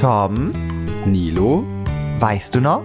Tom, 0.00 0.52
Nilo, 1.06 1.64
weißt 2.20 2.54
du 2.54 2.60
noch? 2.60 2.84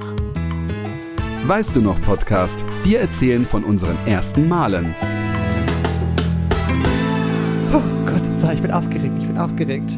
weißt 1.46 1.76
du 1.76 1.82
noch 1.82 2.02
Podcast? 2.02 2.64
Wir 2.84 3.02
erzählen 3.02 3.46
von 3.46 3.64
unseren 3.64 3.98
ersten 4.08 4.48
Malen. 4.48 4.96
Oh 7.74 7.82
Gott, 8.06 8.22
so, 8.42 8.50
ich 8.50 8.62
bin 8.62 8.72
aufgeregt, 8.72 9.14
ich 9.20 9.28
bin 9.28 9.38
aufgeregt. 9.38 9.92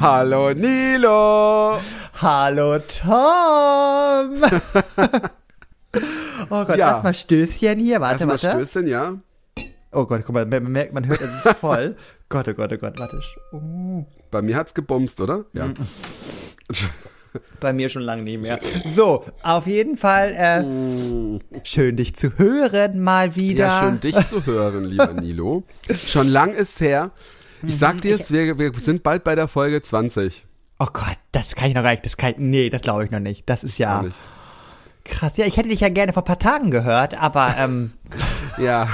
Hallo 0.00 0.52
Nilo! 0.54 1.78
Hallo 2.20 2.78
Tom! 2.78 4.42
oh 6.50 6.64
Gott, 6.64 6.76
Ja. 6.76 6.90
erstmal 6.90 7.14
Stößchen 7.14 7.78
hier, 7.78 8.00
warte, 8.00 8.24
Erstmal 8.24 8.42
warte. 8.42 8.64
Stößchen, 8.64 8.86
ja? 8.88 9.14
Oh 9.90 10.04
Gott, 10.06 10.22
guck 10.24 10.34
mal, 10.34 10.46
man 10.46 10.70
merkt, 10.72 10.92
man 10.94 11.06
hört, 11.06 11.20
es 11.20 11.44
ist 11.44 11.56
voll. 11.56 11.96
Gott, 12.28 12.48
oh 12.48 12.54
Gott, 12.54 12.72
oh 12.72 12.76
Gott, 12.78 12.98
warte. 12.98 13.20
Uh, 13.52 14.04
Bei 14.30 14.40
mir 14.42 14.56
hat's 14.56 14.72
gebumst, 14.74 15.20
oder? 15.20 15.44
Ja. 15.52 15.66
Bei 17.60 17.72
mir 17.72 17.88
schon 17.88 18.02
lange 18.02 18.22
nicht 18.22 18.40
mehr. 18.40 18.58
So, 18.94 19.24
auf 19.42 19.66
jeden 19.66 19.96
Fall, 19.96 20.32
äh, 20.32 21.64
schön 21.64 21.96
dich 21.96 22.14
zu 22.14 22.36
hören 22.36 23.00
mal 23.02 23.36
wieder. 23.36 23.66
Ja, 23.66 23.82
schön 23.82 24.00
dich 24.00 24.26
zu 24.26 24.44
hören, 24.44 24.84
lieber 24.84 25.12
Nilo. 25.20 25.62
Schon 26.06 26.28
lang 26.28 26.52
ist 26.52 26.80
her. 26.80 27.10
Ich 27.62 27.78
sag 27.78 28.02
dir 28.02 28.16
es, 28.16 28.30
wir, 28.32 28.58
wir 28.58 28.72
sind 28.74 29.02
bald 29.02 29.24
bei 29.24 29.34
der 29.34 29.48
Folge 29.48 29.80
20. 29.80 30.44
Oh 30.78 30.88
Gott, 30.92 31.16
das 31.30 31.54
kann 31.54 31.68
ich 31.68 31.74
noch 31.74 31.82
gar 31.82 31.92
nicht, 31.92 32.04
das 32.04 32.16
kann 32.16 32.32
ich, 32.32 32.38
nee, 32.38 32.68
das 32.68 32.82
glaube 32.82 33.04
ich 33.04 33.10
noch 33.10 33.20
nicht. 33.20 33.48
Das 33.48 33.62
ist 33.64 33.78
ja 33.78 34.04
krass. 35.04 35.36
Ja, 35.36 35.46
ich 35.46 35.56
hätte 35.56 35.68
dich 35.68 35.80
ja 35.80 35.88
gerne 35.88 36.12
vor 36.12 36.22
ein 36.22 36.26
paar 36.26 36.38
Tagen 36.38 36.70
gehört, 36.70 37.14
aber, 37.14 37.54
ähm, 37.58 37.92
Ja, 38.58 38.88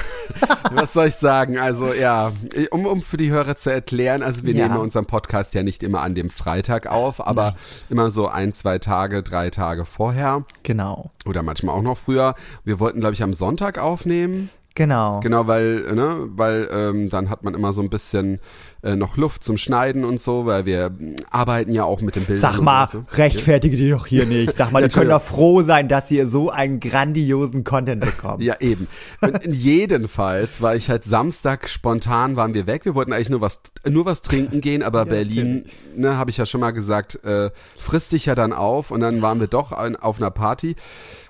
was 0.70 0.92
soll 0.92 1.08
ich 1.08 1.14
sagen? 1.16 1.58
Also 1.58 1.92
ja, 1.92 2.32
um, 2.70 2.86
um 2.86 3.02
für 3.02 3.16
die 3.16 3.30
Hörer 3.30 3.56
zu 3.56 3.72
erklären, 3.72 4.22
also 4.22 4.44
wir 4.44 4.54
Ja. 4.54 4.68
nehmen 4.68 4.80
unseren 4.80 5.06
Podcast 5.06 5.54
ja 5.54 5.62
nicht 5.62 5.82
immer 5.82 6.02
an 6.02 6.14
dem 6.14 6.30
Freitag 6.30 6.86
auf, 6.86 7.26
aber 7.26 7.56
immer 7.90 8.10
so 8.10 8.28
ein, 8.28 8.52
zwei 8.52 8.78
Tage, 8.78 9.22
drei 9.22 9.50
Tage 9.50 9.84
vorher 9.84 10.44
genau, 10.62 11.10
oder 11.26 11.42
manchmal 11.42 11.74
auch 11.74 11.82
noch 11.82 11.98
früher. 11.98 12.34
Wir 12.64 12.78
wollten, 12.80 13.00
glaube 13.00 13.14
ich, 13.14 13.22
am 13.22 13.34
Sonntag 13.34 13.78
aufnehmen. 13.78 14.50
Genau. 14.78 15.20
Genau, 15.20 15.46
weil, 15.46 15.84
äh, 15.90 15.94
ne, 15.94 16.28
weil 16.30 16.68
ähm, 16.72 17.10
dann 17.10 17.28
hat 17.28 17.44
man 17.44 17.52
immer 17.52 17.74
so 17.74 17.82
ein 17.82 17.90
bisschen 17.90 18.40
äh, 18.82 18.94
noch 18.94 19.16
Luft 19.16 19.42
zum 19.42 19.58
Schneiden 19.58 20.04
und 20.04 20.20
so, 20.20 20.46
weil 20.46 20.64
wir 20.64 20.92
arbeiten 21.30 21.72
ja 21.72 21.84
auch 21.84 22.00
mit 22.00 22.16
dem 22.16 22.24
Bild. 22.24 22.38
Sag 22.38 22.60
mal, 22.60 22.88
rechtfertige 23.12 23.76
die 23.76 23.90
doch 23.90 24.06
hier 24.06 24.24
nicht. 24.24 24.56
Sag 24.56 24.70
mal, 24.70 24.82
die 24.82 24.88
können 24.88 25.10
doch 25.10 25.20
froh 25.20 25.62
sein, 25.62 25.88
dass 25.88 26.10
ihr 26.10 26.28
so 26.28 26.50
einen 26.50 26.78
grandiosen 26.78 27.64
Content 27.64 28.00
bekommt. 28.00 28.42
Ja, 28.42 28.54
eben. 28.60 28.86
Und 29.20 29.44
jedenfalls 29.46 30.62
war 30.62 30.76
ich 30.76 30.88
halt 30.88 31.02
Samstag 31.04 31.68
spontan 31.68 32.36
waren 32.36 32.54
wir 32.54 32.66
weg. 32.66 32.84
Wir 32.84 32.94
wollten 32.94 33.12
eigentlich 33.12 33.30
nur 33.30 33.40
was 33.40 33.60
nur 33.86 34.06
was 34.06 34.22
trinken 34.22 34.60
gehen, 34.60 34.84
aber 34.84 35.04
Berlin, 35.06 35.64
ne, 35.96 36.16
habe 36.16 36.30
ich 36.30 36.36
ja 36.36 36.46
schon 36.46 36.60
mal 36.60 36.70
gesagt, 36.70 37.22
äh, 37.24 37.50
frisst 37.74 38.12
dich 38.12 38.26
ja 38.26 38.36
dann 38.36 38.52
auf 38.52 38.92
und 38.92 39.00
dann 39.00 39.20
waren 39.22 39.40
wir 39.40 39.48
doch 39.48 39.72
an, 39.72 39.96
auf 39.96 40.18
einer 40.18 40.30
Party 40.30 40.76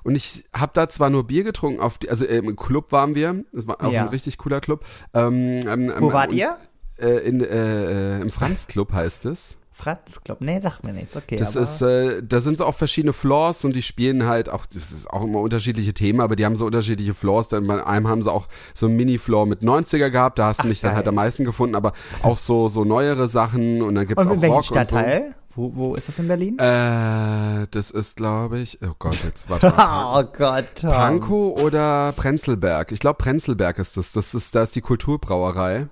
und 0.04 0.14
ich 0.14 0.44
habe 0.54 0.72
da 0.74 0.88
zwar 0.88 1.10
nur 1.10 1.26
Bier 1.26 1.44
getrunken, 1.44 1.80
auf 1.80 1.98
die, 1.98 2.10
also 2.10 2.24
äh, 2.24 2.38
im 2.38 2.56
Club 2.56 2.92
waren 2.92 3.14
wir, 3.14 3.44
das 3.52 3.66
war 3.66 3.84
auch 3.84 3.92
Ja. 3.92 4.02
ein 4.02 4.08
richtig 4.08 4.38
cooler 4.38 4.60
Club. 4.60 4.84
Ähm, 5.14 5.60
ähm, 5.66 5.92
Wo 5.98 6.08
ähm, 6.08 6.12
wart 6.12 6.30
und, 6.30 6.36
ihr? 6.36 6.56
Äh, 6.98 7.28
in, 7.28 7.40
äh, 7.42 8.16
äh, 8.18 8.20
Im 8.20 8.30
Franz 8.30 8.66
Club 8.66 8.92
heißt 8.92 9.24
es. 9.26 9.56
Franz 9.70 10.20
Club. 10.24 10.38
Nee, 10.40 10.58
sagt 10.58 10.82
mir 10.82 10.92
nichts. 10.92 11.14
Okay, 11.14 11.36
Das 11.36 11.54
ist, 11.54 11.80
äh, 11.82 12.20
da 12.20 12.40
sind 12.40 12.58
so 12.58 12.64
auch 12.66 12.74
verschiedene 12.74 13.12
Floors 13.12 13.64
und 13.64 13.76
die 13.76 13.82
spielen 13.82 14.26
halt 14.26 14.48
auch, 14.48 14.66
das 14.66 14.90
ist 14.90 15.08
auch 15.08 15.22
immer 15.22 15.38
unterschiedliche 15.38 15.94
Themen, 15.94 16.20
aber 16.20 16.34
die 16.34 16.44
haben 16.44 16.56
so 16.56 16.66
unterschiedliche 16.66 17.14
Floors. 17.14 17.46
Dann 17.46 17.64
bei 17.68 17.86
einem 17.86 18.08
haben 18.08 18.20
sie 18.20 18.32
auch 18.32 18.48
so 18.74 18.86
einen 18.86 18.96
Mini-Floor 18.96 19.46
mit 19.46 19.62
90er 19.62 20.10
gehabt, 20.10 20.40
da 20.40 20.46
hast 20.46 20.58
du 20.58 20.64
Ach, 20.64 20.68
mich 20.68 20.80
dann 20.80 20.88
geil. 20.90 20.96
halt 20.96 21.06
am 21.08 21.14
meisten 21.14 21.44
gefunden, 21.44 21.76
aber 21.76 21.92
auch 22.24 22.38
so, 22.38 22.68
so 22.68 22.82
neuere 22.84 23.28
Sachen 23.28 23.80
und 23.82 23.94
dann 23.94 24.08
gibt's 24.08 24.26
und 24.26 24.32
auch 24.36 24.42
in 24.42 24.50
Rock 24.50 24.64
Stadtteil? 24.64 25.36
Wo, 25.58 25.72
wo 25.74 25.94
ist 25.96 26.06
das 26.06 26.16
in 26.20 26.28
Berlin? 26.28 26.56
Äh, 26.60 27.66
das 27.72 27.90
ist, 27.90 28.16
glaube 28.16 28.60
ich, 28.60 28.78
oh 28.80 28.94
Gott, 28.96 29.24
jetzt 29.24 29.50
warte 29.50 29.70
mal. 29.76 30.20
oh 30.20 30.32
Gott, 30.32 30.66
Tom. 30.76 30.90
Pankow 30.90 31.60
oder 31.60 32.12
Prenzlberg? 32.16 32.92
Ich 32.92 33.00
glaube 33.00 33.18
Prenzlberg 33.18 33.80
ist 33.80 33.96
das. 33.96 34.12
Das 34.12 34.34
ist, 34.34 34.54
da 34.54 34.62
ist 34.62 34.76
die 34.76 34.80
Kulturbrauerei. 34.82 35.88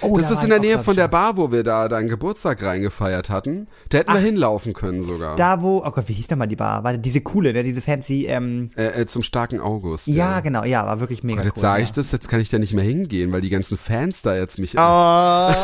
Oh, 0.00 0.16
das 0.16 0.28
da 0.28 0.34
ist 0.34 0.44
in 0.44 0.48
der 0.48 0.58
Nähe 0.58 0.78
von 0.78 0.96
der. 0.96 1.08
Bar, 1.08 1.36
wo 1.36 1.52
wir 1.52 1.62
da 1.64 1.88
deinen 1.88 2.08
Geburtstag 2.08 2.62
reingefeiert 2.62 3.28
hatten. 3.28 3.68
Da 3.90 3.98
hätten 3.98 4.14
wir 4.14 4.20
hinlaufen 4.20 4.72
können 4.72 5.02
sogar. 5.02 5.36
Da 5.36 5.60
wo, 5.60 5.84
oh 5.84 5.90
Gott, 5.90 6.08
wie 6.08 6.14
hieß 6.14 6.28
denn 6.28 6.38
mal 6.38 6.46
die 6.46 6.56
Bar? 6.56 6.82
War 6.82 6.96
diese 6.96 7.20
coole, 7.20 7.52
ne? 7.52 7.62
Diese 7.62 7.82
fancy, 7.82 8.24
ähm, 8.24 8.70
äh, 8.74 9.02
äh, 9.02 9.06
zum 9.06 9.22
starken 9.22 9.60
August. 9.60 10.06
ja, 10.06 10.40
genau, 10.40 10.64
ja, 10.64 10.86
war 10.86 10.98
wirklich 11.00 11.22
mega 11.22 11.40
Und 11.40 11.44
jetzt 11.44 11.58
cool. 11.58 11.62
sage 11.62 11.82
ja. 11.82 11.84
ich 11.84 11.92
das, 11.92 12.10
jetzt 12.10 12.30
kann 12.30 12.40
ich 12.40 12.48
da 12.48 12.58
nicht 12.58 12.72
mehr 12.72 12.84
hingehen, 12.84 13.32
weil 13.32 13.42
die 13.42 13.50
ganzen 13.50 13.76
Fans 13.76 14.22
da 14.22 14.34
jetzt 14.34 14.58
mich. 14.58 14.76
Oh. 14.78 15.52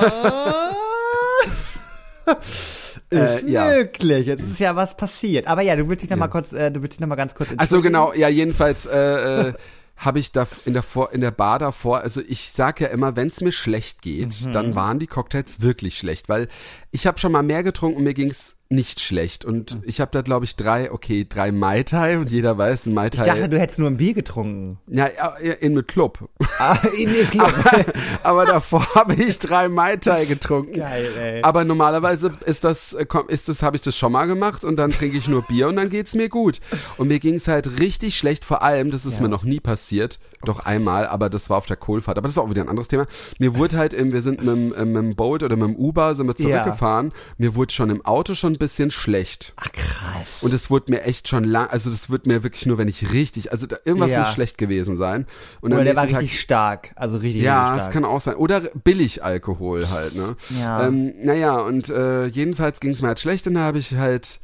ist 3.16 3.42
Äh, 3.44 3.50
ja. 3.50 3.66
möglich. 3.68 4.26
Jetzt 4.26 4.42
ist 4.42 4.58
ja 4.60 4.76
was 4.76 4.96
passiert. 4.96 5.46
Aber 5.46 5.62
ja, 5.62 5.76
du 5.76 5.88
willst 5.88 6.02
dich 6.02 6.10
noch 6.10 6.16
mal 6.18 6.28
kurz, 6.28 6.52
äh, 6.52 6.70
du 6.70 6.82
willst 6.82 6.94
dich 6.94 7.00
noch 7.00 7.08
mal 7.08 7.14
ganz 7.16 7.34
kurz 7.34 7.50
Also 7.50 7.76
entschuldigen. 7.76 7.92
genau, 7.94 8.12
ja, 8.14 8.28
jedenfalls 8.28 8.86
äh, 8.86 9.48
äh, 9.48 9.52
habe 9.96 10.18
ich 10.18 10.30
da 10.32 10.46
in 10.66 10.74
der, 10.74 10.82
Vor 10.82 11.12
in 11.12 11.22
der 11.22 11.30
Bar 11.30 11.58
davor, 11.58 12.00
also 12.00 12.20
ich 12.26 12.52
sag 12.52 12.80
ja 12.82 12.88
immer, 12.88 13.16
wenn 13.16 13.28
es 13.28 13.40
mir 13.40 13.52
schlecht 13.52 14.02
geht, 14.02 14.38
Mhm. 14.44 14.52
dann 14.52 14.74
waren 14.74 14.98
die 14.98 15.06
Cocktails 15.06 15.62
wirklich 15.62 15.96
schlecht, 15.96 16.28
weil 16.28 16.48
ich 16.90 17.06
habe 17.06 17.18
schon 17.18 17.32
mal 17.32 17.42
mehr 17.42 17.62
getrunken 17.62 17.96
und 17.98 18.04
mir 18.04 18.12
ging's 18.12 18.55
nicht 18.68 19.00
schlecht. 19.00 19.44
Und 19.44 19.76
Mhm. 19.76 19.82
ich 19.86 20.00
habe 20.00 20.10
da, 20.12 20.22
glaube 20.22 20.44
ich, 20.44 20.56
drei, 20.56 20.90
okay, 20.90 21.24
drei 21.28 21.52
Mai 21.52 21.84
Tai 21.84 22.18
und 22.18 22.30
jeder 22.30 22.58
weiß, 22.58 22.86
ein 22.86 22.94
Mai 22.94 23.06
Ich 23.06 23.10
Tai. 23.12 23.24
dachte, 23.24 23.48
du 23.48 23.58
hättest 23.60 23.78
nur 23.78 23.88
ein 23.88 23.96
Bier 23.96 24.12
getrunken. 24.12 24.78
ja, 24.88 25.08
ja, 25.40 25.52
in 25.52 25.74
mit 25.74 25.86
Club. 25.88 26.28
Ah, 26.58 26.76
in 26.98 27.12
den 27.12 27.30
Club. 27.30 27.52
Aber 28.24 28.44
davor 28.44 28.84
habe 28.94 29.14
ich 29.14 29.38
drei 29.38 29.68
Mai 29.68 29.96
Tai 29.96 30.24
getrunken. 30.24 30.74
Geil, 30.74 31.10
ey. 31.16 31.42
Aber 31.42 31.64
normalerweise 31.64 32.32
ist 32.44 32.64
das, 32.64 32.92
äh, 32.94 33.06
ist 33.28 33.48
das, 33.48 33.62
habe 33.62 33.76
ich 33.76 33.82
das 33.82 33.96
schon 33.96 34.10
mal 34.12 34.26
gemacht 34.26 34.64
und 34.64 34.76
dann 34.76 34.90
trinke 34.90 35.16
ich 35.16 35.28
nur 35.28 35.42
Bier 35.42 35.68
und 35.68 35.76
dann 35.76 35.88
geht's 35.90 36.14
mir 36.14 36.28
gut. 36.28 36.60
Und 36.96 37.08
mir 37.08 37.20
ging's 37.20 37.46
halt 37.46 37.78
richtig 37.78 38.16
schlecht, 38.16 38.44
vor 38.44 38.62
allem, 38.62 38.90
das 38.90 39.06
ist 39.06 39.16
Ja. 39.16 39.22
mir 39.22 39.28
noch 39.28 39.44
nie 39.44 39.60
passiert, 39.60 40.18
doch 40.44 40.60
einmal, 40.60 41.06
aber 41.06 41.30
das 41.30 41.50
war 41.50 41.58
auf 41.58 41.66
der 41.66 41.76
Kohlfahrt. 41.76 42.18
Aber 42.18 42.26
das 42.26 42.32
ist 42.32 42.38
auch 42.38 42.50
wieder 42.50 42.62
ein 42.62 42.68
anderes 42.68 42.88
Thema. 42.88 43.06
Mir 43.38 43.54
wurde 43.54 43.76
halt, 43.76 43.92
im, 43.92 44.12
wir 44.12 44.22
sind 44.22 44.38
mit, 44.44 44.48
dem- 44.48 44.74
äh, 44.74 44.84
mit 44.84 44.96
dem 44.96 45.14
Boot 45.14 45.42
oder 45.44 45.54
mit 45.56 45.68
dem 45.68 45.76
Uber 45.76 46.14
sind 46.16 46.26
wir 46.26 46.34
Ja. 46.38 46.62
zurückgefahren. 46.62 47.12
Mir 47.38 47.54
wurde 47.54 47.72
schon 47.72 47.90
im 47.90 48.04
Auto 48.04 48.34
schon 48.34 48.55
ein 48.56 48.58
bisschen 48.58 48.90
schlecht. 48.90 49.52
Ach 49.56 49.70
krass. 49.72 50.42
Und 50.42 50.52
es 50.52 50.70
wurde 50.70 50.90
mir 50.90 51.02
echt 51.02 51.28
schon 51.28 51.44
lang, 51.44 51.68
also 51.68 51.90
das 51.90 52.10
wird 52.10 52.26
mir 52.26 52.42
wirklich 52.42 52.66
nur, 52.66 52.78
wenn 52.78 52.88
ich 52.88 53.12
richtig, 53.12 53.52
also 53.52 53.66
da, 53.66 53.76
irgendwas 53.84 54.12
Ja. 54.12 54.20
muss 54.20 54.32
schlecht 54.32 54.58
gewesen 54.58 54.96
sein. 54.96 55.26
Und 55.60 55.72
Oder 55.72 55.84
der 55.84 55.96
war 55.96 56.06
Tag 56.08 56.20
richtig 56.22 56.40
stark. 56.40 56.92
Also 56.96 57.18
richtig, 57.18 57.42
ja, 57.42 57.62
richtig 57.64 57.76
es 57.78 57.82
stark. 57.84 57.92
kann 57.92 58.04
auch 58.04 58.20
sein. 58.20 58.34
Oder 58.36 58.60
Billigalkohol 58.60 59.88
halt, 59.90 60.14
ne? 60.16 60.36
Ja. 60.60 60.86
Ähm, 60.86 61.12
naja, 61.22 61.56
und 61.58 61.88
äh, 61.88 62.26
jedenfalls 62.26 62.80
ging 62.80 62.92
es 62.92 63.02
mir 63.02 63.08
halt 63.08 63.20
schlecht 63.20 63.46
und 63.46 63.54
da 63.54 63.60
habe 63.60 63.78
ich 63.78 63.94
halt 63.96 64.40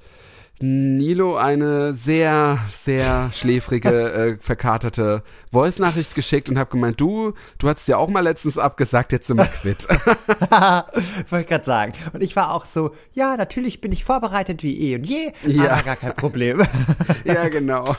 Nilo 0.60 1.36
eine 1.36 1.92
sehr, 1.94 2.58
sehr 2.72 3.30
schläfrige, 3.32 3.90
äh, 4.12 4.36
verkaterte 4.38 5.22
Voice-Nachricht 5.52 6.14
geschickt 6.14 6.48
und 6.48 6.58
habe 6.58 6.70
gemeint, 6.70 6.98
du, 7.00 7.34
du 7.58 7.68
hattest 7.68 7.86
ja 7.86 7.98
auch 7.98 8.08
mal 8.08 8.20
letztens 8.20 8.56
abgesagt, 8.58 9.12
jetzt 9.12 9.26
sind 9.26 9.36
wir 9.36 9.44
quitt. 9.44 9.86
Wollte 11.30 11.42
ich 11.42 11.46
gerade 11.48 11.64
sagen. 11.64 11.92
Und 12.14 12.22
ich 12.22 12.34
war 12.36 12.52
auch 12.54 12.64
so, 12.64 12.92
ja, 13.12 13.36
natürlich 13.36 13.80
bin 13.82 13.92
ich 13.92 14.04
vorbereitet 14.04 14.62
wie 14.62 14.80
eh 14.80 14.94
und 14.96 15.04
je, 15.04 15.32
Ja. 15.46 15.72
aber 15.72 15.82
gar 15.82 15.96
kein 15.96 16.16
Problem. 16.16 16.62
ja, 17.24 17.48
genau. 17.48 17.94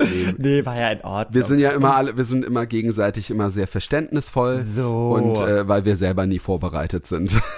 Nee, 0.00 0.34
nee, 0.38 0.64
war 0.64 0.76
ja 0.78 0.90
in 0.90 1.00
Ordnung. 1.02 1.34
wir 1.34 1.42
sind 1.42 1.58
ja 1.58 1.70
immer 1.70 1.96
alle, 1.96 2.16
wir 2.16 2.24
sind 2.24 2.44
immer 2.44 2.64
gegenseitig 2.66 3.30
immer 3.30 3.50
sehr 3.50 3.66
verständnisvoll. 3.66 4.62
So. 4.62 5.10
Und 5.10 5.38
äh, 5.40 5.66
weil 5.66 5.84
wir 5.84 5.96
selber 5.96 6.26
nie 6.26 6.38
vorbereitet 6.38 7.06
sind. 7.06 7.38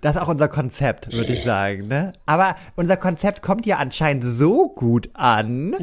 Das 0.00 0.14
ist 0.14 0.22
auch 0.22 0.28
unser 0.28 0.46
Konzept, 0.48 1.12
würde 1.12 1.32
ich 1.32 1.42
sagen, 1.42 1.88
ne? 1.88 2.12
Aber 2.26 2.54
unser 2.76 2.96
Konzept 2.96 3.42
kommt 3.42 3.66
ja 3.66 3.76
anscheinend 3.78 4.22
so 4.24 4.68
gut 4.68 5.10
an. 5.14 5.74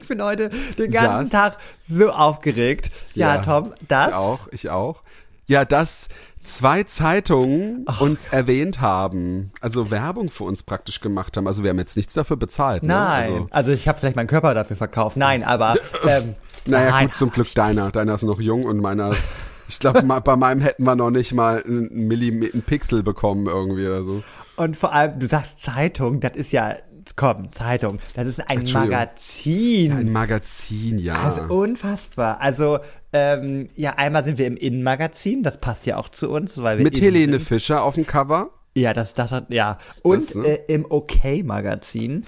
Ich 0.00 0.08
bin 0.08 0.22
heute 0.22 0.48
den 0.78 0.90
ganzen 0.90 1.29
Tag 1.30 1.56
so 1.88 2.10
aufgeregt. 2.10 2.90
Ja, 3.14 3.36
Ja, 3.36 3.42
Tom, 3.42 3.72
das. 3.88 4.08
Ich 4.08 4.14
auch, 4.14 4.40
ich 4.50 4.70
auch. 4.70 5.02
Ja, 5.46 5.64
dass 5.64 6.08
zwei 6.42 6.84
Zeitungen 6.84 7.84
uns 7.98 8.26
erwähnt 8.28 8.80
haben, 8.80 9.52
also 9.60 9.90
Werbung 9.90 10.30
für 10.30 10.44
uns 10.44 10.62
praktisch 10.62 11.00
gemacht 11.00 11.36
haben. 11.36 11.46
Also 11.46 11.62
wir 11.62 11.70
haben 11.70 11.78
jetzt 11.78 11.96
nichts 11.96 12.14
dafür 12.14 12.36
bezahlt. 12.36 12.82
Ne? 12.82 12.94
Nein. 12.94 13.32
Also, 13.32 13.46
Also, 13.50 13.72
ich 13.72 13.88
habe 13.88 13.98
vielleicht 13.98 14.16
meinen 14.16 14.26
Körper 14.26 14.54
dafür 14.54 14.76
verkauft. 14.76 15.16
Nein, 15.16 15.44
aber 15.44 15.74
ähm, 16.06 16.34
naja, 16.66 16.90
nein. 16.90 17.06
gut, 17.06 17.14
zum 17.14 17.30
Glück 17.30 17.52
deiner. 17.54 17.90
Deiner 17.90 18.14
ist 18.14 18.22
noch 18.22 18.40
jung 18.40 18.64
und 18.64 18.78
meiner, 18.78 19.12
ich 19.68 19.78
glaube, 19.78 20.02
bei 20.02 20.36
meinem 20.36 20.60
hätten 20.60 20.84
wir 20.84 20.94
noch 20.94 21.10
nicht 21.10 21.32
mal 21.32 21.62
einen 21.64 22.06
Millimeter, 22.08 22.54
einen 22.54 22.62
Pixel 22.62 23.02
bekommen 23.02 23.46
irgendwie 23.46 23.86
oder 23.86 24.02
so. 24.02 24.22
Und 24.56 24.76
vor 24.76 24.92
allem, 24.92 25.18
du 25.18 25.26
sagst 25.26 25.60
Zeitung, 25.60 26.20
das 26.20 26.36
ist 26.36 26.52
ja, 26.52 26.76
komm, 27.16 27.52
Zeitung, 27.52 27.98
das 28.14 28.26
ist 28.26 28.50
ein. 28.50 28.64
Magazin. 28.72 29.92
Ein 29.92 30.12
Magazin, 30.12 30.98
ja. 30.98 31.16
Also 31.16 31.42
unfassbar. 31.54 32.40
Also, 32.40 32.78
ähm, 33.12 33.68
ja, 33.74 33.94
einmal 33.96 34.24
sind 34.24 34.38
wir 34.38 34.46
im 34.46 34.56
Innenmagazin, 34.56 35.42
das 35.42 35.58
passt 35.60 35.86
ja 35.86 35.96
auch 35.96 36.08
zu 36.08 36.30
uns, 36.30 36.60
weil 36.62 36.78
wir 36.78 36.84
Mit 36.84 37.00
Helene 37.00 37.38
sind. 37.38 37.46
Fischer 37.46 37.82
auf 37.84 37.94
dem 37.96 38.06
Cover. 38.06 38.50
Ja, 38.74 38.92
das, 38.94 39.14
das 39.14 39.32
hat, 39.32 39.52
ja. 39.52 39.78
Und 40.02 40.28
Das, 40.28 40.34
ne? 40.36 40.46
äh, 40.46 40.72
im 40.72 40.86
OK-Magazin, 40.88 42.24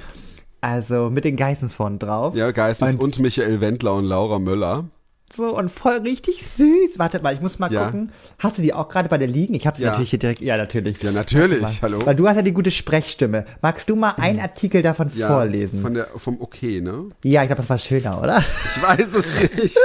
also 0.60 1.10
mit 1.10 1.24
den 1.24 1.36
Geissens 1.36 1.72
vorne 1.72 1.98
drauf. 1.98 2.34
Ja, 2.34 2.50
Geissens 2.50 2.94
Und- 2.94 3.00
und, 3.00 3.18
Michael 3.20 3.60
Wendler 3.60 3.94
und 3.94 4.04
Laura 4.04 4.38
Müller. 4.38 4.86
So 5.34 5.56
und 5.56 5.70
voll 5.70 5.98
richtig 5.98 6.46
süß. 6.46 6.98
Warte 6.98 7.20
mal, 7.22 7.34
ich 7.34 7.40
muss 7.40 7.58
mal 7.58 7.72
Ja. 7.72 7.84
gucken. 7.86 8.12
Hast 8.38 8.58
du 8.58 8.62
die 8.62 8.72
auch 8.74 8.88
gerade 8.88 9.08
bei 9.08 9.18
dir 9.18 9.26
liegen? 9.26 9.54
Ich 9.54 9.66
habe 9.66 9.76
sie 9.76 9.84
Ja. 9.84 9.90
natürlich 9.90 10.10
hier 10.10 10.18
direkt. 10.18 10.40
Ja, 10.40 10.56
natürlich. 10.56 11.02
Ja, 11.02 11.12
natürlich, 11.12 11.82
hallo. 11.82 11.98
Weil 12.04 12.14
du 12.16 12.28
hast 12.28 12.36
ja 12.36 12.42
die 12.42 12.52
gute 12.52 12.70
Sprechstimme. 12.70 13.44
Magst 13.60 13.88
du 13.90 13.96
mal 13.96 14.14
einen 14.18 14.40
Artikel 14.40 14.82
davon 14.82 15.10
Ja, 15.14 15.28
vorlesen? 15.28 15.80
Von 15.80 15.94
der, 15.94 16.08
vom 16.16 16.40
Okay, 16.40 16.80
ne? 16.80 17.06
ja, 17.24 17.42
ich 17.42 17.48
glaube, 17.48 17.62
das 17.62 17.70
war 17.70 17.78
schöner, 17.78 18.20
oder? 18.20 18.38
Ich 18.38 18.82
weiß 18.82 19.14
es 19.14 19.52
nicht. 19.62 19.76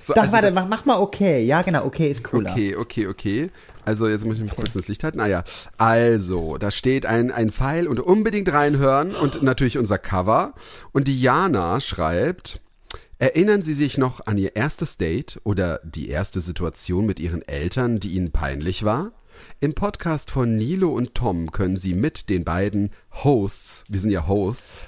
So, 0.00 0.14
Doch, 0.14 0.22
also 0.22 0.32
warte, 0.32 0.50
mach, 0.50 0.66
mach 0.66 0.84
mal 0.84 0.98
okay. 0.98 1.44
Ja, 1.44 1.62
genau, 1.62 1.84
okay 1.84 2.10
ist 2.10 2.24
cooler. 2.24 2.50
Okay, 2.52 2.74
okay, 2.76 3.06
okay. 3.06 3.50
Also 3.84 4.08
jetzt 4.08 4.24
muss 4.24 4.36
ich 4.36 4.42
mich 4.42 4.54
kurz 4.54 4.74
ins 4.76 4.86
Licht 4.88 5.02
halten. 5.02 5.18
Naja, 5.18 5.42
also, 5.76 6.56
da 6.56 6.70
steht 6.70 7.04
ein, 7.06 7.30
ein 7.32 7.50
Pfeil 7.50 7.88
und 7.88 7.98
unbedingt 8.00 8.52
reinhören 8.52 9.14
und 9.14 9.42
natürlich 9.42 9.76
unser 9.78 9.98
Cover. 9.98 10.54
Und 10.92 11.08
Diana 11.08 11.80
schreibt, 11.80 12.60
erinnern 13.22 13.62
Sie 13.62 13.74
sich 13.74 13.98
noch 13.98 14.26
an 14.26 14.36
Ihr 14.36 14.56
erstes 14.56 14.96
Date 14.96 15.40
oder 15.44 15.80
die 15.84 16.08
erste 16.08 16.40
Situation 16.40 17.06
mit 17.06 17.20
Ihren 17.20 17.46
Eltern, 17.46 18.00
die 18.00 18.14
Ihnen 18.14 18.32
peinlich 18.32 18.82
war? 18.82 19.12
Im 19.60 19.74
Podcast 19.74 20.32
von 20.32 20.56
Nilo 20.56 20.92
und 20.92 21.14
Tom 21.14 21.52
können 21.52 21.76
Sie 21.76 21.94
mit 21.94 22.28
den 22.30 22.42
beiden 22.42 22.90
Hosts, 23.14 23.84
wir 23.88 24.00
sind 24.00 24.10
ja 24.10 24.26
Hosts, 24.26 24.80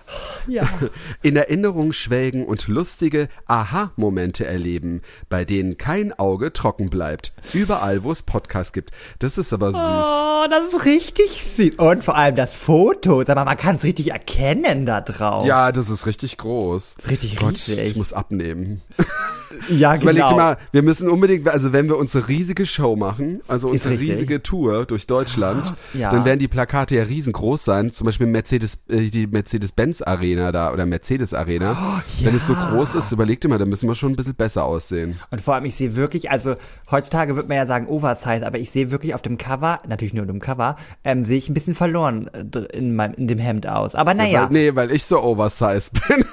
Ja. 0.46 0.66
in 1.22 1.36
Erinnerung 1.36 1.92
schwelgen 1.92 2.44
und 2.46 2.68
lustige 2.68 3.28
Aha-Momente 3.46 4.46
erleben, 4.46 5.02
bei 5.28 5.44
denen 5.44 5.76
kein 5.76 6.12
Auge 6.18 6.52
trocken 6.52 6.88
bleibt. 6.90 7.32
Überall, 7.52 8.02
wo 8.02 8.10
es 8.10 8.22
Podcasts 8.22 8.72
gibt. 8.72 8.90
Das 9.18 9.36
ist 9.36 9.52
aber 9.52 9.72
süß. 9.72 9.80
Oh, 9.82 10.46
das 10.50 10.72
ist 10.72 10.84
richtig 10.86 11.42
süß. 11.56 11.74
Und 11.76 12.02
vor 12.04 12.16
allem 12.16 12.34
das 12.36 12.54
Foto. 12.54 13.22
Mal, 13.26 13.44
man 13.44 13.56
kann 13.56 13.76
es 13.76 13.82
richtig 13.84 14.10
erkennen 14.10 14.86
da 14.86 15.00
drauf. 15.02 15.44
Ja, 15.46 15.70
das 15.70 15.90
ist 15.90 16.06
richtig 16.06 16.38
groß. 16.38 16.94
Das 16.96 17.04
ist 17.04 17.10
richtig 17.10 17.36
Gott, 17.36 17.50
riesig. 17.52 17.78
ich 17.78 17.96
muss 17.96 18.12
abnehmen. 18.14 18.80
ja 19.68 19.94
überleg 19.94 20.22
dir 20.24 20.28
genau. 20.30 20.36
mal, 20.36 20.58
wir 20.72 20.82
müssen 20.82 21.08
unbedingt, 21.08 21.46
also 21.48 21.72
wenn 21.72 21.88
wir 21.88 21.96
unsere 21.98 22.26
riesige 22.28 22.66
Show 22.66 22.96
machen, 22.96 23.40
also 23.48 23.68
unsere 23.68 23.98
riesige 23.98 24.42
Tour 24.42 24.86
durch 24.86 25.06
Deutschland, 25.06 25.74
Ja. 25.92 26.10
dann 26.10 26.24
werden 26.24 26.38
die 26.40 26.48
Plakate 26.48 26.96
ja 26.96 27.04
riesengroß 27.04 27.64
sein. 27.64 27.92
Zum 27.92 28.06
Beispiel 28.06 28.13
Mercedes, 28.20 28.84
äh, 28.88 29.08
die 29.11 29.26
Mercedes-Benz 29.26 30.02
Arena 30.02 30.52
da 30.52 30.72
oder 30.72 30.87
Mercedes 30.87 31.34
Arena. 31.34 32.02
Wenn 32.20 32.34
es 32.34 32.46
so 32.46 32.52
ja. 32.52 32.70
groß 32.70 32.94
ist, 32.94 33.12
überleg 33.12 33.40
dir 33.40 33.49
mal, 33.49 33.58
dann 33.58 33.69
müssen 33.69 33.88
wir 33.88 33.94
schon 33.94 34.12
ein 34.12 34.16
bisschen 34.16 34.34
besser 34.34 34.64
aussehen. 34.64 35.20
Und 35.31 35.40
vor 35.40 35.55
allem, 35.55 35.64
ich 35.64 35.75
sehe 35.75 35.96
wirklich, 35.96 36.31
also 36.31 36.56
heutzutage 36.90 37.37
wird 37.37 37.49
man 37.49 37.56
ja 37.56 37.66
sagen 37.66 37.87
Oversize, 37.88 38.46
aber 38.46 38.58
ich 38.58 38.70
sehe 38.70 38.90
wirklich 38.90 39.14
auf 39.14 39.22
dem 39.22 39.38
Cover, 39.38 39.81
natürlich 39.87 40.14
nur 40.14 40.25
auf 40.25 40.31
dem 40.31 40.40
Cover, 40.40 40.76
ähm, 41.05 41.25
sehe 41.25 41.38
ich 41.38 41.49
ein 41.49 41.55
bisschen 41.55 41.75
verloren 41.75 42.28
äh, 42.32 42.58
in, 42.76 42.94
meinem, 42.94 43.14
in 43.14 43.28
dem 43.28 43.38
Hemd 43.38 43.66
aus. 43.66 43.94
Aber 43.94 44.14
naja, 44.14 44.44
Weil, 44.44 44.50
nee, 44.50 44.75
weil 44.75 44.90
ich 44.90 45.05
so 45.05 45.22
oversized 45.22 45.93
bin. 46.08 46.25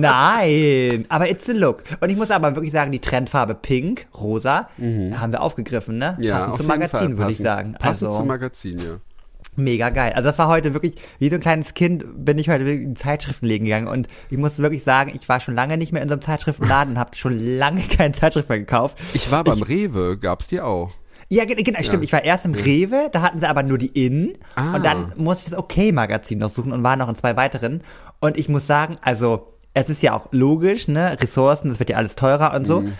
nein, 0.00 1.04
aber 1.08 1.30
it's 1.30 1.48
a 1.48 1.52
look. 1.52 1.82
Und 2.00 2.10
ich 2.10 2.16
muss 2.16 2.30
aber 2.30 2.54
wirklich 2.54 2.72
sagen, 2.72 2.92
die 2.92 3.00
Trendfarbe 3.00 3.54
Pink, 3.54 4.06
Rosa, 4.14 4.68
haben 4.78 5.32
wir 5.32 5.40
aufgegriffen, 5.42 5.98
ne? 5.98 6.16
Mhm. 6.18 6.24
Ja, 6.24 6.38
Passend 6.38 6.56
zum 6.56 6.66
Magazin, 6.66 7.18
würde 7.18 7.30
ich 7.30 7.38
sagen. 7.38 7.72
Passend 7.78 8.08
also, 8.08 8.18
zum 8.18 8.26
Magazin, 8.26 8.78
ja. 8.78 8.98
Mega 9.56 9.90
geil. 9.90 10.12
Also 10.14 10.26
das 10.28 10.38
war 10.38 10.48
heute 10.48 10.74
wirklich, 10.74 10.94
wie 11.18 11.28
so 11.28 11.34
ein 11.36 11.40
kleines 11.40 11.74
Kind 11.74 12.04
bin 12.24 12.38
ich 12.38 12.48
heute 12.48 12.64
in 12.64 12.94
Zeitschriftenläden 12.96 13.64
gegangen 13.64 13.88
und 13.88 14.06
ich 14.30 14.38
muss 14.38 14.58
wirklich 14.58 14.84
sagen, 14.84 15.12
ich 15.18 15.28
war 15.28 15.40
schon 15.40 15.54
lange 15.54 15.76
nicht 15.76 15.92
mehr 15.92 16.02
in 16.02 16.08
so 16.08 16.14
einem 16.14 16.22
Zeitschriftenladen 16.22 16.94
und 16.94 16.98
habe 17.00 17.16
schon 17.16 17.38
lange 17.58 17.80
keine 17.96 18.14
Zeitschrift 18.14 18.48
mehr 18.48 18.58
gekauft. 18.58 18.98
Ich 19.14 19.30
war 19.32 19.42
beim 19.44 19.62
Rewe, 19.62 20.18
gab's 20.18 20.46
die 20.46 20.60
auch. 20.60 20.90
Ja, 21.28 21.44
ge- 21.44 21.60
genau, 21.60 21.82
stimmt. 21.82 22.04
Ich 22.04 22.12
war 22.12 22.22
erst 22.22 22.44
im 22.44 22.54
Rewe, 22.54 23.08
da 23.12 23.22
hatten 23.22 23.40
sie 23.40 23.48
aber 23.48 23.62
nur 23.64 23.78
die 23.78 23.88
In 24.06 24.34
Ah. 24.54 24.76
und 24.76 24.84
dann 24.86 25.12
musste 25.16 25.44
ich 25.46 25.50
das 25.50 25.58
Okay-Magazin 25.58 26.38
noch 26.38 26.50
suchen 26.50 26.70
und 26.72 26.82
war 26.84 26.96
noch 26.96 27.08
in 27.08 27.16
zwei 27.16 27.36
weiteren. 27.36 27.80
Und 28.20 28.36
ich 28.36 28.48
muss 28.48 28.66
sagen, 28.66 28.94
also 29.02 29.52
es 29.74 29.88
ist 29.90 30.02
ja 30.02 30.12
auch 30.14 30.28
logisch, 30.30 30.86
ne, 30.86 31.16
Ressourcen, 31.20 31.68
das 31.70 31.78
wird 31.80 31.90
ja 31.90 31.96
alles 31.96 32.14
teurer 32.14 32.54
und 32.54 32.68
Mhm. 32.68 32.92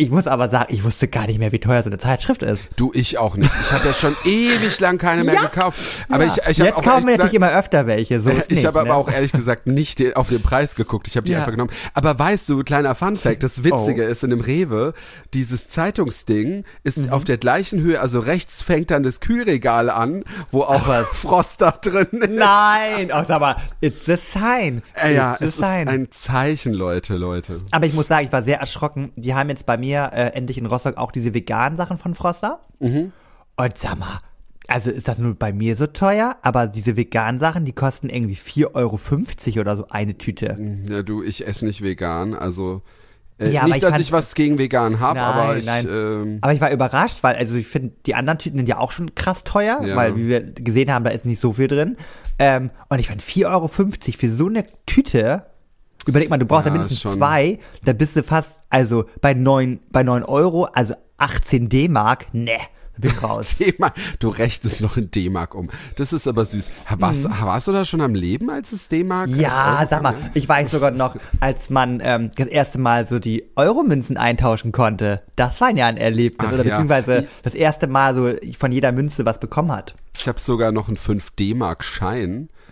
Ich 0.00 0.10
muss 0.10 0.28
aber 0.28 0.48
sagen, 0.48 0.72
ich 0.72 0.84
wusste 0.84 1.08
gar 1.08 1.26
nicht 1.26 1.40
mehr, 1.40 1.50
wie 1.50 1.58
teuer 1.58 1.82
so 1.82 1.90
eine 1.90 1.98
Zeitschrift 1.98 2.44
ist. 2.44 2.68
Du, 2.76 2.92
ich 2.94 3.18
auch 3.18 3.34
nicht. 3.36 3.50
Ich 3.66 3.72
habe 3.72 3.88
ja 3.88 3.92
schon 3.92 4.14
ewig 4.24 4.78
lang 4.78 4.96
keine 4.96 5.24
mehr 5.24 5.34
Ja. 5.34 5.42
gekauft. 5.46 6.04
Aber 6.08 6.24
Ja. 6.24 6.32
ich, 6.36 6.50
ich 6.50 6.58
Jetzt 6.58 6.82
kaufen 6.84 7.06
wir 7.06 7.16
natürlich 7.16 7.34
immer 7.34 7.50
öfter 7.52 7.86
welche, 7.88 8.20
so 8.20 8.30
ist 8.30 8.52
ich 8.52 8.64
habe 8.64 8.78
aber 8.78 8.90
ne? 8.90 8.94
auch 8.94 9.10
ehrlich 9.10 9.32
gesagt 9.32 9.66
nicht 9.66 9.98
den, 9.98 10.14
auf 10.14 10.28
den 10.28 10.40
Preis 10.40 10.76
geguckt. 10.76 11.08
Ich 11.08 11.16
habe 11.16 11.26
die 11.26 11.32
Ja. 11.32 11.38
einfach 11.40 11.50
genommen. 11.50 11.70
Aber 11.94 12.16
weißt 12.16 12.48
du, 12.48 12.62
kleiner 12.62 12.94
Funfact, 12.94 13.42
das 13.42 13.64
Witzige 13.64 14.06
Oh. 14.06 14.10
ist 14.10 14.22
in 14.22 14.30
dem 14.30 14.40
Rewe, 14.40 14.94
dieses 15.34 15.68
Zeitungsding 15.68 16.62
ist 16.84 16.98
Mhm. 16.98 17.10
auf 17.12 17.24
der 17.24 17.36
gleichen 17.38 17.80
Höhe, 17.80 18.00
also 18.00 18.20
rechts 18.20 18.62
fängt 18.62 18.92
dann 18.92 19.02
das 19.02 19.18
Kühlregal 19.18 19.90
an, 19.90 20.22
wo 20.52 20.62
auch 20.62 20.82
Froster 21.12 21.72
drin 21.82 22.06
ist. 22.12 22.30
Nein, 22.30 23.10
auch 23.10 23.26
sag 23.26 23.40
mal, 23.40 23.56
it's 23.80 24.08
a 24.08 24.16
sign. 24.16 24.82
Äh, 24.94 25.16
ja, 25.16 25.32
it's 25.34 25.40
a 25.40 25.44
es 25.44 25.50
ist 25.50 25.56
sign. 25.56 25.88
ein 25.88 26.10
Zeichen, 26.12 26.72
Leute, 26.72 27.16
Leute. 27.16 27.60
Aber 27.72 27.86
ich 27.86 27.94
muss 27.94 28.06
sagen, 28.06 28.26
ich 28.26 28.32
war 28.32 28.44
sehr 28.44 28.60
erschrocken. 28.60 29.10
Die 29.16 29.34
haben 29.34 29.48
jetzt 29.48 29.66
bei 29.66 29.76
mir 29.76 29.87
äh, 29.94 30.28
endlich 30.34 30.58
in 30.58 30.66
Rostock 30.66 30.96
auch 30.96 31.10
diese 31.12 31.34
veganen 31.34 31.76
Sachen 31.76 31.98
von 31.98 32.14
Froster. 32.14 32.60
Mhm. 32.80 33.12
Und 33.56 33.78
sag 33.78 33.98
mal, 33.98 34.20
also 34.68 34.90
ist 34.90 35.08
das 35.08 35.18
nur 35.18 35.34
bei 35.34 35.52
mir 35.52 35.74
so 35.76 35.86
teuer, 35.86 36.36
aber 36.42 36.66
diese 36.66 36.96
veganen 36.96 37.40
Sachen, 37.40 37.64
die 37.64 37.72
kosten 37.72 38.08
irgendwie 38.08 38.36
4,50 38.36 38.74
Euro 39.54 39.60
oder 39.60 39.76
so 39.76 39.88
eine 39.88 40.16
Tüte. 40.18 40.56
Ja, 40.88 41.02
du, 41.02 41.22
ich 41.22 41.46
esse 41.46 41.64
nicht 41.64 41.82
vegan, 41.82 42.34
also 42.34 42.82
äh, 43.38 43.50
Ja, 43.50 43.64
nicht, 43.64 43.76
ich 43.76 43.80
dass 43.80 43.92
fand- 43.92 44.02
ich 44.04 44.12
was 44.12 44.34
gegen 44.34 44.58
vegan 44.58 45.00
habe, 45.00 45.20
aber 45.20 45.56
ich, 45.56 45.64
nein. 45.64 45.86
ähm, 45.90 46.38
Aber 46.42 46.52
ich 46.52 46.60
war 46.60 46.70
überrascht, 46.70 47.22
weil 47.22 47.36
also 47.36 47.56
ich 47.56 47.66
finde, 47.66 47.92
die 48.06 48.14
anderen 48.14 48.38
Tüten 48.38 48.58
sind 48.58 48.68
ja 48.68 48.78
auch 48.78 48.92
schon 48.92 49.14
krass 49.14 49.42
teuer, 49.44 49.80
Ja. 49.82 49.96
weil 49.96 50.16
wie 50.16 50.28
wir 50.28 50.40
gesehen 50.52 50.92
haben, 50.92 51.04
da 51.04 51.10
ist 51.10 51.24
nicht 51.24 51.40
so 51.40 51.54
viel 51.54 51.68
drin. 51.68 51.96
Ähm, 52.38 52.70
und 52.88 52.98
ich 52.98 53.08
fand 53.08 53.22
4,50 53.22 53.46
Euro 53.50 53.68
für 53.68 54.30
so 54.30 54.46
eine 54.48 54.64
Tüte. 54.86 55.44
Überleg 56.08 56.30
mal, 56.30 56.38
du 56.38 56.46
brauchst 56.46 56.64
ja, 56.64 56.70
Ja, 56.72 56.78
mindestens 56.78 57.00
schon- 57.02 57.18
zwei, 57.18 57.58
da 57.84 57.92
bist 57.92 58.16
du 58.16 58.22
fast, 58.22 58.60
also 58.70 59.04
bei 59.20 59.34
neun, 59.34 59.80
bei 59.92 60.02
neun 60.02 60.22
Euro, 60.24 60.64
also 60.64 60.94
18 61.18 61.68
D-Mark, 61.68 62.32
ne, 62.32 62.56
bin 62.96 63.10
raus. 63.22 63.56
Du 64.18 64.30
rechnest 64.30 64.80
noch 64.80 64.96
in 64.96 65.10
D-Mark 65.10 65.54
um. 65.54 65.68
Das 65.96 66.14
ist 66.14 66.26
aber 66.26 66.46
süß. 66.46 66.86
Warst, 66.96 67.28
warst 67.28 67.68
du 67.68 67.72
da 67.72 67.84
schon 67.84 68.00
am 68.00 68.14
Leben, 68.14 68.48
als 68.50 68.72
es 68.72 68.88
D-Mark? 68.88 69.28
Mhm. 69.28 69.38
Ja, 69.40 69.86
sag 69.88 70.02
mal, 70.02 70.14
ich 70.32 70.48
weiß 70.48 70.70
sogar 70.70 70.92
noch, 70.92 71.14
als 71.40 71.68
man 71.68 72.00
ähm, 72.02 72.30
das 72.36 72.46
erste 72.48 72.78
Mal 72.78 73.06
so 73.06 73.18
die 73.18 73.44
Euromünzen 73.54 74.16
eintauschen 74.16 74.72
konnte. 74.72 75.20
Das 75.36 75.60
war 75.60 75.70
ja 75.76 75.86
ein 75.86 75.98
Erlebnis. 75.98 76.48
Ach 76.48 76.54
oder 76.54 76.64
ja. 76.64 76.70
beziehungsweise 76.70 77.28
das 77.42 77.54
erste 77.54 77.86
Mal 77.86 78.14
so 78.14 78.32
von 78.58 78.72
jeder 78.72 78.92
Münze 78.92 79.26
was 79.26 79.38
bekommen 79.38 79.70
hat. 79.72 79.94
Ich 80.16 80.26
habe 80.26 80.40
sogar 80.40 80.72
noch 80.72 80.88
einen 80.88 80.96
5 80.96 81.30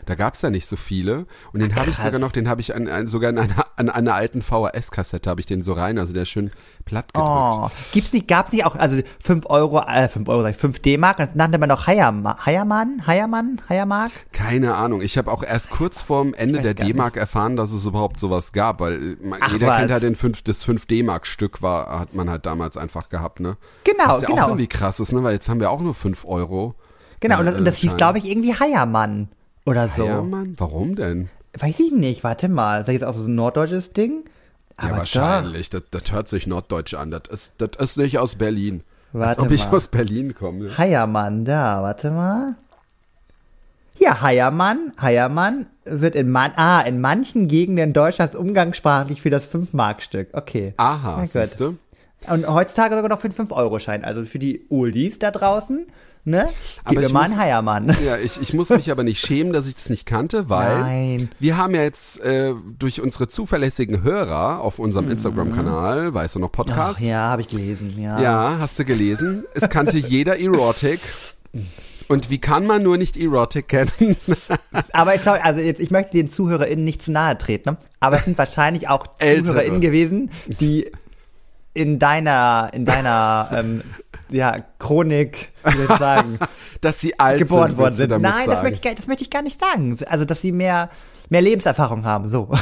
Da 0.07 0.15
gab's 0.15 0.41
ja 0.41 0.51
nicht 0.51 0.67
so 0.67 0.77
viele. 0.77 1.27
Und 1.53 1.61
den 1.61 1.75
habe 1.75 1.91
ich 1.91 1.97
sogar 1.97 2.21
noch, 2.21 2.31
den 2.31 2.49
habe 2.49 2.61
ich 2.61 2.75
an, 2.75 2.89
an, 2.89 3.09
sogar 3.09 3.31
in 3.31 3.39
einer, 3.39 3.67
an 3.77 3.91
einer 3.91 4.15
alten 4.15 4.41
VHS-Kassette 4.41 5.29
habe 5.29 5.41
ich 5.41 5.47
den 5.47 5.65
so 5.65 5.73
rein, 5.73 5.99
also 5.99 6.13
der 6.13 6.23
ist 6.23 6.29
schön 6.29 6.53
platt 6.85 7.13
gedrückt. 7.13 7.29
Oh, 7.29 7.71
gibt's 7.93 8.13
nicht, 8.13 8.29
gab's 8.29 8.53
nicht 8.53 8.65
auch, 8.65 8.77
also 8.77 9.03
5 9.21 9.47
Euro, 9.47 9.81
äh, 9.81 10.09
5 10.09 10.29
Euro, 10.29 10.43
sag 10.43 10.51
ich, 10.53 10.57
5 10.57 10.79
D-Mark, 10.79 11.17
das 11.17 11.35
nannte 11.35 11.59
man 11.59 11.69
doch 11.69 11.89
Heiermann, 11.89 12.47
Heiermann, 12.47 13.05
Heiermann, 13.07 13.61
Heiermark? 13.69 14.13
Keine 14.33 14.77
Ahnung. 14.77 15.03
Ich 15.03 15.19
habe 15.19 15.33
auch 15.33 15.43
erst 15.43 15.71
kurz 15.71 16.01
vorm 16.01 16.33
Ende 16.33 16.61
der. 16.61 16.77
D-Mark 16.77 17.17
erfahren, 17.17 17.57
dass 17.57 17.73
es 17.73 17.87
überhaupt 17.87 18.21
sowas 18.21 18.53
gab, 18.53 18.81
weil 18.81 19.17
äh, 19.21 19.27
man, 19.27 19.41
Ach, 19.43 19.53
jeder 19.53 19.69
was. 19.69 19.79
kennt 19.79 19.91
halt 19.91 20.03
den 20.05 20.15
5, 20.15 20.43
das 20.43 20.63
5 20.63 20.87
D-Mark-Stück 20.87 21.63
war, 21.63 21.99
hat 21.99 22.15
man 22.15 22.31
halt 22.31 22.47
damals 22.47 22.77
einfach 22.77 23.09
gehabt, 23.09 23.41
ne? 23.41 23.57
Genau, 23.85 24.09
Was 24.09 24.23
ja 24.23 24.29
auch 24.29 24.35
genau. 24.35 24.49
irgendwie 24.49 24.69
krass 24.69 25.01
ist, 25.01 25.13
ne? 25.13 25.23
Weil 25.25 25.33
jetzt 25.35 25.49
haben 25.49 25.59
wir 25.59 25.71
auch 25.71 25.81
nur 25.81 25.95
5 25.95 26.25
Euro. 26.27 26.75
Genau, 27.21 27.41
und 27.41 27.47
das, 27.47 27.55
und 27.57 27.65
das 27.65 27.77
hieß, 27.77 27.91
Schein. 27.91 27.97
glaube 27.97 28.19
ich, 28.19 28.27
irgendwie 28.27 28.55
Heiermann 28.55 29.29
oder 29.67 29.89
so. 29.89 30.05
Ja, 30.07 30.23
Mann, 30.23 30.55
warum 30.57 30.97
denn? 30.97 31.29
Weiß 31.59 31.81
ich 31.81 31.93
nicht, 31.93 32.25
warte 32.25 32.49
mal, 32.49 32.85
vielleicht 32.85 33.03
ist 33.03 33.09
auch 33.09 33.15
so 33.15 33.25
ein 33.25 33.35
norddeutsches 33.35 33.93
Ding? 33.93 34.25
ja, 34.79 34.89
Aber 34.89 34.99
wahrscheinlich. 34.99 35.71
Das, 35.71 35.83
das 35.91 36.13
hört 36.13 36.29
sich 36.29 36.47
norddeutsch 36.47 36.95
an. 36.95 37.11
Das 37.11 37.23
ist, 37.31 37.55
das 37.59 37.71
ist 37.79 37.97
nicht 37.97 38.19
aus 38.19 38.37
Berlin. 38.37 38.83
Warte 39.13 39.41
Als 39.41 39.47
ob 39.47 39.53
ich 39.53 39.65
mal. 39.67 39.77
aus 39.77 39.89
Berlin 39.89 40.35
komme. 40.35 40.77
Heiermann, 40.77 41.45
da, 41.45 41.83
warte 41.83 42.11
mal. 42.11 42.57
Ja, 43.99 44.21
Heiermann, 44.21 44.93
Heiermann 45.01 45.67
wird 45.85 46.15
in, 46.17 46.31
man 46.31 46.53
ah, 46.57 46.83
in 46.83 47.01
manchen 47.01 47.49
Gegenden 47.49 47.95
Deutschlands 47.95 48.37
umgangssprachlich 48.37 49.23
für 49.23 49.31
das 49.31 49.49
5-Mark-Stück. 49.49 50.29
Okay. 50.33 50.75
Aha, 50.77 51.25
siehst 51.25 51.61
du? 51.61 51.79
Und 52.29 52.47
heutzutage 52.47 52.95
sogar 52.95 53.09
noch 53.09 53.21
für 53.21 53.29
einen 53.29 53.37
5-Euro-Schein. 53.37 54.05
Also 54.05 54.25
für 54.27 54.39
die 54.39 54.67
Oldies 54.69 55.19
da 55.19 55.31
draußen, 55.31 55.87
ne? 56.27 56.49
Gib 56.49 56.85
Aber 56.85 57.01
mir 57.01 57.07
ich 57.07 57.13
mal 57.13 57.23
muss- 57.23 57.31
einen 57.33 57.41
Heiermann. 57.41 57.97
Ja, 58.05 58.19
ich, 58.19 58.41
ich 58.41 58.53
muss 58.53 58.69
mich 58.71 58.91
aber 58.91 59.03
nicht 59.03 59.25
schämen, 59.25 59.53
dass 59.53 59.67
ich 59.67 59.75
das 59.77 59.89
nicht 59.89 60.05
kannte, 60.07 60.49
weil 60.51 60.81
Nein. 60.81 61.31
wir 61.41 61.57
haben 61.57 61.75
ja 61.75 61.83
jetzt 61.83 62.21
äh, 62.21 62.53
durch 62.79 63.01
unsere 63.01 63.29
zuverlässigen 63.29 64.03
Hörer 64.03 64.61
auf 64.61 64.79
unserem 64.79 65.11
Instagram-Kanal, 65.11 66.13
weißt 66.13 66.35
du 66.35 66.39
noch, 66.41 66.49
Mhm. 66.49 66.53
Ach 66.53 66.57
Podcast? 66.67 67.01
ja, 67.01 67.31
habe 67.31 67.43
ich 67.43 67.49
gelesen, 67.49 67.95
ja. 67.99 68.21
Ja, 68.21 68.57
hast 68.61 68.79
du 68.79 68.85
gelesen? 68.85 69.45
Es 69.55 69.69
kannte 69.69 69.99
jeder 69.99 70.39
Erotic. 70.39 71.01
Und 72.09 72.31
wie 72.31 72.39
kann 72.39 72.67
man 72.67 72.83
nur 72.85 72.99
nicht 72.99 73.17
Erotic 73.17 73.69
kennen? 73.69 73.91
Aber 74.93 75.15
jetzt, 75.15 75.27
also 75.27 75.61
jetzt, 75.61 75.81
ich 75.81 75.91
möchte 75.91 76.13
den 76.13 76.31
ZuhörerInnen 76.31 76.85
nicht 76.85 77.03
zu 77.03 77.11
nahe 77.11 77.37
treten, 77.37 77.71
ne? 77.71 77.77
aber 77.99 78.19
es 78.19 78.25
sind 78.27 78.39
wahrscheinlich 78.39 78.89
auch. 78.89 79.07
ZuhörerInnen 79.19 79.81
gewesen, 79.81 80.31
die 80.47 80.91
in 81.75 81.99
deiner, 81.99 82.71
in 82.73 82.85
deiner, 82.85 83.49
ähm, 83.53 83.83
ja, 84.29 84.57
Chronik, 84.79 85.53
wie 85.65 85.73
soll 85.77 85.87
ich 85.91 85.97
sagen, 85.99 86.39
Dass 86.81 87.01
sie 87.01 87.19
alt 87.19 87.39
geboren 87.39 87.71
sind, 87.71 87.79
worden 87.79 87.95
sind. 87.95 88.11
Nein, 88.11 88.23
das 88.47 88.55
sagen. 88.57 88.63
möchte, 88.63 88.75
ich, 88.77 88.83
gar- 88.83 88.95
das 88.95 89.07
möchte 89.07 89.23
ich 89.25 89.31
gar 89.31 89.43
nicht 89.43 89.59
sagen. 89.61 89.97
Also, 90.07 90.25
dass 90.25 90.41
sie 90.41 90.53
mehr, 90.53 90.91
mehr 91.29 91.43
Lebenserfahrung 91.43 92.05
haben, 92.05 92.29
so. 92.29 92.49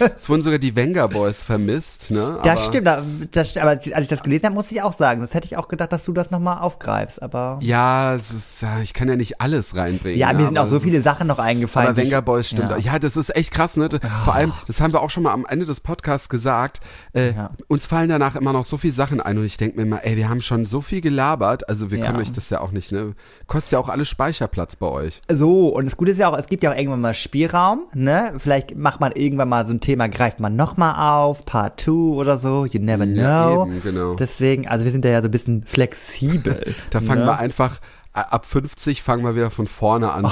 Es 0.16 0.28
wurden 0.28 0.42
sogar 0.42 0.58
die 0.58 0.74
Venga 0.76 1.06
Boys 1.06 1.42
vermisst, 1.42 2.10
ne? 2.10 2.38
Das 2.42 2.52
Aber- 2.52 2.60
stimmt, 2.60 2.86
da- 2.86 3.02
das, 3.32 3.56
aber 3.56 3.70
als 3.70 3.86
ich 3.86 4.08
das 4.08 4.22
gelesen 4.22 4.44
habe, 4.46 4.54
musste 4.54 4.74
ich 4.74 4.82
auch 4.82 4.96
sagen. 4.96 5.20
Sonst 5.20 5.34
hätte 5.34 5.46
ich 5.46 5.56
auch 5.56 5.68
gedacht, 5.68 5.92
dass 5.92 6.04
du 6.04 6.12
das 6.12 6.30
nochmal 6.30 6.58
aufgreifst. 6.58 7.22
Aber 7.22 7.58
Ja, 7.62 8.14
ist, 8.14 8.64
ich 8.82 8.92
kann 8.94 9.08
ja 9.08 9.16
nicht 9.16 9.40
alles 9.40 9.76
reinbringen. 9.76 10.18
ja, 10.18 10.32
mir 10.32 10.46
sind 10.46 10.58
aber 10.58 10.66
auch 10.66 10.70
so 10.70 10.80
viele 10.80 10.98
ist, 10.98 11.04
Sachen 11.04 11.26
noch 11.26 11.38
eingefallen. 11.38 11.88
Aber 11.88 11.96
Venga 11.96 12.20
Boys 12.20 12.48
stimmt. 12.48 12.70
Ja. 12.70 12.78
Ja. 12.78 12.98
das 12.98 13.16
ist 13.16 13.34
echt 13.36 13.50
krass, 13.52 13.76
ne? 13.76 13.88
Vor 14.24 14.34
allem, 14.34 14.52
das 14.66 14.80
haben 14.80 14.92
wir 14.92 15.02
auch 15.02 15.10
schon 15.10 15.22
mal 15.22 15.32
am 15.32 15.46
Ende 15.48 15.66
des 15.66 15.80
Podcasts 15.80 16.28
gesagt. 16.28 16.80
Äh, 17.14 17.32
Ja. 17.32 17.50
Uns 17.68 17.86
fallen 17.86 18.08
danach 18.08 18.36
immer 18.36 18.52
noch 18.52 18.64
so 18.64 18.76
viele 18.76 18.92
Sachen 18.92 19.20
ein 19.20 19.38
und 19.38 19.44
ich 19.44 19.56
denke 19.56 19.76
mir 19.76 19.82
immer, 19.82 20.04
ey, 20.04 20.16
wir 20.16 20.28
haben 20.28 20.40
schon 20.40 20.66
so 20.66 20.80
viel 20.80 21.00
gelabert. 21.00 21.68
Also 21.68 21.90
wir 21.90 22.00
können 22.00 22.16
euch 22.18 22.32
das 22.32 22.50
ja 22.50 22.60
auch 22.60 22.70
nicht, 22.72 22.92
ne? 22.92 23.14
Kostet 23.46 23.72
ja 23.72 23.78
auch 23.78 23.88
alles 23.88 24.08
Speicherplatz 24.08 24.76
bei 24.76 24.86
euch. 24.86 25.20
So, 25.30 25.68
und 25.68 25.84
das 25.86 25.96
Gute 25.96 26.10
ist 26.12 26.18
ja 26.18 26.28
auch, 26.28 26.36
es 26.38 26.46
gibt 26.46 26.62
ja 26.62 26.72
auch 26.72 26.76
irgendwann 26.76 27.00
mal 27.00 27.14
Spielraum, 27.14 27.80
ne? 27.94 28.34
Vielleicht 28.38 28.76
macht 28.76 29.00
man 29.00 29.12
irgendwann 29.12 29.48
mal 29.48 29.66
so 29.66 29.72
ein 29.72 29.80
Thema, 29.86 30.08
greift 30.08 30.40
man 30.40 30.56
nochmal 30.56 30.96
auf, 31.12 31.44
Part 31.44 31.80
2 31.80 31.92
oder 31.92 32.38
so, 32.38 32.66
you 32.66 32.80
never 32.80 33.04
Ja, 33.04 33.46
know. 33.50 33.66
eben, 33.66 33.82
genau. 33.82 34.14
Deswegen, 34.16 34.66
also 34.66 34.84
wir 34.84 34.92
sind 34.92 35.04
da 35.04 35.08
ja 35.10 35.20
so 35.20 35.28
ein 35.28 35.30
bisschen 35.30 35.62
flexibel. 35.64 36.74
Da 36.90 37.00
fangen 37.00 37.20
ne? 37.20 37.26
wir 37.26 37.38
einfach, 37.38 37.78
ab 38.16 38.46
50 38.46 39.02
fangen 39.02 39.24
wir 39.24 39.34
wieder 39.34 39.50
von 39.50 39.66
vorne 39.66 40.06
Oh 40.08 40.10
an. 40.26 40.30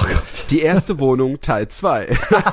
Die 0.49 0.61
erste 0.61 0.99
Wohnung, 0.99 1.39
Teil 1.41 1.67
2. 1.67 2.07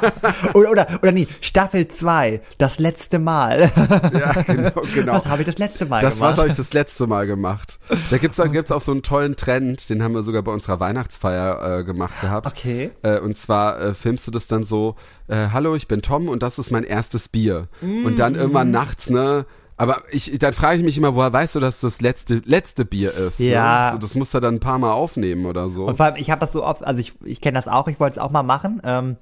Oder, 0.55 0.71
oder, 0.71 0.87
oder 1.03 1.13
nee, 1.13 1.27
Staffel 1.41 1.89
2, 1.89 2.41
das 2.59 2.79
letzte 2.79 3.19
Mal. 3.19 3.71
ja, 4.13 4.33
genau, 4.43 4.83
genau. 4.95 5.15
Was 5.15 5.27
habe 5.27 5.43
ich 5.43 5.47
das 5.47 5.59
letzte 5.59 5.87
Mal 5.87 6.01
Das 6.01 6.15
was 6.15 6.19
gemacht? 6.21 6.39
habe 6.39 6.49
ich 6.49 6.55
das 6.55 6.73
letzte 6.75 7.07
Mal 7.07 7.27
gemacht. 7.27 7.79
Da 8.11 8.19
gibt's 8.19 8.39
auch, 8.41 8.51
gibt's 8.51 8.71
auch 8.73 8.81
so 8.81 8.93
einen 8.93 9.03
tollen 9.03 9.37
Trend, 9.37 9.89
den 9.91 10.03
haben 10.03 10.15
wir 10.15 10.23
sogar 10.23 10.43
bei 10.43 10.53
unserer 10.53 10.81
Weihnachtsfeier 10.81 11.79
äh, 11.81 11.85
gemacht 11.85 12.21
gehabt. 12.21 12.47
Okay. 12.47 12.91
Äh, 13.03 13.19
und 13.21 13.39
zwar 13.39 13.81
äh, 13.81 13.95
filmst 13.95 14.27
du 14.27 14.31
das 14.31 14.47
dann 14.47 14.65
so, 14.65 14.97
äh, 15.29 15.49
hallo, 15.53 15.75
ich 15.75 15.89
bin 15.89 16.03
Tom 16.03 16.29
und 16.29 16.43
das 16.43 16.59
ist 16.59 16.71
mein 16.71 16.85
erstes 16.85 17.29
Bier. 17.29 17.69
Und 17.81 18.19
dann 18.19 18.35
irgendwann 18.35 18.69
Mhm. 18.69 18.73
nachts, 18.75 19.11
ne? 19.11 19.47
Aber 19.83 20.03
ich, 20.13 20.39
dann 20.39 20.53
frage 20.53 20.79
ich 20.79 20.85
mich 20.85 20.97
immer, 20.97 21.17
woher 21.17 21.33
weißt 21.33 21.57
du, 21.57 21.61
dass 21.61 21.81
das 21.81 22.01
letzte, 22.01 22.41
letzte 22.45 22.85
Bier 22.85 23.13
ist? 23.13 23.41
Ja. 23.41 23.87
Ne? 23.87 23.93
So, 23.93 23.99
das 23.99 24.15
musst 24.15 24.33
du 24.33 24.39
dann 24.39 24.55
ein 24.55 24.61
paar 24.61 24.79
Mal 24.79 24.93
aufnehmen 24.93 25.45
oder 25.47 25.69
so. 25.69 25.87
Und 25.87 25.97
vor 25.97 26.07
allem, 26.07 26.17
ich 26.17 26.31
habe 26.31 26.41
das 26.41 26.53
so 26.53 26.65
oft, 26.65 26.85
also 26.85 27.01
ich, 27.01 27.15
ich 27.25 27.41
kenne 27.41 27.59
das 27.59 27.67
auch, 27.67 27.89
ich 27.89 27.99
wollte 27.99 28.19
es 28.21 28.23
auch 28.23 28.31
mal 28.31 28.45
machen, 28.45 28.81
ähm, 28.85 29.17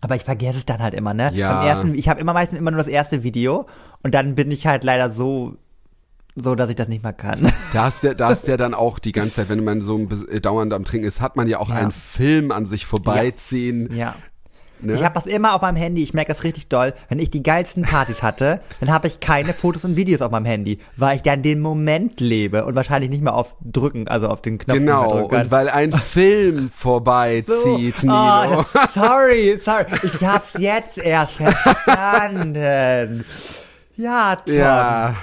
aber 0.00 0.16
ich 0.16 0.22
vergesse 0.24 0.58
es 0.58 0.64
dann 0.64 0.78
halt 0.78 0.94
immer, 0.94 1.12
ne? 1.12 1.30
Ja. 1.34 1.58
Beim 1.58 1.66
ersten, 1.68 1.94
ich 1.94 2.08
habe 2.08 2.20
immer 2.20 2.32
meistens 2.32 2.58
immer 2.58 2.70
nur 2.70 2.78
das 2.78 2.86
erste 2.88 3.22
Video 3.22 3.66
und 4.02 4.14
dann 4.14 4.34
bin 4.34 4.50
ich 4.50 4.66
halt 4.66 4.82
leider 4.82 5.10
so, 5.10 5.56
so, 6.36 6.54
dass 6.54 6.70
ich 6.70 6.76
das 6.76 6.88
nicht 6.88 7.02
mehr 7.02 7.12
kann. 7.12 7.52
Da 7.74 7.88
ist 7.88 8.02
der, 8.02 8.14
da 8.14 8.30
ist 8.30 8.46
der 8.48 8.56
dann 8.56 8.72
auch 8.72 8.98
die 8.98 9.12
ganze 9.12 9.34
Zeit, 9.34 9.50
wenn 9.50 9.62
man 9.62 9.82
so 9.82 9.94
ein 9.98 10.08
bisschen 10.08 10.40
dauernd 10.40 10.72
am 10.72 10.84
Trinken 10.84 11.06
ist, 11.06 11.20
hat 11.20 11.36
man 11.36 11.48
ja 11.48 11.58
auch 11.58 11.68
Ja. 11.68 11.74
einen 11.74 11.92
Film 11.92 12.50
an 12.50 12.64
sich 12.64 12.86
vorbeiziehen. 12.86 13.94
ja. 13.94 14.14
Ne? 14.80 14.94
Ich 14.94 15.02
habe 15.04 15.14
das 15.14 15.26
immer 15.26 15.54
auf 15.54 15.62
meinem 15.62 15.76
Handy, 15.76 16.02
ich 16.02 16.14
merke 16.14 16.32
das 16.32 16.44
richtig 16.44 16.68
doll. 16.68 16.94
Wenn 17.08 17.18
ich 17.18 17.30
die 17.30 17.42
geilsten 17.42 17.82
Partys 17.84 18.22
hatte, 18.22 18.60
dann 18.80 18.90
habe 18.92 19.08
ich 19.08 19.20
keine 19.20 19.52
Fotos 19.52 19.84
und 19.84 19.96
Videos 19.96 20.22
auf 20.22 20.30
meinem 20.30 20.46
Handy, 20.46 20.78
weil 20.96 21.16
ich 21.16 21.22
dann 21.22 21.42
den 21.42 21.60
Moment 21.60 22.20
lebe 22.20 22.64
und 22.64 22.74
wahrscheinlich 22.74 23.10
nicht 23.10 23.22
mehr 23.22 23.34
auf 23.34 23.54
drücken, 23.60 24.08
also 24.08 24.28
auf 24.28 24.42
den 24.42 24.58
Knopf 24.58 24.78
Genau, 24.78 25.24
und 25.26 25.50
weil 25.50 25.68
ein 25.68 25.92
Film 26.08 26.70
vorbeizieht, 26.70 28.02
Nino. 28.02 28.60
Oh, 28.60 28.64
sorry, 28.94 29.58
sorry. 29.62 29.86
Ich 30.02 30.24
hab's 30.24 30.52
jetzt 30.58 30.98
erst 30.98 31.32
verstanden. 31.34 33.24
Ja, 33.96 34.36
Tom. 34.36 34.54
ja, 34.54 35.16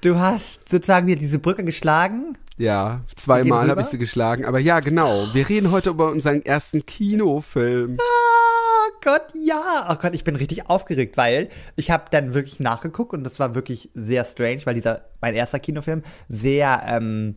Du 0.00 0.18
hast 0.18 0.68
sozusagen 0.68 1.06
wieder 1.06 1.18
diese 1.18 1.38
Brücke 1.38 1.64
geschlagen. 1.64 2.36
Ja, 2.58 3.02
zweimal 3.16 3.68
habe 3.68 3.82
ich 3.82 3.88
sie 3.88 3.98
geschlagen, 3.98 4.44
aber 4.44 4.58
ja, 4.58 4.80
genau. 4.80 5.26
Wir 5.32 5.48
reden 5.48 5.70
heute 5.70 5.90
über 5.90 6.10
unseren 6.10 6.42
ersten 6.42 6.86
Kinofilm. 6.86 7.98
Oh 8.00 8.90
Gott, 9.02 9.26
ja. 9.34 9.88
Oh 9.90 9.96
Gott, 10.00 10.14
ich 10.14 10.24
bin 10.24 10.36
richtig 10.36 10.68
aufgeregt, 10.70 11.16
weil 11.16 11.50
ich 11.76 11.90
habe 11.90 12.04
dann 12.10 12.34
wirklich 12.34 12.58
nachgeguckt 12.58 13.12
und 13.12 13.24
das 13.24 13.38
war 13.38 13.54
wirklich 13.54 13.90
sehr 13.94 14.24
strange, 14.24 14.60
weil 14.64 14.74
dieser, 14.74 15.02
mein 15.20 15.34
erster 15.34 15.58
Kinofilm, 15.58 16.02
sehr 16.28 16.82
ähm, 16.86 17.36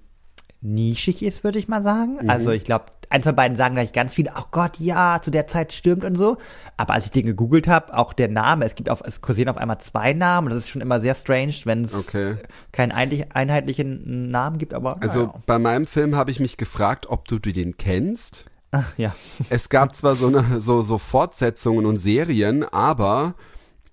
nischig 0.62 1.22
ist, 1.22 1.44
würde 1.44 1.60
ich 1.60 1.68
mal 1.68 1.82
sagen. 1.82 2.30
Also 2.30 2.52
ich 2.52 2.64
glaube, 2.64 2.86
eins 3.10 3.25
von 3.25 3.36
beiden 3.36 3.58
sagen 3.58 3.75
gleich 3.75 3.92
ganz 3.94 4.13
viele, 4.13 4.32
oh 4.38 4.44
Gott, 4.51 4.80
ja, 4.80 5.20
zu 5.22 5.32
der 5.32 5.48
Zeit 5.48 5.74
stimmt 5.74 6.04
und 6.04 6.16
so. 6.16 6.38
Aber 6.78 6.94
als 6.94 7.06
ich 7.06 7.12
den 7.12 7.25
gegoogelt 7.25 7.68
habe, 7.68 7.98
auch 7.98 8.13
der 8.13 8.28
Name, 8.30 8.66
es 8.66 8.75
gibt 8.75 8.89
auf, 8.89 9.01
es 9.06 9.22
kursieren 9.22 9.50
auf 9.50 9.58
einmal 9.58 9.80
zwei 9.80 10.13
Namen 10.13 10.48
und 10.48 10.54
das 10.54 10.66
ist 10.66 10.70
schon 10.70 10.82
immer 10.82 11.00
sehr 11.00 11.16
strange, 11.16 11.54
wenn 11.66 11.84
es 11.84 11.94
Okay. 11.94 12.38
keinen 12.72 12.92
einheitlich- 12.92 13.36
einheitlichen 13.36 14.30
Namen 14.32 14.58
gibt, 14.60 14.74
aber 14.74 15.01
Also 15.01 15.20
naja. 15.28 15.34
bei 15.46 15.60
meinem 15.60 15.88
Film 15.88 16.16
habe 16.16 16.32
ich 16.32 16.39
mich 16.39 16.58
gefragt, 16.58 17.08
ob 17.10 17.28
du 17.28 17.39
den 17.39 17.78
kennst. 17.78 18.46
Ach, 18.72 18.96
ja. 18.98 19.16
Es 19.50 19.70
gab 19.70 19.96
zwar 19.96 20.16
so 20.16 20.28
eine 20.28 20.62
so 20.62 20.82
so 20.84 20.98
Fortsetzungen 21.00 21.86
und 21.88 21.98
Serien, 21.98 22.63
aber 22.63 23.34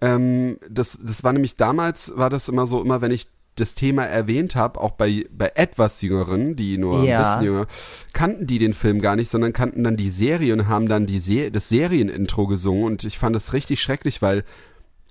ähm, 0.02 0.58
das 0.68 0.99
das 1.02 1.25
war 1.25 1.32
nämlich 1.32 1.56
damals 1.56 2.12
war 2.16 2.28
das 2.28 2.49
immer 2.50 2.66
so 2.66 2.82
immer 2.82 3.00
wenn 3.00 3.11
ich 3.11 3.28
das 3.56 3.75
Thema 3.75 4.04
erwähnt 4.04 4.54
habe, 4.54 4.80
auch 4.80 4.92
bei 4.92 5.25
bei 5.30 5.52
etwas 5.54 6.00
jüngeren, 6.02 6.56
die 6.56 6.78
nur 6.78 7.04
Ja. 7.04 7.18
ein 7.18 7.25
bisschen 7.40 7.54
jünger, 7.54 7.66
kannten 8.12 8.46
die 8.46 8.58
den 8.58 8.75
Film 8.75 9.00
gar 9.00 9.16
nicht, 9.16 9.30
sondern 9.30 9.52
kannten 9.52 9.82
dann 9.84 9.96
die 9.96 10.10
Serie 10.10 10.52
und 10.52 10.68
haben 10.68 10.88
dann 10.88 11.06
die 11.06 11.18
Se 11.18 11.50
das 11.50 11.68
Serienintro 11.68 12.46
gesungen 12.46 12.84
und 12.84 13.04
ich 13.04 13.18
fand 13.18 13.34
das 13.34 13.52
richtig 13.52 13.80
schrecklich, 13.82 14.22
weil 14.22 14.44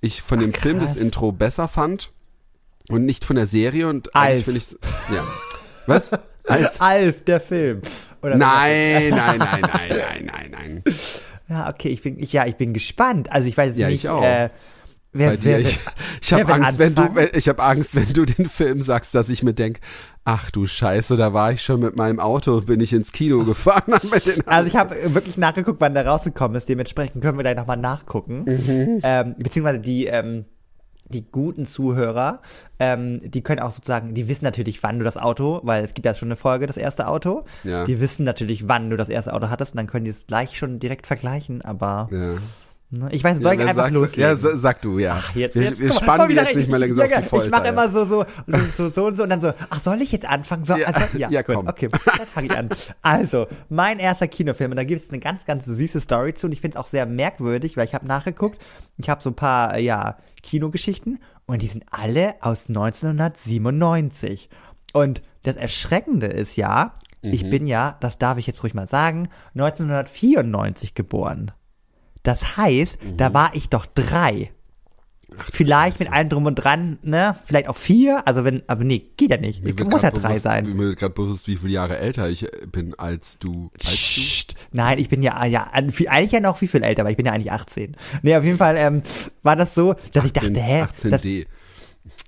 ich 0.00 0.22
von 0.22 0.38
dem 0.40 0.54
Film 0.54 0.78
das 0.78 0.94
krass. 0.94 1.02
Intro 1.02 1.32
besser 1.32 1.68
fand 1.68 2.12
und 2.88 3.04
nicht 3.04 3.24
von 3.24 3.36
der 3.36 3.46
Serie 3.46 3.88
und 3.88 4.14
eigentlich 4.14 4.44
finde 4.44 4.60
ich 4.60 5.14
ja. 5.14 5.24
Was? 5.86 6.10
Als 6.44 6.80
Alf, 6.80 7.24
der 7.24 7.40
Film. 7.40 7.82
Oder 8.22 8.36
Nein, 8.36 9.10
nein, 9.10 9.38
nein, 9.38 9.60
nein, 9.72 9.90
nein, 9.90 10.30
nein, 10.32 10.50
nein. 10.50 10.82
Ja, 11.48 11.68
okay, 11.70 11.88
ich 11.90 12.02
bin, 12.02 12.18
ich, 12.18 12.32
ja, 12.32 12.44
ich 12.46 12.56
bin 12.56 12.72
gespannt. 12.74 13.30
Also 13.30 13.46
ich 13.48 13.56
weiß 13.56 13.76
Ja, 13.76 13.88
nicht, 13.88 14.04
ich 14.04 14.08
auch. 14.08 14.22
Äh, 14.22 14.50
wer, 15.18 15.30
Bei 15.30 15.36
dir, 15.36 15.44
wer, 15.44 15.60
ich, 15.60 15.80
ich 16.20 16.32
habe 16.32 16.52
Angst, 16.52 16.78
wenn 16.78 16.94
du, 16.94 17.08
ich 17.34 17.48
habe 17.48 17.62
Angst, 17.62 17.94
wenn 17.94 18.12
du 18.12 18.24
den 18.24 18.48
Film 18.48 18.82
sagst, 18.82 19.14
dass 19.14 19.28
ich 19.28 19.42
mir 19.42 19.54
denk, 19.54 19.80
ach 20.24 20.50
du 20.50 20.66
Scheiße, 20.66 21.16
da 21.16 21.32
war 21.32 21.52
ich 21.52 21.62
schon 21.62 21.80
mit 21.80 21.96
meinem 21.96 22.20
Auto, 22.20 22.60
bin 22.60 22.80
ich 22.80 22.92
ins 22.92 23.12
Kino 23.12 23.44
gefahren. 23.44 23.84
hab 23.92 24.04
mit 24.04 24.26
den 24.26 24.46
Also 24.46 24.68
ich 24.68 24.76
habe 24.76 25.14
wirklich 25.14 25.38
nachgeguckt, 25.38 25.80
wann 25.80 25.94
der 25.94 26.06
rausgekommen 26.06 26.56
ist. 26.56 26.68
Dementsprechend 26.68 27.22
können 27.22 27.38
wir 27.38 27.44
da 27.44 27.54
nochmal 27.54 27.76
nachgucken. 27.76 28.44
Mhm. 28.44 29.00
Ähm, 29.02 29.34
beziehungsweise 29.38 29.78
die, 29.78 30.06
ähm, 30.06 30.44
die 31.08 31.24
guten 31.30 31.66
Zuhörer, 31.66 32.40
ähm, 32.80 33.20
die 33.22 33.42
können 33.42 33.60
auch 33.60 33.70
sozusagen, 33.70 34.14
die 34.14 34.28
wissen 34.28 34.44
natürlich, 34.44 34.82
wann 34.82 34.98
du 34.98 35.04
das 35.04 35.16
Auto, 35.16 35.60
weil 35.62 35.84
es 35.84 35.94
gibt 35.94 36.04
ja 36.04 36.14
schon 36.14 36.28
eine 36.28 36.36
Folge, 36.36 36.66
das 36.66 36.76
erste 36.76 37.06
Auto. 37.06 37.44
Ja. 37.62 37.84
Die 37.84 38.00
wissen 38.00 38.24
natürlich, 38.24 38.68
wann 38.68 38.90
du 38.90 38.96
das 38.96 39.08
erste 39.08 39.32
Auto 39.32 39.48
hattest 39.48 39.72
und 39.72 39.76
dann 39.76 39.86
können 39.86 40.04
die 40.04 40.10
es 40.10 40.26
gleich 40.26 40.58
schon 40.58 40.80
direkt 40.80 41.06
vergleichen, 41.06 41.62
aber 41.62 42.08
ja. 42.10 42.34
Ne, 42.90 43.08
ich 43.12 43.22
weiß, 43.24 43.38
soll 43.40 43.52
ich 43.54 43.58
wer 43.58 43.68
einfach 43.68 43.90
loslegen? 43.90 44.22
Ja, 44.30 44.36
sa- 44.36 44.56
sag 44.56 44.80
du, 44.82 44.98
ja. 44.98 45.16
Ach, 45.18 45.34
jetzt, 45.34 45.54
wir 45.54 45.62
jetzt, 45.62 45.78
wir 45.80 45.92
spannen 45.92 46.28
die 46.28 46.34
jetzt 46.34 46.48
rein. 46.48 46.56
nicht 46.56 46.68
mehr 46.70 46.78
länger 46.78 46.94
Ja, 46.96 47.02
auf 47.04 47.08
die 47.08 47.14
ja, 47.14 47.22
Folter. 47.22 47.46
Ich 47.46 47.52
mache 47.52 47.64
ja. 47.64 47.70
immer 47.70 47.90
so, 47.90 48.04
so, 48.04 48.24
so, 48.76 48.88
so 48.90 49.06
und 49.06 49.16
so 49.16 49.22
und 49.24 49.28
dann 49.30 49.40
so, 49.40 49.52
ach, 49.70 49.80
soll 49.80 50.00
ich 50.02 50.12
jetzt 50.12 50.26
anfangen? 50.26 50.64
So, 50.64 50.76
Ja, 50.76 50.86
also, 50.86 51.18
ja, 51.18 51.30
ja, 51.30 51.42
komm. 51.42 51.66
okay, 51.68 51.88
dann 51.90 52.26
fange 52.26 52.46
ich 52.48 52.56
an. 52.56 52.68
Also, 53.02 53.46
mein 53.68 53.98
erster 53.98 54.28
Kinofilm, 54.28 54.70
und 54.72 54.76
da 54.76 54.84
gibt 54.84 55.02
es 55.02 55.10
eine 55.10 55.18
ganz, 55.18 55.44
ganz 55.44 55.64
süße 55.64 56.00
Story 56.00 56.34
zu 56.34 56.46
und 56.46 56.52
ich 56.52 56.60
finde 56.60 56.76
es 56.78 56.80
auch 56.82 56.86
sehr 56.86 57.06
merkwürdig, 57.06 57.76
weil 57.76 57.86
ich 57.86 57.94
habe 57.94 58.06
nachgeguckt, 58.06 58.60
ich 58.98 59.08
habe 59.08 59.22
so 59.22 59.30
ein 59.30 59.34
paar, 59.36 59.74
äh, 59.76 59.82
ja, 59.82 60.16
Kinogeschichten 60.42 61.18
und 61.46 61.62
die 61.62 61.66
sind 61.66 61.84
alle 61.90 62.34
aus 62.40 62.68
1997. 62.68 64.48
Und 64.92 65.22
das 65.42 65.56
Erschreckende 65.56 66.26
ist 66.28 66.56
ja, 66.56 66.94
ich 67.22 67.44
Mhm. 67.44 67.50
bin 67.50 67.66
ja, 67.66 67.96
das 68.00 68.18
darf 68.18 68.38
ich 68.38 68.46
jetzt 68.46 68.62
ruhig 68.62 68.74
mal 68.74 68.86
sagen, 68.86 69.28
1994 69.54 70.94
geboren. 70.94 71.50
Das 72.26 72.56
heißt, 72.56 73.02
Mhm. 73.02 73.16
da 73.16 73.32
war 73.32 73.54
ich 73.54 73.68
doch 73.68 73.86
drei. 73.86 74.50
Vielleicht 75.52 75.98
mit 75.98 76.10
allem 76.10 76.28
drum 76.28 76.46
und 76.46 76.54
dran, 76.54 76.98
ne? 77.02 77.36
Vielleicht 77.44 77.68
auch 77.68 77.76
vier. 77.76 78.26
Also 78.26 78.44
wenn, 78.44 78.62
aber 78.68 78.84
nee, 78.84 79.06
geht 79.16 79.30
ja 79.30 79.36
nicht. 79.36 79.62
Mir 79.62 79.70
Ich 79.74 79.84
muss 79.84 80.00
ja 80.02 80.10
drei 80.10 80.28
bewusst, 80.28 80.42
sein. 80.42 80.66
Mir 80.66 80.78
wird 80.78 80.98
gerade 80.98 81.12
bewusst, 81.14 81.46
wie 81.46 81.56
viele 81.56 81.72
Jahre 81.72 81.98
älter 81.98 82.28
ich 82.30 82.44
äh, 82.44 82.66
bin 82.70 82.94
als 82.98 83.38
du. 83.38 83.70
Als 83.74 83.90
Psst. 83.92 84.54
Nein, 84.72 84.98
ich 84.98 85.08
bin 85.08 85.22
ja, 85.22 85.44
ja, 85.44 85.68
eigentlich 85.72 86.32
ja 86.32 86.40
noch 86.40 86.56
viel, 86.56 86.68
viel 86.68 86.82
älter, 86.82 87.02
aber 87.02 87.10
ich 87.10 87.16
bin 87.16 87.26
ja 87.26 87.32
eigentlich 87.32 87.52
18. 87.52 87.96
Nee, 88.22 88.36
auf 88.36 88.44
jeden 88.44 88.56
Fall 88.58 88.76
ähm, 88.78 89.02
war 89.42 89.56
das 89.56 89.74
so, 89.74 89.94
dass 90.12 90.24
ich 90.24 90.32
du. 90.32 90.40
dachte, 90.40 90.60
hä? 90.60 90.82
18D. 90.84 91.10
Das, 91.10 91.22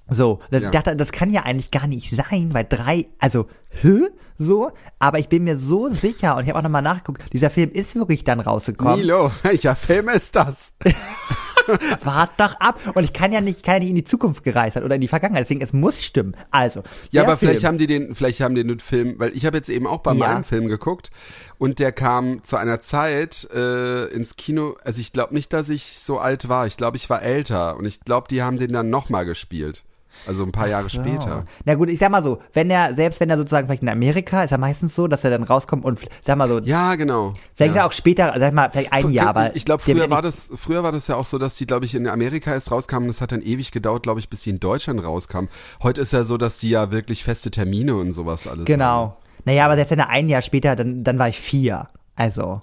so, 0.08 0.40
dass 0.50 0.62
Ja. 0.62 0.68
ich 0.68 0.72
dachte, 0.72 0.96
das 0.96 1.12
kann 1.12 1.30
ja 1.32 1.42
eigentlich 1.42 1.70
gar 1.70 1.86
nicht 1.86 2.10
sein, 2.14 2.50
weil 2.52 2.66
drei, 2.68 3.06
also, 3.18 3.46
hä? 3.70 4.00
So, 4.40 4.70
aber 5.00 5.18
ich 5.18 5.28
bin 5.28 5.42
mir 5.42 5.56
so 5.56 5.92
sicher 5.92 6.36
und 6.36 6.44
ich 6.44 6.48
habe 6.50 6.60
auch 6.60 6.62
nochmal 6.62 6.80
nachgeguckt, 6.82 7.32
dieser 7.32 7.50
Film 7.50 7.70
ist 7.72 7.96
wirklich 7.96 8.22
dann 8.22 8.38
rausgekommen. 8.38 9.00
Milo, 9.00 9.32
welcher 9.42 9.74
Film 9.74 10.08
ist 10.08 10.36
das? 10.36 10.72
Wart 12.04 12.30
doch 12.38 12.54
ab. 12.60 12.78
Und 12.94 13.04
ich 13.04 13.12
kann 13.12 13.32
ja 13.32 13.40
nicht, 13.40 13.62
kann 13.62 13.74
ja 13.74 13.78
nicht 13.80 13.90
in 13.90 13.94
die 13.96 14.04
Zukunft 14.04 14.42
gereist 14.44 14.74
sein 14.74 14.84
oder 14.84 14.94
in 14.94 15.00
die 15.00 15.08
Vergangenheit, 15.08 15.42
deswegen, 15.42 15.60
es 15.60 15.72
muss 15.72 16.02
stimmen. 16.02 16.34
Also. 16.50 16.82
Ja, 17.10 17.24
aber 17.24 17.36
vielleicht 17.36 17.60
Film- 17.60 17.68
haben 17.68 17.78
die 17.78 17.86
den, 17.86 18.14
vielleicht 18.14 18.40
haben 18.40 18.54
die 18.54 18.64
den 18.64 18.78
Film, 18.78 19.16
weil 19.18 19.36
ich 19.36 19.44
habe 19.44 19.56
jetzt 19.56 19.68
eben 19.68 19.86
auch 19.86 20.00
bei 20.00 20.12
Ja. 20.12 20.18
meinem 20.28 20.44
Film 20.44 20.68
geguckt 20.68 21.10
und 21.58 21.78
der 21.78 21.92
kam 21.92 22.42
zu 22.44 22.56
einer 22.56 22.80
Zeit 22.80 23.48
äh, 23.52 24.06
ins 24.06 24.36
Kino. 24.36 24.76
Also 24.84 25.00
ich 25.00 25.12
glaube 25.12 25.34
nicht, 25.34 25.52
dass 25.52 25.68
ich 25.68 25.98
so 25.98 26.18
alt 26.18 26.48
war. 26.48 26.66
Ich 26.66 26.76
glaube, 26.76 26.96
ich 26.96 27.10
war 27.10 27.22
älter 27.22 27.76
und 27.76 27.84
ich 27.84 28.00
glaube, 28.00 28.28
die 28.30 28.42
haben 28.42 28.56
den 28.56 28.72
dann 28.72 28.88
nochmal 28.88 29.26
gespielt. 29.26 29.82
Also 30.26 30.42
ein 30.44 30.52
paar 30.52 30.68
Jahre 30.68 30.88
So. 30.88 31.00
später. 31.00 31.44
Na 31.64 31.74
gut, 31.74 31.88
ich 31.88 31.98
sag 31.98 32.10
mal 32.10 32.22
so, 32.22 32.38
wenn 32.52 32.70
er, 32.70 32.94
selbst 32.94 33.20
wenn 33.20 33.30
er 33.30 33.36
sozusagen 33.36 33.66
vielleicht 33.66 33.82
in 33.82 33.88
Amerika, 33.88 34.42
ist 34.44 34.52
er 34.52 34.58
meistens 34.58 34.94
so, 34.94 35.06
dass 35.08 35.24
er 35.24 35.30
dann 35.30 35.42
rauskommt 35.42 35.84
und, 35.84 36.00
sag 36.26 36.36
mal 36.36 36.48
so, 36.48 36.58
Ja, 36.60 36.94
genau. 36.96 37.32
vielleicht 37.54 37.74
ja. 37.74 37.82
er 37.82 37.86
auch 37.86 37.92
später, 37.92 38.34
sag 38.38 38.52
mal, 38.52 38.68
vielleicht 38.70 38.92
ein 38.92 39.10
Jahr, 39.10 39.28
aber. 39.28 39.56
ich 39.56 39.64
glaube, 39.64 39.82
früher 39.82 40.10
war 40.10 40.22
das, 40.22 40.50
früher 40.56 40.82
war 40.82 40.92
das 40.92 41.06
ja 41.08 41.16
auch 41.16 41.24
so, 41.24 41.38
dass 41.38 41.56
die, 41.56 41.66
glaube 41.66 41.84
ich, 41.84 41.94
in 41.94 42.06
Amerika 42.08 42.52
erst 42.52 42.70
rauskamen. 42.70 43.08
Das 43.08 43.20
hat 43.20 43.32
dann 43.32 43.42
ewig 43.42 43.70
gedauert, 43.72 44.02
glaube 44.02 44.20
ich, 44.20 44.28
bis 44.28 44.42
die 44.42 44.50
in 44.50 44.60
Deutschland 44.60 45.02
rauskamen. 45.02 45.48
Heute 45.82 46.00
ist 46.00 46.12
ja 46.12 46.24
so, 46.24 46.36
dass 46.36 46.58
die 46.58 46.70
ja 46.70 46.90
wirklich 46.90 47.24
feste 47.24 47.50
Termine 47.50 47.94
und 47.96 48.12
sowas 48.12 48.46
alles 48.46 48.60
haben. 48.60 48.64
Genau. 48.66 49.16
Naja, 49.44 49.64
aber 49.64 49.76
selbst 49.76 49.90
wenn 49.92 49.98
er 50.00 50.08
ein 50.10 50.28
Jahr 50.28 50.42
später, 50.42 50.76
dann, 50.76 51.04
dann 51.04 51.18
war 51.18 51.28
ich 51.28 51.38
vier. 51.40 51.88
Also. 52.16 52.60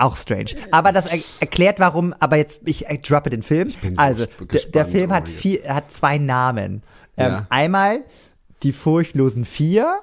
Auch 0.00 0.16
strange. 0.16 0.52
Aber 0.70 0.92
das 0.92 1.04
er 1.06 1.18
erklärt, 1.40 1.78
warum, 1.78 2.14
aber 2.20 2.36
jetzt, 2.36 2.60
ich 2.64 2.86
droppe 3.02 3.28
den 3.28 3.42
Film. 3.42 3.70
also, 3.96 4.24
gespannt, 4.48 4.74
der, 4.74 4.86
Film 4.86 5.12
hat 5.12 5.24
oh, 5.24 5.26
jetzt. 5.26 5.40
vier, 5.40 5.74
hat 5.74 5.92
zwei 5.92 6.16
Namen. 6.16 6.82
Ähm, 7.16 7.32
Ja. 7.32 7.46
Einmal 7.50 8.04
die 8.62 8.72
furchtlosen 8.72 9.44
vier, 9.44 10.00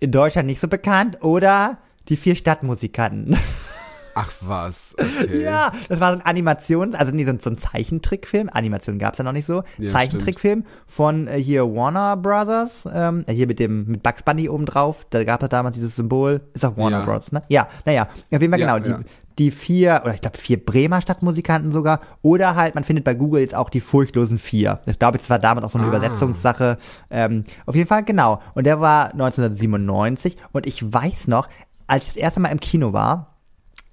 in 0.00 0.10
Deutschland 0.10 0.46
nicht 0.46 0.60
so 0.60 0.68
bekannt, 0.68 1.22
oder 1.22 1.78
die 2.08 2.16
vier 2.16 2.34
Stadtmusikanten. 2.34 3.36
Ach 4.14 4.30
was, 4.40 4.94
okay. 4.98 5.42
Ja, 5.42 5.72
das 5.88 6.00
war 6.00 6.12
so 6.14 6.20
ein 6.20 6.26
Animations-, 6.26 6.94
also 6.94 7.12
nee, 7.14 7.24
so 7.24 7.30
ein, 7.30 7.40
so 7.40 7.50
ein 7.50 7.56
Zeichentrickfilm. 7.58 8.50
Animation 8.52 8.98
gab's 8.98 9.18
ja 9.18 9.24
noch 9.24 9.32
nicht 9.32 9.46
so. 9.46 9.62
Ja, 9.78 9.90
Zeichentrickfilm 9.90 10.64
von 10.86 11.28
äh, 11.28 11.38
hier 11.42 11.64
Warner 11.74 12.16
Brothers, 12.16 12.88
ähm, 12.92 13.24
äh, 13.26 13.32
hier 13.34 13.46
mit 13.46 13.58
dem 13.58 13.86
mit 13.86 14.02
Bugs 14.02 14.22
Bunny 14.22 14.48
oben 14.48 14.66
drauf. 14.66 15.06
Da 15.10 15.24
gab 15.24 15.42
es 15.42 15.48
damals 15.48 15.74
dieses 15.74 15.96
Symbol. 15.96 16.40
Ist 16.54 16.64
auch 16.64 16.76
Warner 16.76 16.98
Ja. 17.00 17.04
Brothers, 17.04 17.32
ne? 17.32 17.42
Ja, 17.48 17.68
naja, 17.84 18.02
auf 18.12 18.40
jeden 18.40 18.50
Fall 18.50 18.60
Ja, 18.60 18.78
genau. 18.78 18.98
Die, 18.98 19.04
die 19.38 19.50
vier, 19.50 20.02
oder 20.04 20.12
ich 20.12 20.20
glaube 20.20 20.36
vier 20.36 20.62
Bremer 20.62 21.00
Stadtmusikanten 21.00 21.72
sogar. 21.72 22.00
Oder 22.20 22.54
halt, 22.54 22.74
man 22.74 22.84
findet 22.84 23.04
bei 23.06 23.14
Google 23.14 23.40
jetzt 23.40 23.54
auch 23.54 23.70
die 23.70 23.80
furchtlosen 23.80 24.38
vier. 24.38 24.80
Ich 24.84 24.98
glaube, 24.98 25.16
das 25.16 25.30
war 25.30 25.38
damals 25.38 25.64
auch 25.66 25.70
so 25.70 25.78
eine 25.78 25.86
Ah. 25.86 25.90
Übersetzungssache. 25.90 26.76
Ähm, 27.10 27.44
auf 27.64 27.74
jeden 27.74 27.88
Fall, 27.88 28.02
genau. 28.04 28.42
Und 28.54 28.64
der 28.66 28.80
war 28.80 29.12
1997. 29.12 30.36
Und 30.52 30.66
ich 30.66 30.92
weiß 30.92 31.28
noch, 31.28 31.48
als 31.86 32.04
ich 32.04 32.12
das 32.12 32.16
erste 32.16 32.40
Mal 32.40 32.48
im 32.50 32.60
Kino 32.60 32.92
war, 32.92 33.31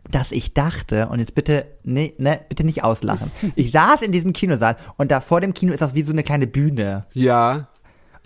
dass 0.10 0.32
ich 0.32 0.54
dachte, 0.54 1.08
und 1.10 1.20
jetzt 1.20 1.36
bitte, 1.36 1.66
ne, 1.84 2.14
ne, 2.18 2.40
bitte 2.50 2.64
nicht 2.64 2.84
auslachen. 2.84 3.32
Ich 3.56 3.72
saß 3.72 4.02
in 4.02 4.12
diesem 4.12 4.34
Kinosaal 4.34 4.78
und 4.98 5.12
da 5.12 5.20
vor 5.22 5.42
dem 5.42 5.54
Kino 5.54 5.74
ist 5.74 5.82
das 5.82 5.94
wie 5.94 6.04
so 6.04 6.12
eine 6.12 6.24
kleine 6.24 6.48
Bühne. 6.48 7.06
Ja, 7.14 7.68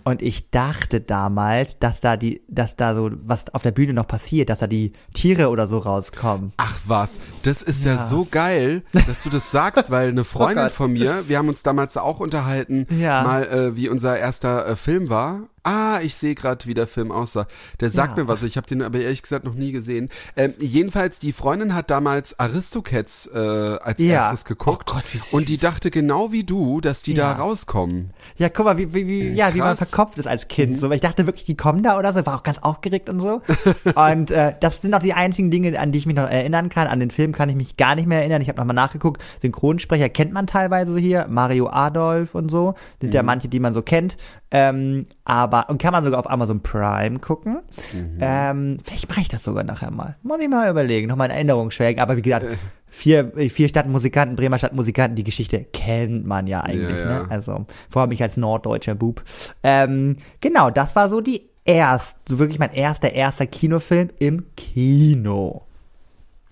Und 0.06 0.20
ich 0.22 0.50
dachte 0.50 1.00
damals, 1.00 1.78
dass 1.78 2.00
da 2.00 2.16
die, 2.18 2.42
dass 2.48 2.76
da 2.76 2.94
so 2.94 3.10
was 3.24 3.52
auf 3.54 3.62
der 3.62 3.70
Bühne 3.72 3.94
noch 3.94 4.06
passiert, 4.06 4.50
dass 4.50 4.58
da 4.58 4.66
die 4.66 4.92
Tiere 5.14 5.48
oder 5.48 5.66
so 5.66 5.78
rauskommen. 5.78 6.52
Ach 6.58 6.78
was, 6.86 7.18
das 7.42 7.62
ist 7.62 7.84
ja, 7.86 7.94
Ja. 7.94 8.04
so 8.04 8.26
geil, 8.30 8.82
dass 9.06 9.22
du 9.22 9.30
das 9.30 9.50
sagst, 9.50 9.90
weil 9.90 10.08
eine 10.10 10.24
Freundin 10.34 10.64
Gott. 10.64 10.72
von 10.72 10.92
mir, 10.92 11.24
wir 11.28 11.38
haben 11.38 11.48
uns 11.48 11.62
damals 11.62 11.96
auch 11.96 12.20
unterhalten, 12.20 12.86
Ja. 12.98 13.22
mal 13.24 13.44
äh, 13.46 13.76
wie 13.76 13.88
unser 13.88 14.18
erster 14.18 14.66
äh, 14.68 14.76
Film 14.76 15.08
war. 15.08 15.48
Ah, 15.64 16.00
ich 16.02 16.14
sehe 16.14 16.34
gerade, 16.34 16.66
wie 16.66 16.74
der 16.74 16.86
Film 16.86 17.10
aussah. 17.10 17.46
Der 17.80 17.88
sagt 17.90 18.16
Ja. 18.18 18.24
mir 18.24 18.28
was, 18.28 18.42
ich 18.42 18.56
habe 18.58 18.66
den 18.66 18.82
aber 18.82 18.98
ehrlich 19.00 19.22
gesagt 19.22 19.44
noch 19.46 19.54
nie 19.54 19.72
gesehen. 19.72 20.10
Ähm, 20.36 20.52
jedenfalls, 20.58 21.18
die 21.18 21.32
Freundin 21.32 21.74
hat 21.74 21.90
damals 21.90 22.38
Aristocats 22.38 23.26
äh, 23.34 23.38
als 23.38 23.98
Ja. 24.00 24.14
erstes 24.28 24.44
geguckt 24.44 24.90
Oh 24.90 24.94
Gott, 24.96 25.04
wie 25.14 25.18
süß. 25.18 25.32
und 25.32 25.48
die 25.48 25.56
dachte 25.58 25.90
genau 25.90 26.32
wie 26.32 26.44
du, 26.44 26.80
dass 26.82 27.02
die 27.02 27.14
da 27.14 27.32
Ja. 27.32 27.38
rauskommen. 27.38 28.10
Ja, 28.36 28.48
guck 28.50 28.66
mal, 28.66 28.76
wie, 28.78 28.92
wie, 28.92 29.06
wie, 29.06 29.28
ja, 29.32 29.54
wie 29.54 29.58
man. 29.58 29.72
Mhm. 29.72 29.76
verkopft 29.78 30.18
ist 30.18 30.26
als 30.26 30.48
Kind. 30.48 30.78
So, 30.78 30.88
weil 30.90 30.96
ich 30.96 31.00
dachte 31.02 31.24
wirklich, 31.26 31.44
die 31.46 31.56
kommen 31.56 31.82
da 31.82 31.98
oder 31.98 32.12
so, 32.12 32.24
war 32.26 32.36
auch 32.36 32.42
ganz 32.42 32.58
aufgeregt 32.58 33.08
und 33.08 33.20
so. 33.20 33.40
und 33.94 34.30
äh, 34.30 34.54
das 34.60 34.82
sind 34.82 34.92
auch 34.94 35.00
die 35.00 35.14
einzigen 35.14 35.50
Dinge, 35.50 35.78
an 35.80 35.92
die 35.92 35.98
ich 35.98 36.06
mich 36.06 36.16
noch 36.16 36.28
erinnern 36.28 36.68
kann. 36.68 36.88
An 36.88 37.00
den 37.00 37.10
Film 37.10 37.32
kann 37.32 37.48
ich 37.48 37.56
mich 37.56 37.76
gar 37.78 37.94
nicht 37.94 38.06
mehr 38.06 38.18
erinnern. 38.20 38.42
Ich 38.42 38.48
habe 38.48 38.58
nochmal 38.58 38.74
nachgeguckt. 38.76 39.22
Synchronsprecher 39.40 40.10
kennt 40.10 40.32
man 40.32 40.46
teilweise 40.46 40.96
hier, 40.98 41.26
Mario 41.30 41.68
Adolf 41.68 42.34
und 42.34 42.50
so. 42.50 42.74
Sind 43.00 43.08
Mhm. 43.10 43.14
ja 43.14 43.22
manche, 43.22 43.48
die 43.48 43.60
man 43.60 43.72
so 43.74 43.80
kennt. 43.82 44.16
Ähm, 44.56 45.06
aber, 45.24 45.68
und 45.68 45.82
kann 45.82 45.90
man 45.92 46.04
sogar 46.04 46.20
auf 46.20 46.30
Amazon 46.30 46.60
Prime 46.60 47.18
gucken. 47.18 47.58
Mhm. 47.92 48.18
Ähm, 48.20 48.76
vielleicht 48.84 49.08
mache 49.08 49.22
ich 49.22 49.28
das 49.28 49.42
sogar 49.42 49.64
nachher 49.64 49.90
mal. 49.90 50.16
Muss 50.22 50.40
ich 50.40 50.48
mal 50.48 50.70
überlegen, 50.70 51.08
nochmal 51.08 51.28
in 51.28 51.34
Erinnerung 51.34 51.72
schwelgen. 51.72 52.00
Aber 52.00 52.16
wie 52.16 52.22
gesagt, 52.22 52.46
vier, 52.86 53.32
vier 53.50 53.68
Stadtmusikanten, 53.68 54.36
Bremer 54.36 54.58
Stadtmusikanten, 54.58 55.16
die 55.16 55.24
Geschichte 55.24 55.64
kennt 55.72 56.24
man 56.24 56.46
ja 56.46 56.60
eigentlich, 56.60 56.96
Ja, 56.98 57.10
ja. 57.10 57.22
ne? 57.24 57.26
Also, 57.30 57.66
vor 57.90 58.02
allem 58.02 58.12
ich 58.12 58.22
als 58.22 58.36
norddeutscher 58.36 58.94
Bub. 58.94 59.24
Ähm, 59.64 60.18
genau, 60.40 60.70
das 60.70 60.94
war 60.94 61.10
so 61.10 61.20
die 61.20 61.48
erst, 61.64 62.18
so 62.28 62.38
wirklich 62.38 62.60
mein 62.60 62.72
erster, 62.72 63.12
erster 63.12 63.46
Kinofilm 63.46 64.10
im 64.20 64.44
Kino. 64.56 65.62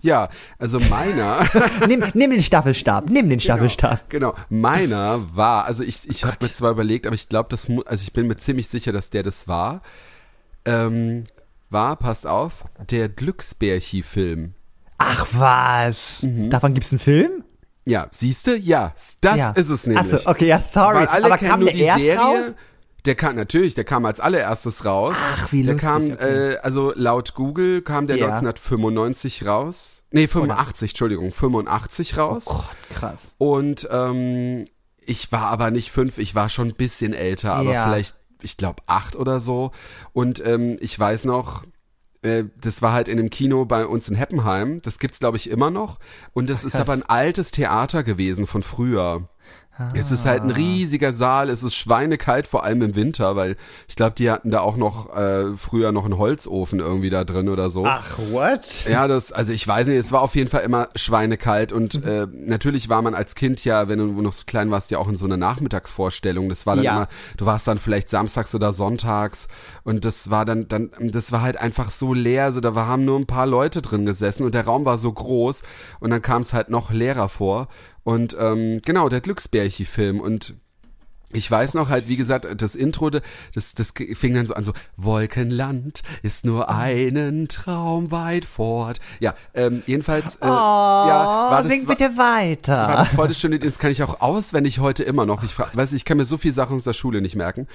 Ja, 0.03 0.27
also 0.59 0.79
meiner. 0.79 1.47
Nimm, 1.87 2.03
nimm 2.13 2.31
den 2.31 2.41
Staffelstab, 2.43 3.09
nimm 3.09 3.29
den 3.29 3.39
Staffelstab. 3.39 4.09
Genau, 4.09 4.35
meiner 4.49 5.35
war, 5.35 5.63
also 5.65 5.81
ich, 5.83 6.07
ich 6.09 6.25
habe 6.25 6.35
mir 6.41 6.51
zwar 6.51 6.71
überlegt, 6.71 7.07
aber 7.07 7.15
ich 7.15 7.29
glaube, 7.29 7.47
das 7.49 7.67
also 7.85 8.03
ich 8.03 8.11
bin 8.13 8.27
mir 8.27 8.35
ziemlich 8.37 8.67
sicher, 8.67 8.91
dass 8.91 9.09
der 9.09 9.23
das 9.23 9.47
war. 9.47 9.81
Ähm, 10.65 11.23
war, 11.69 11.95
passt 11.95 12.27
auf, 12.27 12.65
der 12.91 13.07
Glücksbärchi-Film. 13.09 14.53
Ach 14.97 15.25
was, 15.31 16.21
Mhm. 16.21 16.49
davon 16.49 16.73
gibt's 16.73 16.91
einen 16.91 16.99
Film? 16.99 17.43
Ja, 17.85 18.07
siehste? 18.11 18.55
Ja, 18.55 18.93
das 19.21 19.37
ja. 19.37 19.49
ist 19.51 19.69
es 19.69 19.87
nämlich. 19.87 20.13
Achso, 20.13 20.29
okay, 20.29 20.47
ja, 20.47 20.59
sorry. 20.59 20.95
Weil 20.99 21.07
alle 21.07 21.25
Aber 21.25 21.37
kennen 21.37 21.51
kam 21.51 21.59
nur 21.61 21.69
der 21.69 21.75
die 21.77 21.83
erst 21.83 21.99
Serie. 22.01 22.19
raus? 22.19 22.53
Der 23.05 23.15
kam 23.15 23.35
natürlich, 23.35 23.75
der 23.75 23.83
kam 23.83 24.05
als 24.05 24.19
allererstes 24.21 24.85
raus. 24.85 25.15
Ach, 25.17 25.51
wie 25.51 25.63
Der 25.63 25.73
lustig, 25.73 25.89
kam, 25.89 26.11
okay. 26.11 26.51
äh, 26.53 26.57
also 26.59 26.93
laut 26.95 27.33
Google 27.33 27.81
kam 27.81 28.07
der 28.07 28.17
Ja. 28.17 28.27
1995 28.27 29.45
raus. 29.45 30.03
Nee, 30.11 30.27
85, 30.27 30.91
Entschuldigung, 30.91 31.33
85 31.33 32.17
raus. 32.17 32.45
Oh 32.47 32.53
Gott, 32.53 32.65
krass. 32.89 33.33
Und 33.37 33.87
ähm, 33.91 34.65
ich 35.05 35.31
war 35.31 35.47
aber 35.47 35.69
nicht 35.71 35.91
fünf, 35.91 36.17
ich 36.17 36.33
war 36.33 36.47
schon 36.49 36.69
ein 36.69 36.75
bisschen 36.75 37.13
älter, 37.13 37.53
aber 37.55 37.73
Ja. 37.73 37.85
vielleicht, 37.85 38.15
ich 38.41 38.55
glaube, 38.57 38.81
acht 38.87 39.15
oder 39.15 39.39
so. 39.39 39.71
Und 40.13 40.45
ähm, 40.45 40.77
ich 40.79 40.97
weiß 40.97 41.25
noch, 41.25 41.63
äh, 42.21 42.45
das 42.61 42.81
war 42.81 42.93
halt 42.93 43.09
in 43.09 43.19
einem 43.19 43.29
Kino 43.29 43.65
bei 43.65 43.85
uns 43.85 44.07
in 44.07 44.15
Heppenheim. 44.15 44.81
Das 44.81 44.97
gibt's, 44.97 45.19
glaube 45.19 45.35
ich, 45.35 45.49
immer 45.49 45.71
noch. 45.71 45.99
Und 46.31 46.49
das 46.49 46.63
ist 46.63 46.71
krass. 46.73 46.81
aber 46.81 46.93
ein 46.93 47.03
altes 47.03 47.51
Theater 47.51 48.03
gewesen 48.03 48.47
von 48.47 48.63
früher. 48.63 49.27
Es 49.95 50.11
ist 50.11 50.25
halt 50.25 50.43
ein 50.43 50.51
Ah. 50.51 50.55
riesiger 50.55 51.11
Saal, 51.11 51.49
es 51.49 51.63
ist 51.63 51.73
schweinekalt, 51.75 52.45
vor 52.47 52.63
allem 52.63 52.81
im 52.83 52.95
Winter, 52.95 53.35
weil 53.35 53.55
ich 53.87 53.95
glaube, 53.95 54.13
die 54.15 54.29
hatten 54.29 54.51
da 54.51 54.59
auch 54.61 54.77
noch 54.77 55.15
äh, 55.15 55.57
früher 55.57 55.91
noch 55.91 56.05
einen 56.05 56.17
Holzofen 56.19 56.79
irgendwie 56.79 57.09
da 57.09 57.23
drin 57.23 57.49
oder 57.49 57.71
so. 57.71 57.83
Ach, 57.85 58.17
what? 58.29 58.85
Ja, 58.87 59.07
das, 59.07 59.31
also 59.31 59.51
ich 59.51 59.67
weiß 59.67 59.87
nicht, 59.87 59.97
es 59.97 60.11
war 60.11 60.21
auf 60.21 60.35
jeden 60.35 60.49
Fall 60.49 60.61
immer 60.61 60.89
schweinekalt 60.95 61.71
und 61.71 62.03
äh, 62.05 62.27
natürlich 62.31 62.87
war 62.89 63.01
man 63.01 63.15
als 63.15 63.33
Kind 63.33 63.65
ja, 63.65 63.89
wenn 63.89 63.97
du 63.99 64.05
noch 64.21 64.33
so 64.33 64.43
klein 64.45 64.69
warst, 64.69 64.91
ja 64.91 64.99
auch 64.99 65.07
in 65.09 65.15
so 65.15 65.25
einer 65.25 65.37
Nachmittagsvorstellung. 65.37 66.49
Das 66.49 66.65
war 66.65 66.75
dann 66.75 66.85
Ja. 66.85 66.91
immer, 66.95 67.07
du 67.37 67.45
warst 67.47 67.67
dann 67.67 67.79
vielleicht 67.79 68.09
samstags 68.09 68.53
oder 68.53 68.73
sonntags 68.73 69.47
und 69.83 70.05
das 70.05 70.29
war 70.29 70.45
dann, 70.45 70.67
dann, 70.67 70.91
das 70.99 71.31
war 71.31 71.41
halt 71.41 71.57
einfach 71.57 71.89
so 71.89 72.13
leer, 72.13 72.43
also 72.45 72.59
da 72.61 72.73
haben 72.75 73.05
nur 73.05 73.19
ein 73.19 73.25
paar 73.25 73.47
Leute 73.47 73.81
drin 73.81 74.05
gesessen 74.05 74.45
und 74.45 74.53
der 74.53 74.65
Raum 74.65 74.85
war 74.85 74.97
so 74.97 75.11
groß 75.11 75.63
und 75.99 76.11
dann 76.11 76.21
kam 76.21 76.43
es 76.43 76.53
halt 76.53 76.69
noch 76.69 76.91
leerer 76.91 77.27
vor. 77.29 77.67
Und 78.03 78.35
ähm, 78.39 78.81
genau, 78.83 79.09
der 79.09 79.21
Glücksbärchi-Film 79.21 80.19
und 80.19 80.55
ich 81.33 81.49
weiß 81.49 81.73
noch 81.73 81.89
halt, 81.89 82.07
wie 82.07 82.15
gesagt, 82.15 82.47
das 82.61 82.75
Intro, 82.75 83.09
das, 83.09 83.75
das 83.75 83.93
fing 84.13 84.33
dann 84.33 84.47
so 84.47 84.53
an, 84.53 84.63
so 84.63 84.73
Wolkenland 84.97 86.03
ist 86.21 86.45
nur 86.45 86.69
einen 86.69 87.47
Traum 87.47 88.11
weit 88.11 88.45
fort. 88.45 88.99
Ja, 89.19 89.33
ähm, 89.53 89.83
jedenfalls, 89.85 90.35
äh, 90.35 90.39
Oh, 90.43 90.47
ja, 90.47 91.49
war 91.51 91.63
das, 91.63 91.71
sing 91.71 91.87
war, 91.87 91.95
bitte 91.95 92.17
weiter. 92.17 92.75
war 92.75 92.97
das 92.97 93.13
voll 93.13 93.27
das 93.27 93.39
schöne, 93.39 93.59
das 93.59 93.79
kann 93.79 93.91
ich 93.91 94.03
auch 94.03 94.21
auswendig 94.21 94.79
heute 94.79 95.03
immer 95.03 95.25
noch. 95.25 95.43
Ich 95.43 95.53
frag, 95.53 95.75
weiß, 95.75 95.93
ich 95.93 96.05
kann 96.05 96.17
mir 96.17 96.25
so 96.25 96.37
viele 96.37 96.53
Sachen 96.53 96.77
aus 96.77 96.83
der 96.83 96.93
Schule 96.93 97.21
nicht 97.21 97.35
merken. 97.35 97.67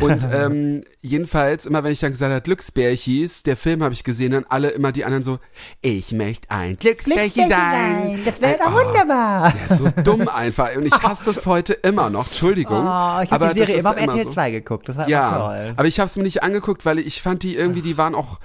Und 0.00 0.26
ähm, 0.32 0.82
jedenfalls, 1.00 1.66
immer 1.66 1.84
wenn 1.84 1.92
ich 1.92 2.00
dann 2.00 2.12
gesagt 2.12 2.30
habe, 2.30 2.40
Glücksbärchis, 2.40 3.42
der 3.42 3.56
Film 3.56 3.82
habe 3.82 3.94
ich 3.94 4.04
gesehen, 4.04 4.32
dann 4.32 4.46
alle 4.48 4.70
immer 4.70 4.92
die 4.92 5.04
anderen 5.04 5.24
so, 5.24 5.38
ich 5.80 6.12
möchte 6.12 6.50
ein 6.50 6.76
Glücksbärchi 6.76 7.48
sein. 7.48 8.20
Das 8.24 8.40
wäre 8.40 8.58
doch 8.58 8.72
oh, 8.72 8.86
wunderbar. 8.86 9.52
ja, 9.68 9.76
so 9.76 9.88
dumm 10.04 10.28
einfach. 10.28 10.74
Und 10.76 10.86
ich 10.86 10.94
hasse 10.94 11.26
das 11.26 11.46
heute 11.50 11.72
immer 11.74 12.10
noch. 12.10 12.26
Entschuldigung. 12.26 12.86
Oh, 12.86 12.99
ich 13.22 13.32
aber 13.32 13.46
habe 13.46 13.54
die 13.54 13.60
das 13.60 13.68
Serie 13.68 13.80
immer 13.80 13.90
auf 13.90 13.96
RTL 13.96 14.24
so. 14.24 14.30
2 14.30 14.50
geguckt. 14.50 14.88
Das 14.88 14.96
war 14.96 15.08
Ja, 15.08 15.38
toll. 15.38 15.72
aber 15.76 15.88
ich 15.88 15.98
habe 16.00 16.06
es 16.06 16.16
mir 16.16 16.22
nicht 16.22 16.42
angeguckt, 16.42 16.84
weil 16.86 16.98
ich 16.98 17.22
fand 17.22 17.42
die 17.42 17.56
irgendwie, 17.56 17.82
die 17.82 17.96
waren 17.98 18.14
auch 18.14 18.38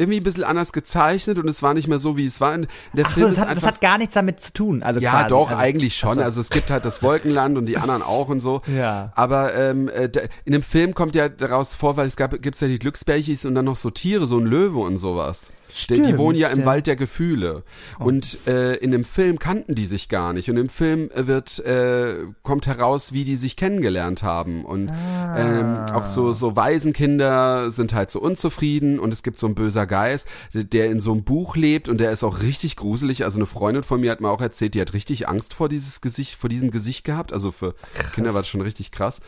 irgendwie 0.00 0.20
ein 0.20 0.22
bisschen 0.22 0.44
anders 0.44 0.72
gezeichnet 0.72 1.38
und 1.40 1.48
es 1.48 1.60
war 1.60 1.74
nicht 1.74 1.88
mehr 1.88 1.98
so, 1.98 2.16
wie 2.16 2.24
es 2.24 2.40
war. 2.40 2.56
Der 2.56 2.68
Ach 3.04 3.08
so, 3.10 3.14
Film 3.14 3.26
das 3.26 3.32
ist 3.32 3.40
hat, 3.40 3.46
das 3.48 3.56
einfach 3.56 3.66
hat 3.68 3.80
gar 3.80 3.98
nichts 3.98 4.14
damit 4.14 4.40
zu 4.40 4.52
tun. 4.52 4.84
Also 4.84 5.00
ja, 5.00 5.10
quasi. 5.10 5.26
doch, 5.28 5.48
also, 5.50 5.60
eigentlich 5.60 5.96
schon. 5.96 6.20
Also 6.20 6.40
es 6.40 6.50
gibt 6.50 6.70
halt 6.70 6.84
das 6.84 7.02
Wolkenland 7.02 7.58
und 7.58 7.66
die 7.66 7.76
anderen 7.78 8.02
auch 8.02 8.28
und 8.28 8.38
so. 8.40 8.62
Ja. 8.68 9.10
Aber 9.16 9.54
ähm, 9.56 9.88
äh, 9.88 10.08
in 10.44 10.52
dem 10.52 10.62
Film 10.62 10.94
kommt 10.94 11.16
ja 11.16 11.28
daraus 11.28 11.74
vor, 11.74 11.96
weil 11.96 12.06
es 12.06 12.14
gab, 12.16 12.40
gibt's 12.40 12.60
ja 12.60 12.68
die 12.68 12.78
Glücksbärchis 12.78 13.44
und 13.44 13.56
dann 13.56 13.64
noch 13.64 13.74
so 13.76 13.90
Tiere, 13.90 14.26
so 14.28 14.38
ein 14.38 14.46
Löwe 14.46 14.78
und 14.78 14.98
sowas. 14.98 15.50
Die, 15.90 16.02
die 16.02 16.18
wohnen 16.18 16.38
ja 16.38 16.48
im 16.48 16.52
stimmt. 16.54 16.66
Wald 16.66 16.86
der 16.86 16.96
Gefühle. 16.96 17.62
Und 17.98 18.46
äh, 18.46 18.74
in 18.76 18.90
dem 18.90 19.04
Film 19.04 19.38
kannten 19.38 19.74
die 19.74 19.86
sich 19.86 20.08
gar 20.08 20.32
nicht. 20.32 20.50
Und 20.50 20.56
im 20.56 20.68
Film 20.68 21.10
wird 21.14 21.58
äh, 21.60 22.16
kommt 22.42 22.66
heraus, 22.66 23.12
wie 23.12 23.24
die 23.24 23.36
sich 23.36 23.56
kennengelernt 23.56 24.22
haben. 24.22 24.64
Und 24.64 24.88
ähm, 25.36 25.84
auch 25.94 26.06
so 26.06 26.32
so 26.32 26.56
Waisenkinder 26.56 27.70
sind 27.70 27.94
halt 27.94 28.10
so 28.10 28.20
unzufrieden. 28.20 28.98
Und 28.98 29.12
es 29.12 29.22
gibt 29.22 29.38
so 29.38 29.46
ein 29.46 29.54
böser 29.54 29.86
Geist, 29.86 30.26
der- 30.54 30.88
in 30.90 31.00
so 31.00 31.12
einem 31.12 31.22
Buch 31.24 31.54
lebt 31.56 31.88
und 31.90 31.98
der 32.00 32.10
ist 32.12 32.24
auch 32.24 32.40
richtig 32.40 32.76
gruselig. 32.76 33.24
Also 33.24 33.36
eine 33.38 33.46
Freundin 33.46 33.82
von 33.82 34.00
mir 34.00 34.10
hat 34.10 34.20
mir 34.22 34.30
auch 34.30 34.40
erzählt, 34.40 34.74
die 34.74 34.80
hat 34.80 34.94
richtig 34.94 35.28
Angst 35.28 35.52
vor 35.52 35.68
dieses 35.68 36.00
Gesicht, 36.00 36.34
vor 36.34 36.48
diesem 36.48 36.70
Gesicht 36.70 37.04
gehabt. 37.04 37.32
Also 37.32 37.52
für 37.52 37.74
Kinder 38.14 38.32
war 38.32 38.40
das 38.40 38.48
schon 38.48 38.62
richtig 38.62 38.90
krass. 38.90 39.20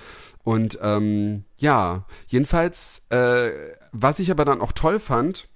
Und 0.43 0.79
ähm, 0.83 1.45
ja, 1.59 2.07
jedenfalls, 2.29 3.03
äh, 3.11 3.51
was 3.93 4.19
ich 4.21 4.31
aber 4.31 4.47
dann 4.47 4.63
auch 4.63 4.73
toll 4.73 4.99
fand, 4.99 5.50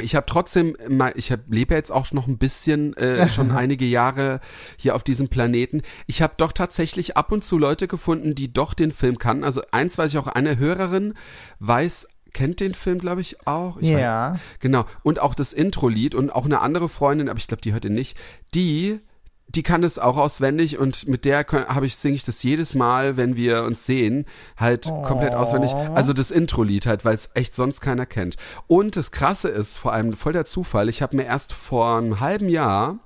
ich 0.00 0.14
habe 0.14 0.26
trotzdem, 0.26 0.76
ich 1.14 1.32
hab, 1.32 1.40
lebe 1.48 1.74
jetzt 1.74 1.90
auch 1.90 2.12
noch 2.12 2.26
ein 2.26 2.38
bisschen, 2.38 2.96
äh, 2.96 3.28
schon 3.30 3.50
einige 3.50 3.84
Jahre 3.84 4.40
hier 4.76 4.94
auf 4.94 5.02
diesem 5.02 5.28
Planeten. 5.28 5.82
Ich 6.06 6.22
habe 6.22 6.34
doch 6.36 6.52
tatsächlich 6.52 7.16
ab 7.16 7.32
und 7.32 7.44
zu 7.44 7.58
Leute 7.58 7.88
gefunden, 7.88 8.34
die 8.34 8.52
doch 8.52 8.74
den 8.74 8.92
Film 8.92 9.18
kannten. 9.18 9.44
Also 9.44 9.62
eins 9.70 9.98
weiß 9.98 10.10
ich 10.12 10.18
auch, 10.18 10.26
eine 10.26 10.58
Hörerin 10.58 11.14
weiß, 11.60 12.08
kennt 12.32 12.60
den 12.60 12.74
Film, 12.74 12.98
glaube 12.98 13.20
ich, 13.20 13.46
auch. 13.46 13.78
Ich 13.78 13.92
weiß, 13.92 14.00
Ja. 14.00 14.38
Genau. 14.60 14.86
Und 15.02 15.18
auch 15.18 15.34
das 15.34 15.52
Intro-Lied 15.52 16.14
und 16.14 16.30
auch 16.30 16.44
eine 16.44 16.60
andere 16.60 16.88
Freundin, 16.88 17.28
aber 17.28 17.38
ich 17.38 17.48
glaube, 17.48 17.62
die 17.62 17.72
hört 17.72 17.84
ihn 17.84 17.94
nicht, 17.94 18.16
die, 18.54 19.00
die 19.48 19.62
kann 19.62 19.82
es 19.82 19.98
auch 19.98 20.16
auswendig 20.16 20.78
und 20.78 21.08
mit 21.08 21.24
der 21.24 21.46
habe 21.46 21.86
ich, 21.86 21.96
singe 21.96 22.16
ich 22.16 22.24
das 22.24 22.42
jedes 22.42 22.74
Mal, 22.74 23.16
wenn 23.16 23.34
wir 23.34 23.64
uns 23.64 23.86
sehen, 23.86 24.26
halt 24.56 24.84
komplett 25.04 25.34
auswendig. 25.34 25.72
Also 25.94 26.12
das 26.12 26.30
Intro-Lied 26.30 26.86
halt, 26.86 27.04
weil 27.04 27.14
es 27.14 27.30
echt 27.34 27.54
sonst 27.54 27.80
keiner 27.80 28.06
kennt. 28.06 28.36
Und 28.66 28.96
das 28.96 29.10
Krasse 29.10 29.48
ist, 29.48 29.78
vor 29.78 29.92
allem 29.92 30.14
voll 30.14 30.34
der 30.34 30.44
Zufall, 30.44 30.88
ich 30.88 31.00
habe 31.00 31.16
mir 31.16 31.24
erst 31.24 31.52
vor 31.52 31.96
einem 31.96 32.20
halben 32.20 32.48
Jahr 32.48 32.98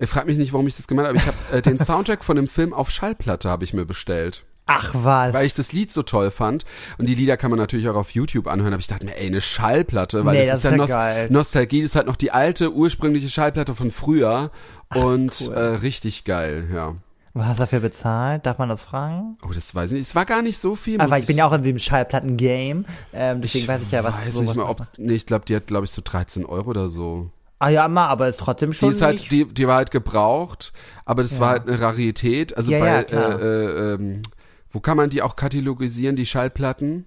ich 0.00 0.08
frag 0.08 0.26
mich 0.26 0.38
nicht, 0.38 0.52
warum 0.52 0.66
ich 0.68 0.76
das 0.76 0.86
gemacht 0.86 1.08
habe, 1.08 1.18
aber 1.18 1.18
ich 1.18 1.26
habe 1.26 1.58
äh, 1.58 1.60
den 1.60 1.76
Soundtrack 1.76 2.22
von 2.22 2.36
dem 2.36 2.46
Film 2.46 2.72
auf 2.72 2.88
Schallplatte 2.88 3.50
habe 3.50 3.64
ich 3.64 3.74
mir 3.74 3.84
bestellt 3.84 4.44
Ach 4.70 4.90
was. 4.92 5.32
weil 5.32 5.46
ich 5.46 5.54
das 5.54 5.72
Lied 5.72 5.90
so 5.90 6.02
toll 6.02 6.30
fand. 6.30 6.64
Und 6.98 7.08
die 7.08 7.14
Lieder 7.14 7.38
kann 7.38 7.50
man 7.50 7.58
natürlich 7.58 7.88
auch 7.88 7.96
auf 7.96 8.10
YouTube 8.10 8.46
anhören. 8.46 8.74
Aber 8.74 8.80
ich 8.80 8.86
dachte 8.86 9.06
mir, 9.06 9.16
ey, 9.16 9.26
eine 9.26 9.40
Schallplatte, 9.40 10.26
weil 10.26 10.36
Nee, 10.36 10.46
das, 10.46 10.48
das 10.50 10.58
ist 10.58 10.64
ja 10.64 10.70
ist 10.70 10.74
ja 10.74 10.76
Nos 10.76 10.90
geil. 10.90 11.28
Nostalgie, 11.30 11.82
das 11.82 11.92
ist 11.92 11.96
halt 11.96 12.06
noch 12.06 12.16
die 12.16 12.30
alte, 12.30 12.72
ursprüngliche 12.72 13.30
Schallplatte 13.30 13.74
von 13.74 13.90
früher. 13.90 14.50
Und 14.94 15.34
cool. 15.48 15.54
äh, 15.54 15.60
richtig 15.76 16.24
geil, 16.24 16.68
ja. 16.72 16.94
Was 17.34 17.46
hast 17.46 17.58
du 17.58 17.62
dafür 17.64 17.80
bezahlt? 17.80 18.46
Darf 18.46 18.58
man 18.58 18.68
das 18.68 18.82
fragen? 18.82 19.36
Oh, 19.46 19.52
das 19.52 19.74
weiß 19.74 19.90
ich 19.92 19.98
nicht. 19.98 20.08
Es 20.08 20.14
war 20.14 20.24
gar 20.24 20.42
nicht 20.42 20.58
so 20.58 20.74
viel. 20.74 20.98
Aber 21.00 21.10
muss 21.10 21.18
ich 21.20 21.26
bin 21.26 21.36
ja 21.36 21.46
auch 21.46 21.52
in 21.52 21.62
dem 21.62 21.78
Schallplatten-Game. 21.78 22.84
Ähm, 23.12 23.42
deswegen 23.42 23.68
weiß 23.68 23.82
ich 23.82 23.92
ja, 23.92 24.02
was 24.02 24.14
weiß 24.14 24.34
sowas 24.34 24.46
nicht 24.48 24.56
mehr, 24.56 24.68
ob, 24.68 24.82
nee, 24.96 25.12
ich 25.14 25.26
glaube, 25.26 25.44
die 25.44 25.54
hat, 25.54 25.66
glaube 25.66 25.84
ich, 25.84 25.90
so 25.90 26.02
13 26.02 26.44
Euro 26.46 26.70
oder 26.70 26.88
so. 26.88 27.30
Ah 27.60 27.68
ja, 27.68 27.84
immer, 27.86 28.08
aber 28.08 28.28
ist 28.28 28.38
trotzdem 28.40 28.70
Die 28.70 28.76
schon 28.76 28.90
ist 28.90 29.02
halt, 29.02 29.30
die, 29.30 29.44
die 29.44 29.66
war 29.68 29.76
halt 29.76 29.90
gebraucht, 29.90 30.72
aber 31.04 31.22
das 31.22 31.34
Ja. 31.34 31.40
war 31.40 31.50
halt 31.50 31.68
eine 31.68 31.80
Rarität. 31.80 32.56
Also 32.56 32.72
Ja, 32.72 32.78
bei, 32.80 32.86
ja, 32.86 33.02
klar. 33.04 33.40
äh, 33.40 33.44
äh, 33.44 33.94
ähm, 33.94 34.22
wo 34.70 34.80
kann 34.80 34.96
man 34.96 35.10
die 35.10 35.22
auch 35.22 35.36
katalogisieren, 35.36 36.16
die 36.16 36.26
Schallplatten? 36.26 37.06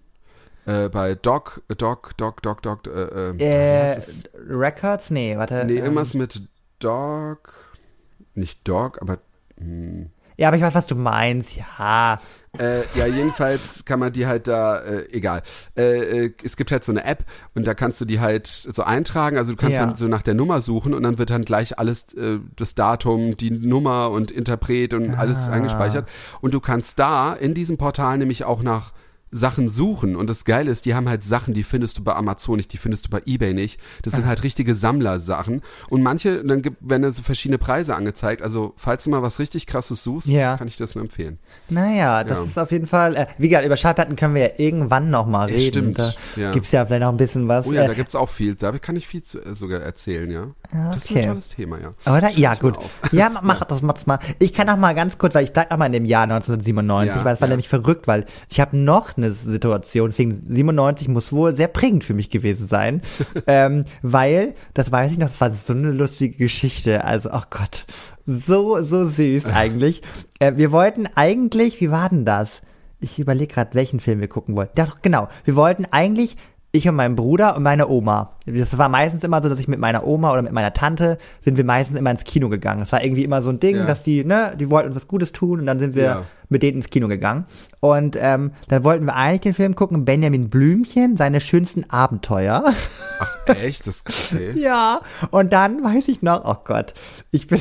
Äh, 0.66 0.90
bei 0.90 1.16
Doc, 1.16 1.62
Doc, 1.78 2.16
Doc, 2.18 2.42
Doc, 2.44 2.62
Doc, 2.62 2.86
äh, 2.88 3.32
äh, 3.34 3.96
äh? 3.98 4.02
Records? 4.48 5.10
Nee, 5.10 5.38
warte. 5.38 5.64
Nee, 5.66 5.78
ähm, 5.78 5.84
irgendwas 5.86 6.14
mit 6.14 6.42
Dog. 6.80 7.54
Nicht 8.36 8.68
Dog, 8.68 9.02
aber. 9.02 9.20
Hm. 9.58 10.10
Ja, 10.38 10.48
aber 10.48 10.58
ich 10.58 10.64
weiß, 10.64 10.74
was 10.74 10.88
du 10.88 10.96
meinst. 10.96 11.56
Ja. 11.56 12.20
Äh, 12.58 12.82
ja, 12.96 13.06
jedenfalls 13.06 13.86
kann 13.86 14.00
man 14.00 14.12
die 14.12 14.26
halt 14.26 14.48
da, 14.48 14.80
äh, 14.80 15.08
egal. 15.12 15.44
Äh, 15.78 16.26
äh, 16.26 16.34
es 16.44 16.58
gibt 16.58 16.72
halt 16.72 16.84
so 16.84 16.92
eine 16.92 17.04
App 17.06 17.26
und 17.54 17.68
da 17.68 17.74
kannst 17.76 18.02
du 18.02 18.06
die 18.06 18.20
halt 18.20 18.48
so 18.48 18.82
eintragen. 18.84 19.38
Also 19.38 19.52
du 19.52 19.58
kannst 19.58 19.76
Ja. 19.76 19.86
dann 19.86 19.96
so 19.96 20.08
nach 20.08 20.22
der 20.24 20.34
Nummer 20.34 20.62
suchen 20.62 20.94
und 20.96 21.04
dann 21.04 21.18
wird 21.20 21.30
dann 21.30 21.46
gleich 21.46 21.78
alles, 21.78 22.14
äh, 22.16 22.40
das 22.56 22.74
Datum, 22.76 23.38
die 23.38 23.52
Nummer 23.52 24.10
und 24.10 24.32
Interpret 24.32 24.94
und 24.96 25.14
alles 25.14 25.48
Ah. 25.48 25.52
eingespeichert. 25.54 26.10
Und 26.42 26.54
du 26.54 26.60
kannst 26.60 26.98
da 26.98 27.34
in 27.34 27.54
diesem 27.54 27.78
Portal 27.78 28.18
nämlich 28.18 28.44
auch 28.44 28.64
nach 28.64 28.94
Sachen 29.32 29.70
suchen 29.70 30.16
und 30.16 30.30
das 30.30 30.46
Geile 30.46 30.72
ist, 30.72 30.86
die 30.86 30.94
haben 30.94 31.08
halt 31.10 31.24
Sachen, 31.24 31.54
die 31.54 31.64
findest 31.64 31.98
du 31.98 32.04
bei 32.04 32.14
Amazon 32.16 32.58
nicht, 32.58 32.74
die 32.74 32.78
findest 32.78 33.06
du 33.06 33.10
bei 33.10 33.22
Ebay 33.26 33.54
nicht. 33.54 33.80
Das 34.04 34.14
sind 34.14 34.26
halt 34.26 34.44
richtige 34.44 34.76
Sammlersachen 34.76 35.62
und 35.90 36.04
manche, 36.04 36.44
dann 36.44 36.62
gibt, 36.62 36.78
werden 36.88 37.04
da 37.04 37.12
so 37.12 37.22
verschiedene 37.22 37.58
Preise 37.58 37.96
angezeigt. 37.96 38.42
Also 38.42 38.74
falls 38.78 39.04
du 39.06 39.10
mal 39.10 39.22
was 39.22 39.40
richtig 39.40 39.68
krasses 39.68 40.04
suchst, 40.04 40.28
Ja. 40.28 40.58
kann 40.58 40.68
ich 40.68 40.78
das 40.78 40.96
nur 40.96 41.04
empfehlen. 41.04 41.40
Naja, 41.70 42.24
das 42.24 42.38
Ja. 42.40 42.44
ist 42.44 42.60
auf 42.60 42.72
jeden 42.72 42.88
Fall. 42.88 43.16
Äh, 43.16 43.28
wie 43.38 43.50
gesagt, 43.50 43.66
über 43.66 43.78
Schallplatten 43.78 44.16
können 44.16 44.36
wir 44.36 44.42
ja 44.42 44.50
irgendwann 44.58 45.10
noch 45.10 45.26
mal 45.26 45.50
Ja, 45.50 45.56
reden. 45.56 45.94
stimmt, 45.96 46.00
Da 46.00 46.14
ja. 46.36 46.52
gibt's 46.54 46.72
ja 46.72 46.86
vielleicht 46.86 47.02
noch 47.02 47.10
ein 47.10 47.18
bisschen 47.18 47.48
was. 47.48 47.66
Oh 47.68 47.72
ja, 47.72 47.84
äh, 47.84 47.88
da 47.88 47.94
gibt's 47.94 48.16
auch 48.16 48.30
viel. 48.30 48.56
Da 48.56 48.72
kann 48.80 48.96
ich 48.96 49.08
viel 49.08 49.22
zu, 49.24 49.40
äh, 49.44 49.56
sogar 49.56 49.80
erzählen, 49.82 50.30
ja. 50.30 50.48
Ja, 50.74 50.88
Das 50.94 50.98
ist 51.06 51.12
okay. 51.12 51.22
ein 51.22 51.28
tolles 51.30 51.50
Thema, 51.50 51.78
ja. 51.80 51.90
Oder? 52.06 52.30
Schreib 52.32 52.38
Ja, 52.38 52.56
gut. 52.56 52.78
Ja, 53.12 53.30
ma- 53.32 53.42
mach 53.44 53.64
das, 53.66 53.82
mach 53.82 53.94
das 53.94 54.06
mal. 54.08 54.20
Ich 54.40 54.54
kann 54.54 54.70
auch 54.70 54.78
mal 54.78 54.94
ganz 54.94 55.18
kurz, 55.18 55.34
weil 55.36 55.46
ich 55.46 55.54
bleib 55.54 55.72
noch 55.72 55.78
mal 55.78 55.86
in 55.88 55.94
dem 55.94 56.06
Jahr 56.06 56.24
1997, 56.24 57.16
Ja, 57.16 57.24
weil 57.26 57.34
das 57.34 57.42
war 57.42 57.48
ja. 57.48 57.52
nämlich 57.54 57.70
verrückt, 57.70 58.08
weil 58.08 58.26
ich 58.50 58.60
habe 58.60 58.76
noch 58.78 59.18
eine 59.24 59.34
Situation, 59.34 60.10
deswegen 60.10 60.32
97 60.32 61.08
muss 61.08 61.32
wohl 61.32 61.56
sehr 61.56 61.68
prägend 61.68 62.04
für 62.04 62.14
mich 62.14 62.30
gewesen 62.30 62.68
sein, 62.68 63.02
ähm, 63.48 63.86
weil, 64.02 64.56
das 64.74 64.92
weiß 64.92 65.12
ich 65.12 65.18
noch, 65.18 65.28
das 65.28 65.42
war 65.42 65.52
so 65.52 65.74
eine 65.74 65.92
lustige 65.92 66.38
Geschichte, 66.38 67.06
also, 67.06 67.32
ach 67.32 67.50
Gott, 67.50 67.86
so, 68.26 68.82
so 68.82 69.06
süß 69.06 69.46
eigentlich. 69.54 70.02
Äh, 70.40 70.54
wir 70.56 70.72
wollten 70.72 71.08
eigentlich, 71.16 71.82
wie 71.82 71.92
war 71.92 72.10
denn 72.10 72.26
das? 72.26 72.62
Ich 73.00 73.18
überlege 73.18 73.54
gerade, 73.54 73.74
welchen 73.74 74.00
Film 74.00 74.20
wir 74.20 74.28
gucken 74.28 74.56
wollten. 74.56 74.78
Ja, 74.78 74.86
doch, 74.86 75.02
genau. 75.02 75.28
Wir 75.44 75.56
wollten 75.56 75.86
eigentlich 75.90 76.38
ich 76.74 76.88
und 76.88 76.96
mein 76.96 77.16
Bruder 77.18 77.56
und 77.58 77.64
meine 77.64 77.88
Oma. 77.90 78.38
Das 78.46 78.78
war 78.78 78.88
meistens 78.88 79.24
immer 79.26 79.42
so, 79.44 79.50
dass 79.50 79.60
ich 79.60 79.68
mit 79.68 79.80
meiner 79.80 80.08
Oma 80.08 80.32
oder 80.32 80.42
mit 80.42 80.54
meiner 80.54 80.74
Tante 80.74 81.18
sind 81.44 81.58
wir 81.58 81.66
meistens 81.66 81.98
immer 81.98 82.12
ins 82.12 82.24
Kino 82.24 82.48
gegangen. 82.48 82.80
Das 82.80 82.92
war 82.94 83.04
irgendwie 83.04 83.24
immer 83.26 83.42
so 83.42 83.50
ein 83.50 83.60
Ding, 83.60 83.76
Ja. 83.76 83.86
dass 83.86 84.04
die, 84.04 84.24
ne, 84.24 84.54
die 84.58 84.70
wollten 84.70 84.88
uns 84.88 84.96
was 84.96 85.08
Gutes 85.08 85.34
tun 85.34 85.60
und 85.60 85.66
dann 85.66 85.80
sind 85.80 85.96
wir 85.96 86.04
Ja. 86.04 86.24
mit 86.48 86.64
denen 86.64 86.78
ins 86.78 86.90
Kino 86.90 87.10
gegangen. 87.10 87.46
Und 87.82 88.18
ähm, 88.20 88.52
dann 88.70 88.84
wollten 88.86 89.04
wir 89.06 89.16
eigentlich 89.16 89.42
den 89.42 89.54
Film 89.54 89.76
gucken, 89.76 90.06
Benjamin 90.06 90.50
Blümchen, 90.50 91.18
seine 91.18 91.42
schönsten 91.42 91.90
Abenteuer. 91.90 92.64
Echt? 93.48 93.86
Das 93.88 94.04
okay. 94.32 94.52
ja. 94.56 95.02
Und 95.30 95.52
dann 95.52 95.84
weiß 95.84 96.08
ich 96.08 96.22
noch, 96.22 96.46
oh 96.46 96.62
Gott, 96.64 96.94
ich 97.32 97.48
bin. 97.48 97.60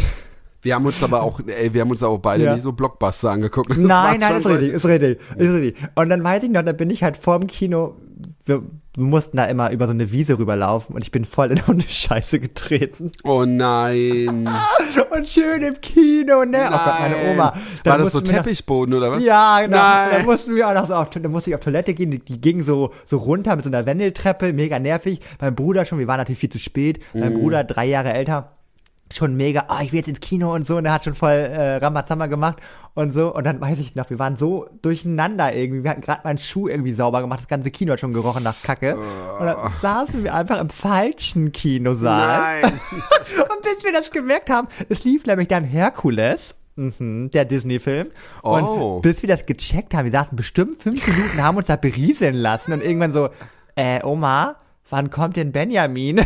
Wir 0.62 0.74
haben 0.74 0.84
uns 0.84 1.02
aber 1.02 1.22
auch, 1.22 1.40
ey, 1.46 1.72
wir 1.72 1.80
haben 1.80 1.90
uns 1.90 2.02
aber 2.02 2.18
beide 2.18 2.44
Ja. 2.44 2.54
nie 2.54 2.60
so 2.60 2.72
Blockbuster 2.72 3.30
angeguckt. 3.30 3.70
Das 3.70 3.78
nein, 3.78 4.20
nein, 4.20 4.36
ist 4.36 4.46
richtig, 4.46 4.72
ist 4.74 4.84
richtig, 4.84 5.18
ist 5.36 5.50
richtig. 5.52 5.76
Und 5.94 6.10
dann 6.10 6.22
weiß 6.22 6.42
ich 6.44 6.50
noch, 6.50 6.62
da 6.62 6.72
bin 6.72 6.90
ich 6.90 7.02
halt 7.02 7.16
vorm 7.16 7.46
Kino, 7.46 7.96
wir, 8.50 8.62
mussten 8.96 9.36
da 9.38 9.46
immer 9.46 9.70
über 9.70 9.86
so 9.86 9.92
eine 9.92 10.12
Wiese 10.12 10.38
rüberlaufen 10.38 10.94
und 10.94 11.00
ich 11.02 11.10
bin 11.10 11.24
voll 11.24 11.50
in 11.52 11.60
eine 11.66 11.82
Scheiße 11.82 12.38
getreten. 12.40 13.12
Oh 13.24 13.44
nein. 13.46 14.48
Und 15.16 15.28
schön 15.28 15.62
im 15.62 15.80
Kino, 15.80 16.44
ne? 16.44 16.66
Oh 16.68 16.70
Gott, 16.72 17.00
meine 17.00 17.14
Nein. 17.16 17.32
Oma. 17.34 17.54
Da 17.84 17.90
War 17.92 17.98
das 17.98 18.12
so 18.12 18.18
noch- 18.18 18.24
Teppichboden 18.26 18.94
oder 18.94 19.10
was? 19.12 19.22
Ja, 19.24 19.60
genau. 19.60 19.76
Nein. 19.76 20.08
Da 20.18 20.22
mussten 20.24 20.54
wir 20.54 20.68
auch 20.68 20.74
noch 20.74 20.86
so 20.86 20.94
auf, 20.94 21.10
da 21.10 21.28
musste 21.28 21.50
ich 21.50 21.54
auf 21.56 21.60
Toilette 21.62 21.94
gehen, 21.94 22.10
die, 22.10 22.18
die 22.18 22.40
ging 22.40 22.62
so, 22.62 22.92
so 23.06 23.18
runter 23.18 23.56
mit 23.56 23.64
so 23.64 23.70
einer 23.70 23.86
Wendeltreppe, 23.86 24.52
mega 24.52 24.78
nervig. 24.78 25.20
Mein 25.40 25.54
Bruder 25.54 25.84
schon, 25.84 25.98
wir 25.98 26.06
waren 26.06 26.18
natürlich 26.18 26.38
viel 26.38 26.50
zu 26.50 26.58
spät. 26.58 27.00
Mein 27.14 27.32
Mhm. 27.34 27.40
Bruder, 27.40 27.64
drei 27.64 27.86
Jahre 27.86 28.12
älter, 28.12 28.52
schon 29.12 29.36
mega, 29.36 29.64
ah, 29.68 29.82
ich 29.82 29.92
will 29.92 29.98
jetzt 29.98 30.08
ins 30.08 30.20
Kino 30.20 30.54
und 30.54 30.66
so, 30.66 30.76
und 30.76 30.84
er 30.86 30.92
hat 30.92 31.04
schon 31.04 31.14
voll 31.14 31.30
äh, 31.32 31.76
Rambazamba 31.76 32.26
gemacht 32.26 32.58
und 32.94 33.12
so. 33.12 33.34
Und 33.34 33.44
dann 33.44 33.60
weiß 33.60 33.78
ich 33.80 33.94
noch, 33.94 34.08
wir 34.10 34.18
waren 34.18 34.36
so 34.36 34.68
durcheinander 34.82 35.52
irgendwie. 35.54 35.82
Wir 35.82 35.90
hatten 35.90 36.00
gerade 36.00 36.20
meinen 36.24 36.38
Schuh 36.38 36.68
irgendwie 36.68 36.92
sauber 36.92 37.20
gemacht, 37.20 37.40
das 37.40 37.48
ganze 37.48 37.70
Kino 37.70 37.92
hat 37.92 38.00
schon 38.00 38.12
gerochen 38.12 38.42
nach 38.44 38.62
Kacke. 38.62 38.96
Und 38.96 39.46
dann 39.46 39.72
saßen 39.82 40.22
wir 40.22 40.34
einfach 40.34 40.60
im 40.60 40.70
falschen 40.70 41.52
Kinosaal. 41.52 42.60
Nein. 42.62 42.72
Und 43.50 43.62
bis 43.62 43.84
wir 43.84 43.92
das 43.92 44.10
gemerkt 44.10 44.48
haben, 44.50 44.68
es 44.88 45.04
lief 45.04 45.26
nämlich 45.26 45.48
dann 45.48 45.64
Herkules. 45.64 46.54
Mhm, 46.76 47.30
der 47.32 47.44
Disney-Film. 47.44 48.08
Und 48.42 48.62
Oh. 48.64 49.00
bis 49.00 49.20
wir 49.22 49.28
das 49.28 49.44
gecheckt 49.44 49.92
haben, 49.92 50.04
wir 50.04 50.12
saßen 50.12 50.36
bestimmt 50.36 50.80
fünf 50.80 51.04
Minuten, 51.06 51.42
haben 51.42 51.56
uns 51.58 51.66
da 51.66 51.76
berieseln 51.76 52.34
lassen 52.36 52.72
und 52.72 52.82
irgendwann 52.82 53.12
so, 53.12 53.28
äh, 53.74 54.02
Oma, 54.04 54.56
wann 54.88 55.10
kommt 55.10 55.36
denn 55.36 55.52
Benjamin? 55.52 56.24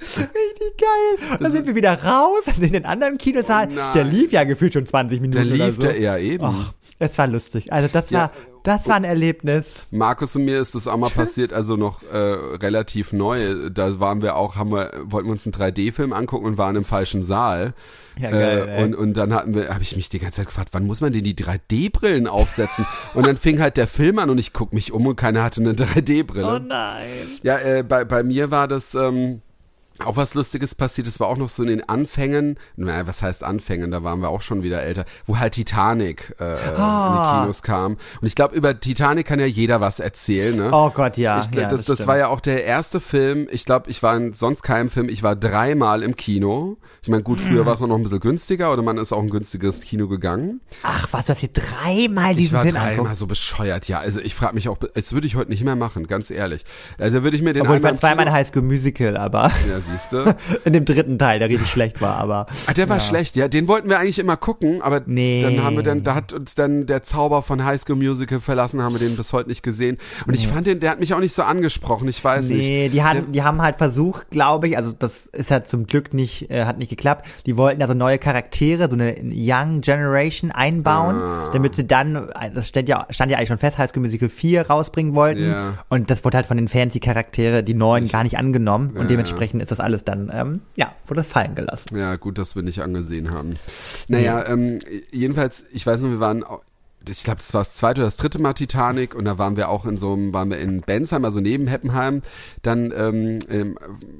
Richtig 0.00 0.76
geil. 0.78 1.30
Und 1.32 1.42
dann 1.42 1.52
sind 1.52 1.66
wir 1.66 1.74
wieder 1.74 2.02
raus 2.02 2.44
in 2.60 2.72
den 2.72 2.84
anderen 2.84 3.18
Kinosaal. 3.18 3.68
Oh 3.70 3.94
der 3.94 4.04
lief 4.04 4.32
ja 4.32 4.44
gefühlt 4.44 4.72
schon 4.72 4.86
20 4.86 5.20
Minuten 5.20 5.36
Der 5.36 5.44
lief 5.44 5.78
oder 5.78 5.88
der 5.88 5.94
so. 5.96 6.02
ja 6.02 6.18
eben. 6.18 6.44
Ach, 6.44 6.72
es 6.98 7.18
war 7.18 7.26
lustig. 7.26 7.72
Also 7.72 7.88
das 7.92 8.10
Ja. 8.10 8.18
war, 8.20 8.30
das 8.62 8.88
war 8.88 8.96
ein 8.96 9.04
Erlebnis. 9.04 9.86
Markus 9.90 10.34
und 10.34 10.44
mir 10.44 10.60
ist 10.60 10.74
das 10.74 10.88
auch 10.88 10.96
mal 10.96 11.10
passiert, 11.10 11.52
also 11.52 11.76
noch 11.76 12.02
äh, 12.02 12.16
relativ 12.16 13.12
neu. 13.12 13.70
Da 13.70 14.00
waren 14.00 14.22
wir 14.22 14.36
auch, 14.36 14.56
haben 14.56 14.72
wir, 14.72 14.90
wollten 15.04 15.28
wir 15.28 15.32
uns 15.32 15.46
einen 15.46 15.52
3D-Film 15.54 16.12
angucken 16.12 16.46
und 16.46 16.58
waren 16.58 16.74
im 16.74 16.84
falschen 16.84 17.22
Saal. 17.22 17.74
Ja, 18.18 18.30
geil, 18.30 18.66
äh, 18.68 18.82
und, 18.82 18.94
und 18.94 19.14
dann 19.14 19.34
hatten 19.34 19.54
wir, 19.54 19.68
habe 19.68 19.82
ich 19.82 19.94
mich 19.94 20.08
die 20.08 20.18
ganze 20.18 20.36
Zeit 20.38 20.46
gefragt, 20.46 20.70
wann 20.72 20.86
muss 20.86 21.00
man 21.02 21.12
denn 21.12 21.22
die 21.22 21.34
3D-Brillen 21.36 22.26
aufsetzen? 22.26 22.86
und 23.14 23.26
dann 23.26 23.36
fing 23.36 23.60
halt 23.60 23.76
der 23.76 23.86
Film 23.86 24.18
an 24.18 24.30
und 24.30 24.38
ich 24.38 24.52
guck 24.54 24.72
mich 24.72 24.90
um 24.92 25.06
und 25.06 25.16
keiner 25.16 25.44
hatte 25.44 25.60
eine 25.60 25.74
3D-Brille. 25.74 26.56
Oh 26.56 26.58
nein. 26.58 27.04
Ja, 27.42 27.58
äh, 27.58 27.82
bei, 27.82 28.04
bei 28.04 28.22
mir 28.22 28.50
war 28.50 28.68
das, 28.68 28.94
ähm, 28.94 29.42
auch 30.04 30.16
was 30.16 30.34
Lustiges 30.34 30.74
passiert, 30.74 31.06
es 31.06 31.20
war 31.20 31.28
auch 31.28 31.36
noch 31.36 31.48
so 31.48 31.62
in 31.62 31.68
den 31.68 31.88
Anfängen, 31.88 32.58
naja, 32.76 33.06
was 33.06 33.22
heißt 33.22 33.42
Anfängen, 33.44 33.90
da 33.90 34.02
waren 34.02 34.20
wir 34.20 34.28
auch 34.28 34.42
schon 34.42 34.62
wieder 34.62 34.82
älter, 34.82 35.04
wo 35.26 35.38
halt 35.38 35.54
Titanic 35.54 36.34
äh, 36.38 36.44
ah. 36.44 37.06
in 37.06 37.12
die. 37.12 37.40
Kinos 37.40 37.62
kam. 37.62 37.96
Und 38.20 38.26
ich 38.26 38.34
glaube, 38.34 38.54
über 38.56 38.78
Titanic 38.78 39.26
kann 39.26 39.40
ja 39.40 39.46
jeder 39.46 39.80
was 39.80 40.00
erzählen. 40.00 40.56
Ne? 40.56 40.70
Oh 40.72 40.90
Gott, 40.90 41.16
ja. 41.16 41.40
Ich, 41.40 41.54
ja 41.54 41.68
das, 41.68 41.84
das, 41.84 41.98
das 41.98 42.06
war 42.06 42.18
ja 42.18 42.28
auch 42.28 42.40
der 42.40 42.64
erste 42.64 43.00
Film, 43.00 43.48
ich 43.50 43.64
glaube, 43.64 43.90
ich 43.90 44.02
war 44.02 44.16
in 44.16 44.32
sonst 44.32 44.62
keinem 44.62 44.90
Film, 44.90 45.08
ich 45.08 45.22
war 45.22 45.36
dreimal 45.36 46.02
im 46.02 46.16
Kino. 46.16 46.76
Ich 47.02 47.08
meine, 47.08 47.22
gut, 47.22 47.40
früher 47.40 47.62
mhm. 47.62 47.66
war 47.66 47.74
es 47.74 47.80
noch 47.80 47.94
ein 47.94 48.02
bisschen 48.02 48.20
günstiger 48.20 48.72
oder 48.72 48.82
man 48.82 48.98
ist 48.98 49.12
auch 49.12 49.22
ein 49.22 49.30
günstiges 49.30 49.80
Kino 49.80 50.08
gegangen. 50.08 50.60
Ach, 50.82 51.06
was, 51.12 51.26
du 51.26 51.32
hast 51.32 51.38
hier 51.38 51.50
dreimal 51.52 52.34
diesen 52.34 52.46
Ich 52.46 52.52
war 52.52 52.62
Film 52.62 52.74
dreimal 52.74 52.92
anguckt? 52.94 53.16
so 53.16 53.26
bescheuert, 53.26 53.86
ja. 53.88 54.00
Also 54.00 54.20
ich 54.20 54.34
frage 54.34 54.54
mich 54.54 54.68
auch, 54.68 54.76
das 54.78 55.12
würde 55.12 55.26
ich 55.26 55.36
heute 55.36 55.50
nicht 55.50 55.62
mehr 55.62 55.76
machen, 55.76 56.08
ganz 56.08 56.30
ehrlich. 56.30 56.64
Also 56.98 57.22
würde 57.22 57.36
ich 57.36 57.42
mir 57.42 57.52
den 57.52 57.62
Obwohl, 57.62 57.76
ich 57.76 57.82
war 57.82 57.94
zweimal 57.94 58.30
High 58.32 58.48
School 58.48 58.62
Musical, 58.62 59.16
aber... 59.16 59.52
Ja, 59.68 59.80
siehst 59.90 60.12
du. 60.12 60.36
in 60.64 60.72
dem 60.72 60.84
dritten 60.84 61.18
Teil, 61.18 61.38
der 61.38 61.48
richtig 61.48 61.70
schlecht 61.70 62.00
war, 62.00 62.16
aber. 62.16 62.46
Ah, 62.66 62.72
der 62.72 62.88
war 62.88 62.96
ja. 62.96 63.00
schlecht, 63.00 63.36
ja. 63.36 63.48
Den 63.48 63.68
wollten 63.68 63.88
wir 63.88 63.98
eigentlich 63.98 64.18
immer 64.18 64.36
gucken, 64.36 64.82
aber 64.82 65.02
nee. 65.06 65.42
dann 65.42 65.64
haben 65.64 65.76
wir 65.76 65.82
dann, 65.82 66.02
da 66.02 66.14
hat 66.14 66.32
uns 66.32 66.54
dann 66.54 66.86
der 66.86 67.02
Zauber 67.02 67.42
von 67.42 67.64
High 67.64 67.80
School 67.80 67.96
Musical 67.96 68.40
verlassen, 68.40 68.82
haben 68.82 68.94
wir 68.94 68.98
den 68.98 69.16
bis 69.16 69.32
heute 69.32 69.48
nicht 69.48 69.62
gesehen. 69.62 69.98
Und 70.26 70.32
nee. 70.32 70.38
ich 70.38 70.48
fand 70.48 70.66
den, 70.66 70.80
der 70.80 70.90
hat 70.90 71.00
mich 71.00 71.14
auch 71.14 71.20
nicht 71.20 71.34
so 71.34 71.42
angesprochen, 71.42 72.08
ich 72.08 72.22
weiß 72.22 72.48
nee, 72.48 72.54
nicht. 72.54 72.66
Nee, 72.66 72.88
die 72.90 73.02
haben, 73.02 73.32
die 73.32 73.42
haben 73.42 73.62
halt 73.62 73.78
versucht, 73.78 74.30
glaube 74.30 74.68
ich, 74.68 74.76
also 74.76 74.92
das 74.92 75.26
ist 75.26 75.50
ja 75.50 75.64
zum 75.64 75.86
Glück 75.86 76.14
nicht, 76.14 76.50
äh, 76.50 76.64
hat 76.64 76.78
nicht 76.78 76.88
geklappt. 76.88 77.26
Die 77.46 77.56
wollten 77.56 77.82
also 77.82 77.94
neue 77.94 78.18
Charaktere, 78.18 78.88
so 78.88 78.94
eine 78.94 79.16
Young 79.22 79.80
Generation 79.80 80.50
einbauen, 80.50 81.16
ah. 81.16 81.50
damit 81.52 81.76
sie 81.76 81.86
dann, 81.86 82.30
das 82.54 82.68
stand 82.68 82.88
ja, 82.88 83.06
stand 83.10 83.30
ja 83.30 83.38
eigentlich 83.38 83.48
schon 83.48 83.58
fest, 83.58 83.78
High 83.78 83.90
School 83.90 84.02
Musical 84.02 84.28
4 84.28 84.68
rausbringen 84.68 85.14
wollten. 85.14 85.50
Ja. 85.50 85.74
Und 85.88 86.10
das 86.10 86.24
wurde 86.24 86.36
halt 86.38 86.46
von 86.46 86.56
den 86.56 86.68
Fans 86.68 86.92
die 86.92 87.00
Charaktere, 87.00 87.62
die 87.62 87.74
neuen, 87.74 88.08
gar 88.08 88.24
nicht 88.24 88.38
angenommen. 88.38 88.92
Ja, 88.94 89.00
und 89.00 89.10
dementsprechend 89.10 89.62
ist 89.62 89.70
das 89.70 89.75
alles 89.80 90.04
dann, 90.04 90.30
ähm, 90.32 90.60
ja, 90.76 90.92
wurde 91.06 91.24
fallen 91.24 91.54
gelassen. 91.54 91.96
Ja, 91.96 92.16
gut, 92.16 92.38
dass 92.38 92.56
wir 92.56 92.62
nicht 92.62 92.82
angesehen 92.82 93.30
haben. 93.30 93.56
Naja, 94.08 94.40
ja. 94.40 94.48
ähm, 94.48 94.78
jedenfalls, 95.10 95.64
ich 95.72 95.86
weiß 95.86 96.00
noch, 96.00 96.10
wir 96.10 96.20
waren 96.20 96.44
ich 97.08 97.24
glaube, 97.24 97.38
das 97.38 97.54
war 97.54 97.60
das 97.62 97.74
zweite 97.74 98.00
oder 98.00 98.06
das 98.06 98.16
dritte 98.16 98.40
Mal 98.40 98.54
Titanic 98.54 99.14
und 99.14 99.24
da 99.24 99.38
waren 99.38 99.56
wir 99.56 99.68
auch 99.68 99.86
in 99.86 99.98
so 99.98 100.12
einem, 100.12 100.32
waren 100.32 100.50
wir 100.50 100.58
in 100.58 100.80
Bensheim, 100.80 101.24
also 101.24 101.40
neben 101.40 101.66
Heppenheim, 101.66 102.22
dann 102.62 102.92
ähm, 102.96 103.38
ähm, 103.48 103.78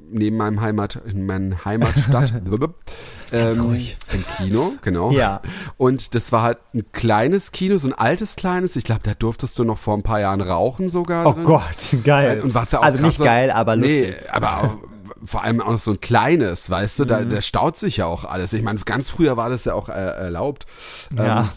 neben 0.09 0.37
meinem 0.37 0.61
Heimat, 0.61 1.01
in 1.05 1.25
meiner 1.25 1.65
Heimatstadt. 1.65 2.33
ähm, 3.31 3.61
ruhig. 3.61 3.97
Im 4.13 4.23
Kino, 4.37 4.73
genau. 4.81 5.11
Ja. 5.11 5.41
Und 5.77 6.15
das 6.15 6.31
war 6.31 6.43
halt 6.43 6.59
ein 6.73 6.85
kleines 6.91 7.51
Kino, 7.51 7.77
so 7.77 7.87
ein 7.87 7.93
altes 7.93 8.35
kleines. 8.35 8.75
Ich 8.75 8.83
glaube, 8.83 9.01
da 9.03 9.13
durftest 9.13 9.59
du 9.59 9.63
noch 9.63 9.77
vor 9.77 9.95
ein 9.95 10.03
paar 10.03 10.19
Jahren 10.19 10.41
rauchen 10.41 10.89
sogar. 10.89 11.25
Oh 11.25 11.33
drin. 11.33 11.43
Gott, 11.43 12.03
geil. 12.03 12.41
Und 12.41 12.53
was 12.53 12.71
ja 12.71 12.79
auch 12.79 12.83
also 12.83 13.03
nicht 13.05 13.19
geil, 13.19 13.51
aber 13.51 13.75
lustig. 13.75 14.15
Nee, 14.21 14.29
aber 14.31 14.57
auch 14.57 14.77
vor 15.25 15.43
allem 15.43 15.61
auch 15.61 15.77
so 15.77 15.91
ein 15.91 16.01
kleines, 16.01 16.69
weißt 16.69 16.99
du, 16.99 17.05
da, 17.05 17.19
mhm. 17.19 17.29
da 17.29 17.41
staut 17.41 17.77
sich 17.77 17.97
ja 17.97 18.05
auch 18.05 18.25
alles. 18.25 18.53
Ich 18.53 18.61
meine, 18.61 18.79
ganz 18.79 19.09
früher 19.09 19.37
war 19.37 19.49
das 19.49 19.65
ja 19.65 19.73
auch 19.73 19.89
äh, 19.89 19.93
erlaubt. 19.93 20.65
Ja. 21.15 21.41
Ähm, 21.41 21.49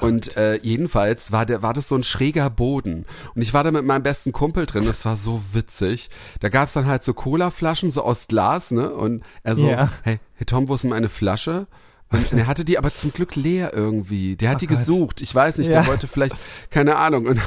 und 0.00 0.36
äh, 0.36 0.58
jedenfalls 0.62 1.32
war 1.32 1.44
der 1.44 1.62
war 1.62 1.74
das 1.74 1.88
so 1.88 1.96
ein 1.96 2.02
schräger 2.02 2.48
Boden 2.48 3.04
und 3.34 3.42
ich 3.42 3.52
war 3.52 3.62
da 3.62 3.70
mit 3.70 3.84
meinem 3.84 4.02
besten 4.02 4.32
Kumpel 4.32 4.64
drin. 4.64 4.84
Das 4.86 5.04
war 5.04 5.16
so 5.16 5.42
witzig. 5.52 6.08
Da 6.40 6.48
gab's 6.48 6.72
dann 6.72 6.86
halt 6.86 7.04
so 7.04 7.12
Colaflaschen 7.14 7.90
so 7.90 8.02
aus 8.02 8.28
Glas, 8.28 8.70
ne? 8.70 8.92
Und 8.92 9.22
er 9.42 9.56
so, 9.56 9.68
ja. 9.68 9.90
hey, 10.02 10.18
hey 10.34 10.46
Tom, 10.46 10.68
wo 10.68 10.74
ist 10.74 10.82
denn 10.82 10.90
meine 10.90 11.08
Flasche? 11.08 11.66
Und 12.12 12.32
er 12.32 12.46
hatte 12.46 12.64
die 12.64 12.76
aber 12.76 12.94
zum 12.94 13.12
Glück 13.12 13.36
leer 13.36 13.72
irgendwie. 13.74 14.36
Der 14.36 14.50
hat 14.50 14.56
oh 14.56 14.60
die 14.60 14.66
Gott. 14.66 14.78
gesucht. 14.78 15.20
Ich 15.22 15.34
weiß 15.34 15.58
nicht, 15.58 15.68
ja. 15.68 15.80
der 15.80 15.86
wollte 15.86 16.08
vielleicht, 16.08 16.36
keine 16.70 16.96
Ahnung. 16.96 17.26
Und, 17.26 17.40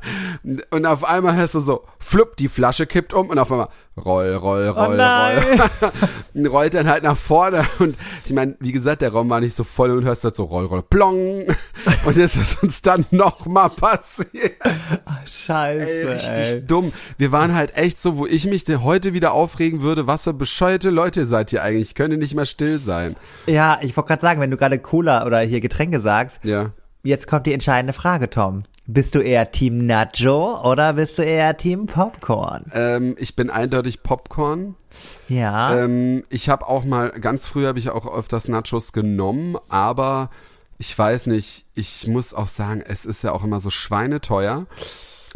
und 0.70 0.86
auf 0.86 1.04
einmal 1.04 1.34
hörst 1.34 1.54
du 1.54 1.60
so, 1.60 1.84
flupp, 1.98 2.36
die 2.36 2.48
Flasche 2.48 2.86
kippt 2.86 3.14
um 3.14 3.30
und 3.30 3.38
auf 3.38 3.50
einmal 3.50 3.68
roll, 3.96 4.34
roll, 4.34 4.68
roll, 4.68 5.00
oh 5.00 6.34
roll. 6.34 6.48
rollt 6.48 6.74
dann 6.74 6.88
halt 6.88 7.04
nach 7.04 7.16
vorne. 7.16 7.64
Und 7.78 7.96
ich 8.24 8.32
meine, 8.32 8.56
wie 8.60 8.72
gesagt, 8.72 9.02
der 9.02 9.12
Raum 9.12 9.30
war 9.30 9.40
nicht 9.40 9.54
so 9.54 9.64
voll 9.64 9.90
und 9.90 10.04
hörst 10.04 10.24
halt 10.24 10.36
so 10.36 10.44
roll, 10.44 10.66
roll, 10.66 10.82
plong. 10.82 11.44
Und 12.04 12.18
das 12.18 12.36
ist 12.36 12.62
uns 12.62 12.82
dann 12.82 13.06
nochmal 13.10 13.70
passiert. 13.70 14.56
Ach, 15.06 15.26
scheiße. 15.26 15.86
Ey, 15.86 16.06
richtig 16.06 16.30
ey. 16.30 16.66
dumm. 16.66 16.92
Wir 17.16 17.32
waren 17.32 17.54
halt 17.54 17.76
echt 17.76 17.98
so, 17.98 18.18
wo 18.18 18.26
ich 18.26 18.46
mich 18.46 18.64
heute 18.68 19.14
wieder 19.14 19.32
aufregen 19.32 19.80
würde, 19.80 20.06
was 20.06 20.24
für 20.24 20.34
bescheuerte 20.34 20.90
Leute 20.90 21.24
seid 21.26 21.52
ihr 21.52 21.62
eigentlich? 21.62 21.88
Ich 21.88 21.94
könnte 21.94 22.18
nicht 22.18 22.34
mehr 22.34 22.46
still 22.46 22.78
sein. 22.78 23.16
Ja, 23.46 23.78
ich 23.80 23.96
wollte 23.96 24.08
gerade 24.08 24.22
sagen, 24.22 24.40
wenn 24.40 24.50
du 24.50 24.56
gerade 24.56 24.78
Cola 24.78 25.24
oder 25.24 25.40
hier 25.40 25.60
Getränke 25.60 26.00
sagst, 26.00 26.40
ja. 26.42 26.72
jetzt 27.02 27.26
kommt 27.26 27.46
die 27.46 27.52
entscheidende 27.52 27.92
Frage, 27.92 28.28
Tom. 28.28 28.64
Bist 28.86 29.14
du 29.14 29.20
eher 29.20 29.50
Team 29.50 29.86
Nacho 29.86 30.60
oder 30.70 30.92
bist 30.92 31.16
du 31.16 31.22
eher 31.22 31.56
Team 31.56 31.86
Popcorn? 31.86 32.70
Ähm, 32.74 33.16
ich 33.18 33.34
bin 33.34 33.48
eindeutig 33.48 34.02
Popcorn. 34.02 34.74
Ja. 35.26 35.78
Ähm, 35.78 36.22
ich 36.28 36.50
habe 36.50 36.68
auch 36.68 36.84
mal, 36.84 37.10
ganz 37.10 37.46
früh 37.46 37.64
habe 37.64 37.78
ich 37.78 37.88
auch 37.88 38.06
öfters 38.06 38.48
Nachos 38.48 38.92
genommen, 38.92 39.56
aber 39.70 40.28
ich 40.76 40.96
weiß 40.96 41.28
nicht, 41.28 41.64
ich 41.74 42.06
muss 42.08 42.34
auch 42.34 42.46
sagen, 42.46 42.82
es 42.86 43.06
ist 43.06 43.24
ja 43.24 43.32
auch 43.32 43.42
immer 43.42 43.58
so 43.58 43.70
schweineteuer. 43.70 44.66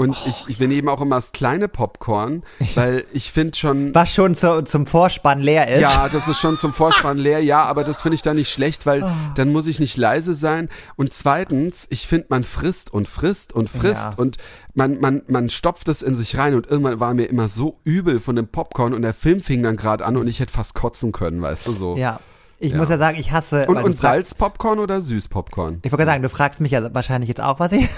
Und 0.01 0.23
oh, 0.25 0.29
ich, 0.29 0.45
ich 0.47 0.59
bin 0.59 0.71
eben 0.71 0.89
auch 0.89 1.01
immer 1.01 1.17
das 1.17 1.33
kleine 1.33 1.67
Popcorn, 1.67 2.45
weil 2.77 3.05
ich 3.13 3.33
finde 3.33 3.59
schon. 3.59 3.93
Was 3.97 4.15
schon 4.15 4.37
zu, 4.37 4.63
zum 4.63 4.87
Vorspann 4.87 5.41
leer 5.41 5.67
ist. 5.67 5.81
Ja, 5.81 6.09
das 6.09 6.29
ist 6.29 6.39
schon 6.39 6.57
zum 6.57 6.73
Vorspann 6.73 7.19
leer, 7.19 7.43
ja, 7.43 7.65
aber 7.65 7.83
das 7.83 8.03
finde 8.03 8.15
ich 8.15 8.23
dann 8.23 8.37
nicht 8.37 8.49
schlecht, 8.49 8.87
weil 8.87 9.03
oh. 9.03 9.11
dann 9.35 9.51
muss 9.51 9.67
ich 9.67 9.81
nicht 9.81 9.97
leise 9.97 10.37
sein. 10.37 10.69
Und 10.95 11.13
zweitens, 11.13 11.89
ich 11.91 12.07
finde, 12.07 12.27
man 12.29 12.45
frisst 12.45 12.93
und 12.93 13.09
frisst 13.09 13.53
und 13.53 13.69
frisst 13.69 14.13
ja. 14.13 14.19
und 14.19 14.37
man, 14.73 15.01
man, 15.01 15.23
man 15.27 15.51
stopft 15.51 15.89
es 15.89 16.03
in 16.03 16.15
sich 16.15 16.39
rein 16.39 16.55
und 16.55 16.69
irgendwann 16.69 17.01
war 17.01 17.13
mir 17.13 17.25
immer 17.25 17.49
so 17.49 17.81
übel 17.83 18.21
von 18.21 18.37
dem 18.37 18.47
Popcorn 18.47 18.95
und 18.95 19.03
der 19.03 19.15
Film 19.15 19.43
fing 19.43 19.65
dann 19.65 19.77
gerade 19.77 20.07
an 20.07 20.17
und 20.17 20.29
ich 20.29 20.39
hätte 20.39 20.53
fast 20.53 20.77
kotzen 20.77 21.11
können, 21.11 21.43
weißt 21.43 21.67
du 21.67 21.73
so. 21.73 21.97
Ja. 21.97 22.21
Ich 22.61 22.73
ja. 22.73 22.77
muss 22.77 22.89
ja 22.89 22.99
sagen, 22.99 23.19
ich 23.21 23.31
hasse. 23.31 23.67
Und, 23.67 23.77
und 23.77 24.01
Salzpopcorn 24.01 24.81
oder 24.81 25.01
Süßpopcorn? 25.01 25.79
Ich 25.85 25.93
wollte 25.93 26.07
sagen, 26.07 26.23
du 26.25 26.29
fragst 26.29 26.61
mich 26.61 26.73
ja 26.73 26.93
wahrscheinlich 26.93 27.29
jetzt 27.29 27.41
auch, 27.41 27.61
was 27.61 27.71
ich. 27.71 27.89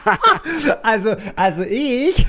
also, 0.82 1.14
also 1.36 1.62
ich. 1.62 2.26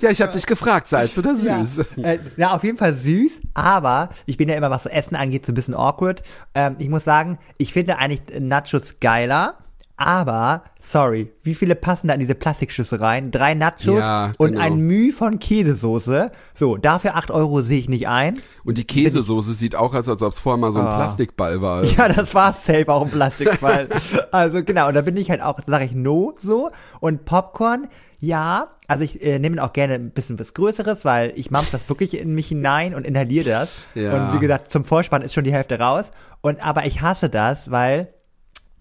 ja, 0.00 0.10
ich 0.10 0.22
habe 0.22 0.30
dich 0.30 0.46
gefragt, 0.46 0.86
Salz 0.86 1.18
oder 1.18 1.34
süß? 1.34 1.84
Ja. 1.96 2.04
Äh, 2.04 2.20
ja, 2.36 2.54
auf 2.54 2.62
jeden 2.62 2.78
Fall 2.78 2.94
süß, 2.94 3.40
aber 3.54 4.10
ich 4.24 4.36
bin 4.36 4.48
ja 4.48 4.54
immer, 4.54 4.70
was 4.70 4.84
so 4.84 4.88
Essen 4.88 5.16
angeht, 5.16 5.46
so 5.46 5.52
ein 5.52 5.56
bisschen 5.56 5.74
awkward. 5.74 6.22
Ähm, 6.54 6.76
ich 6.78 6.88
muss 6.88 7.02
sagen, 7.02 7.38
ich 7.58 7.72
finde 7.72 7.98
eigentlich 7.98 8.22
Nachos 8.40 8.94
geiler. 9.00 9.56
Aber, 10.04 10.64
sorry, 10.80 11.32
wie 11.42 11.54
viele 11.54 11.74
passen 11.74 12.08
da 12.08 12.14
in 12.14 12.20
diese 12.20 12.34
Plastikschüssel 12.34 12.98
rein? 12.98 13.30
Drei 13.30 13.54
Nachos 13.54 13.98
ja, 13.98 14.32
und 14.38 14.52
genau. 14.52 14.60
ein 14.60 14.78
Müh 14.78 15.12
von 15.12 15.38
Käsesoße. 15.38 16.32
So, 16.54 16.76
dafür 16.76 17.14
acht 17.14 17.30
Euro 17.30 17.62
sehe 17.62 17.78
ich 17.78 17.88
nicht 17.88 18.08
ein. 18.08 18.38
Und 18.64 18.78
die 18.78 18.84
Käsesoße 18.84 19.52
sieht 19.54 19.76
auch 19.76 19.94
aus, 19.94 20.08
als 20.08 20.22
ob 20.22 20.32
es 20.32 20.38
vorher 20.38 20.58
mal 20.58 20.72
so 20.72 20.80
ein 20.80 20.86
oh. 20.86 20.94
Plastikball 20.94 21.62
war. 21.62 21.84
Ja, 21.84 22.08
das 22.08 22.34
war 22.34 22.52
safe 22.52 22.88
auch 22.88 23.02
ein 23.02 23.10
Plastikball. 23.10 23.88
also 24.32 24.64
genau, 24.64 24.88
und 24.88 24.94
da 24.94 25.02
bin 25.02 25.16
ich 25.16 25.30
halt 25.30 25.42
auch, 25.42 25.58
sage 25.66 25.84
ich 25.84 25.92
no 25.92 26.34
so. 26.38 26.70
Und 27.00 27.24
Popcorn, 27.24 27.88
ja, 28.18 28.68
also 28.88 29.04
ich 29.04 29.24
äh, 29.24 29.38
nehme 29.38 29.62
auch 29.62 29.72
gerne 29.72 29.94
ein 29.94 30.10
bisschen 30.10 30.38
was 30.38 30.54
Größeres, 30.54 31.04
weil 31.04 31.32
ich 31.36 31.50
mampf 31.50 31.70
das 31.70 31.88
wirklich 31.88 32.18
in 32.18 32.34
mich 32.34 32.48
hinein 32.48 32.94
und 32.94 33.06
inhaliere 33.06 33.48
das. 33.48 33.72
Ja. 33.94 34.14
Und 34.14 34.34
wie 34.34 34.40
gesagt, 34.40 34.70
zum 34.70 34.84
Vorspann 34.84 35.22
ist 35.22 35.32
schon 35.32 35.44
die 35.44 35.52
Hälfte 35.52 35.78
raus. 35.78 36.10
Und 36.40 36.64
aber 36.64 36.86
ich 36.86 37.02
hasse 37.02 37.30
das, 37.30 37.70
weil 37.70 38.12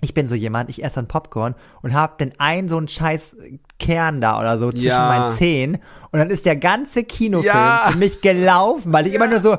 ich 0.02 0.14
bin 0.14 0.28
so 0.28 0.36
jemand, 0.36 0.70
ich 0.70 0.84
esse 0.84 0.96
dann 0.96 1.08
Popcorn 1.08 1.56
und 1.82 1.94
hab 1.94 2.18
dann 2.18 2.32
einen 2.40 2.68
so 2.70 2.78
einen 2.78 2.88
scheiß 2.88 3.36
Kern 3.80 4.20
da 4.22 4.40
oder 4.40 4.60
so 4.60 4.72
zwischen 4.72 4.86
Ja. 4.88 5.08
meinen 5.08 5.36
Zähnen 5.36 5.78
und 6.12 6.20
dann 6.20 6.30
ist 6.30 6.46
der 6.46 6.56
ganze 6.56 7.04
Kinofilm 7.04 7.54
Ja. 7.56 7.88
für 7.92 7.98
mich 7.98 8.22
gelaufen, 8.22 8.92
weil 8.94 9.08
ich 9.08 9.14
immer 9.14 9.28
nur 9.28 9.42
so 9.42 9.58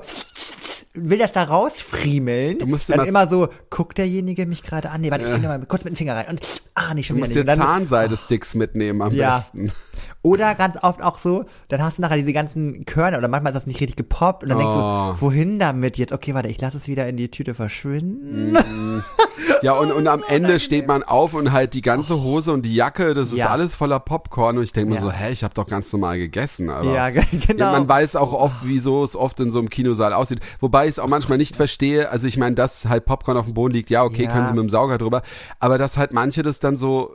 will 0.95 1.17
das 1.19 1.33
da 1.33 1.45
rausfriemeln. 1.45 2.59
Du 2.59 2.67
musst 2.67 2.91
dann 2.91 2.99
immer- 3.01 3.09
immer 3.09 3.27
so, 3.29 3.49
guckt 3.71 3.97
derjenige 3.97 4.45
mich 4.45 4.63
gerade 4.63 4.91
an? 4.91 5.01
Nee, 5.01 5.11
warte, 5.11 5.25
ich 5.25 5.31
gehe 5.31 5.39
mal 5.49 5.59
kurz 5.67 5.85
mit 5.85 5.95
dem 5.95 5.97
Finger 5.97 6.17
rein 6.17 6.27
und 6.29 6.41
ah, 6.75 6.93
nicht 6.93 7.07
schon 7.07 7.17
Du 7.17 7.23
wieder 7.23 7.29
musst 7.35 7.47
nicht. 7.47 7.49
dir 7.59 7.63
Zahnseide-Sticks 7.65 8.55
mitnehmen 8.57 9.01
am 9.01 9.13
Ja. 9.15 9.37
besten. 9.39 9.73
Oder 10.23 10.55
ganz 10.55 10.77
oft 10.83 11.03
auch 11.03 11.19
so, 11.19 11.45
dann 11.69 11.83
hast 11.83 11.99
du 11.99 12.03
nachher 12.03 12.17
diese 12.17 12.33
ganzen 12.33 12.87
Körner 12.87 13.19
oder 13.19 13.29
manchmal 13.29 13.53
ist 13.53 13.57
das 13.59 13.67
nicht 13.67 13.81
richtig 13.81 13.97
gepoppt 13.97 14.45
und 14.45 14.49
dann 14.51 14.59
denkst 14.59 14.75
Oh. 14.77 15.15
du, 15.15 15.21
wohin 15.21 15.59
damit 15.59 15.99
jetzt? 15.99 16.13
Okay, 16.13 16.33
warte, 16.35 16.49
ich 16.49 16.61
lasse 16.61 16.77
es 16.77 16.87
wieder 16.87 17.09
in 17.09 17.17
die 17.17 17.31
Tüte 17.31 17.55
verschwinden. 17.55 18.57
Ja, 19.63 19.73
und, 19.73 19.91
und 19.93 20.07
am 20.07 20.23
Ende 20.29 20.61
steht 20.61 20.87
man 20.87 21.03
auf 21.03 21.35
und 21.35 21.53
halt 21.53 21.75
die 21.75 21.83
ganze 21.83 22.21
Hose 22.23 22.53
und 22.53 22.63
die 22.65 22.75
Jacke, 22.75 23.15
das 23.15 23.33
ist 23.33 23.39
Ja. 23.39 23.47
alles 23.49 23.75
voller 23.75 23.99
Popcorn. 24.01 24.59
Und 24.59 24.65
ich 24.65 24.73
denke 24.73 24.91
mir 24.91 24.97
Ja. 24.97 25.01
so, 25.03 25.11
hä, 25.13 25.31
ich 25.33 25.43
habe 25.45 25.55
doch 25.55 25.67
ganz 25.67 25.93
normal 25.93 26.19
gegessen. 26.19 26.71
Aber 26.71 26.93
Ja, 26.93 27.11
ge- 27.11 27.25
genau. 27.47 27.73
Man 27.73 27.89
weiß 27.89 28.17
auch 28.17 28.33
oft, 28.33 28.57
wieso 28.65 29.03
es 29.05 29.17
oft 29.17 29.41
in 29.41 29.51
so 29.51 29.59
einem 29.59 29.71
Kinosaal 29.71 30.13
aussieht. 30.13 30.41
Wobei 30.61 30.85
ich 30.87 30.91
es 30.93 30.99
auch 30.99 31.09
manchmal 31.09 31.39
nicht 31.39 31.57
verstehe. 31.57 32.11
Also 32.11 32.27
ich 32.27 32.37
meine, 32.39 32.55
dass 32.55 32.87
halt 32.87 33.05
Popcorn 33.07 33.37
auf 33.37 33.47
dem 33.47 33.55
Boden 33.55 33.75
liegt, 33.75 33.91
ja, 33.91 34.05
okay, 34.05 34.25
Ja. 34.25 34.33
können 34.33 34.47
sie 34.49 34.55
mit 34.55 34.63
dem 34.63 34.69
Sauger 34.71 34.99
drüber. 34.99 35.23
Aber 35.59 35.79
dass 35.79 35.97
halt 35.97 36.13
manche 36.13 36.43
das 36.43 36.61
dann 36.61 36.77
so 36.77 37.13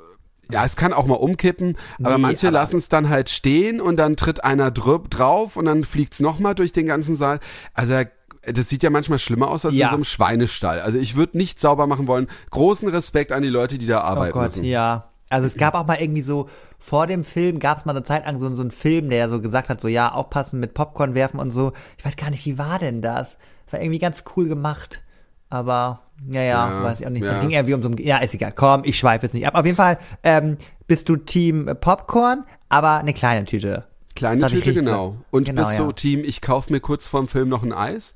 ja, 0.51 0.63
es 0.63 0.75
kann 0.75 0.93
auch 0.93 1.05
mal 1.05 1.15
umkippen, 1.15 1.75
aber 1.99 2.15
Nee, 2.15 2.21
manche 2.21 2.49
lassen 2.49 2.77
es 2.77 2.89
dann 2.89 3.09
halt 3.09 3.29
stehen 3.29 3.81
und 3.81 3.97
dann 3.97 4.15
tritt 4.15 4.43
einer 4.43 4.71
drauf 4.71 5.57
und 5.57 5.65
dann 5.65 5.83
fliegt's 5.83 6.19
noch 6.19 6.27
nochmal 6.37 6.55
durch 6.55 6.71
den 6.73 6.87
ganzen 6.87 7.15
Saal. 7.15 7.39
Also 7.73 7.95
das 8.43 8.69
sieht 8.69 8.83
ja 8.83 8.89
manchmal 8.89 9.17
schlimmer 9.19 9.49
aus 9.49 9.65
als 9.65 9.75
Ja. 9.75 9.85
in 9.87 9.89
so 9.89 9.95
einem 9.95 10.03
Schweinestall. 10.03 10.79
Also 10.81 10.97
ich 10.97 11.15
würde 11.15 11.37
nicht 11.37 11.59
sauber 11.59 11.87
machen 11.87 12.07
wollen. 12.07 12.27
Großen 12.51 12.87
Respekt 12.89 13.31
an 13.31 13.41
die 13.43 13.49
Leute, 13.49 13.77
die 13.77 13.87
da 13.87 13.99
Oh 13.99 14.03
arbeiten 14.03 14.33
Gott, 14.33 14.43
müssen. 14.43 14.63
ja. 14.63 15.09
Also 15.29 15.45
es 15.47 15.55
gab 15.57 15.73
auch 15.73 15.85
mal 15.87 15.97
irgendwie 15.99 16.21
so 16.21 16.47
vor 16.79 17.07
dem 17.07 17.25
Film 17.25 17.59
gab 17.59 17.77
es 17.79 17.85
mal 17.85 17.91
eine 17.95 18.03
Zeit 18.03 18.25
lang 18.25 18.39
so, 18.39 18.53
so 18.55 18.61
einen 18.61 18.71
Film, 18.71 19.09
der 19.09 19.29
so 19.29 19.41
gesagt 19.41 19.67
hat, 19.67 19.81
so 19.81 19.87
ja, 19.89 20.11
aufpassen 20.13 20.59
mit 20.59 20.73
Popcorn 20.73 21.15
werfen 21.15 21.39
und 21.39 21.51
so. 21.51 21.73
Ich 21.97 22.05
weiß 22.05 22.15
gar 22.15 22.29
nicht, 22.29 22.45
wie 22.45 22.57
war 22.57 22.79
denn 22.79 23.01
das? 23.01 23.37
War 23.71 23.81
irgendwie 23.81 23.99
ganz 23.99 24.23
cool 24.35 24.47
gemacht. 24.47 25.01
Aber, 25.49 26.01
ja, 26.29 26.41
ja, 26.41 26.69
Ja, 26.69 26.83
weiß 26.83 26.99
ich 26.99 27.05
auch 27.07 27.11
nicht. 27.11 27.23
ja. 27.23 27.33
Es 27.35 27.41
ging 27.41 27.51
irgendwie 27.51 27.73
um 27.73 27.81
so 27.81 27.89
ein, 27.89 27.97
ja, 27.97 28.17
ist 28.17 28.33
egal. 28.33 28.51
Komm, 28.55 28.81
ich 28.83 28.97
schweife 28.97 29.25
jetzt 29.25 29.33
nicht 29.33 29.47
ab. 29.47 29.55
Auf 29.55 29.65
jeden 29.65 29.77
Fall, 29.77 29.97
ähm, 30.23 30.57
bist 30.87 31.09
du 31.09 31.15
Team 31.17 31.69
Popcorn, 31.81 32.43
aber 32.69 32.97
eine 32.97 33.13
kleine 33.13 33.45
Tüte. 33.45 33.85
Kleine 34.15 34.41
Das 34.41 34.51
Tüte, 34.51 34.73
genau. 34.73 35.09
so- 35.11 35.15
Und 35.31 35.45
genau, 35.45 35.61
bist 35.61 35.73
ja. 35.73 35.79
du 35.85 35.91
Team, 35.91 36.23
ich 36.23 36.41
kauf 36.41 36.69
mir 36.69 36.79
kurz 36.79 37.07
vorm 37.07 37.27
Film 37.27 37.49
noch 37.49 37.63
ein 37.63 37.73
Eis? 37.73 38.15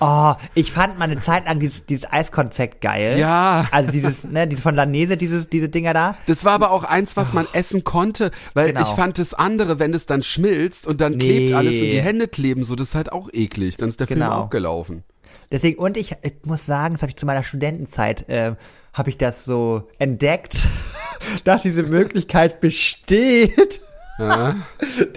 Oh, 0.00 0.34
ich 0.54 0.72
fand 0.72 0.98
mal 0.98 1.04
eine 1.04 1.20
Zeit 1.20 1.46
lang 1.46 1.60
dieses, 1.60 1.86
dieses 1.86 2.10
Eiskonfekt 2.12 2.80
geil. 2.80 3.16
Ja. 3.18 3.68
Also 3.70 3.92
dieses, 3.92 4.24
ne, 4.24 4.48
diese 4.48 4.60
von 4.60 4.74
Lanese, 4.74 5.16
dieses, 5.16 5.48
diese 5.48 5.68
Dinger 5.68 5.94
da. 5.94 6.16
Das 6.26 6.44
war 6.44 6.52
aber 6.52 6.72
auch 6.72 6.82
eins, 6.82 7.16
was 7.16 7.32
man 7.32 7.46
essen 7.52 7.84
konnte, 7.84 8.32
weil 8.54 8.68
Genau. 8.72 8.82
ich 8.82 8.88
fand 8.88 9.18
das 9.20 9.32
andere, 9.34 9.78
wenn 9.78 9.94
es 9.94 10.06
dann 10.06 10.22
schmilzt 10.24 10.86
und 10.88 11.00
dann 11.00 11.18
klebt 11.18 11.50
Nee. 11.50 11.54
alles 11.54 11.74
und 11.80 11.90
die 11.90 12.00
Hände 12.02 12.26
kleben, 12.26 12.64
so 12.64 12.74
das 12.74 12.88
ist 12.88 12.94
halt 12.96 13.12
auch 13.12 13.28
eklig. 13.32 13.76
Dann 13.76 13.88
ist 13.88 14.00
der 14.00 14.08
Film 14.08 14.20
Genau. 14.20 14.42
auch 14.42 14.50
gelaufen. 14.50 15.04
Deswegen, 15.50 15.78
und 15.78 15.96
ich, 15.96 16.12
ich 16.22 16.34
muss 16.44 16.66
sagen, 16.66 16.94
das 16.94 17.02
habe 17.02 17.10
ich 17.10 17.16
zu 17.16 17.26
meiner 17.26 17.42
Studentenzeit, 17.42 18.28
äh, 18.28 18.54
habe 18.92 19.10
ich 19.10 19.18
das 19.18 19.44
so 19.44 19.88
entdeckt, 19.98 20.68
dass 21.44 21.62
diese 21.62 21.82
Möglichkeit 21.82 22.60
besteht. 22.60 23.80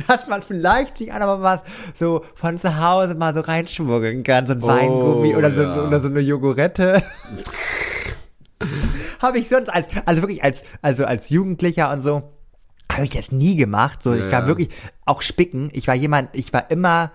dass 0.07 0.27
man 0.27 0.41
vielleicht 0.41 0.97
sich 0.97 1.09
noch 1.09 1.19
mal 1.19 1.41
was 1.43 1.61
so 1.93 2.25
von 2.33 2.57
zu 2.57 2.79
Hause 2.79 3.13
mal 3.13 3.31
so 3.33 3.41
reinschmuggeln 3.41 4.23
kann, 4.23 4.47
so 4.47 4.53
ein 4.53 4.61
Weingummi 4.63 5.35
oder 5.35 5.51
so, 5.51 5.61
Oh, 5.61 5.65
ja. 5.65 5.87
oder 5.87 5.99
so 5.99 6.07
eine 6.07 6.19
Jogurette. 6.19 7.03
habe 9.19 9.39
ich 9.39 9.49
sonst 9.49 9.69
als, 9.69 9.87
also 10.05 10.21
wirklich 10.21 10.43
als, 10.43 10.63
also 10.81 11.05
als 11.05 11.29
Jugendlicher 11.29 11.91
und 11.91 12.01
so, 12.01 12.23
habe 12.91 13.05
ich 13.05 13.11
das 13.11 13.31
nie 13.31 13.55
gemacht. 13.55 14.01
So, 14.01 14.13
ich 14.13 14.21
Ja, 14.23 14.31
war 14.31 14.41
ja. 14.41 14.47
wirklich 14.47 14.69
auch 15.05 15.21
spicken. 15.21 15.69
Ich 15.73 15.87
war 15.87 15.95
jemand, 15.95 16.29
ich 16.33 16.51
war 16.53 16.71
immer, 16.71 17.11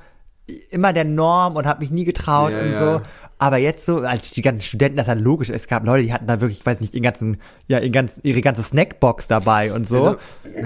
immer 0.70 0.92
der 0.92 1.04
Norm 1.04 1.56
und 1.56 1.66
habe 1.66 1.80
mich 1.80 1.90
nie 1.90 2.04
getraut 2.04 2.52
Ja, 2.52 2.60
und 2.60 2.72
ja. 2.72 2.78
so. 2.94 3.00
Aber 3.38 3.56
jetzt 3.56 3.84
so, 3.86 3.98
als 4.02 4.30
die 4.30 4.40
ganzen 4.40 4.60
Studenten, 4.60 4.96
das 4.98 5.06
ist 5.08 5.14
ja 5.14 5.14
logisch. 5.20 5.50
Es 5.50 5.66
gab 5.66 5.84
Leute, 5.84 6.04
die 6.04 6.12
hatten 6.12 6.28
da 6.28 6.40
wirklich, 6.40 6.60
ich 6.60 6.66
weiß 6.66 6.78
nicht, 6.78 6.94
ihren 6.94 7.02
ganzen, 7.02 7.38
ja, 7.66 7.80
ihren 7.80 7.90
ganzen, 7.90 8.20
ihre 8.22 8.40
ganze 8.40 8.62
Snackbox 8.62 9.26
dabei 9.26 9.72
und 9.72 9.88
so. 9.88 9.96
Also, 9.96 10.16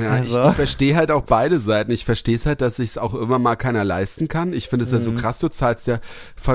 ja, 0.03 0.11
Also. 0.11 0.43
ich, 0.43 0.49
ich 0.49 0.55
verstehe 0.57 0.95
halt 0.95 1.11
auch 1.11 1.23
beide 1.23 1.59
Seiten. 1.59 1.91
Ich 1.91 2.05
verstehe 2.05 2.37
es 2.37 2.45
halt, 2.45 2.61
dass 2.61 2.77
sich 2.77 2.91
es 2.91 2.99
auch 2.99 3.15
immer 3.15 3.39
mal 3.39 3.57
keiner 3.57 3.83
leisten 3.83 4.29
kann. 4.29 4.53
Ich 4.53 4.69
finde 4.69 4.85
es 4.85 4.93
ja 4.93 5.01
so 5.01 5.11
Mhm. 5.13 5.17
krass, 5.17 5.39
du 5.39 5.49
zahlst 5.49 5.87
ja 5.87 6.01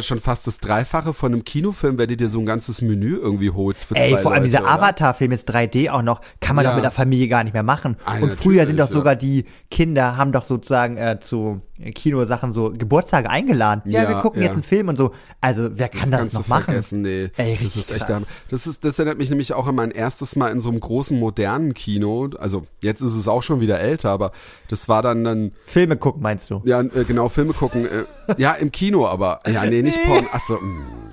schon 0.02 0.20
fast 0.20 0.46
das 0.46 0.60
Dreifache 0.60 1.16
von 1.16 1.34
einem 1.34 1.44
Kinofilm, 1.44 1.98
wenn 1.98 2.10
du 2.10 2.18
dir 2.18 2.30
so 2.30 2.38
ein 2.40 2.46
ganzes 2.46 2.84
Menü 2.84 3.18
irgendwie 3.18 3.50
holst 3.50 3.86
für 3.86 3.96
Ey, 3.96 4.12
zwei 4.12 4.22
vor 4.22 4.32
allem 4.34 4.44
Leute, 4.44 4.58
dieser? 4.60 4.70
Avatar-Film 4.72 5.32
ist 5.32 5.50
3D 5.50 5.90
auch 5.90 6.04
noch, 6.04 6.22
kann 6.40 6.56
man 6.56 6.66
Ja. 6.66 6.70
doch 6.70 6.76
mit 6.76 6.84
der 6.86 6.92
Familie 6.92 7.30
gar 7.30 7.44
nicht 7.44 7.54
mehr 7.54 7.64
machen. 7.64 7.98
Ah, 8.06 8.20
und 8.22 8.32
früher 8.32 8.68
sind 8.68 8.80
doch 8.80 8.92
sogar 8.92 9.16
die 9.16 9.46
Kinder, 9.72 10.18
haben 10.18 10.32
doch 10.34 10.46
sozusagen 10.46 10.98
äh, 10.98 11.20
zu 11.20 11.62
Kinosachen 11.94 12.54
so 12.54 12.72
Geburtstage 12.72 13.30
eingeladen. 13.30 13.84
Ja, 13.92 14.04
Ja, 14.04 14.10
wir 14.10 14.16
gucken 14.22 14.42
ja. 14.42 14.46
jetzt 14.48 14.54
einen 14.56 14.64
Film 14.64 14.88
und 14.90 14.98
so. 14.98 15.12
Also, 15.42 15.70
wer 15.78 15.90
kann 15.90 16.12
das, 16.12 16.20
kannst 16.20 16.34
noch 16.36 16.48
machen? 16.48 16.64
vergessen, 16.66 17.02
nee. 17.02 17.30
Ey, 17.38 17.58
das 17.62 17.76
ist 17.76 17.92
echt 17.92 18.06
krass. 18.06 18.24
das 18.50 18.68
ist 18.68 18.84
das 18.86 19.00
erinnert 19.00 19.18
mich 19.18 19.30
nämlich 19.30 19.54
auch 19.54 19.68
an 19.68 19.76
mein 19.76 19.92
erstes 19.92 20.36
Mal 20.36 20.52
in 20.52 20.62
so 20.62 20.70
einem 20.70 20.80
großen 20.80 21.20
modernen 21.20 21.74
Kino. 21.74 22.30
Also 22.40 22.64
jetzt 22.82 23.02
ist 23.02 23.16
es 23.16 23.28
auch 23.28 23.42
schon 23.44 23.60
wieder 23.62 23.80
älter, 23.80 24.10
aber 24.12 24.32
das 24.70 24.88
war 24.90 25.02
dann 25.02 25.24
dann 25.24 25.52
Filme 25.66 25.98
gucken, 25.98 26.22
meinst 26.22 26.50
du? 26.50 26.62
ja 26.66 26.82
äh, 26.82 27.04
genau 27.08 27.30
Filme 27.30 27.54
gucken. 27.54 27.86
Äh, 27.86 28.36
ja 28.38 28.52
im 28.54 28.72
Kino, 28.72 29.08
aber 29.08 29.40
ja 29.52 29.66
nee 29.66 29.82
nicht 29.82 29.98
Porn. 30.06 30.26
Achso. 30.32 30.56
mm. 30.58 31.12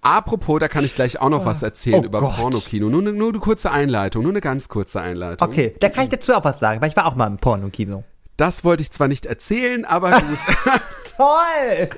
Apropos, 0.00 0.60
da 0.60 0.68
kann 0.68 0.84
ich 0.84 0.94
gleich 0.94 1.20
auch 1.20 1.28
noch 1.28 1.44
was 1.44 1.62
erzählen 1.62 2.02
Oh 2.02 2.06
über 2.06 2.20
Gott. 2.20 2.36
Pornokino. 2.36 2.88
Nur, 2.88 3.02
ne- 3.02 3.12
nur 3.12 3.30
eine 3.30 3.38
kurze 3.40 3.70
Einleitung, 3.72 4.22
nur 4.22 4.30
eine 4.32 4.40
ganz 4.40 4.68
kurze 4.68 5.00
Einleitung. 5.00 5.46
Okay, 5.48 5.74
da 5.80 5.88
kann 5.88 6.04
ich 6.04 6.10
dazu 6.10 6.34
auch 6.34 6.44
was 6.44 6.60
sagen, 6.60 6.80
weil 6.80 6.88
ich 6.90 6.96
war 6.96 7.06
auch 7.06 7.16
mal 7.16 7.26
im 7.26 7.38
Porno-Kino. 7.38 8.04
Das 8.38 8.64
wollte 8.64 8.82
ich 8.82 8.90
zwar 8.90 9.08
nicht 9.08 9.26
erzählen, 9.26 9.84
aber 9.84 10.10
gut. 10.12 10.38
Toll! 11.16 11.88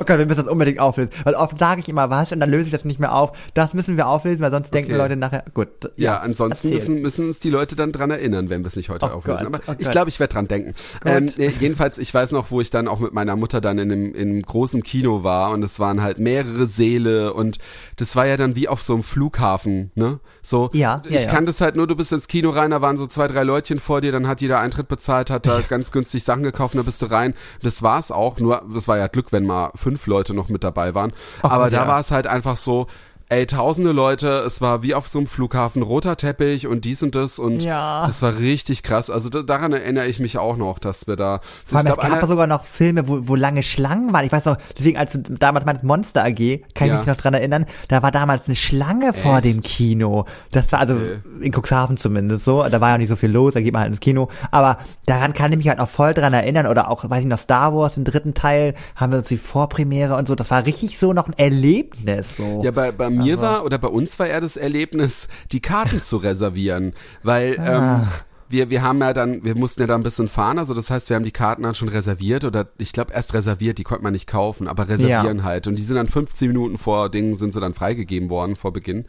Okay, 0.00 0.18
wir 0.18 0.26
müssen 0.26 0.38
das 0.44 0.48
unbedingt 0.48 0.80
auflösen. 0.80 1.10
Weil 1.22 1.34
oft 1.34 1.56
sage 1.60 1.80
ich 1.80 1.88
immer 1.88 2.10
was 2.10 2.32
und 2.32 2.40
dann 2.40 2.50
löse 2.50 2.64
ich 2.64 2.72
das 2.72 2.84
nicht 2.84 2.98
mehr 2.98 3.14
auf. 3.14 3.30
Das 3.54 3.72
müssen 3.72 3.96
wir 3.96 4.08
auflösen, 4.08 4.40
weil 4.40 4.50
sonst 4.50 4.74
denken 4.74 4.90
Okay. 4.90 4.98
Leute 4.98 5.14
nachher, 5.16 5.44
gut. 5.54 5.68
Ja, 5.96 6.18
ansonsten 6.18 6.68
erzähl. 6.72 6.74
müssen, 6.94 7.02
müssen 7.02 7.28
uns 7.28 7.38
die 7.38 7.50
Leute 7.50 7.76
dann 7.76 7.92
dran 7.92 8.10
erinnern, 8.10 8.50
wenn 8.50 8.62
wir 8.62 8.66
es 8.66 8.74
nicht 8.74 8.88
heute 8.88 9.06
Oh 9.06 9.10
auflösen. 9.18 9.52
Gott, 9.52 9.62
Aber 9.68 9.72
oh 9.72 9.76
ich 9.78 9.88
glaube, 9.90 10.08
ich 10.08 10.18
werde 10.18 10.32
dran 10.34 10.48
denken. 10.48 10.74
Ähm, 11.04 11.28
jedenfalls, 11.60 11.98
ich 11.98 12.12
weiß 12.12 12.32
noch, 12.32 12.50
wo 12.50 12.60
ich 12.60 12.70
dann 12.70 12.88
auch 12.88 12.98
mit 12.98 13.12
meiner 13.12 13.36
Mutter 13.36 13.60
dann 13.60 13.78
in 13.78 13.92
einem, 13.92 14.12
in 14.14 14.30
einem 14.30 14.42
großen 14.42 14.82
Kino 14.82 15.22
war 15.22 15.52
und 15.52 15.62
es 15.62 15.78
waren 15.78 16.02
halt 16.02 16.18
mehrere 16.18 16.66
Säle 16.66 17.32
und 17.34 17.58
das 17.96 18.16
war 18.16 18.26
ja 18.26 18.36
dann 18.36 18.56
wie 18.56 18.66
auf 18.66 18.82
so 18.82 18.94
einem 18.94 19.04
Flughafen, 19.04 19.92
ne? 19.94 20.18
So, 20.42 20.70
Ja, 20.72 21.02
ich 21.04 21.12
ja, 21.12 21.20
ja. 21.20 21.28
kann 21.30 21.46
das 21.46 21.60
halt 21.60 21.76
nur, 21.76 21.86
du 21.86 21.94
bist 21.94 22.10
ins 22.10 22.26
Kino 22.26 22.50
rein, 22.50 22.70
da 22.72 22.80
waren 22.80 22.96
so 22.96 23.06
zwei, 23.06 23.28
drei 23.28 23.42
Leutchen 23.44 23.78
vor 23.78 24.00
dir, 24.00 24.10
dann 24.10 24.26
hat 24.26 24.40
jeder 24.40 24.58
Eintritt 24.60 24.88
bezahlt, 24.88 25.30
hat 25.30 25.46
da 25.46 25.60
ganz 25.68 25.92
günstig 25.92 26.24
Sachen 26.24 26.42
gekauft 26.42 26.74
und 26.74 26.78
da 26.78 26.84
bist 26.84 27.02
du 27.02 27.06
rein. 27.06 27.34
Das 27.62 27.82
war's 27.82 28.10
auch, 28.10 28.38
nur, 28.38 28.62
das 28.72 28.88
war 28.88 28.98
ja 28.98 29.06
Glück, 29.06 29.32
wenn 29.32 29.46
mal 29.46 29.70
fünf 29.74 30.06
Leute 30.06 30.34
noch 30.34 30.48
mit 30.48 30.64
dabei 30.64 30.94
waren. 30.94 31.12
Aber 31.42 31.64
Gott, 31.64 31.72
da 31.72 31.82
ja. 31.82 31.88
war 31.88 32.00
es 32.00 32.10
halt 32.10 32.26
einfach 32.26 32.56
so, 32.56 32.86
ey, 33.30 33.46
tausende 33.46 33.92
Leute, 33.92 34.28
es 34.46 34.60
war 34.60 34.82
wie 34.82 34.94
auf 34.94 35.06
so 35.08 35.18
einem 35.18 35.26
Flughafen, 35.26 35.82
roter 35.82 36.16
Teppich 36.16 36.66
und 36.66 36.84
dies 36.86 37.02
und 37.02 37.14
das 37.14 37.38
und 37.38 37.62
Ja. 37.62 38.06
das 38.06 38.22
war 38.22 38.38
richtig 38.38 38.82
krass. 38.82 39.10
Also 39.10 39.28
da, 39.28 39.42
daran 39.42 39.72
erinnere 39.72 40.06
ich 40.06 40.18
mich 40.18 40.38
auch 40.38 40.56
noch, 40.56 40.78
dass 40.78 41.06
wir 41.06 41.16
da, 41.16 41.40
Vor 41.66 41.78
allem, 41.78 41.88
ich 41.88 41.92
es 41.92 41.98
gab 41.98 42.26
sogar 42.26 42.46
noch 42.46 42.64
Filme, 42.64 43.06
wo, 43.06 43.28
wo 43.28 43.34
lange 43.34 43.62
Schlangen 43.62 44.12
waren. 44.12 44.24
Ich 44.24 44.32
weiß 44.32 44.46
noch, 44.46 44.56
deswegen, 44.78 44.96
als 44.96 45.12
du 45.12 45.18
damals 45.18 45.66
meinst 45.66 45.84
Monster 45.84 46.24
AG, 46.24 46.64
kann 46.74 46.86
ich 46.86 46.92
Ja. 46.92 46.98
mich 46.98 47.06
noch 47.06 47.16
dran 47.16 47.34
erinnern, 47.34 47.66
da 47.88 48.02
war 48.02 48.10
damals 48.12 48.46
eine 48.46 48.56
Schlange 48.56 49.12
vor 49.12 49.40
dem 49.42 49.60
Kino. 49.60 50.24
Das 50.50 50.72
war 50.72 50.80
also 50.80 50.94
Okay. 50.94 51.18
in 51.42 51.52
Cuxhaven 51.52 51.98
zumindest 51.98 52.44
so. 52.46 52.62
Da 52.68 52.80
war 52.80 52.90
ja 52.90 52.98
nicht 52.98 53.08
so 53.08 53.16
viel 53.16 53.30
los, 53.30 53.52
da 53.54 53.60
geht 53.60 53.72
man 53.74 53.82
halt 53.82 53.90
ins 53.90 54.00
Kino. 54.00 54.28
Aber 54.50 54.78
daran 55.06 55.34
kann 55.34 55.52
ich 55.52 55.58
mich 55.58 55.68
halt 55.68 55.78
noch 55.78 55.88
voll 55.90 56.14
dran 56.14 56.32
erinnern. 56.32 56.66
Oder 56.66 56.90
auch, 56.90 57.08
weiß 57.08 57.20
ich 57.20 57.26
noch, 57.28 57.38
Star 57.38 57.74
Wars, 57.74 57.94
den 57.94 58.04
dritten 58.04 58.32
Teil, 58.32 58.74
haben 58.96 59.12
wir 59.12 59.18
uns 59.18 59.28
die 59.28 59.36
Vorpremiere 59.36 60.16
und 60.16 60.28
so. 60.28 60.34
Das 60.34 60.50
war 60.50 60.64
richtig 60.64 60.98
so 60.98 61.12
noch 61.12 61.26
ein 61.28 61.34
Erlebnis. 61.36 62.36
So. 62.36 62.62
Ja, 62.64 62.70
bei, 62.70 62.90
bei 62.92 63.10
mir 63.18 63.40
war 63.40 63.64
oder 63.64 63.78
bei 63.78 63.88
uns 63.88 64.18
war 64.18 64.26
eher 64.26 64.40
das 64.40 64.56
Erlebnis, 64.56 65.28
die 65.52 65.60
Karten 65.60 66.02
zu 66.02 66.16
reservieren, 66.18 66.94
weil 67.22 67.58
Ah. 67.60 68.00
ähm, 68.02 68.08
wir, 68.50 68.70
wir 68.70 68.82
haben 68.82 68.98
ja 69.00 69.12
dann, 69.12 69.44
wir 69.44 69.54
mussten 69.54 69.82
ja 69.82 69.86
da 69.86 69.94
ein 69.94 70.02
bisschen 70.02 70.28
fahren, 70.28 70.58
also 70.58 70.72
das 70.72 70.90
heißt, 70.90 71.10
wir 71.10 71.16
haben 71.16 71.24
die 71.24 71.30
Karten 71.32 71.64
dann 71.64 71.74
schon 71.74 71.88
reserviert 71.88 72.46
oder 72.46 72.68
ich 72.78 72.92
glaube 72.92 73.12
erst 73.12 73.34
reserviert, 73.34 73.76
die 73.76 73.84
konnte 73.84 74.02
man 74.04 74.14
nicht 74.14 74.26
kaufen, 74.26 74.68
aber 74.68 74.88
reservieren 74.88 75.44
halt. 75.44 75.66
Und 75.66 75.76
die 75.76 75.82
sind 75.82 75.96
dann 75.96 76.08
15 76.08 76.48
Minuten 76.48 76.78
vor 76.78 77.10
Dingen 77.10 77.36
sind 77.36 77.52
sie 77.52 77.60
dann 77.60 77.74
freigegeben 77.74 78.30
worden 78.30 78.56
vor 78.56 78.72
Beginn. 78.72 79.04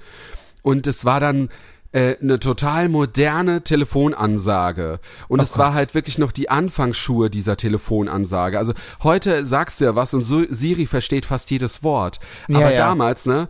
Und 0.62 0.88
es 0.88 1.06
war 1.06 1.22
dann 1.22 1.48
äh, 1.94 2.18
eine 2.22 2.40
total 2.40 2.90
moderne 2.90 3.64
Telefonansage. 3.64 5.00
Oh 5.30 5.34
Und 5.34 5.42
es 5.42 5.58
war 5.58 5.74
halt 5.74 5.96
wirklich 5.96 6.18
noch 6.18 6.32
die 6.32 6.50
Anfangsschuhe 6.50 7.30
dieser 7.30 7.58
Telefonansage. 7.58 8.58
Also 8.58 8.74
heute 9.04 9.46
sagst 9.46 9.80
du 9.80 9.86
ja 9.86 9.96
was 9.96 10.14
und 10.14 10.24
so, 10.24 10.44
Siri 10.50 10.86
versteht 10.86 11.26
fast 11.26 11.50
jedes 11.50 11.82
Wort. 11.84 12.20
Ja, 12.48 12.58
Aber 12.58 12.72
ja. 12.72 12.78
damals, 12.78 13.26
ne? 13.26 13.48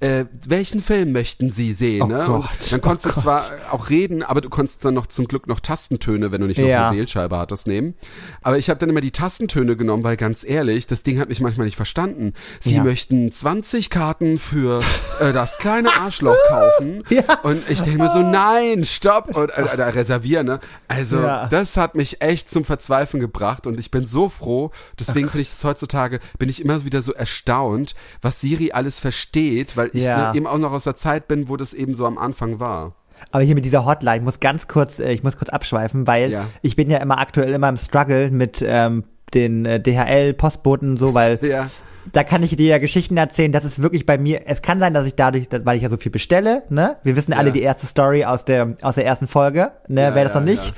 Äh, 0.00 0.26
welchen 0.46 0.82
Film 0.82 1.12
möchten 1.12 1.50
Sie 1.50 1.72
sehen? 1.72 2.02
Oh 2.02 2.06
ne? 2.06 2.24
Gott, 2.26 2.48
dann 2.70 2.80
konntest 2.80 3.06
oh 3.06 3.10
du 3.14 3.20
zwar 3.20 3.44
auch 3.70 3.90
reden, 3.90 4.22
aber 4.22 4.40
du 4.40 4.48
konntest 4.48 4.84
dann 4.84 4.94
noch 4.94 5.06
zum 5.06 5.26
Glück 5.28 5.46
noch 5.46 5.60
Tastentöne, 5.60 6.32
wenn 6.32 6.40
du 6.40 6.46
nicht 6.46 6.58
noch 6.58 6.66
Ja. 6.66 6.88
eine 6.88 6.98
Wählscheibe 6.98 7.36
hattest, 7.38 7.66
nehmen. 7.66 7.94
Aber 8.42 8.58
ich 8.58 8.70
habe 8.70 8.78
dann 8.80 8.88
immer 8.90 9.00
die 9.00 9.10
Tastentöne 9.10 9.76
genommen, 9.76 10.04
weil 10.04 10.16
ganz 10.16 10.44
ehrlich, 10.44 10.86
das 10.86 11.02
Ding 11.02 11.18
hat 11.20 11.28
mich 11.28 11.40
manchmal 11.40 11.66
nicht 11.66 11.76
verstanden. 11.76 12.34
Sie 12.60 12.74
Ja. 12.76 12.84
möchten 12.84 13.30
20 13.32 13.90
Karten 13.90 14.38
für 14.38 14.80
äh, 15.20 15.32
das 15.32 15.58
kleine 15.58 15.92
Arschloch 15.94 16.36
kaufen. 16.48 17.04
Ja. 17.10 17.22
Und 17.42 17.62
ich 17.70 17.80
denke 17.82 17.98
mir 18.02 18.10
so, 18.10 18.22
nein, 18.22 18.84
stopp. 18.84 19.34
Und, 19.34 19.50
äh, 19.50 19.62
äh, 19.62 19.82
reservieren, 19.82 20.46
ne? 20.46 20.60
Also, 20.88 21.22
das 21.22 21.76
hat 21.76 21.94
mich 21.94 22.20
echt 22.20 22.50
zum 22.50 22.64
Verzweifeln 22.64 23.20
gebracht 23.20 23.66
und 23.66 23.80
ich 23.80 23.90
bin 23.90 24.06
so 24.06 24.28
froh. 24.28 24.70
Deswegen 25.00 25.28
finde 25.28 25.42
ich 25.42 25.50
das 25.50 25.64
heutzutage, 25.64 26.20
bin 26.38 26.48
ich 26.48 26.60
immer 26.60 26.84
wieder 26.84 27.00
so 27.02 27.12
erstaunt, 27.12 27.94
was 28.20 28.40
Siri 28.40 28.72
alles 28.72 28.98
versteht, 28.98 29.76
weil 29.78 29.88
ich 29.94 30.02
Ja. 30.04 30.32
ne, 30.32 30.36
eben 30.36 30.46
auch 30.46 30.58
noch 30.58 30.72
aus 30.72 30.84
der 30.84 30.96
Zeit 30.96 31.26
bin, 31.28 31.48
wo 31.48 31.56
das 31.56 31.72
eben 31.72 31.94
so 31.94 32.04
am 32.04 32.18
Anfang 32.18 32.60
war. 32.60 32.92
Aber 33.32 33.42
hier 33.42 33.54
mit 33.54 33.64
dieser 33.64 33.84
Hotline, 33.86 34.18
ich 34.18 34.22
muss 34.22 34.38
ganz 34.40 34.68
kurz, 34.68 34.98
äh, 35.00 35.10
ich 35.12 35.22
muss 35.22 35.36
kurz 35.38 35.48
abschweifen, 35.48 36.06
weil 36.06 36.30
Ja. 36.30 36.44
ich 36.62 36.76
bin 36.76 36.90
ja 36.90 36.98
immer 36.98 37.18
aktuell 37.18 37.52
immer 37.54 37.68
im 37.70 37.76
Struggle 37.78 38.30
mit 38.30 38.62
ähm, 38.66 39.04
den 39.34 39.64
äh, 39.66 39.80
DHL-Postboten 39.80 40.96
so, 40.98 41.14
weil 41.14 41.38
Ja. 41.42 41.66
da 42.12 42.22
kann 42.24 42.42
ich 42.42 42.56
dir 42.56 42.66
ja 42.68 42.78
Geschichten 42.78 43.16
erzählen, 43.16 43.52
das 43.52 43.64
ist 43.64 43.82
wirklich 43.82 44.06
bei 44.06 44.16
mir, 44.18 44.42
es 44.46 44.62
kann 44.62 44.78
sein, 44.78 44.94
dass 44.94 45.06
ich 45.06 45.14
dadurch, 45.14 45.48
weil 45.64 45.76
ich 45.76 45.82
ja 45.82 45.90
so 45.90 45.96
viel 45.96 46.12
bestelle, 46.12 46.62
ne? 46.70 46.96
Wir 47.02 47.16
wissen 47.16 47.32
alle 47.32 47.48
Ja. 47.48 47.52
die 47.54 47.62
erste 47.62 47.86
Story 47.86 48.24
aus 48.24 48.44
der, 48.44 48.76
aus 48.82 48.94
der 48.94 49.04
ersten 49.04 49.26
Folge, 49.26 49.72
ne? 49.88 50.02
Ja, 50.02 50.14
Wer 50.14 50.24
das 50.24 50.34
noch 50.34 50.42
nicht 50.44 50.72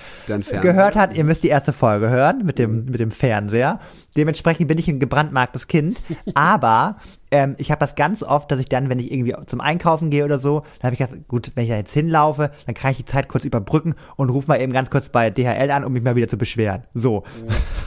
gehört 0.63 0.95
hat, 0.97 1.15
ihr 1.17 1.25
müsst 1.25 1.43
die 1.45 1.49
erste 1.49 1.73
Folge 1.73 2.09
hören 2.09 2.43
mit 2.45 2.59
dem, 2.59 2.87
mit 2.87 2.99
dem 3.01 3.11
Fernseher. 3.11 3.79
Dementsprechend 4.17 4.69
bin 4.69 4.79
ich 4.79 4.89
ein 4.89 4.99
gebrandmarktes 4.99 5.69
Kind, 5.69 6.03
aber 6.35 6.97
ähm, 7.31 7.55
ich 7.59 7.71
habe 7.71 7.79
das 7.79 7.95
ganz 7.95 8.23
oft, 8.23 8.51
dass 8.51 8.59
ich 8.59 8.69
dann, 8.69 8.89
wenn 8.89 8.99
ich 8.99 9.13
irgendwie 9.13 9.35
zum 9.47 9.61
Einkaufen 9.61 10.11
gehe 10.11 10.25
oder 10.25 10.39
so, 10.39 10.61
dann 10.81 10.93
habe 10.93 10.95
ich 10.95 10.99
gedacht, 10.99 11.29
gut, 11.29 11.53
wenn 11.55 11.65
ich 11.65 11.71
da 11.71 11.77
jetzt 11.77 11.93
hinlaufe, 11.93 12.51
dann 12.67 12.75
kann 12.75 12.91
ich 12.91 12.97
die 12.99 13.05
Zeit 13.05 13.29
kurz 13.29 13.45
überbrücken 13.45 13.95
und 14.17 14.31
rufe 14.31 14.49
mal 14.49 14.61
eben 14.61 14.73
ganz 14.73 14.91
kurz 14.91 15.09
bei 15.09 15.31
DHL 15.31 15.71
an, 15.71 15.85
um 15.85 15.93
mich 15.93 16.03
mal 16.03 16.17
wieder 16.17 16.29
zu 16.29 16.39
beschweren. 16.39 16.85
So, 16.95 17.25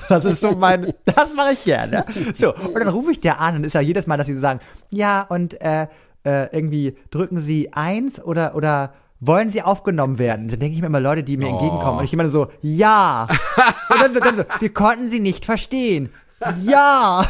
das 0.09 0.23
ist 0.25 0.41
so 0.41 0.51
mein, 0.51 0.93
das 1.05 1.33
mache 1.35 1.53
ich 1.53 1.63
gerne. 1.63 2.05
So, 2.37 2.55
und 2.55 2.75
dann 2.75 2.87
rufe 2.87 3.11
ich 3.11 3.19
der 3.19 3.41
an 3.41 3.57
und 3.57 3.65
ist 3.65 3.73
ja 3.73 3.81
jedes 3.81 4.07
Mal, 4.07 4.17
dass 4.17 4.27
sie 4.27 4.35
so 4.35 4.41
sagen, 4.41 4.59
ja, 4.89 5.23
und 5.23 5.59
äh, 5.61 5.87
äh, 6.25 6.55
irgendwie 6.55 6.95
drücken 7.11 7.39
sie 7.39 7.73
eins 7.73 8.21
oder, 8.21 8.55
oder 8.55 8.93
wollen 9.25 9.49
Sie 9.49 9.61
aufgenommen 9.61 10.17
werden? 10.19 10.47
Dann 10.47 10.59
denke 10.59 10.75
ich 10.75 10.81
mir 10.81 10.87
immer 10.87 10.99
Leute, 10.99 11.23
die 11.23 11.37
mir 11.37 11.47
Oh. 11.47 11.51
entgegenkommen. 11.53 11.99
Und 11.99 12.05
ich 12.05 12.13
immer 12.13 12.29
so, 12.29 12.47
ja. 12.61 13.27
Und 13.89 14.01
dann 14.01 14.13
so, 14.13 14.19
dann 14.19 14.37
so, 14.37 14.43
wir 14.59 14.73
konnten 14.73 15.09
Sie 15.09 15.19
nicht 15.19 15.45
verstehen. 15.45 16.09
Ja. 16.63 17.25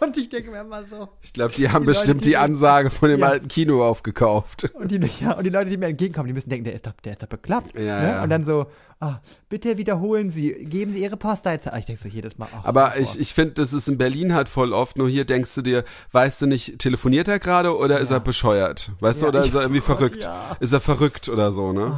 Und 0.06 0.16
ich 0.16 0.28
denke 0.28 0.50
mir 0.50 0.60
immer 0.60 0.84
so. 0.84 1.08
Ich 1.20 1.32
glaube, 1.32 1.52
die 1.54 1.68
haben 1.68 1.82
Die 1.82 1.88
Leute, 1.88 1.98
bestimmt 1.98 2.24
die- 2.24 2.30
die 2.30 2.36
Ansage 2.36 2.90
von 2.90 3.08
dem 3.10 3.20
Ja. 3.20 3.26
alten 3.28 3.48
Kino 3.48 3.84
aufgekauft. 3.86 4.70
Und 4.74 4.90
die, 4.90 5.00
ja, 5.20 5.32
und 5.36 5.44
die 5.44 5.50
Leute, 5.50 5.70
die 5.70 5.76
mir 5.76 5.86
entgegenkommen, 5.88 6.26
die 6.28 6.32
müssen 6.32 6.48
denken, 6.50 6.64
der 6.64 6.74
ist 6.74 6.86
doch, 6.86 6.92
der 7.04 7.12
ist 7.12 7.22
doch 7.22 7.28
bekloppt. 7.28 7.74
Ja, 7.78 8.00
ne? 8.00 8.08
ja. 8.08 8.22
Und 8.22 8.30
dann 8.30 8.44
so, 8.44 8.66
ah, 9.00 9.20
bitte 9.48 9.76
wiederholen 9.78 10.30
Sie, 10.30 10.52
geben 10.64 10.92
Sie 10.92 11.02
Ihre 11.02 11.16
Postleitzahl. 11.16 11.74
Ah, 11.74 11.78
Ich 11.78 11.86
denke 11.86 12.02
so 12.02 12.08
jedes 12.08 12.38
Mal. 12.38 12.48
ach, 12.52 12.64
Aber 12.64 12.92
oh, 12.96 13.00
ich, 13.00 13.18
ich 13.20 13.34
finde, 13.34 13.52
das 13.54 13.72
ist 13.72 13.88
in 13.88 13.98
Berlin 13.98 14.34
halt 14.34 14.48
voll 14.48 14.72
oft. 14.72 14.96
Nur 14.96 15.08
hier 15.08 15.24
denkst 15.24 15.54
du 15.54 15.62
dir, 15.62 15.84
weißt 16.12 16.42
du 16.42 16.46
nicht, 16.46 16.78
telefoniert 16.78 17.28
er 17.28 17.38
gerade 17.38 17.76
oder 17.76 18.00
ist 18.00 18.10
er 18.10 18.20
bescheuert? 18.20 18.92
Weißt 19.00 19.20
du, 19.20 19.26
Ja, 19.26 19.28
oder 19.30 19.40
ist 19.44 19.54
er 19.54 19.62
irgendwie 19.62 19.80
oh 19.80 19.84
verrückt? 19.84 20.24
ja. 20.24 20.48
Ah. 20.52 20.56
Ist 20.60 20.72
er 20.72 20.80
verrückt 20.80 21.28
oder 21.28 21.52
so, 21.52 21.72
ne? 21.72 21.92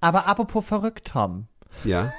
Aber 0.00 0.26
apropos 0.28 0.64
verrückt, 0.64 1.08
Tom. 1.12 1.46
Ja. 1.84 2.12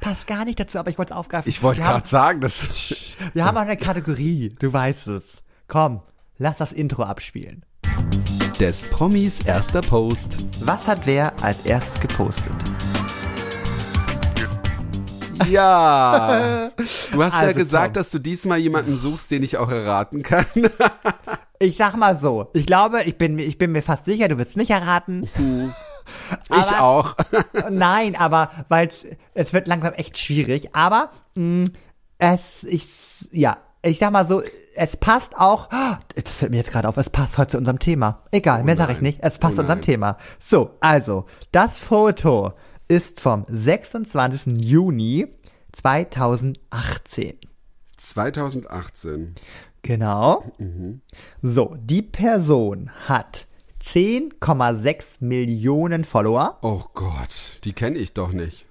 Passt 0.00 0.26
gar 0.26 0.44
nicht 0.44 0.58
dazu, 0.60 0.78
aber 0.78 0.90
ich 0.90 0.98
wollte 0.98 1.12
es 1.14 1.18
aufgreifen. 1.18 1.48
Ich 1.48 1.62
wollte 1.62 1.80
gerade 1.82 2.08
sagen, 2.08 2.40
das. 2.40 3.16
Wir 3.34 3.44
haben 3.44 3.56
auch 3.56 3.62
eine 3.62 3.76
Kategorie, 3.76 4.54
du 4.58 4.72
weißt 4.72 5.08
es. 5.08 5.42
Komm, 5.68 6.00
lass 6.38 6.56
das 6.58 6.72
Intro 6.72 7.02
abspielen. 7.04 7.64
Des 8.60 8.84
Promis 8.86 9.40
erster 9.40 9.80
Post. 9.80 10.38
Was 10.60 10.86
hat 10.86 11.06
wer 11.06 11.32
als 11.42 11.60
erstes 11.64 12.00
gepostet? 12.00 12.52
Ja. 15.48 16.70
Du 17.12 17.22
hast 17.22 17.34
ja 17.34 17.40
Also, 17.48 17.54
gesagt, 17.58 17.86
Tom. 17.88 17.92
dass 17.94 18.10
du 18.10 18.18
diesmal 18.18 18.58
jemanden 18.58 18.96
suchst, 18.96 19.30
den 19.30 19.42
ich 19.42 19.56
auch 19.58 19.70
erraten 19.70 20.22
kann. 20.22 20.46
Ich 21.58 21.76
sag 21.76 21.94
mal 21.96 22.16
so, 22.16 22.48
ich 22.54 22.66
glaube, 22.66 23.04
ich 23.04 23.16
bin, 23.18 23.36
mir- 23.36 23.44
ich 23.44 23.56
bin 23.56 23.70
mir 23.70 23.82
fast 23.82 24.04
sicher, 24.04 24.26
du 24.26 24.36
wirst 24.36 24.56
nicht 24.56 24.70
erraten. 24.72 25.28
Ich 26.50 26.78
auch. 26.78 27.16
Nein, 27.70 28.16
aber 28.16 28.50
weil 28.68 28.90
es 29.34 29.52
wird 29.52 29.66
langsam 29.68 29.92
echt 29.94 30.18
schwierig. 30.18 30.74
Aber 30.74 31.10
mh, 31.34 31.68
es, 32.18 32.62
ich, 32.64 32.88
ja, 33.30 33.58
ich 33.82 33.98
sag 33.98 34.12
mal 34.12 34.26
so, 34.26 34.42
es 34.74 34.96
passt 34.96 35.36
auch. 35.36 35.68
oh, 35.72 35.94
Das 36.14 36.32
fällt 36.34 36.50
mir 36.50 36.58
jetzt 36.58 36.70
gerade 36.70 36.88
auf. 36.88 36.96
Es 36.96 37.10
passt 37.10 37.36
heute 37.38 37.52
zu 37.52 37.58
unserem 37.58 37.78
Thema. 37.78 38.22
Egal, 38.30 38.64
mehr 38.64 38.76
sage 38.76 38.92
ich 38.94 39.00
nicht. 39.00 39.18
Es 39.22 39.38
passt 39.38 39.54
Oh 39.54 39.56
zu 39.56 39.62
unserem. 39.62 39.82
Thema. 39.82 40.18
So, 40.38 40.70
also 40.80 41.26
das 41.50 41.76
Foto 41.78 42.52
ist 42.88 43.20
vom 43.20 43.44
26. 43.48 44.62
Juni 44.62 45.26
2018. 45.72 47.38
2018. 47.96 49.34
Genau. 49.82 50.44
So, 51.42 51.74
die 51.78 52.02
Person 52.02 52.90
hat 53.08 53.46
10,6 53.84 55.16
Millionen 55.20 56.04
Follower. 56.04 56.58
Oh 56.62 56.82
Gott, 56.94 57.58
die 57.64 57.72
kenne 57.72 57.98
ich 57.98 58.12
doch 58.14 58.32
nicht. 58.32 58.66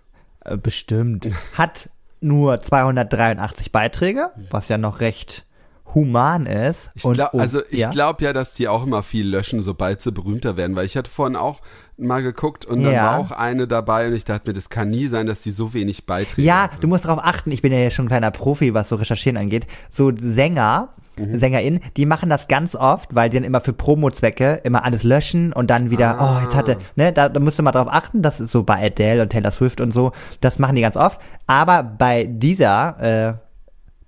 Äh, 0.45 0.57
Bestimmt. 0.57 1.29
Hat 1.53 1.89
nur 2.21 2.61
283 2.61 3.71
Beiträge, 3.71 4.29
was 4.49 4.69
ja 4.69 4.77
noch 4.77 4.99
recht 4.99 5.45
human 5.93 6.45
ist. 6.45 6.89
Ich 6.95 7.03
Und- 7.03 7.13
glaub, 7.15 7.33
und- 7.33 7.41
also 7.41 7.61
ich 7.69 7.79
ja. 7.79 7.89
glaube 7.91 8.23
ja, 8.23 8.31
dass 8.33 8.53
die 8.53 8.67
auch 8.67 8.83
immer 8.83 9.03
viel 9.03 9.27
löschen, 9.27 9.61
sobald 9.61 10.01
sie 10.01 10.11
berühmter 10.11 10.55
werden, 10.55 10.75
weil 10.75 10.85
ich 10.85 10.95
hatte 10.95 11.09
vorhin 11.09 11.35
auch 11.35 11.59
mal 12.01 12.21
geguckt 12.23 12.65
und 12.65 12.83
dann 12.83 12.93
Ja. 12.93 13.03
war 13.05 13.17
auch 13.19 13.31
eine 13.31 13.67
dabei 13.67 14.07
und 14.07 14.13
ich 14.13 14.25
dachte 14.25 14.49
mir, 14.49 14.53
das 14.53 14.69
kann 14.69 14.89
nie 14.89 15.07
sein, 15.07 15.27
dass 15.27 15.41
die 15.41 15.51
so 15.51 15.73
wenig 15.73 16.05
Beiträge 16.05 16.41
Ja, 16.47 16.69
du 16.79 16.87
musst 16.87 17.05
darauf 17.05 17.19
achten, 17.23 17.51
ich 17.51 17.61
bin 17.61 17.71
ja 17.71 17.89
schon 17.91 18.05
ein 18.05 18.09
kleiner 18.09 18.31
Profi, 18.31 18.73
was 18.73 18.89
so 18.89 18.95
Recherchieren 18.95 19.37
angeht. 19.37 19.67
So 19.89 20.11
Sänger, 20.15 20.89
Mhm. 21.17 21.37
SängerInnen, 21.39 21.79
die 21.97 22.05
machen 22.05 22.29
das 22.29 22.47
ganz 22.47 22.73
oft, 22.73 23.13
weil 23.13 23.29
die 23.29 23.37
dann 23.37 23.43
immer 23.43 23.59
für 23.59 23.73
Promo-Zwecke 23.73 24.61
immer 24.63 24.85
alles 24.85 25.03
löschen 25.03 25.51
und 25.51 25.69
dann 25.69 25.89
wieder, 25.91 26.19
Ah. 26.19 26.37
oh, 26.39 26.43
jetzt 26.43 26.55
hatte, 26.55 26.77
ne, 26.95 27.11
da, 27.11 27.27
da 27.27 27.39
musst 27.41 27.59
du 27.59 27.63
mal 27.63 27.73
drauf 27.73 27.87
achten, 27.91 28.21
das 28.21 28.39
ist 28.39 28.51
so 28.51 28.63
bei 28.63 28.83
Adele 28.85 29.21
und 29.21 29.29
Taylor 29.29 29.51
Swift 29.51 29.81
und 29.81 29.93
so, 29.93 30.13
das 30.39 30.57
machen 30.57 30.75
die 30.77 30.81
ganz 30.81 30.95
oft. 30.95 31.19
Aber 31.47 31.83
bei 31.83 32.23
dieser 32.23 32.99
äh, 33.01 33.33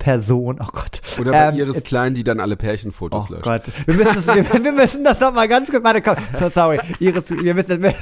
Person, 0.03 0.59
oh 0.61 0.67
Gott. 0.73 1.01
Oder 1.17 1.31
bei 1.31 1.47
ähm, 1.47 1.55
Iris 1.55 1.81
Klein, 1.83 2.13
die 2.13 2.25
dann 2.25 2.41
alle 2.41 2.57
Pärchenfotos 2.57 3.27
Oh 3.29 3.33
löscht. 3.35 3.43
Gott, 3.43 3.61
wir 3.85 3.93
müssen, 3.95 4.15
das, 4.15 4.27
wir, 4.27 4.63
wir 4.65 4.71
müssen 4.73 5.01
das 5.05 5.17
noch 5.21 5.33
mal 5.33 5.47
ganz 5.47 5.71
kurz, 5.71 5.81
warte, 5.81 6.01
komm, 6.01 6.15
so 6.37 6.49
sorry, 6.49 6.77
Iris, 6.99 7.23
wir 7.29 7.53
müssen, 7.53 7.81
wir, 7.81 7.93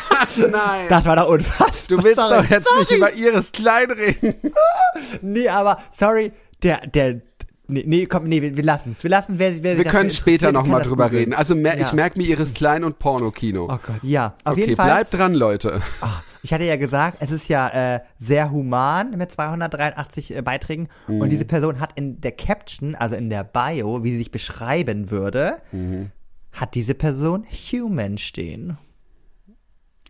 Nein. 0.36 0.86
das 0.88 1.04
war 1.04 1.16
doch 1.16 1.28
unfassbar. 1.28 1.98
du 1.98 2.04
willst 2.04 2.14
sorry. 2.14 2.36
doch 2.36 2.48
jetzt 2.48 2.68
nicht 2.78 2.90
über 2.92 3.12
Iris 3.12 3.50
Klein 3.50 3.90
reden. 3.90 4.34
Nee, 5.20 5.48
aber 5.48 5.78
sorry, 5.92 6.30
der, 6.62 6.86
der, 6.86 7.20
nee, 7.66 7.82
nee 7.86 8.06
komm, 8.06 8.24
nee, 8.24 8.40
wir, 8.40 8.56
wir 8.56 8.64
lassen 8.64 8.92
es. 8.92 9.02
Wir 9.02 9.10
lassen, 9.10 9.38
wer, 9.38 9.60
wer 9.62 9.76
Wir 9.76 9.84
können 9.84 10.10
später 10.12 10.48
interessiert, 10.48 10.52
noch 10.54 10.62
kann 10.62 10.70
mal 10.70 10.78
das 10.78 10.88
drüber 10.88 11.10
reden. 11.10 11.34
Also 11.34 11.56
mer 11.56 11.76
Ja. 11.76 11.86
ich 11.86 11.92
merke 11.92 12.18
mir 12.18 12.26
Iris 12.28 12.54
Klein 12.54 12.84
und 12.84 13.00
Pornokino. 13.00 13.64
Oh 13.64 13.78
Gott, 13.84 13.96
ja, 14.02 14.34
auf 14.44 14.52
okay, 14.52 14.60
jeden 14.60 14.76
Fall. 14.76 14.86
bleibt 14.86 15.14
dran, 15.14 15.34
Leute. 15.34 15.82
Ah, 16.00 16.20
ich 16.42 16.52
hatte 16.52 16.64
ja 16.64 16.76
gesagt, 16.76 17.18
es 17.20 17.30
ist 17.30 17.48
ja 17.48 17.68
äh, 17.96 18.00
sehr 18.18 18.50
human 18.50 19.16
mit 19.16 19.32
283 19.32 20.36
äh, 20.36 20.42
Beiträgen 20.42 20.88
Mhm. 21.06 21.20
und 21.20 21.30
diese 21.30 21.44
Person 21.44 21.80
hat 21.80 21.92
in 21.96 22.20
der 22.20 22.32
Caption, 22.32 22.94
also 22.94 23.16
in 23.16 23.30
der 23.30 23.44
Bio, 23.44 24.02
wie 24.04 24.10
sie 24.12 24.18
sich 24.18 24.30
beschreiben 24.30 25.10
würde, 25.10 25.56
Mhm. 25.72 26.10
hat 26.52 26.74
diese 26.74 26.94
Person 26.94 27.44
Human 27.72 28.18
stehen. 28.18 28.78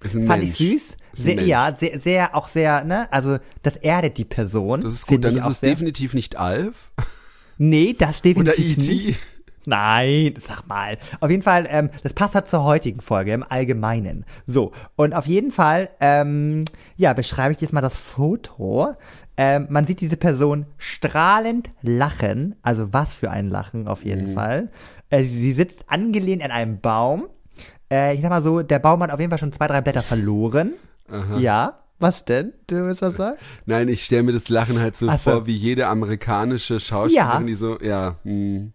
Ist 0.01 0.15
ein 0.15 0.27
Fand 0.27 0.43
Mensch. 0.45 0.61
ich 0.61 0.83
süß. 0.83 0.97
Sehr, 1.15 1.43
ja, 1.43 1.73
sehr, 1.73 1.99
sehr, 1.99 2.37
auch 2.37 2.47
sehr, 2.47 2.85
ne, 2.85 3.13
also 3.13 3.39
das 3.65 3.77
erdet 3.77 4.17
die 4.19 4.25
Person. 4.25 4.81
Das 4.83 4.93
ist 4.95 5.07
gut, 5.07 5.25
dann 5.25 5.37
ist 5.37 5.47
es 5.47 5.61
definitiv 5.61 6.15
nicht 6.15 6.37
Alf 6.37 6.93
Nee, 7.61 7.95
das 7.99 8.21
oder 8.21 8.57
E 8.57 8.63
definitiv 8.63 8.77
nicht. 8.79 9.19
Nein, 9.69 10.35
sag 10.39 10.67
mal. 10.67 10.97
Auf 11.21 11.31
jeden 11.31 11.43
Fall, 11.43 11.67
ähm, 11.69 11.91
das 12.03 12.15
passt 12.15 12.35
halt 12.35 12.49
zur 12.49 12.65
heutigen 12.65 13.01
Folge 13.03 13.33
im 13.35 13.45
Allgemeinen. 13.47 14.25
So, 14.47 14.73
und 14.97 15.15
auf 15.15 15.27
jeden 15.27 15.51
Fall, 15.51 15.91
ähm, 16.01 16.65
ja, 16.97 17.13
beschreibe 17.13 17.53
ich 17.53 17.61
jetzt 17.61 17.73
mal 17.75 17.83
das 17.83 17.95
Foto. 17.97 18.95
Ähm, 19.37 19.67
man 19.69 19.87
sieht 19.87 20.01
diese 20.01 20.17
Person 20.17 20.65
strahlend 20.79 21.69
lachen, 21.83 22.57
also 22.63 22.93
was 22.93 23.15
für 23.15 23.31
ein 23.31 23.49
Lachen 23.51 23.89
auf 23.89 24.05
jeden 24.05 24.33
Fall. 24.33 24.71
Äh, 25.11 25.23
sie 25.25 25.53
sitzt 25.53 25.85
angelehnt 25.87 26.43
an 26.43 26.51
einem 26.51 26.81
Baum. 26.81 27.27
Äh, 27.93 28.15
ich 28.15 28.23
sag 28.23 28.31
mal 28.31 28.43
so, 28.43 28.63
der 28.63 28.79
Baum 28.79 29.03
hat 29.03 29.11
auf 29.11 29.21
jeden 29.21 29.31
Fall 29.31 29.39
schon 29.39 29.53
zwei, 29.53 29.67
drei 29.67 29.81
Blätter 29.83 30.03
verloren. 30.03 30.73
Ja, 31.39 31.79
was 31.99 32.25
denn? 32.25 32.53
Du 32.67 32.77
willst 32.87 33.03
was 33.03 33.17
sagen? 33.17 33.39
Nein, 33.67 33.89
ich 33.89 34.05
stelle 34.05 34.23
mir 34.23 34.33
das 34.33 34.49
Lachen 34.49 34.79
halt 34.79 34.97
so 34.97 35.11
so. 35.11 35.19
vor, 35.19 35.47
wie 35.47 35.57
jede 35.57 35.87
amerikanische 35.89 36.81
Schauspielerin, 36.81 37.41
Ja. 37.43 37.47
die 37.47 37.55
so, 37.55 37.79
ja, 37.81 38.17
hm. 38.25 38.73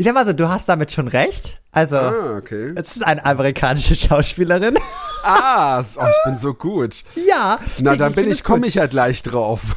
Ich 0.00 0.04
sag 0.06 0.14
mal 0.14 0.24
so, 0.24 0.32
du 0.32 0.48
hast 0.48 0.68
damit 0.68 0.92
schon 0.92 1.08
recht. 1.08 1.58
Also, 1.72 1.96
Ah, 1.96 2.36
okay. 2.36 2.72
es 2.76 2.94
ist 2.96 3.04
eine 3.04 3.24
amerikanische 3.24 3.96
Schauspielerin. 3.96 4.78
Ah, 5.24 5.80
oh, 5.80 5.82
ich 6.08 6.24
bin 6.24 6.36
so 6.36 6.54
gut. 6.54 7.02
ja. 7.16 7.58
Na, 7.80 7.96
dann 7.96 8.14
bin 8.14 8.30
ich, 8.30 8.44
komme 8.44 8.68
ich 8.68 8.78
halt 8.78 8.92
leicht 8.92 9.32
drauf. 9.32 9.74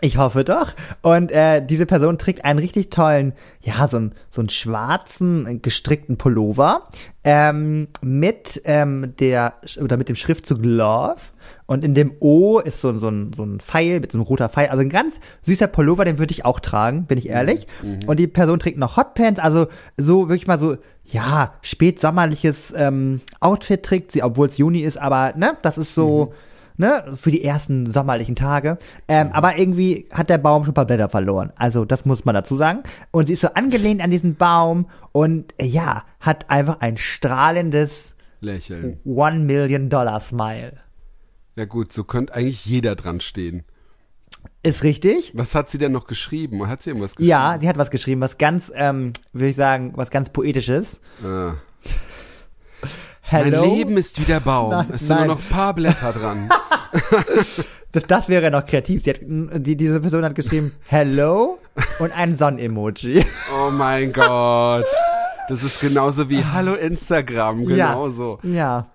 Ich 0.00 0.18
hoffe 0.18 0.44
doch. 0.44 0.72
Und 1.02 1.30
äh, 1.32 1.64
diese 1.64 1.86
Person 1.86 2.18
trägt 2.18 2.44
einen 2.44 2.58
richtig 2.58 2.90
tollen, 2.90 3.32
ja, 3.62 3.86
so, 3.88 3.96
einen 3.96 4.14
so 4.28 4.40
einen 4.42 4.50
schwarzen, 4.50 5.46
äh, 5.46 5.56
gestrickten 5.56 6.18
Pullover 6.18 6.88
ähm, 7.24 7.88
mit 8.02 8.60
ähm, 8.64 9.14
der 9.20 9.54
oder 9.80 9.96
mit 9.96 10.08
dem 10.10 10.16
Schriftzug 10.16 10.58
Love. 10.62 11.20
Und 11.70 11.84
in 11.84 11.94
dem 11.94 12.14
O 12.18 12.58
ist 12.58 12.80
so, 12.80 12.92
so, 12.98 13.08
ein, 13.08 13.30
so 13.36 13.44
ein 13.44 13.60
Pfeil, 13.60 14.00
mit 14.00 14.10
so 14.10 14.18
einem 14.18 14.24
roter 14.24 14.48
Pfeil. 14.48 14.70
Also 14.70 14.80
ein 14.80 14.88
ganz 14.88 15.20
süßer 15.46 15.68
Pullover, 15.68 16.04
den 16.04 16.18
würde 16.18 16.32
ich 16.32 16.44
auch 16.44 16.58
tragen, 16.58 17.04
bin 17.04 17.16
ich 17.16 17.28
ehrlich. 17.28 17.68
Und 18.08 18.18
die 18.18 18.26
Person 18.26 18.58
trägt 18.58 18.76
noch 18.76 18.96
Hotpants, 18.96 19.38
also 19.38 19.68
so 19.96 20.28
wirklich 20.28 20.48
mal 20.48 20.58
so, 20.58 20.78
ja, 21.04 21.54
spätsommerliches 21.62 22.74
ähm, 22.76 23.20
Outfit 23.38 23.84
trägt 23.84 24.10
sie, 24.10 24.24
obwohl 24.24 24.48
es 24.48 24.58
Juni 24.58 24.80
ist, 24.80 24.96
aber 25.00 25.32
ne, 25.36 25.56
das 25.62 25.78
ist 25.78 25.94
so, 25.94 26.34
ne, 26.76 27.04
für 27.20 27.30
die 27.30 27.44
ersten 27.44 27.92
sommerlichen 27.92 28.34
Tage. 28.34 28.76
Ähm, 29.06 29.28
Aber 29.32 29.56
irgendwie 29.56 30.08
hat 30.10 30.28
der 30.28 30.38
Baum 30.38 30.64
schon 30.64 30.72
ein 30.72 30.74
paar 30.74 30.86
Blätter 30.86 31.08
verloren. 31.08 31.52
Also 31.54 31.84
das 31.84 32.04
muss 32.04 32.24
man 32.24 32.34
dazu 32.34 32.56
sagen. 32.56 32.80
Und 33.12 33.28
sie 33.28 33.34
ist 33.34 33.42
so 33.42 33.48
angelehnt 33.54 34.02
an 34.02 34.10
diesen 34.10 34.34
Baum 34.34 34.86
und 35.12 35.54
äh, 35.56 35.66
ja, 35.66 36.02
hat 36.18 36.50
einfach 36.50 36.80
ein 36.80 36.96
strahlendes 36.96 38.16
Lächeln. 38.40 38.98
One 39.04 39.38
Million 39.38 39.88
Dollar 39.88 40.18
Smile. 40.18 40.72
Ja 41.56 41.64
gut, 41.64 41.92
so 41.92 42.04
könnte 42.04 42.34
eigentlich 42.34 42.64
jeder 42.64 42.94
dran 42.94 43.20
stehen. 43.20 43.64
Ist 44.62 44.82
richtig? 44.82 45.32
Was 45.34 45.54
hat 45.54 45.70
sie 45.70 45.78
denn 45.78 45.92
noch 45.92 46.06
geschrieben? 46.06 46.66
Hat 46.68 46.82
sie 46.82 46.90
irgendwas 46.90 47.16
geschrieben? 47.16 47.30
Ja, 47.30 47.58
sie 47.60 47.68
hat 47.68 47.78
was 47.78 47.90
geschrieben, 47.90 48.20
was 48.20 48.38
ganz, 48.38 48.70
ähm, 48.74 49.12
würde 49.32 49.48
ich 49.48 49.56
sagen, 49.56 49.92
was 49.96 50.10
ganz 50.10 50.30
poetisches. 50.30 51.00
Ah. 51.24 51.54
Hello. 53.22 53.60
Mein 53.60 53.70
Leben 53.70 53.96
ist 53.96 54.20
wie 54.20 54.24
der 54.24 54.40
Baum. 54.40 54.70
Nein, 54.70 54.88
es 54.92 55.06
sind 55.06 55.16
nein. 55.16 55.26
nur 55.26 55.36
noch 55.36 55.42
ein 55.42 55.48
paar 55.48 55.74
Blätter 55.74 56.12
dran. 56.12 56.48
Das, 57.92 58.04
das 58.04 58.28
wäre 58.28 58.52
noch 58.52 58.66
kreativ. 58.66 59.04
Hat, 59.06 59.20
die, 59.20 59.74
diese 59.74 59.98
Person 59.98 60.24
hat 60.24 60.36
geschrieben, 60.36 60.72
Hello 60.84 61.58
und 61.98 62.12
ein 62.12 62.36
Sonn-Emoji. 62.36 63.24
Oh 63.52 63.70
mein 63.70 64.12
Gott. 64.12 64.86
Das 65.48 65.64
ist 65.64 65.80
genauso 65.80 66.30
wie 66.30 66.44
Hallo 66.52 66.74
Instagram, 66.74 67.66
genauso. 67.66 68.38
Ja. 68.44 68.50
ja. 68.52 68.86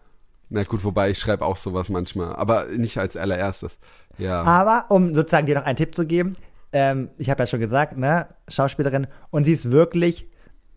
Na 0.50 0.64
gut, 0.64 0.84
wobei 0.84 1.10
ich 1.12 1.20
schreibe 1.20 1.44
auch 1.46 1.58
sowas 1.58 1.90
manchmal, 1.90 2.36
aber 2.36 2.66
nicht 2.66 2.98
als 2.98 3.18
allererstes. 3.18 3.78
Ja. 4.18 4.44
Aber 4.44 4.86
um 4.90 5.16
sozusagen 5.16 5.46
dir 5.48 5.56
noch 5.56 5.66
einen 5.66 5.78
Tipp 5.78 5.96
zu 5.96 6.06
geben, 6.06 6.36
ähm, 6.72 7.10
ich 7.18 7.30
habe 7.30 7.44
ja 7.44 7.48
schon 7.48 7.60
gesagt, 7.60 7.98
ne, 7.98 8.28
Schauspielerin, 8.48 9.08
und 9.32 9.46
sie 9.46 9.54
ist 9.54 9.72
wirklich 9.72 10.28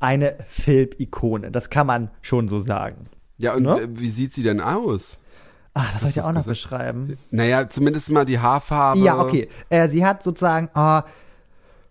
eine 0.00 0.36
Film-Ikone. 0.48 1.50
Das 1.50 1.70
kann 1.70 1.86
man 1.86 2.10
schon 2.22 2.48
so 2.48 2.60
sagen. 2.60 3.06
Ja, 3.38 3.54
und 3.54 3.64
Ne? 3.64 3.88
wie 3.92 4.08
sieht 4.08 4.32
sie 4.32 4.42
denn 4.42 4.60
aus? 4.60 5.18
Ah, 5.74 5.84
das 5.92 6.00
soll 6.00 6.10
ich 6.10 6.16
ja 6.16 6.22
auch 6.24 6.28
noch 6.28 6.34
gesagt. 6.44 6.48
beschreiben. 6.48 7.18
Naja, 7.30 7.68
zumindest 7.68 8.10
mal 8.10 8.24
die 8.24 8.38
Haarfarbe. 8.38 9.00
Ja, 9.00 9.20
okay. 9.20 9.48
Äh, 9.70 9.88
sie 9.88 10.04
hat 10.04 10.22
sozusagen 10.24 10.68
äh, 10.74 11.02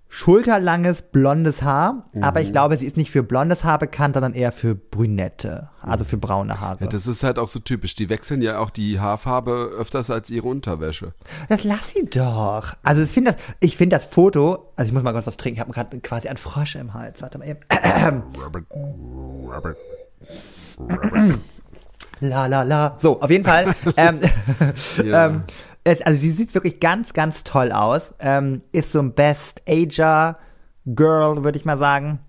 schulterlanges 0.09 1.01
blondes 1.01 1.61
Haar, 1.63 2.09
aber 2.21 2.39
Mhm. 2.39 2.45
ich 2.45 2.51
glaube, 2.53 2.77
sie 2.77 2.85
ist 2.85 2.95
nicht 2.97 3.11
für 3.11 3.23
blondes 3.23 3.63
Haar 3.63 3.77
bekannt, 3.77 4.15
sondern 4.15 4.33
eher 4.33 4.51
für 4.51 4.73
Brünette, 4.73 5.69
also 5.81 6.03
für 6.05 6.17
braune 6.17 6.61
Haare. 6.61 6.85
Ja, 6.85 6.87
das 6.87 7.07
ist 7.07 7.23
halt 7.23 7.37
auch 7.39 7.47
so 7.49 7.59
typisch. 7.59 7.93
Die 7.95 8.09
wechseln 8.09 8.41
ja 8.41 8.59
auch 8.59 8.69
die 8.69 8.99
Haarfarbe 8.99 9.71
öfters 9.77 10.09
als 10.09 10.29
ihre 10.29 10.47
Unterwäsche. 10.47 11.13
Das 11.49 11.63
lass 11.65 11.93
sie 11.93 12.05
doch. 12.05 12.73
Also 12.83 13.03
ich 13.03 13.09
finde 13.11 13.33
das, 13.33 13.41
ich 13.59 13.75
finde 13.77 13.97
das 13.97 14.05
Foto, 14.05 14.71
also 14.75 14.87
ich 14.87 14.93
muss 14.93 15.03
mal 15.03 15.11
kurz 15.11 15.27
was 15.27 15.37
trinken, 15.37 15.57
ich 15.57 15.61
habe 15.61 15.73
gerade 15.73 15.99
quasi 15.99 16.27
einen 16.29 16.37
Frosch 16.37 16.75
im 16.75 16.93
Hals. 16.93 17.21
Warte 17.21 17.37
mal 17.37 17.47
eben. 17.47 17.59
Robert, 18.41 18.63
Robert. 18.73 19.77
La 22.19 22.47
la 22.47 22.63
la. 22.63 22.95
So, 22.99 23.21
auf 23.21 23.29
jeden 23.29 23.43
Fall. 23.45 23.75
ähm, 23.97 24.19
Ja. 25.05 25.27
ähm, 25.27 25.43
es, 25.87 26.01
also 26.01 26.19
sie 26.19 26.31
sieht 26.31 26.53
wirklich 26.53 26.79
ganz, 26.79 27.13
ganz 27.13 27.43
toll 27.43 27.71
aus. 27.71 28.13
Ähm, 28.19 28.61
ist 28.71 28.91
so 28.91 28.99
ein 28.99 29.13
Best 29.13 29.61
Ager 29.67 30.37
Girl, 30.85 31.43
würde 31.43 31.57
ich 31.57 31.65
mal 31.65 31.77
sagen. 31.77 32.19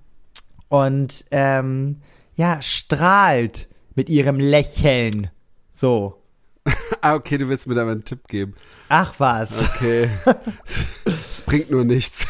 Und 0.69 1.25
ähm, 1.33 2.01
ja, 2.37 2.63
strahlt 2.63 3.69
mit 3.95 4.09
ihrem 4.09 4.39
Lächeln. 4.39 5.31
So. 5.73 6.23
Ah, 7.01 7.15
okay, 7.15 7.39
du 7.39 7.49
willst 7.49 7.69
mir 7.69 7.77
da 7.77 7.85
mal 7.85 7.93
einen 7.93 8.05
Tipp 8.05 8.27
geben. 8.27 8.57
Ach 8.89 9.15
was. 9.19 9.53
Okay. 9.57 10.11
Es 11.31 11.43
bringt 11.43 11.71
nur 11.71 11.85
nichts. 11.85 12.27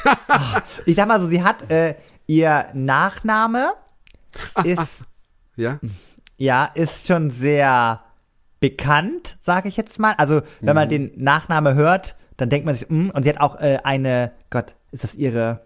Ich 0.84 0.96
sag 0.96 1.08
mal 1.08 1.18
so, 1.18 1.28
sie 1.28 1.42
hat 1.42 1.70
äh, 1.70 1.94
ihr 2.26 2.66
Nachname 2.74 3.72
ist 4.64 5.04
ja? 5.56 5.78
ja 6.36 6.64
ist 6.66 7.06
schon 7.06 7.30
sehr 7.30 8.02
bekannt, 8.60 9.36
sage 9.40 9.68
ich 9.68 9.76
jetzt 9.76 9.98
mal. 9.98 10.14
Also 10.18 10.42
wenn 10.60 10.74
man 10.74 10.88
den 10.88 11.12
Nachname 11.16 11.74
hört, 11.74 12.16
dann 12.36 12.50
denkt 12.50 12.66
man 12.66 12.74
sich, 12.74 12.88
mm, 12.88 13.10
und 13.10 13.22
sie 13.22 13.28
hat 13.28 13.40
auch 13.40 13.60
äh, 13.60 13.78
eine, 13.84 14.32
Gott, 14.50 14.74
ist 14.92 15.04
das 15.04 15.14
ihre, 15.14 15.60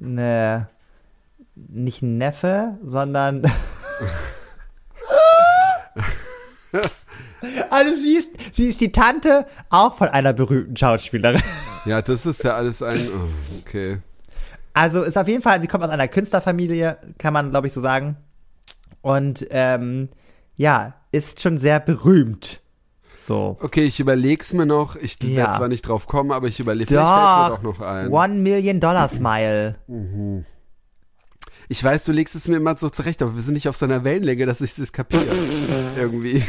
eine, 0.00 0.68
nicht 1.54 2.02
ein 2.02 2.18
Neffe, 2.18 2.78
sondern 2.82 3.42
Also 7.70 7.94
sie 7.96 8.16
ist, 8.16 8.28
sie 8.52 8.68
ist 8.68 8.80
die 8.80 8.92
Tante 8.92 9.46
auch 9.70 9.94
von 9.94 10.08
einer 10.08 10.32
berühmten 10.32 10.76
Schauspielerin. 10.76 11.42
Ja, 11.84 12.02
das 12.02 12.26
ist 12.26 12.42
ja 12.44 12.56
alles 12.56 12.82
ein. 12.82 13.08
Oh, 13.08 13.28
okay. 13.60 13.98
Also 14.74 15.02
ist 15.02 15.16
auf 15.16 15.28
jeden 15.28 15.42
Fall, 15.42 15.60
sie 15.60 15.68
kommt 15.68 15.84
aus 15.84 15.90
einer 15.90 16.08
Künstlerfamilie, 16.08 16.98
kann 17.16 17.32
man 17.32 17.50
glaube 17.50 17.68
ich 17.68 17.72
so 17.72 17.80
sagen. 17.80 18.16
Und 19.00 19.46
ähm, 19.50 20.08
ja, 20.58 20.94
ist 21.12 21.40
schon 21.40 21.56
sehr 21.58 21.80
berühmt. 21.80 22.60
So. 23.26 23.56
Okay, 23.60 23.84
ich 23.84 24.00
überleg's 24.00 24.52
mir 24.52 24.66
noch. 24.66 24.96
Ich 24.96 25.22
Ja. 25.22 25.36
werde 25.36 25.56
zwar 25.56 25.68
nicht 25.68 25.82
drauf 25.82 26.06
kommen, 26.06 26.32
aber 26.32 26.46
ich 26.48 26.60
überlege. 26.60 26.88
Vielleicht 26.88 27.06
fällt's 27.08 27.50
mir 27.50 27.56
doch 27.56 27.62
noch 27.62 27.80
ein. 27.86 28.08
One 28.08 28.34
Million 28.34 28.80
Dollar 28.80 29.08
Smile. 29.08 29.76
Ich 31.68 31.82
weiß, 31.84 32.04
du 32.06 32.12
legst 32.12 32.34
es 32.34 32.48
mir 32.48 32.56
immer 32.56 32.76
so 32.76 32.88
zurecht, 32.90 33.22
aber 33.22 33.34
wir 33.34 33.42
sind 33.42 33.54
nicht 33.54 33.68
auf 33.68 33.76
so 33.76 33.84
einer 33.84 34.02
Wellenlänge, 34.04 34.46
dass 34.46 34.60
ich 34.60 34.76
es 34.78 34.92
kapiere. 34.92 35.26
Irgendwie. 35.96 36.42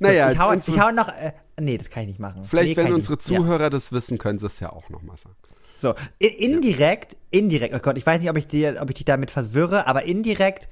naja, 0.00 0.30
ich, 0.32 0.38
hau, 0.38 0.50
unsere, 0.50 0.76
ich 0.76 0.82
hau 0.82 0.90
noch. 0.90 1.08
Äh, 1.08 1.32
nee, 1.60 1.78
das 1.78 1.90
kann 1.90 2.02
ich 2.02 2.08
nicht 2.08 2.20
machen. 2.20 2.44
vielleicht, 2.44 2.76
nee, 2.76 2.84
wenn 2.84 2.92
unsere 2.92 3.14
nicht. 3.14 3.30
Ja. 3.30 3.38
Zuhörer 3.38 3.70
das 3.70 3.92
wissen, 3.92 4.18
können 4.18 4.38
sie 4.38 4.46
es 4.46 4.60
ja 4.60 4.70
auch 4.72 4.88
nochmal 4.90 5.16
sagen. 5.16 5.36
So, 5.80 5.94
indirekt, 6.18 7.16
indirekt, 7.30 7.72
oh 7.72 7.78
Gott, 7.78 7.96
ich 7.96 8.04
weiß 8.04 8.20
nicht, 8.20 8.28
ob 8.30 8.36
ich, 8.36 8.48
dir, 8.48 8.78
ob 8.80 8.88
ich 8.90 8.96
dich 8.96 9.04
damit 9.04 9.30
verwirre, 9.30 9.86
aber 9.86 10.02
indirekt, 10.02 10.68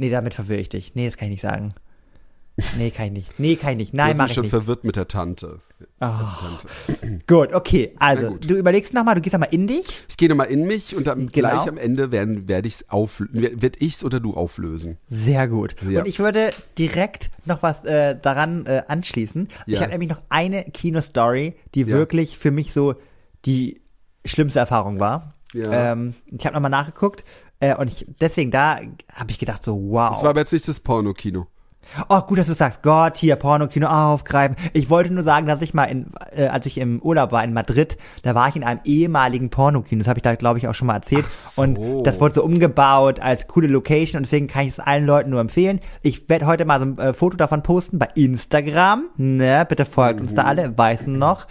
nee, 0.00 0.10
damit 0.10 0.34
verwirre 0.34 0.60
ich 0.60 0.68
dich. 0.68 0.94
Nee, 0.94 1.06
das 1.06 1.16
kann 1.16 1.26
ich 1.28 1.32
nicht 1.32 1.42
sagen. 1.42 1.72
Nee, 2.76 2.90
kann 2.90 3.06
ich 3.06 3.12
nicht. 3.12 3.38
Nee, 3.40 3.56
kann 3.56 3.70
ich 3.72 3.76
nicht. 3.78 3.94
Nein, 3.94 4.16
mach 4.18 4.26
ich 4.26 4.34
schon 4.34 4.42
nicht. 4.42 4.50
verwirrt 4.50 4.84
mit 4.84 4.96
der 4.96 5.08
Tante. 5.08 5.60
Als 5.98 6.12
Tante. 6.40 7.20
Gut, 7.26 7.54
okay. 7.54 7.94
Also, 7.98 8.32
gut. 8.32 8.50
du 8.50 8.54
überlegst 8.54 8.92
nochmal, 8.92 9.14
du 9.14 9.22
gehst 9.22 9.32
nochmal 9.32 9.48
in 9.52 9.66
dich. 9.66 9.86
Ich 10.10 10.16
gehe 10.18 10.28
nochmal 10.28 10.48
in 10.48 10.66
mich 10.66 10.94
und 10.94 11.06
dann 11.06 11.30
Genau. 11.30 11.48
gleich 11.48 11.68
am 11.68 11.78
Ende 11.78 12.12
werden, 12.12 12.48
werde 12.48 12.68
ich's 12.68 12.84
auf, 12.90 13.22
werd 13.30 13.80
ich's 13.80 14.04
oder 14.04 14.20
du 14.20 14.34
auflösen. 14.34 14.98
Sehr 15.08 15.48
gut. 15.48 15.74
Ja. 15.88 16.00
Und 16.00 16.08
ich 16.08 16.18
würde 16.18 16.50
direkt 16.76 17.30
noch 17.46 17.62
was 17.62 17.82
äh, 17.86 18.14
daran 18.20 18.66
äh, 18.66 18.82
anschließen. 18.88 19.48
Ich 19.66 19.74
Ja. 19.74 19.80
habe 19.80 19.92
nämlich 19.92 20.10
noch 20.10 20.20
eine 20.28 20.64
Kinostory, 20.64 21.54
die 21.74 21.80
Ja. 21.82 21.86
wirklich 21.88 22.36
für 22.36 22.50
mich 22.50 22.74
so 22.74 22.94
die 23.46 23.80
schlimmste 24.26 24.58
Erfahrung 24.58 25.00
war. 25.00 25.34
Ja. 25.54 25.92
Ähm, 25.92 26.14
ich 26.26 26.44
habe 26.44 26.54
nochmal 26.54 26.70
nachgeguckt 26.70 27.24
äh, 27.60 27.76
und 27.76 27.88
ich, 27.88 28.06
deswegen 28.20 28.50
da 28.50 28.80
habe 29.14 29.30
ich 29.30 29.38
gedacht 29.38 29.64
so, 29.64 29.76
wow. 29.76 30.10
Das 30.10 30.22
war 30.22 30.30
aber 30.30 30.40
jetzt 30.40 30.52
nicht 30.52 30.66
das 30.66 30.80
Pornokino. 30.80 31.46
Oh, 32.08 32.20
gut, 32.20 32.38
dass 32.38 32.46
du 32.46 32.54
sagst, 32.54 32.82
Gott, 32.82 33.16
hier, 33.16 33.34
Pornokino 33.34 33.88
aufgreifen. 33.88 34.56
Ich 34.74 34.90
wollte 34.90 35.12
nur 35.12 35.24
sagen, 35.24 35.46
dass 35.46 35.60
ich 35.60 35.74
mal 35.74 35.86
in, 35.86 36.12
äh, 36.30 36.46
als 36.46 36.66
ich 36.66 36.78
im 36.78 37.02
Urlaub 37.02 37.32
war 37.32 37.42
in 37.42 37.52
Madrid, 37.52 37.98
da 38.22 38.34
war 38.34 38.48
ich 38.48 38.54
in 38.54 38.62
einem 38.62 38.80
ehemaligen 38.84 39.50
Pornokino. 39.50 40.00
Das 40.00 40.08
habe 40.08 40.18
ich 40.18 40.22
da, 40.22 40.36
glaube 40.36 40.58
ich, 40.60 40.68
auch 40.68 40.74
schon 40.74 40.86
mal 40.86 40.94
erzählt. 40.94 41.26
So. 41.26 41.62
Und 41.62 42.04
das 42.04 42.20
wurde 42.20 42.36
so 42.36 42.44
umgebaut 42.44 43.18
als 43.18 43.48
coole 43.48 43.66
Location 43.66 44.18
und 44.18 44.22
deswegen 44.22 44.46
kann 44.46 44.62
ich 44.62 44.70
es 44.70 44.78
allen 44.78 45.04
Leuten 45.04 45.30
nur 45.30 45.40
empfehlen. 45.40 45.80
Ich 46.02 46.28
werde 46.28 46.46
heute 46.46 46.64
mal 46.64 46.78
so 46.78 46.86
ein 46.86 46.98
äh, 46.98 47.12
Foto 47.12 47.36
davon 47.36 47.62
posten 47.62 47.98
bei 47.98 48.08
Instagram. 48.14 49.04
Ne, 49.16 49.66
bitte 49.68 49.84
folgt 49.84 50.20
uns 50.20 50.34
da 50.34 50.44
alle, 50.44 50.76
weißen 50.78 51.18
noch, 51.18 51.46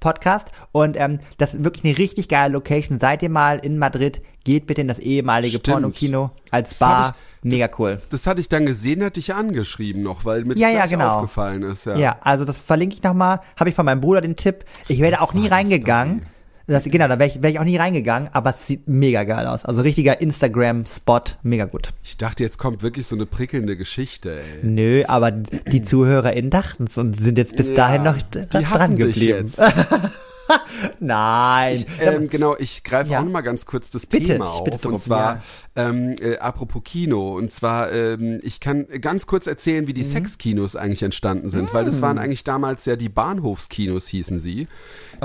Podcast. 0.00 0.48
Und 0.72 0.98
ähm, 0.98 1.20
das 1.38 1.54
ist 1.54 1.62
wirklich 1.62 1.84
eine 1.84 1.98
richtig 1.98 2.28
geile 2.28 2.52
Location. 2.52 2.98
Seid 2.98 3.22
ihr 3.22 3.30
mal 3.30 3.58
in 3.58 3.78
Madrid, 3.78 4.22
geht 4.44 4.66
bitte 4.66 4.80
in 4.82 4.88
das 4.88 4.98
ehemalige 4.98 5.58
Stimmt. 5.58 5.74
Pornokino 5.74 6.30
als 6.50 6.70
Das 6.70 6.78
Bar. 6.78 7.16
Mega 7.46 7.68
cool. 7.78 8.00
Das 8.10 8.26
hatte 8.26 8.40
ich 8.40 8.48
dann 8.48 8.64
gesehen, 8.64 9.04
hatte 9.04 9.20
ich 9.20 9.34
angeschrieben 9.34 10.02
noch, 10.02 10.24
weil 10.24 10.44
mir 10.44 10.54
das 10.54 10.60
Ja, 10.60 10.70
ja, 10.70 10.86
genau. 10.86 11.16
aufgefallen 11.16 11.62
ist. 11.62 11.84
Ja. 11.84 11.94
Ja, 11.96 12.16
also 12.22 12.46
das 12.46 12.56
verlinke 12.56 12.94
ich 12.96 13.02
nochmal. 13.02 13.40
Habe 13.58 13.68
ich 13.68 13.76
von 13.76 13.84
meinem 13.84 14.00
Bruder 14.00 14.22
den 14.22 14.36
Tipp. 14.36 14.64
Ich 14.88 14.98
wäre 14.98 15.10
da 15.10 15.18
Das 15.18 15.28
auch 15.28 15.34
nie 15.34 15.46
reingegangen. 15.48 16.22
Das, 16.66 16.84
genau, 16.84 17.06
da 17.08 17.18
wäre 17.18 17.28
ich, 17.28 17.42
wär 17.42 17.50
ich 17.50 17.58
auch 17.58 17.64
nie 17.64 17.76
reingegangen, 17.76 18.30
aber 18.32 18.54
es 18.54 18.66
sieht 18.66 18.88
mega 18.88 19.24
geil 19.24 19.46
aus. 19.46 19.66
Also 19.66 19.82
richtiger 19.82 20.22
Instagram-Spot, 20.22 21.20
mega 21.42 21.66
gut. 21.66 21.90
Ich 22.02 22.16
dachte, 22.16 22.42
jetzt 22.42 22.56
kommt 22.56 22.82
wirklich 22.82 23.06
so 23.06 23.14
eine 23.16 23.26
prickelnde 23.26 23.76
Geschichte, 23.76 24.40
ey. 24.40 24.60
Nö, 24.62 25.02
aber 25.06 25.30
die 25.30 25.82
ZuhörerInnen 25.82 26.48
dachten's 26.50 26.96
und 26.96 27.20
sind 27.20 27.36
jetzt 27.36 27.56
bis 27.56 27.68
Ja, 27.68 27.74
dahin 27.74 28.04
noch 28.04 28.16
die 28.22 28.46
dran 28.48 28.96
dich 28.96 29.04
geblieben. 29.14 29.38
jetzt. 29.46 29.60
Nein. 31.00 31.84
Ähm, 32.00 32.28
genau, 32.28 32.56
ich 32.58 32.84
greife 32.84 33.10
Ja. 33.12 33.20
auch 33.20 33.24
noch 33.24 33.32
mal 33.32 33.40
ganz 33.40 33.66
kurz 33.66 33.90
das 33.90 34.06
Bitte, 34.06 34.26
Thema 34.32 34.46
ich 34.46 34.50
auf. 34.52 34.64
bitte 34.64 34.78
drum, 34.78 34.94
und 34.94 35.00
zwar, 35.00 35.42
ja. 35.76 35.88
ähm, 35.88 36.16
äh, 36.20 36.38
apropos 36.38 36.82
Kino. 36.84 37.36
Und 37.36 37.52
zwar, 37.52 37.92
ähm, 37.92 38.40
ich 38.42 38.60
kann 38.60 38.86
ganz 39.00 39.26
kurz 39.26 39.46
erzählen, 39.46 39.86
wie 39.86 39.92
Mhm. 39.92 39.96
die 39.96 40.04
Sexkinos 40.04 40.76
eigentlich 40.76 41.02
entstanden 41.02 41.50
sind. 41.50 41.72
Weil 41.74 41.84
das 41.84 42.02
waren 42.02 42.18
eigentlich 42.18 42.44
damals 42.44 42.84
ja 42.84 42.96
die 42.96 43.08
Bahnhofskinos, 43.08 44.06
hießen 44.08 44.38
sie. 44.40 44.68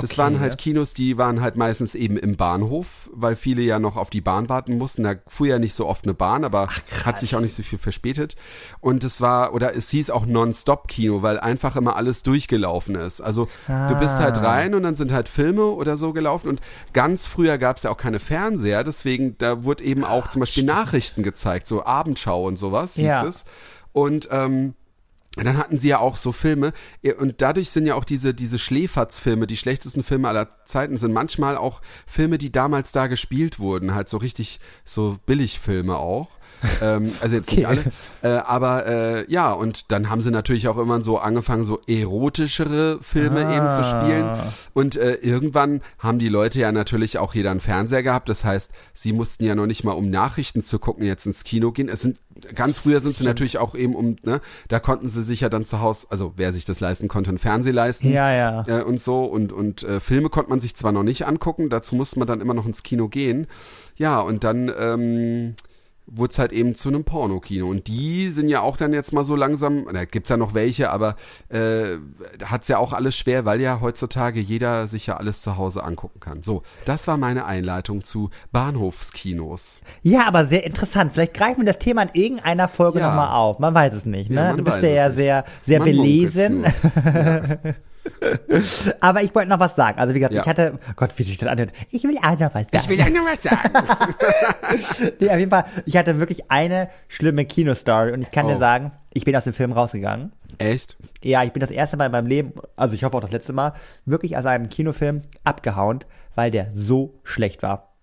Das 0.00 0.10
Okay, 0.12 0.18
waren 0.18 0.40
halt 0.40 0.54
ja. 0.54 0.56
Kinos, 0.58 0.94
die 0.94 1.18
waren 1.18 1.40
halt 1.40 1.56
meistens 1.56 1.94
eben 1.94 2.16
im 2.16 2.36
Bahnhof, 2.36 3.08
weil 3.12 3.36
viele 3.36 3.62
ja 3.62 3.78
noch 3.78 3.96
auf 3.96 4.10
die 4.10 4.20
Bahn 4.20 4.48
warten 4.48 4.78
mussten. 4.78 5.02
Da 5.04 5.14
fuhr 5.26 5.46
ja 5.46 5.58
nicht 5.58 5.74
so 5.74 5.86
oft 5.86 6.04
eine 6.04 6.14
Bahn, 6.14 6.44
aber 6.44 6.68
hat 7.04 7.18
sich 7.18 7.34
auch 7.36 7.40
nicht 7.40 7.54
so 7.54 7.62
viel 7.62 7.78
verspätet. 7.78 8.36
Und 8.80 9.04
es 9.04 9.20
war, 9.20 9.54
oder 9.54 9.74
es 9.76 9.90
hieß 9.90 10.10
auch 10.10 10.26
Non-Stop-Kino, 10.26 11.22
weil 11.22 11.38
einfach 11.38 11.76
immer 11.76 11.96
alles 11.96 12.22
durchgelaufen 12.22 12.94
ist. 12.94 13.20
Also 13.20 13.48
du 13.66 13.98
bist 13.98 14.16
halt 14.18 14.38
Ah. 14.38 14.42
rein 14.50 14.74
und 14.74 14.82
dann 14.82 14.94
sind 14.94 15.12
halt 15.12 15.28
Filme 15.28 15.64
oder 15.66 15.96
so 15.96 16.12
gelaufen. 16.12 16.48
Und 16.48 16.60
ganz 16.92 17.26
früher 17.26 17.58
gab 17.58 17.76
es 17.76 17.82
ja 17.84 17.90
auch 17.90 17.96
keine 17.96 18.20
Fernseher, 18.20 18.84
deswegen 18.84 19.36
da 19.38 19.64
wurde 19.64 19.84
eben 19.84 20.04
auch 20.04 20.28
zum 20.28 20.40
Beispiel 20.40 20.64
Nachrichten 20.64 21.22
gezeigt, 21.22 21.66
so 21.66 21.84
Abendschau 21.84 22.46
und 22.46 22.56
sowas 22.58 22.94
hieß 22.94 23.04
Ja. 23.04 23.24
es. 23.26 23.44
Und 23.92 24.28
ähm, 24.30 24.74
und 25.36 25.44
dann 25.44 25.56
hatten 25.56 25.78
sie 25.78 25.88
ja 25.88 25.98
auch 26.00 26.16
so 26.16 26.32
Filme 26.32 26.72
und 27.18 27.40
dadurch 27.40 27.70
sind 27.70 27.86
ja 27.86 27.94
auch 27.94 28.04
diese 28.04 28.34
diese 28.34 28.58
Schläferz-Filme, 28.58 29.46
die 29.46 29.56
schlechtesten 29.56 30.02
Filme 30.02 30.28
aller 30.28 30.64
Zeiten 30.64 30.98
sind 30.98 31.12
manchmal 31.12 31.56
auch 31.56 31.82
Filme, 32.06 32.36
die 32.36 32.50
damals 32.50 32.90
da 32.90 33.06
gespielt 33.06 33.60
wurden, 33.60 33.94
halt 33.94 34.08
so 34.08 34.16
richtig 34.16 34.58
so 34.84 35.18
Billigfilme 35.26 35.96
auch. 35.96 36.39
Ähm, 36.82 37.10
also 37.20 37.36
jetzt 37.36 37.50
nicht 37.52 37.66
alle, 37.66 37.80
Okay. 37.80 37.90
äh, 38.22 38.28
aber 38.28 38.86
äh, 38.86 39.30
ja 39.32 39.52
und 39.52 39.90
dann 39.92 40.10
haben 40.10 40.22
sie 40.22 40.30
natürlich 40.30 40.68
auch 40.68 40.78
immer 40.78 41.02
so 41.02 41.18
angefangen, 41.18 41.64
so 41.64 41.80
erotischere 41.86 42.98
Filme 43.02 43.46
Ah. 43.46 43.56
eben 43.56 43.82
zu 43.82 43.88
spielen 43.88 44.28
und 44.74 44.96
äh, 44.96 45.14
irgendwann 45.14 45.80
haben 45.98 46.18
die 46.18 46.28
Leute 46.28 46.60
ja 46.60 46.72
natürlich 46.72 47.18
auch 47.18 47.34
jeder 47.34 47.50
einen 47.50 47.60
Fernseher 47.60 48.02
gehabt. 48.02 48.28
Das 48.28 48.44
heißt, 48.44 48.70
sie 48.94 49.12
mussten 49.12 49.44
ja 49.44 49.54
noch 49.54 49.66
nicht 49.66 49.84
mal, 49.84 49.92
um 49.92 50.10
Nachrichten 50.10 50.62
zu 50.62 50.78
gucken, 50.78 51.04
jetzt 51.06 51.26
ins 51.26 51.44
Kino 51.44 51.72
gehen. 51.72 51.88
Es 51.88 52.00
sind 52.02 52.18
ganz 52.54 52.78
früher 52.78 53.00
sind 53.00 53.16
sie 53.16 53.24
natürlich 53.24 53.58
auch 53.58 53.74
eben 53.74 53.94
um, 53.94 54.16
ne, 54.22 54.40
da 54.68 54.78
konnten 54.80 55.08
sie 55.08 55.22
sich 55.22 55.40
ja 55.40 55.48
dann 55.48 55.64
zu 55.64 55.80
Hause, 55.80 56.06
also 56.10 56.32
wer 56.36 56.52
sich 56.52 56.64
das 56.64 56.80
leisten 56.80 57.08
konnte, 57.08 57.28
einen 57.30 57.38
Fernseher 57.38 57.72
leisten. 57.72 58.10
Ja, 58.10 58.32
ja. 58.32 58.64
Äh, 58.66 58.82
und 58.82 59.00
so 59.00 59.24
und 59.24 59.52
und 59.52 59.82
äh, 59.82 60.00
Filme 60.00 60.28
konnte 60.30 60.50
man 60.50 60.60
sich 60.60 60.74
zwar 60.76 60.92
noch 60.92 61.02
nicht 61.02 61.26
angucken, 61.26 61.68
dazu 61.70 61.94
musste 61.96 62.18
man 62.18 62.28
dann 62.28 62.40
immer 62.40 62.54
noch 62.54 62.66
ins 62.66 62.82
Kino 62.82 63.08
gehen. 63.08 63.46
Ja, 63.96 64.20
und 64.20 64.44
dann 64.44 64.72
ähm, 64.78 65.54
wurde 66.12 66.32
es 66.32 66.38
halt 66.38 66.52
eben 66.52 66.74
zu 66.74 66.88
einem 66.88 67.04
Pornokino. 67.04 67.68
Und 67.68 67.86
die 67.86 68.30
sind 68.30 68.48
ja 68.48 68.60
auch 68.60 68.76
dann 68.76 68.92
jetzt 68.92 69.12
mal 69.12 69.24
so 69.24 69.36
langsam, 69.36 69.86
da 69.92 70.04
gibt's 70.04 70.28
ja 70.30 70.36
noch 70.36 70.54
welche, 70.54 70.90
aber 70.90 71.16
äh, 71.48 71.98
hat's 72.44 72.68
ja 72.68 72.78
auch 72.78 72.92
alles 72.92 73.16
schwer, 73.16 73.44
weil 73.44 73.60
ja 73.60 73.80
heutzutage 73.80 74.40
jeder 74.40 74.86
sich 74.88 75.06
ja 75.06 75.16
alles 75.16 75.42
zu 75.42 75.56
Hause 75.56 75.84
angucken 75.84 76.20
kann. 76.20 76.42
So, 76.42 76.62
das 76.84 77.06
war 77.06 77.16
meine 77.16 77.44
Einleitung 77.44 78.04
zu 78.04 78.30
Bahnhofskinos. 78.52 79.80
Ja, 80.02 80.26
aber 80.26 80.46
sehr 80.46 80.64
interessant. 80.64 81.12
Vielleicht 81.12 81.34
greifen 81.34 81.60
wir 81.60 81.66
das 81.66 81.78
Thema 81.78 82.02
in 82.02 82.10
irgendeiner 82.14 82.68
Folge 82.68 82.98
Ja. 82.98 83.08
nochmal 83.08 83.34
auf. 83.36 83.58
Man 83.58 83.74
weiß 83.74 83.92
es 83.94 84.04
nicht, 84.04 84.30
ne? 84.30 84.36
Ja, 84.40 84.52
du 84.54 84.64
bist 84.64 84.82
ja, 84.82 84.88
es 84.88 84.94
ja 84.96 85.10
sehr, 85.12 85.44
sehr 85.64 85.78
Man 85.78 85.88
belesen. 85.88 86.64
aber 89.00 89.22
ich 89.22 89.34
wollte 89.34 89.48
noch 89.48 89.60
was 89.60 89.76
sagen. 89.76 89.98
Also 89.98 90.14
wie 90.14 90.18
gesagt, 90.18 90.34
Ja. 90.34 90.42
ich 90.42 90.48
hatte, 90.48 90.78
oh 90.88 90.92
Gott, 90.96 91.10
wie 91.16 91.22
sich 91.22 91.38
das 91.38 91.48
anhört. 91.48 91.72
Ich 91.90 92.02
will 92.04 92.16
auch 92.18 92.38
noch 92.38 92.54
was 92.54 92.66
sagen. 92.70 92.78
Ich 92.82 92.88
will 92.88 92.98
ja 92.98 93.08
noch 93.10 93.26
was 93.30 93.42
sagen. 93.42 93.70
nee, 95.20 95.30
auf 95.30 95.38
jeden 95.38 95.50
Fall, 95.50 95.64
ich 95.86 95.96
hatte 95.96 96.18
wirklich 96.18 96.50
eine 96.50 96.88
schlimme 97.08 97.44
Kinostory 97.44 98.12
und 98.12 98.22
ich 98.22 98.30
kann 98.30 98.46
dir 98.46 98.56
Oh. 98.56 98.58
sagen, 98.58 98.92
ich 99.12 99.24
bin 99.24 99.34
aus 99.36 99.44
dem 99.44 99.52
Film 99.52 99.72
rausgegangen. 99.72 100.32
Echt? 100.58 100.96
Ja, 101.22 101.42
ich 101.44 101.52
bin 101.52 101.60
das 101.60 101.70
erste 101.70 101.96
Mal 101.96 102.06
in 102.06 102.12
meinem 102.12 102.26
Leben, 102.26 102.52
also 102.76 102.94
ich 102.94 103.04
hoffe 103.04 103.16
auch 103.16 103.20
das 103.22 103.32
letzte 103.32 103.52
Mal, 103.52 103.72
wirklich 104.04 104.36
aus 104.36 104.44
einem 104.46 104.68
Kinofilm 104.68 105.22
abgehauen, 105.44 106.00
weil 106.34 106.50
der 106.50 106.68
so 106.72 107.18
schlecht 107.24 107.62
war. 107.62 107.94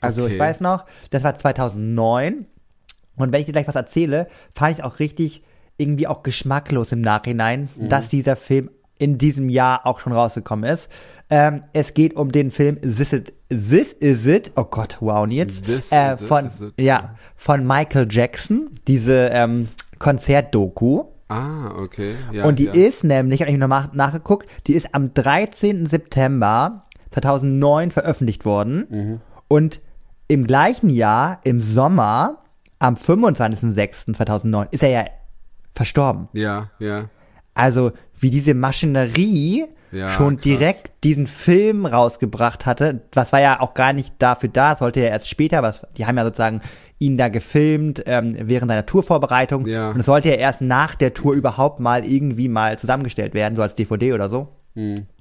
Also 0.00 0.22
Okay. 0.24 0.34
ich 0.34 0.38
weiß 0.38 0.60
noch, 0.60 0.86
das 1.10 1.22
war 1.22 1.34
2009 1.36 2.46
und 3.16 3.32
wenn 3.32 3.40
ich 3.40 3.46
dir 3.46 3.52
gleich 3.52 3.68
was 3.68 3.74
erzähle, 3.76 4.28
fand 4.54 4.78
ich 4.78 4.84
auch 4.84 4.98
richtig 4.98 5.42
irgendwie 5.76 6.06
auch 6.06 6.22
geschmacklos 6.22 6.92
im 6.92 7.00
Nachhinein, 7.00 7.68
Mhm. 7.76 7.88
dass 7.88 8.08
dieser 8.08 8.36
Film 8.36 8.70
in 9.00 9.18
diesem 9.18 9.48
Jahr 9.48 9.86
auch 9.86 9.98
schon 9.98 10.12
rausgekommen 10.12 10.70
ist. 10.70 10.88
Ähm, 11.30 11.62
es 11.72 11.94
geht 11.94 12.14
um 12.14 12.32
den 12.32 12.50
Film 12.50 12.78
This 12.82 13.12
Is, 13.12 13.22
This 13.48 13.92
Is 13.94 14.26
It, 14.26 14.52
oh 14.56 14.64
Gott, 14.64 14.98
wow, 15.00 15.26
jetzt, 15.26 15.64
This 15.64 15.90
äh, 15.90 16.14
Is 16.14 16.20
It, 16.20 16.28
von, 16.28 16.46
Is 16.46 16.60
It. 16.60 16.74
ja, 16.78 17.14
von 17.34 17.66
Michael 17.66 18.06
Jackson, 18.10 18.70
diese 18.86 19.30
ähm, 19.32 19.68
Konzertdoku. 19.98 21.04
Ah, 21.28 21.70
okay. 21.78 22.16
Ja, 22.32 22.44
Und 22.44 22.58
die 22.58 22.64
ja. 22.64 22.72
ist 22.72 23.04
nämlich, 23.04 23.40
habe 23.40 23.50
ich 23.50 23.56
nochmal 23.56 23.88
nachgeguckt, 23.92 24.48
die 24.66 24.74
ist 24.74 24.94
am 24.94 25.14
13. 25.14 25.86
September 25.86 26.84
2009 27.12 27.92
veröffentlicht 27.92 28.44
worden. 28.44 28.86
Mhm. 28.90 29.20
Und 29.48 29.80
im 30.28 30.46
gleichen 30.46 30.90
Jahr, 30.90 31.40
im 31.44 31.62
Sommer, 31.62 32.38
am 32.78 32.96
25.06.2009, 32.96 34.68
ist 34.72 34.82
er 34.82 34.90
ja 34.90 35.04
verstorben. 35.74 36.28
Ja, 36.32 36.70
ja. 36.78 37.04
Also, 37.54 37.92
wie 38.18 38.30
diese 38.30 38.54
Maschinerie 38.54 39.64
Ja, 39.92 40.08
schon 40.08 40.36
krass. 40.36 40.42
direkt 40.44 40.92
diesen 41.04 41.26
Film 41.26 41.86
rausgebracht 41.86 42.66
hatte. 42.66 43.02
Was 43.12 43.32
war 43.32 43.40
ja 43.40 43.60
auch 43.60 43.74
gar 43.74 43.92
nicht 43.92 44.14
dafür 44.18 44.48
da, 44.48 44.76
sollte 44.76 45.00
ja 45.00 45.06
erst 45.08 45.28
später, 45.28 45.62
was, 45.62 45.80
die 45.96 46.06
haben 46.06 46.16
ja 46.16 46.24
sozusagen 46.24 46.60
ihn 46.98 47.16
da 47.16 47.28
gefilmt 47.28 48.02
ähm, 48.06 48.36
während 48.40 48.70
seiner 48.70 48.84
Tourvorbereitung. 48.86 49.66
Ja. 49.66 49.90
Und 49.90 50.00
es 50.00 50.06
sollte 50.06 50.28
ja 50.28 50.34
erst 50.36 50.60
nach 50.60 50.94
der 50.94 51.14
Tour 51.14 51.34
überhaupt 51.34 51.80
mal 51.80 52.04
irgendwie 52.04 52.48
mal 52.48 52.78
zusammengestellt 52.78 53.32
werden, 53.34 53.56
so 53.56 53.62
als 53.62 53.74
DVD 53.74 54.12
oder 54.12 54.28
so. 54.28 54.48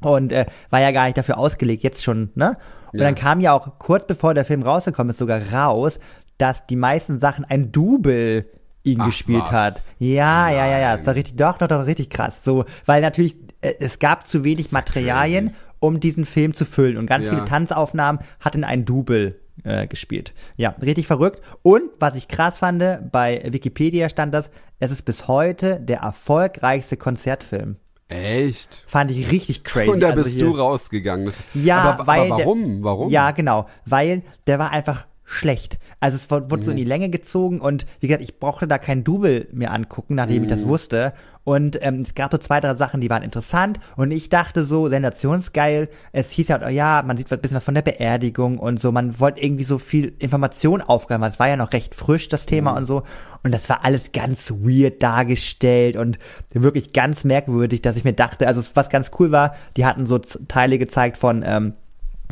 Und 0.01 0.32
äh, 0.32 0.45
war 0.69 0.80
ja 0.80 0.91
gar 0.91 1.05
nicht 1.05 1.17
dafür 1.17 1.38
ausgelegt, 1.39 1.82
jetzt 1.84 2.03
schon, 2.03 2.30
ne? 2.36 2.57
Und 2.93 2.99
Ja. 2.99 3.05
dann 3.05 3.15
kam 3.15 3.39
ja 3.39 3.53
auch 3.53 3.80
kurz 3.80 4.05
bevor 4.07 4.34
der 4.34 4.45
Film 4.45 4.61
rausgekommen 4.61 5.11
ist 5.11 5.19
sogar 5.19 5.41
raus, 5.51 5.99
dass 6.38 6.65
die 6.67 6.75
meisten 6.75 7.19
Sachen 7.19 7.45
ein 7.45 7.71
Double 7.71 8.45
ihn 8.84 9.01
Ach, 9.01 9.05
gespielt 9.07 9.43
was? 9.43 9.51
hat. 9.51 9.82
Ja, 9.97 10.49
ja, 10.49 10.65
ja, 10.67 10.80
ja, 10.80 10.97
das 10.97 11.05
war 11.05 11.15
richtig, 11.15 11.36
doch, 11.38 11.57
doch, 11.57 11.67
doch, 11.67 11.86
richtig 11.86 12.09
krass. 12.09 12.43
So, 12.43 12.65
weil 12.86 13.01
natürlich, 13.01 13.36
äh, 13.61 13.73
es 13.80 13.99
gab 13.99 14.27
zu 14.27 14.43
wenig 14.43 14.71
Materialien, 14.71 15.53
um 15.80 15.99
diesen 15.99 16.25
Film 16.25 16.53
zu 16.55 16.65
füllen. 16.65 16.97
Und 16.97 17.05
ganz 17.07 17.25
Ja. 17.25 17.32
viele 17.32 17.45
Tanzaufnahmen 17.45 18.21
hatten 18.39 18.63
ein 18.63 18.86
Double 18.86 19.39
äh, 19.65 19.88
gespielt. 19.88 20.34
Ja, 20.55 20.73
richtig 20.82 21.05
verrückt. 21.07 21.41
Und 21.63 21.84
was 21.99 22.15
ich 22.15 22.27
krass 22.30 22.57
fand, 22.57 22.82
bei 23.11 23.41
Wikipedia 23.51 24.07
stand 24.09 24.34
das, 24.34 24.49
es 24.80 24.89
ist 24.91 25.03
bis 25.03 25.27
heute 25.27 25.80
der 25.82 25.99
erfolgreichste 25.99 26.95
Konzertfilm. 26.95 27.75
Echt? 28.07 28.84
Fand 28.88 29.11
ich 29.11 29.30
richtig 29.30 29.63
crazy. 29.63 29.89
Und 29.89 29.99
da 29.99 30.11
Also 30.11 30.23
bist 30.23 30.36
hier- 30.36 30.45
du 30.45 30.51
rausgegangen. 30.57 31.32
Ja, 31.53 31.82
aber, 31.82 32.07
weil 32.07 32.21
aber 32.32 32.39
warum? 32.39 32.75
Der, 32.75 32.84
warum? 32.84 33.09
Ja, 33.09 33.32
genau, 33.32 33.67
weil 33.86 34.23
der 34.47 34.57
war 34.59 34.71
einfach 34.71 35.05
schlecht. 35.32 35.77
Also 35.99 36.15
es 36.17 36.32
wurde 36.32 36.49
wurde 36.49 36.63
so 36.63 36.71
in 36.71 36.75
Mhm. 36.77 36.80
die 36.80 36.86
Länge 36.86 37.09
gezogen 37.09 37.61
und 37.61 37.86
wie 37.99 38.07
gesagt, 38.07 38.23
ich 38.23 38.39
brauchte 38.39 38.67
da 38.67 38.77
kein 38.80 39.03
Double 39.03 39.47
mehr 39.51 39.71
angucken, 39.71 40.15
nachdem 40.15 40.43
ich 40.43 40.49
das 40.49 40.63
Mhm. 40.65 40.69
wusste. 40.69 41.13
Und 41.43 41.80
ähm, 41.84 42.01
es 42.01 42.15
gab 42.15 42.32
so 42.32 42.38
zwei, 42.38 42.59
drei 42.59 42.75
Sachen, 42.75 42.99
die 43.01 43.09
waren 43.09 43.23
interessant 43.23 43.80
und 43.95 44.11
ich 44.11 44.30
dachte 44.30 44.65
so, 44.65 44.88
sensationsgeil. 44.89 45.89
Es 46.11 46.30
hieß 46.32 46.47
ja, 46.49 46.59
oh 46.63 46.69
ja, 46.69 47.03
man 47.05 47.17
sieht 47.17 47.32
ein 47.32 47.39
bisschen 47.39 47.57
was 47.57 47.63
von 47.63 47.73
der 47.75 47.82
Beerdigung 47.82 48.57
und 48.59 48.82
so. 48.82 48.91
Man 48.91 49.19
wollte 49.19 49.41
irgendwie 49.41 49.63
so 49.63 49.77
viel 49.77 50.13
Information 50.19 50.82
aufgreifen, 50.82 51.21
weil 51.21 51.30
es 51.32 51.39
war 51.39 51.47
ja 51.47 51.55
noch 51.57 51.73
recht 51.73 51.95
frisch, 51.95 52.27
das 52.27 52.45
Thema 52.45 52.71
Mhm. 52.71 52.77
und 52.77 52.86
so. 52.88 53.03
Und 53.43 53.51
das 53.53 53.69
war 53.69 53.86
alles 53.86 54.11
ganz 54.11 54.51
weird 54.51 55.01
dargestellt 55.01 55.95
und 55.95 56.17
wirklich 56.51 56.91
ganz 56.93 57.23
merkwürdig, 57.23 57.82
dass 57.82 57.95
ich 57.97 58.03
mir 58.03 58.13
dachte, 58.13 58.47
also 58.47 58.61
was 58.73 58.89
ganz 58.89 59.11
cool 59.19 59.32
war, 59.32 59.55
die 59.77 59.86
hatten 59.86 60.07
so 60.07 60.17
Teile 60.17 60.77
gezeigt 60.77 61.17
von 61.17 61.43
ähm, 61.45 61.73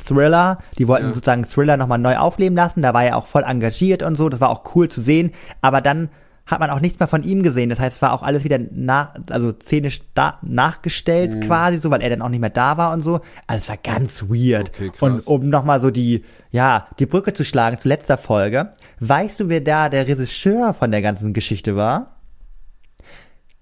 Thriller, 0.08 0.58
die 0.78 0.88
wollten 0.88 1.08
Ja. 1.10 1.14
sozusagen 1.14 1.46
Thriller 1.46 1.78
nochmal 1.78 2.00
neu 2.00 2.18
aufleben 2.18 2.56
lassen, 2.56 2.82
da 2.82 2.94
war 2.94 3.04
er 3.04 3.18
auch 3.18 3.26
voll 3.28 3.44
engagiert 3.44 4.04
und 4.04 4.16
so, 4.18 4.30
das 4.30 4.40
war 4.40 4.50
auch 4.50 4.76
cool 4.76 4.90
zu 4.90 5.02
sehen, 5.02 5.32
aber 5.62 5.82
dann 5.82 6.10
hat 6.46 6.62
man 6.62 6.70
auch 6.70 6.80
nichts 6.80 6.98
mehr 6.98 7.10
von 7.10 7.24
ihm 7.24 7.44
gesehen, 7.44 7.70
das 7.70 7.78
heißt, 7.78 7.98
es 7.98 8.02
war 8.02 8.14
auch 8.14 8.24
alles 8.24 8.46
wieder 8.46 8.58
nach, 8.72 9.16
also 9.30 9.52
szenisch 9.62 10.00
da, 10.14 10.38
nachgestellt 10.42 11.36
Mhm. 11.36 11.40
quasi, 11.42 11.80
so, 11.80 11.92
weil 11.92 12.02
er 12.02 12.10
dann 12.10 12.22
auch 12.22 12.30
nicht 12.30 12.40
mehr 12.40 12.50
da 12.50 12.78
war 12.78 12.94
und 12.94 13.04
so, 13.04 13.20
also 13.48 13.62
es 13.64 13.68
war 13.68 13.76
ganz 13.76 14.24
weird. 14.30 14.70
Okay, 14.70 14.92
und 15.02 15.28
um 15.28 15.50
nochmal 15.50 15.82
so 15.82 15.92
die, 15.92 16.24
ja, 16.52 16.88
die 17.00 17.06
Brücke 17.06 17.34
zu 17.34 17.44
schlagen 17.44 17.78
zu 17.80 17.90
letzter 17.90 18.18
Folge, 18.18 18.72
weißt 19.02 19.42
du, 19.42 19.50
wer 19.50 19.60
da 19.60 19.90
der 19.90 20.08
Regisseur 20.08 20.74
von 20.74 20.90
der 20.92 21.02
ganzen 21.02 21.34
Geschichte 21.34 21.76
war? 21.76 22.14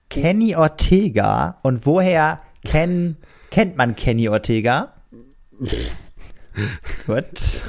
Kenny 0.09 0.55
Ortega. 0.55 1.57
Und 1.63 1.87
woher 1.87 2.39
kenn, 2.63 3.17
kennt 3.49 3.75
man 3.77 3.95
Kenny 3.95 4.29
Ortega? 4.29 4.93
Gut. 7.06 7.62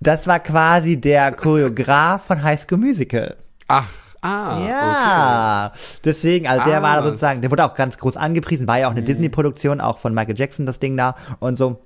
Das 0.00 0.26
war 0.26 0.38
quasi 0.40 1.00
der 1.00 1.32
Choreograf 1.32 2.26
von 2.26 2.42
High 2.42 2.60
School 2.60 2.78
Musical. 2.78 3.36
Ach, 3.68 3.88
ah. 4.20 4.58
ja, 4.68 5.72
deswegen, 6.04 6.46
also 6.46 6.66
der 6.66 6.80
Ah, 6.80 6.82
war 6.82 7.02
sozusagen, 7.02 7.40
der 7.40 7.50
wurde 7.50 7.64
auch 7.64 7.74
ganz 7.74 7.96
groß 7.96 8.18
angepriesen, 8.18 8.66
war 8.68 8.78
ja 8.78 8.88
auch 8.88 8.92
eine 8.92 9.02
Disney-Produktion, 9.02 9.80
auch 9.80 9.98
von 9.98 10.12
Michael 10.12 10.36
Jackson 10.38 10.66
das 10.66 10.78
Ding 10.78 10.96
da 10.96 11.16
und 11.40 11.56
so. 11.56 11.80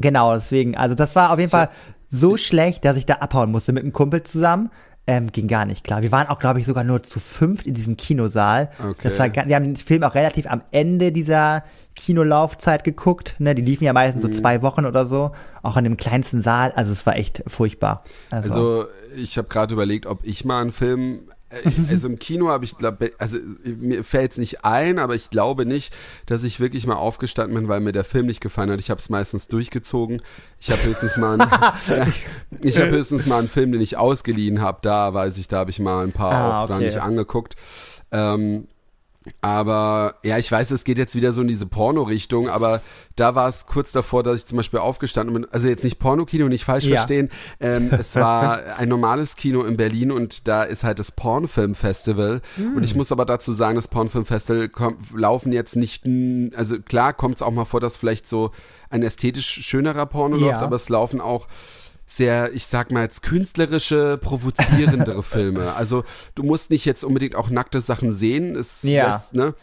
Genau, 0.00 0.34
deswegen, 0.34 0.76
also 0.76 0.96
das 0.96 1.14
war 1.14 1.30
auf 1.30 1.38
jeden 1.38 1.50
Fall 1.50 1.68
so 2.10 2.36
schlecht, 2.36 2.84
dass 2.84 2.96
ich 2.96 3.06
da 3.06 3.14
abhauen 3.14 3.52
musste 3.52 3.72
mit 3.72 3.84
einem 3.84 3.92
Kumpel 3.92 4.22
zusammen. 4.24 4.70
Ähm, 5.06 5.30
ging 5.30 5.48
gar 5.48 5.66
nicht 5.66 5.84
klar. 5.84 6.02
Wir 6.02 6.10
waren 6.12 6.28
auch, 6.28 6.38
glaube 6.38 6.60
ich, 6.60 6.66
sogar 6.66 6.82
nur 6.82 7.02
zu 7.02 7.20
fünft 7.20 7.66
in 7.66 7.74
diesem 7.74 7.96
Kinosaal. 7.96 8.70
Okay. 8.80 8.94
Das 9.02 9.18
war, 9.18 9.32
wir 9.32 9.54
haben 9.54 9.64
den 9.64 9.76
Film 9.76 10.02
auch 10.02 10.14
relativ 10.14 10.46
am 10.46 10.62
Ende 10.70 11.12
dieser 11.12 11.62
Kinolaufzeit 11.94 12.84
geguckt. 12.84 13.36
Ne? 13.38 13.54
Die 13.54 13.62
liefen 13.62 13.84
ja 13.84 13.92
meistens 13.92 14.22
Mhm. 14.24 14.32
so 14.34 14.40
zwei 14.40 14.62
Wochen 14.62 14.84
oder 14.86 15.06
so. 15.06 15.32
Auch 15.62 15.76
in 15.76 15.84
dem 15.84 15.96
kleinsten 15.96 16.42
Saal. 16.42 16.72
Also 16.72 16.92
es 16.92 17.06
war 17.06 17.16
echt 17.16 17.42
furchtbar. 17.46 18.04
Also, 18.30 18.52
Also 18.52 18.86
ich 19.16 19.38
habe 19.38 19.48
gerade 19.48 19.72
überlegt, 19.74 20.06
ob 20.06 20.20
ich 20.24 20.44
mal 20.44 20.60
einen 20.60 20.72
Film, 20.72 21.30
äh, 21.50 21.70
also 21.90 22.08
im 22.08 22.18
Kino 22.18 22.48
habe 22.48 22.64
ich, 22.64 22.76
glaub, 22.76 23.02
also 23.18 23.38
mir 23.64 24.04
fällt 24.04 24.32
es 24.32 24.38
nicht 24.38 24.64
ein, 24.64 24.98
aber 24.98 25.14
ich 25.14 25.30
glaube 25.30 25.64
nicht, 25.66 25.94
dass 26.26 26.42
ich 26.44 26.60
wirklich 26.60 26.86
mal 26.86 26.96
aufgestanden 26.96 27.54
bin, 27.54 27.68
weil 27.68 27.80
mir 27.80 27.92
der 27.92 28.04
Film 28.04 28.26
nicht 28.26 28.40
gefallen 28.40 28.70
hat. 28.70 28.80
Ich 28.80 28.90
habe 28.90 28.98
es 29.00 29.08
meistens 29.08 29.48
durchgezogen. 29.48 30.20
Ich 30.60 30.70
habe 30.70 30.82
höchstens 30.84 31.16
mal, 31.16 31.40
einen, 31.40 31.50
ja, 31.88 32.06
ich 32.60 32.76
habe 32.78 32.90
höchstens 32.90 33.24
mal 33.26 33.38
einen 33.38 33.48
Film, 33.48 33.72
den 33.72 33.80
ich 33.80 33.96
ausgeliehen 33.96 34.60
habe. 34.60 34.78
Da 34.82 35.14
weiß 35.14 35.38
ich, 35.38 35.48
da 35.48 35.58
habe 35.58 35.70
ich 35.70 35.78
mal 35.78 36.02
ein 36.04 36.12
paar 36.12 36.32
Ah, 36.32 36.64
auch 36.64 36.68
gar 36.68 36.76
okay. 36.78 36.86
nicht 36.86 36.98
angeguckt. 36.98 37.54
Ähm, 38.12 38.68
aber 39.40 40.16
ja, 40.22 40.38
ich 40.38 40.50
weiß, 40.50 40.70
es 40.70 40.84
geht 40.84 40.98
jetzt 40.98 41.14
wieder 41.14 41.32
so 41.32 41.40
in 41.42 41.48
diese 41.48 41.66
Porno-Richtung, 41.66 42.48
aber 42.48 42.82
da 43.16 43.34
war 43.34 43.48
es 43.48 43.66
kurz 43.66 43.92
davor, 43.92 44.22
dass 44.22 44.36
ich 44.40 44.46
zum 44.46 44.56
Beispiel 44.56 44.80
aufgestanden 44.80 45.32
bin. 45.34 45.46
Also 45.50 45.68
jetzt 45.68 45.84
nicht 45.84 45.98
Pornokino, 45.98 46.48
nicht 46.48 46.64
falsch 46.64 46.84
Ja. 46.84 46.96
verstehen. 46.96 47.30
Ähm, 47.60 47.90
es 47.92 48.14
war 48.16 48.76
ein 48.78 48.88
normales 48.88 49.36
Kino 49.36 49.62
in 49.62 49.76
Berlin 49.76 50.10
und 50.10 50.46
da 50.48 50.64
ist 50.64 50.84
halt 50.84 50.98
das 50.98 51.12
Pornfilm-Festival. 51.12 52.42
Und 52.58 52.82
ich 52.82 52.94
muss 52.94 53.12
aber 53.12 53.24
dazu 53.24 53.52
sagen, 53.52 53.76
das 53.76 53.88
Pornfilm-Festival 53.88 54.70
laufen 55.14 55.52
jetzt 55.52 55.76
nicht, 55.76 56.04
also 56.56 56.78
klar 56.80 57.12
kommt 57.12 57.36
es 57.36 57.42
auch 57.42 57.50
mal 57.52 57.64
vor, 57.64 57.80
dass 57.80 57.96
vielleicht 57.96 58.28
so 58.28 58.50
ein 58.90 59.02
ästhetisch 59.02 59.46
schönerer 59.46 60.06
Porno 60.06 60.36
Ja. 60.36 60.46
läuft, 60.46 60.62
aber 60.62 60.76
es 60.76 60.88
laufen 60.88 61.20
auch 61.20 61.46
sehr, 62.06 62.52
ich 62.52 62.66
sag 62.66 62.90
mal 62.90 63.02
jetzt 63.02 63.22
künstlerische, 63.22 64.18
provozierendere 64.18 65.22
Filme. 65.22 65.74
Also 65.74 66.04
du 66.34 66.42
musst 66.42 66.70
nicht 66.70 66.84
jetzt 66.84 67.04
unbedingt 67.04 67.34
auch 67.34 67.50
nackte 67.50 67.80
Sachen 67.80 68.12
sehen, 68.12 68.54
es 68.56 68.82
Ja. 68.82 69.12
lässt, 69.12 69.34
ne? 69.34 69.54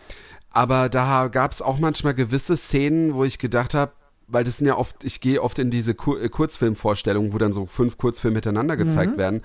Aber 0.53 0.89
da 0.89 1.27
gab 1.29 1.51
es 1.51 1.61
auch 1.61 1.79
manchmal 1.79 2.13
gewisse 2.13 2.57
Szenen, 2.57 3.13
wo 3.13 3.23
ich 3.23 3.39
gedacht 3.39 3.73
habe, 3.73 3.93
weil 4.27 4.43
das 4.43 4.57
sind 4.57 4.67
ja 4.67 4.77
oft, 4.77 5.03
ich 5.03 5.21
gehe 5.21 5.41
oft 5.41 5.59
in 5.59 5.71
diese 5.71 5.93
Kur 5.93 6.21
äh, 6.21 6.29
Kurzfilmvorstellungen, 6.29 7.31
wo 7.33 7.37
dann 7.37 7.53
so 7.53 7.65
fünf 7.65 7.97
Kurzfilme 7.97 8.35
miteinander 8.35 8.75
gezeigt 8.77 9.17
werden. 9.17 9.41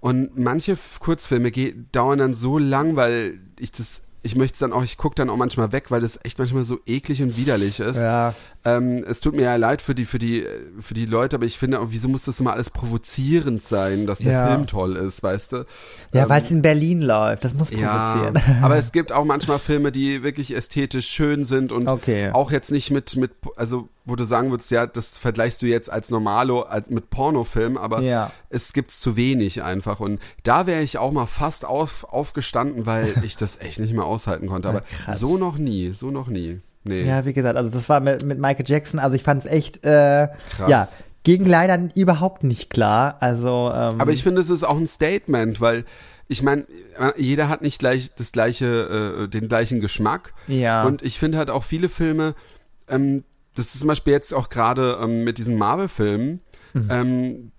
Und 0.00 0.38
manche 0.38 0.76
Kurzfilme 1.00 1.50
dauern 1.92 2.18
dann 2.18 2.34
so 2.34 2.58
lang, 2.58 2.94
weil 2.96 3.40
ich 3.58 3.72
das, 3.72 4.02
ich 4.22 4.34
möchte 4.36 4.58
dann 4.60 4.72
auch, 4.74 4.82
ich 4.82 4.98
gucke 4.98 5.14
dann 5.14 5.30
auch 5.30 5.36
manchmal 5.36 5.72
weg, 5.72 5.90
weil 5.90 6.02
das 6.02 6.18
echt 6.24 6.38
manchmal 6.38 6.64
so 6.64 6.78
eklig 6.86 7.22
und 7.22 7.36
widerlich 7.38 7.80
ist. 7.80 7.96
ja. 7.98 8.34
Ähm, 8.66 9.04
es 9.06 9.20
tut 9.20 9.34
mir 9.34 9.42
ja 9.42 9.56
leid 9.56 9.82
für 9.82 9.94
die, 9.94 10.06
für 10.06 10.18
die, 10.18 10.46
für 10.80 10.94
die 10.94 11.04
Leute, 11.04 11.36
aber 11.36 11.44
ich 11.44 11.58
finde, 11.58 11.80
auch, 11.80 11.88
wieso 11.90 12.08
muss 12.08 12.24
das 12.24 12.40
immer 12.40 12.54
alles 12.54 12.70
provozierend 12.70 13.62
sein, 13.62 14.06
dass 14.06 14.20
der 14.20 14.32
Ja. 14.32 14.46
Film 14.46 14.66
toll 14.66 14.96
ist, 14.96 15.22
weißt 15.22 15.52
du? 15.52 15.56
Ja, 16.14 16.22
Ähm, 16.22 16.28
weil 16.30 16.42
es 16.42 16.50
in 16.50 16.62
Berlin 16.62 17.02
läuft. 17.02 17.44
Das 17.44 17.52
muss 17.52 17.70
provozieren. 17.70 18.34
ja, 18.34 18.42
aber 18.62 18.76
es 18.78 18.92
gibt 18.92 19.12
auch 19.12 19.24
manchmal 19.24 19.58
Filme, 19.58 19.92
die 19.92 20.22
wirklich 20.22 20.54
ästhetisch 20.56 21.08
schön 21.08 21.44
sind 21.44 21.72
und 21.72 21.88
Okay. 21.88 22.30
auch 22.32 22.50
jetzt 22.50 22.70
nicht 22.72 22.90
mit, 22.90 23.16
mit, 23.16 23.32
also 23.56 23.88
wo 24.06 24.16
du 24.16 24.24
sagen 24.24 24.50
würdest, 24.50 24.70
ja, 24.70 24.86
das 24.86 25.18
vergleichst 25.18 25.60
du 25.62 25.66
jetzt 25.66 25.90
als 25.90 26.10
Normalo, 26.10 26.60
als 26.62 26.88
mit 26.90 27.10
Pornofilm, 27.10 27.76
aber 27.76 28.00
Ja. 28.00 28.30
es 28.48 28.72
gibt's 28.72 28.98
zu 29.00 29.16
wenig 29.16 29.62
einfach. 29.62 30.00
Und 30.00 30.20
da 30.42 30.66
wäre 30.66 30.82
ich 30.82 30.96
auch 30.98 31.12
mal 31.12 31.26
fast 31.26 31.64
auf, 31.66 32.04
aufgestanden, 32.04 32.86
weil 32.86 33.14
ich 33.24 33.36
das 33.36 33.60
echt 33.60 33.78
nicht 33.78 33.92
mehr 33.94 34.04
aushalten 34.04 34.46
konnte. 34.46 34.68
Aber 34.70 34.80
krass. 34.80 35.20
so 35.20 35.36
noch 35.36 35.58
nie, 35.58 35.92
so 35.92 36.10
noch 36.10 36.28
nie. 36.28 36.60
Nee. 36.84 37.02
Ja, 37.04 37.24
wie 37.24 37.32
gesagt, 37.32 37.56
also 37.56 37.70
das 37.70 37.88
war 37.88 38.00
mit, 38.00 38.22
mit 38.24 38.38
Michael 38.38 38.66
Jackson, 38.68 39.00
also 39.00 39.16
ich 39.16 39.22
fand 39.22 39.44
es 39.44 39.50
echt, 39.50 39.84
äh, 39.84 40.28
Krass. 40.50 40.68
ja, 40.68 40.88
ging 41.22 41.46
leider 41.46 41.78
überhaupt 41.94 42.44
nicht 42.44 42.68
klar. 42.70 43.16
Also, 43.20 43.72
ähm, 43.74 44.00
Aber 44.00 44.12
ich 44.12 44.22
finde, 44.22 44.40
es 44.42 44.50
ist 44.50 44.62
auch 44.64 44.76
ein 44.76 44.86
Statement, 44.86 45.60
weil 45.60 45.84
ich 46.28 46.42
meine, 46.42 46.66
jeder 47.16 47.48
hat 47.48 47.62
nicht 47.62 47.78
gleich 47.78 48.14
das 48.14 48.32
gleiche, 48.32 49.24
äh, 49.24 49.28
den 49.28 49.48
gleichen 49.48 49.80
Geschmack. 49.80 50.34
Ja. 50.46 50.84
Und 50.84 51.02
ich 51.02 51.18
finde 51.18 51.38
halt 51.38 51.50
auch 51.50 51.62
viele 51.64 51.88
Filme, 51.88 52.34
ähm, 52.88 53.24
das 53.56 53.66
ist 53.74 53.78
zum 53.80 53.88
Beispiel 53.88 54.12
jetzt 54.12 54.34
auch 54.34 54.48
gerade 54.50 54.98
ähm, 55.02 55.24
mit 55.24 55.38
diesen 55.38 55.56
Marvel-Filmen, 55.56 56.40
Mhm. 56.74 56.88
ähm, 56.90 57.52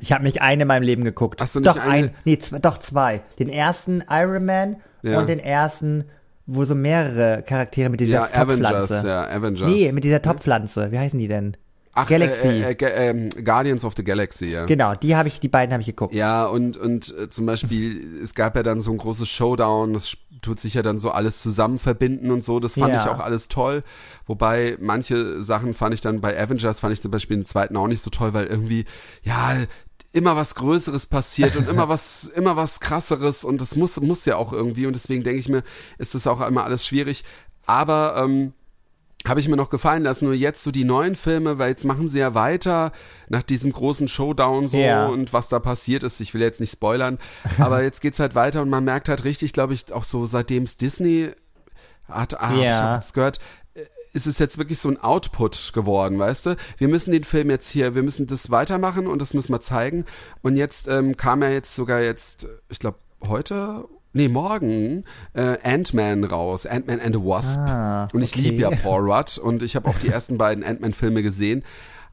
ich 0.00 0.12
habe 0.12 0.22
nicht 0.22 0.42
einen 0.42 0.60
in 0.62 0.68
meinem 0.68 0.82
Leben 0.82 1.02
geguckt. 1.04 1.40
Hast 1.40 1.54
du 1.56 1.60
nicht 1.60 1.68
doch 1.70 1.80
eine- 1.80 1.90
ein, 2.08 2.14
nee, 2.26 2.38
doch 2.60 2.78
zwei. 2.78 3.22
Den 3.38 3.48
ersten 3.48 4.04
Iron 4.10 4.44
Man 4.44 4.76
Ja. 5.02 5.18
und 5.18 5.28
den 5.28 5.38
ersten, 5.38 6.04
wo 6.52 6.64
so 6.64 6.74
mehrere 6.74 7.42
Charaktere 7.46 7.88
mit 7.90 8.00
dieser 8.00 8.28
ja, 8.30 8.40
Avengers, 8.42 9.02
ja, 9.02 9.28
Avengers. 9.28 9.68
Nee, 9.68 9.92
mit 9.92 10.04
dieser 10.04 10.20
Topfpflanze. 10.22 10.90
Wie 10.92 10.98
heißen 10.98 11.18
die 11.18 11.28
denn? 11.28 11.56
Ach, 11.92 12.08
Galaxy. 12.08 12.46
Äh, 12.46 12.70
äh, 12.70 12.74
Ga- 12.74 12.88
ähm, 12.88 13.30
Guardians 13.44 13.84
of 13.84 13.94
the 13.96 14.04
Galaxy, 14.04 14.46
ja. 14.46 14.64
Genau, 14.64 14.94
die 14.94 15.16
habe 15.16 15.28
ich, 15.28 15.40
die 15.40 15.48
beiden 15.48 15.72
habe 15.72 15.80
ich 15.82 15.86
geguckt. 15.88 16.14
Ja, 16.14 16.46
und, 16.46 16.76
und 16.76 17.14
äh, 17.18 17.28
zum 17.30 17.46
Beispiel, 17.46 18.20
es 18.22 18.34
gab 18.34 18.54
ja 18.56 18.62
dann 18.62 18.80
so 18.80 18.92
ein 18.92 18.98
großes 18.98 19.28
Showdown, 19.28 19.92
das 19.94 20.16
tut 20.42 20.60
sich 20.60 20.74
ja 20.74 20.82
dann 20.82 20.98
so 20.98 21.10
alles 21.10 21.42
zusammen 21.42 21.78
verbinden 21.78 22.30
und 22.30 22.44
so, 22.44 22.60
das 22.60 22.74
fand 22.74 22.94
Ja. 22.94 23.02
ich 23.04 23.10
auch 23.10 23.18
alles 23.20 23.48
toll. 23.48 23.82
Wobei 24.26 24.76
manche 24.80 25.42
Sachen 25.42 25.74
fand 25.74 25.92
ich 25.94 26.00
dann 26.00 26.20
bei 26.20 26.40
Avengers, 26.40 26.80
fand 26.80 26.92
ich 26.92 27.02
zum 27.02 27.10
Beispiel 27.10 27.36
den 27.36 27.46
zweiten 27.46 27.76
auch 27.76 27.88
nicht 27.88 28.02
so 28.02 28.10
toll, 28.10 28.32
weil 28.34 28.46
irgendwie, 28.46 28.84
ja, 29.22 29.54
immer 30.12 30.36
was 30.36 30.54
Größeres 30.54 31.06
passiert 31.06 31.56
und 31.56 31.68
immer 31.68 31.88
was, 31.88 32.24
immer 32.24 32.56
was 32.56 32.80
krasseres 32.80 33.44
und 33.44 33.60
das 33.60 33.76
muss, 33.76 34.00
muss 34.00 34.24
ja 34.24 34.36
auch 34.36 34.52
irgendwie 34.52 34.86
und 34.86 34.94
deswegen 34.94 35.22
denke 35.22 35.38
ich 35.40 35.48
mir, 35.48 35.62
ist 35.98 36.14
das 36.14 36.26
auch 36.26 36.40
immer 36.46 36.64
alles 36.64 36.86
schwierig. 36.86 37.24
Aber, 37.66 38.16
ähm, 38.18 38.52
habe 39.28 39.38
ich 39.38 39.48
mir 39.48 39.56
noch 39.56 39.68
gefallen 39.68 40.02
lassen. 40.02 40.24
Nur 40.24 40.32
jetzt 40.34 40.64
so 40.64 40.70
die 40.70 40.84
neuen 40.84 41.14
Filme, 41.14 41.58
weil 41.58 41.68
jetzt 41.68 41.84
machen 41.84 42.08
sie 42.08 42.20
ja 42.20 42.34
weiter 42.34 42.90
nach 43.28 43.42
diesem 43.42 43.70
großen 43.70 44.08
Showdown 44.08 44.66
so 44.68 44.78
Ja. 44.78 45.08
und 45.08 45.34
was 45.34 45.50
da 45.50 45.58
passiert 45.58 46.04
ist. 46.04 46.20
Ich 46.20 46.32
will 46.32 46.40
jetzt 46.40 46.58
nicht 46.58 46.72
spoilern, 46.72 47.18
aber 47.58 47.82
jetzt 47.82 48.00
geht's 48.00 48.18
halt 48.18 48.34
weiter 48.34 48.62
und 48.62 48.70
man 48.70 48.82
merkt 48.82 49.10
halt 49.10 49.24
richtig, 49.24 49.52
glaube 49.52 49.74
ich, 49.74 49.92
auch 49.92 50.04
so 50.04 50.24
seitdem 50.24 50.62
es 50.62 50.78
Disney 50.78 51.32
hat, 52.08 52.40
ah, 52.40 52.54
Ja. 52.54 52.60
ich 52.60 52.74
habe 52.74 53.04
gehört, 53.12 53.38
ist 54.12 54.26
es 54.26 54.38
jetzt 54.38 54.58
wirklich 54.58 54.78
so 54.78 54.88
ein 54.88 54.96
Output 54.96 55.72
geworden, 55.72 56.18
weißt 56.18 56.46
du? 56.46 56.56
Wir 56.78 56.88
müssen 56.88 57.12
den 57.12 57.24
Film 57.24 57.50
jetzt 57.50 57.68
hier, 57.68 57.94
wir 57.94 58.02
müssen 58.02 58.26
das 58.26 58.50
weitermachen 58.50 59.06
und 59.06 59.22
das 59.22 59.34
müssen 59.34 59.52
wir 59.52 59.60
zeigen. 59.60 60.04
Und 60.42 60.56
jetzt 60.56 60.88
ähm, 60.88 61.16
kam 61.16 61.42
ja 61.42 61.50
jetzt 61.50 61.74
sogar 61.74 62.00
jetzt, 62.00 62.46
ich 62.68 62.78
glaube 62.78 62.98
heute, 63.26 63.84
nee 64.12 64.28
morgen, 64.28 65.04
äh, 65.34 65.58
Ant-Man 65.62 66.24
raus, 66.24 66.66
Ant-Man 66.66 67.00
and 67.00 67.14
the 67.14 67.22
Wasp. 67.22 67.58
Ah, 67.60 68.08
und 68.12 68.22
ich 68.22 68.32
okay. 68.32 68.40
liebe 68.40 68.62
ja 68.62 68.70
Paul 68.82 69.10
Rudd 69.10 69.38
und 69.38 69.62
ich 69.62 69.76
habe 69.76 69.88
auch 69.88 69.98
die 69.98 70.08
ersten 70.08 70.38
beiden 70.38 70.64
Ant-Man-Filme 70.64 71.22
gesehen. 71.22 71.62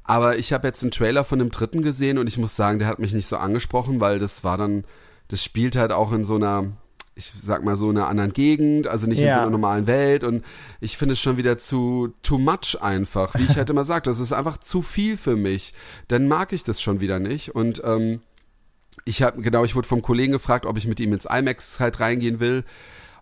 Aber 0.04 0.38
ich 0.38 0.54
habe 0.54 0.68
jetzt 0.68 0.84
einen 0.84 0.92
Trailer 0.92 1.26
von 1.26 1.40
dem 1.40 1.52
dritten 1.52 1.82
gesehen 1.82 2.18
und 2.18 2.28
ich 2.28 2.38
muss 2.38 2.56
sagen, 2.56 2.80
der 2.80 2.88
hat 2.88 3.00
mich 3.00 3.14
nicht 3.14 3.28
so 3.28 3.38
angesprochen, 3.38 4.00
weil 4.00 4.20
das 4.20 4.44
war 4.44 4.58
dann, 4.58 4.86
das 5.28 5.44
spielt 5.44 5.76
halt 5.76 5.92
auch 5.92 6.14
in 6.14 6.24
so 6.24 6.36
einer, 6.36 6.72
ich 7.18 7.34
sag 7.42 7.64
mal 7.64 7.76
so 7.76 7.90
einer 7.90 8.08
anderen 8.08 8.32
Gegend, 8.32 8.88
also 8.88 9.08
nicht 9.08 9.20
in 9.20 9.26
Ja. 9.26 9.36
so 9.36 9.42
einer 9.42 9.50
normalen 9.50 9.88
Welt 9.88 10.24
und 10.24 10.46
ich 10.80 10.98
finde 10.98 11.14
es 11.14 11.20
schon 11.20 11.38
wieder 11.38 11.58
zu 11.58 12.14
too 12.22 12.38
much 12.38 12.78
einfach, 12.82 13.34
wie 13.36 13.44
ich 13.44 13.58
halt 13.58 13.70
immer 13.72 13.84
sage, 13.84 14.04
das 14.04 14.20
ist 14.20 14.34
einfach 14.34 14.58
zu 14.58 14.82
viel 14.82 15.18
für 15.18 15.36
mich. 15.36 15.74
Dann 16.08 16.28
mag 16.28 16.54
ich 16.54 16.64
das 16.64 16.82
schon 16.82 17.00
wieder 17.02 17.20
nicht 17.20 17.56
und 17.56 17.82
ähm, 17.84 18.22
ich 19.06 19.22
habe 19.24 19.42
genau, 19.42 19.64
ich 19.64 19.76
wurde 19.76 19.88
vom 19.88 20.02
Kollegen 20.02 20.34
gefragt, 20.34 20.66
ob 20.66 20.78
ich 20.78 20.88
mit 20.88 21.00
ihm 21.00 21.14
ins 21.14 21.26
IMAX 21.26 21.80
halt 21.80 22.00
reingehen 22.00 22.40
will. 22.40 22.64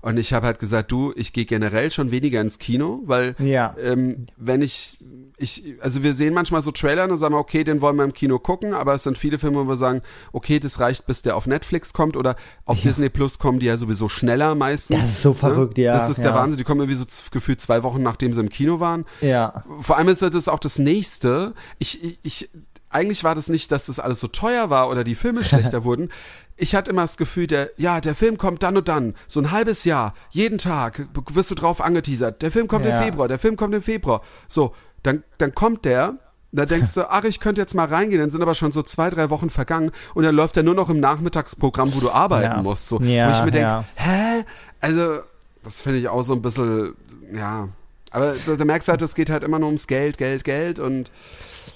Und 0.05 0.17
ich 0.17 0.33
habe 0.33 0.45
halt 0.45 0.59
gesagt, 0.59 0.91
du, 0.91 1.13
ich 1.15 1.33
gehe 1.33 1.45
generell 1.45 1.89
schon 1.89 2.11
weniger 2.11 2.39
ins 2.39 2.59
Kino, 2.59 3.01
weil 3.05 3.35
Ja. 3.39 3.75
ähm, 3.83 4.27
wenn 4.37 4.61
ich, 4.61 4.99
ich, 5.37 5.77
also 5.81 6.03
wir 6.03 6.13
sehen 6.13 6.35
manchmal 6.35 6.61
so 6.61 6.69
Trailer 6.69 7.09
und 7.09 7.17
sagen 7.17 7.33
wir, 7.33 7.39
okay, 7.39 7.63
den 7.63 7.81
wollen 7.81 7.95
wir 7.95 8.03
im 8.03 8.13
Kino 8.13 8.37
gucken, 8.37 8.75
aber 8.75 8.93
es 8.93 9.01
sind 9.01 9.17
viele 9.17 9.39
Filme, 9.39 9.57
wo 9.57 9.67
wir 9.67 9.77
sagen, 9.77 10.03
okay, 10.31 10.59
das 10.59 10.79
reicht, 10.79 11.07
bis 11.07 11.23
der 11.23 11.35
auf 11.35 11.47
Netflix 11.47 11.91
kommt 11.91 12.15
oder 12.17 12.35
auf 12.65 12.79
Disney 12.81 13.09
Plus 13.09 13.39
kommen 13.39 13.57
die 13.57 13.65
ja 13.65 13.77
sowieso 13.77 14.07
schneller 14.07 14.53
meistens. 14.53 14.99
Das 14.99 15.07
ist 15.09 15.21
so 15.23 15.33
verrückt, 15.33 15.79
ja, 15.79 15.93
Das 15.93 16.07
ist 16.07 16.19
der 16.19 16.31
ja. 16.31 16.35
Wahnsinn, 16.35 16.59
die 16.59 16.63
kommen 16.65 16.81
irgendwie 16.81 16.99
so 16.99 17.05
gefühlt 17.31 17.59
zwei 17.59 17.81
Wochen, 17.81 18.03
nachdem 18.03 18.31
sie 18.31 18.41
im 18.41 18.49
Kino 18.49 18.79
waren. 18.79 19.05
Ja. 19.21 19.63
Vor 19.79 19.97
allem 19.97 20.09
ist 20.09 20.21
das 20.21 20.47
auch 20.47 20.59
das 20.59 20.77
nächste. 20.77 21.55
Ich, 21.79 22.03
ich, 22.03 22.19
ich, 22.21 22.49
eigentlich 22.91 23.23
war 23.23 23.33
das 23.33 23.49
nicht, 23.49 23.71
dass 23.71 23.87
das 23.87 23.99
alles 23.99 24.19
so 24.19 24.27
teuer 24.27 24.69
war 24.69 24.89
oder 24.89 25.03
die 25.03 25.15
Filme 25.15 25.43
schlechter 25.43 25.83
wurden. 25.83 26.09
Ich 26.57 26.73
hatte 26.73 26.91
immer 26.91 27.01
das 27.01 27.17
Gefühl, 27.17 27.47
der, 27.47 27.71
ja, 27.77 27.99
der 27.99 28.15
Film 28.15 28.37
kommt 28.37 28.63
dann 28.63 28.77
und 28.77 28.87
dann, 28.87 29.13
so 29.27 29.41
ein 29.41 29.51
halbes 29.51 29.83
Jahr, 29.83 30.13
jeden 30.29 30.57
Tag 30.57 31.07
wirst 31.33 31.51
du 31.51 31.55
drauf 31.55 31.81
angeteasert. 31.81 32.41
Der 32.41 32.51
Film 32.51 32.67
kommt 32.67 32.85
Ja. 32.85 32.97
im 32.97 33.03
Februar, 33.03 33.27
der 33.27 33.39
Film 33.39 33.57
kommt 33.57 33.73
im 33.75 33.81
Februar. 33.81 34.21
So, 34.47 34.73
dann, 35.03 35.23
dann 35.37 35.53
kommt 35.53 35.83
der, 35.83 36.15
da 36.53 36.65
denkst 36.65 36.93
du, 36.93 37.09
ach, 37.11 37.25
ich 37.25 37.41
könnte 37.41 37.59
jetzt 37.59 37.75
mal 37.75 37.85
reingehen, 37.87 38.21
dann 38.21 38.31
sind 38.31 38.41
aber 38.41 38.55
schon 38.55 38.71
so 38.71 38.81
zwei, 38.83 39.09
drei 39.09 39.29
Wochen 39.29 39.49
vergangen 39.49 39.91
und 40.13 40.23
dann 40.23 40.33
läuft 40.33 40.55
er 40.55 40.63
nur 40.63 40.75
noch 40.75 40.89
im 40.89 41.01
Nachmittagsprogramm, 41.01 41.93
wo 41.93 41.99
du 41.99 42.09
arbeiten 42.09 42.55
Ja. 42.55 42.61
musst. 42.61 42.87
So, 42.87 43.01
Ja, 43.01 43.27
wo 43.29 43.33
ich 43.37 43.43
mir 43.43 43.51
denke, 43.51 43.67
ja. 43.67 43.83
hä? 43.95 44.45
Also, 44.79 45.19
das 45.63 45.81
finde 45.81 45.99
ich 45.99 46.07
auch 46.07 46.21
so 46.23 46.33
ein 46.33 46.41
bisschen, 46.41 46.95
ja. 47.33 47.67
Aber 48.11 48.35
da, 48.45 48.55
da 48.55 48.63
merkst 48.63 48.87
du 48.87 48.91
halt, 48.93 49.01
es 49.01 49.15
geht 49.15 49.29
halt 49.29 49.43
immer 49.43 49.59
nur 49.59 49.67
ums 49.67 49.87
Geld, 49.87 50.17
Geld, 50.17 50.45
Geld 50.45 50.79
und 50.79 51.11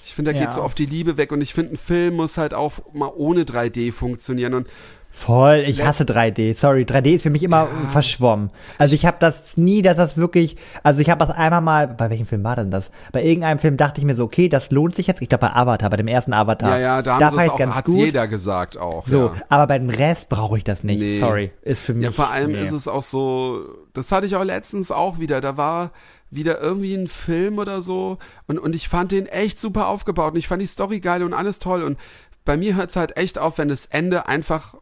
ich 0.10 0.16
finde, 0.16 0.34
da 0.34 0.40
Ja. 0.40 0.46
geht 0.46 0.56
so 0.56 0.64
oft 0.64 0.78
die 0.80 0.88
Liebe 0.88 1.18
weg 1.18 1.32
und 1.32 1.40
ich 1.42 1.54
finde, 1.54 1.74
ein 1.74 1.78
Film 1.78 2.16
muss 2.16 2.38
halt 2.40 2.56
auch 2.56 2.74
mal 2.94 3.12
ohne 3.16 3.44
3D 3.44 3.92
funktionieren 3.92 4.56
und 4.56 4.68
Voll, 5.12 5.64
ich 5.68 5.84
hasse 5.84 6.04
3D. 6.04 6.54
Sorry, 6.54 6.84
3D 6.84 7.16
ist 7.16 7.24
für 7.24 7.30
mich 7.32 7.42
immer 7.42 7.68
verschwommen. 7.92 8.52
Also 8.78 8.94
ich 8.94 9.06
habe 9.06 9.18
das 9.20 9.58
nie, 9.58 9.82
dass 9.82 9.98
das 9.98 10.18
wirklich, 10.18 10.56
also 10.84 11.02
ich 11.02 11.10
habe 11.10 11.26
das 11.26 11.36
einmal 11.36 11.62
mal, 11.62 11.88
bei 11.88 12.10
welchem 12.12 12.28
Film 12.28 12.44
war 12.44 12.56
denn 12.56 12.70
das? 12.70 12.92
Bei 13.12 13.24
irgendeinem 13.24 13.58
Film 13.60 13.76
dachte 13.76 14.00
ich 14.00 14.06
mir 14.06 14.16
so, 14.16 14.24
okay, 14.24 14.50
das 14.50 14.70
lohnt 14.70 14.96
sich 14.96 15.08
jetzt. 15.08 15.22
Ich 15.22 15.28
glaube 15.28 15.48
bei 15.48 15.54
Avatar, 15.54 15.90
bei 15.90 15.98
dem 15.98 16.08
ersten 16.08 16.32
Avatar. 16.32 16.78
ja, 16.78 16.80
ja, 16.80 17.02
da 17.02 17.20
haben 17.20 17.38
sie 17.40 17.50
auch, 17.50 17.58
ganz 17.58 17.76
hat's 17.76 17.88
gut. 17.88 17.98
jeder 17.98 18.28
gesagt 18.28 18.78
auch. 18.78 19.08
So, 19.08 19.28
ja. 19.28 19.34
aber 19.50 19.68
bei 19.68 19.80
dem 19.80 19.90
Rest 19.90 20.30
brauche 20.30 20.58
ich 20.58 20.64
das 20.64 20.84
nicht. 20.84 21.00
Nee. 21.00 21.20
Sorry, 21.20 21.52
ist 21.64 21.82
für 21.82 21.96
mich. 21.96 22.06
Ja, 22.06 22.12
vor 22.12 22.30
allem 22.30 22.52
nee. 22.52 22.62
ist 22.62 22.72
es 22.72 22.88
auch 22.88 23.04
so, 23.04 23.66
das 23.94 24.12
hatte 24.12 24.28
ich 24.28 24.36
auch 24.36 24.44
letztens 24.44 24.92
auch 24.92 25.20
wieder, 25.20 25.42
da 25.42 25.58
war 25.58 25.92
wieder 26.32 26.60
irgendwie 26.62 26.94
ein 26.96 27.08
Film 27.08 27.58
oder 27.58 27.82
so 27.82 28.18
und, 28.48 28.60
und 28.60 28.76
ich 28.76 28.88
fand 28.90 29.12
den 29.12 29.26
echt 29.26 29.60
super 29.60 29.88
aufgebaut 29.88 30.34
und 30.34 30.40
ich 30.40 30.48
fand 30.48 30.62
die 30.62 30.68
Story 30.68 31.00
geil 31.00 31.24
und 31.24 31.34
alles 31.34 31.60
toll 31.60 31.84
und 31.84 31.98
bei 32.46 32.56
mir 32.58 32.76
hört 32.76 32.90
es 32.90 32.96
halt 32.96 33.18
echt 33.18 33.38
auf, 33.38 33.58
wenn 33.58 33.68
das 33.68 33.86
Ende 33.86 34.28
einfach, 34.28 34.76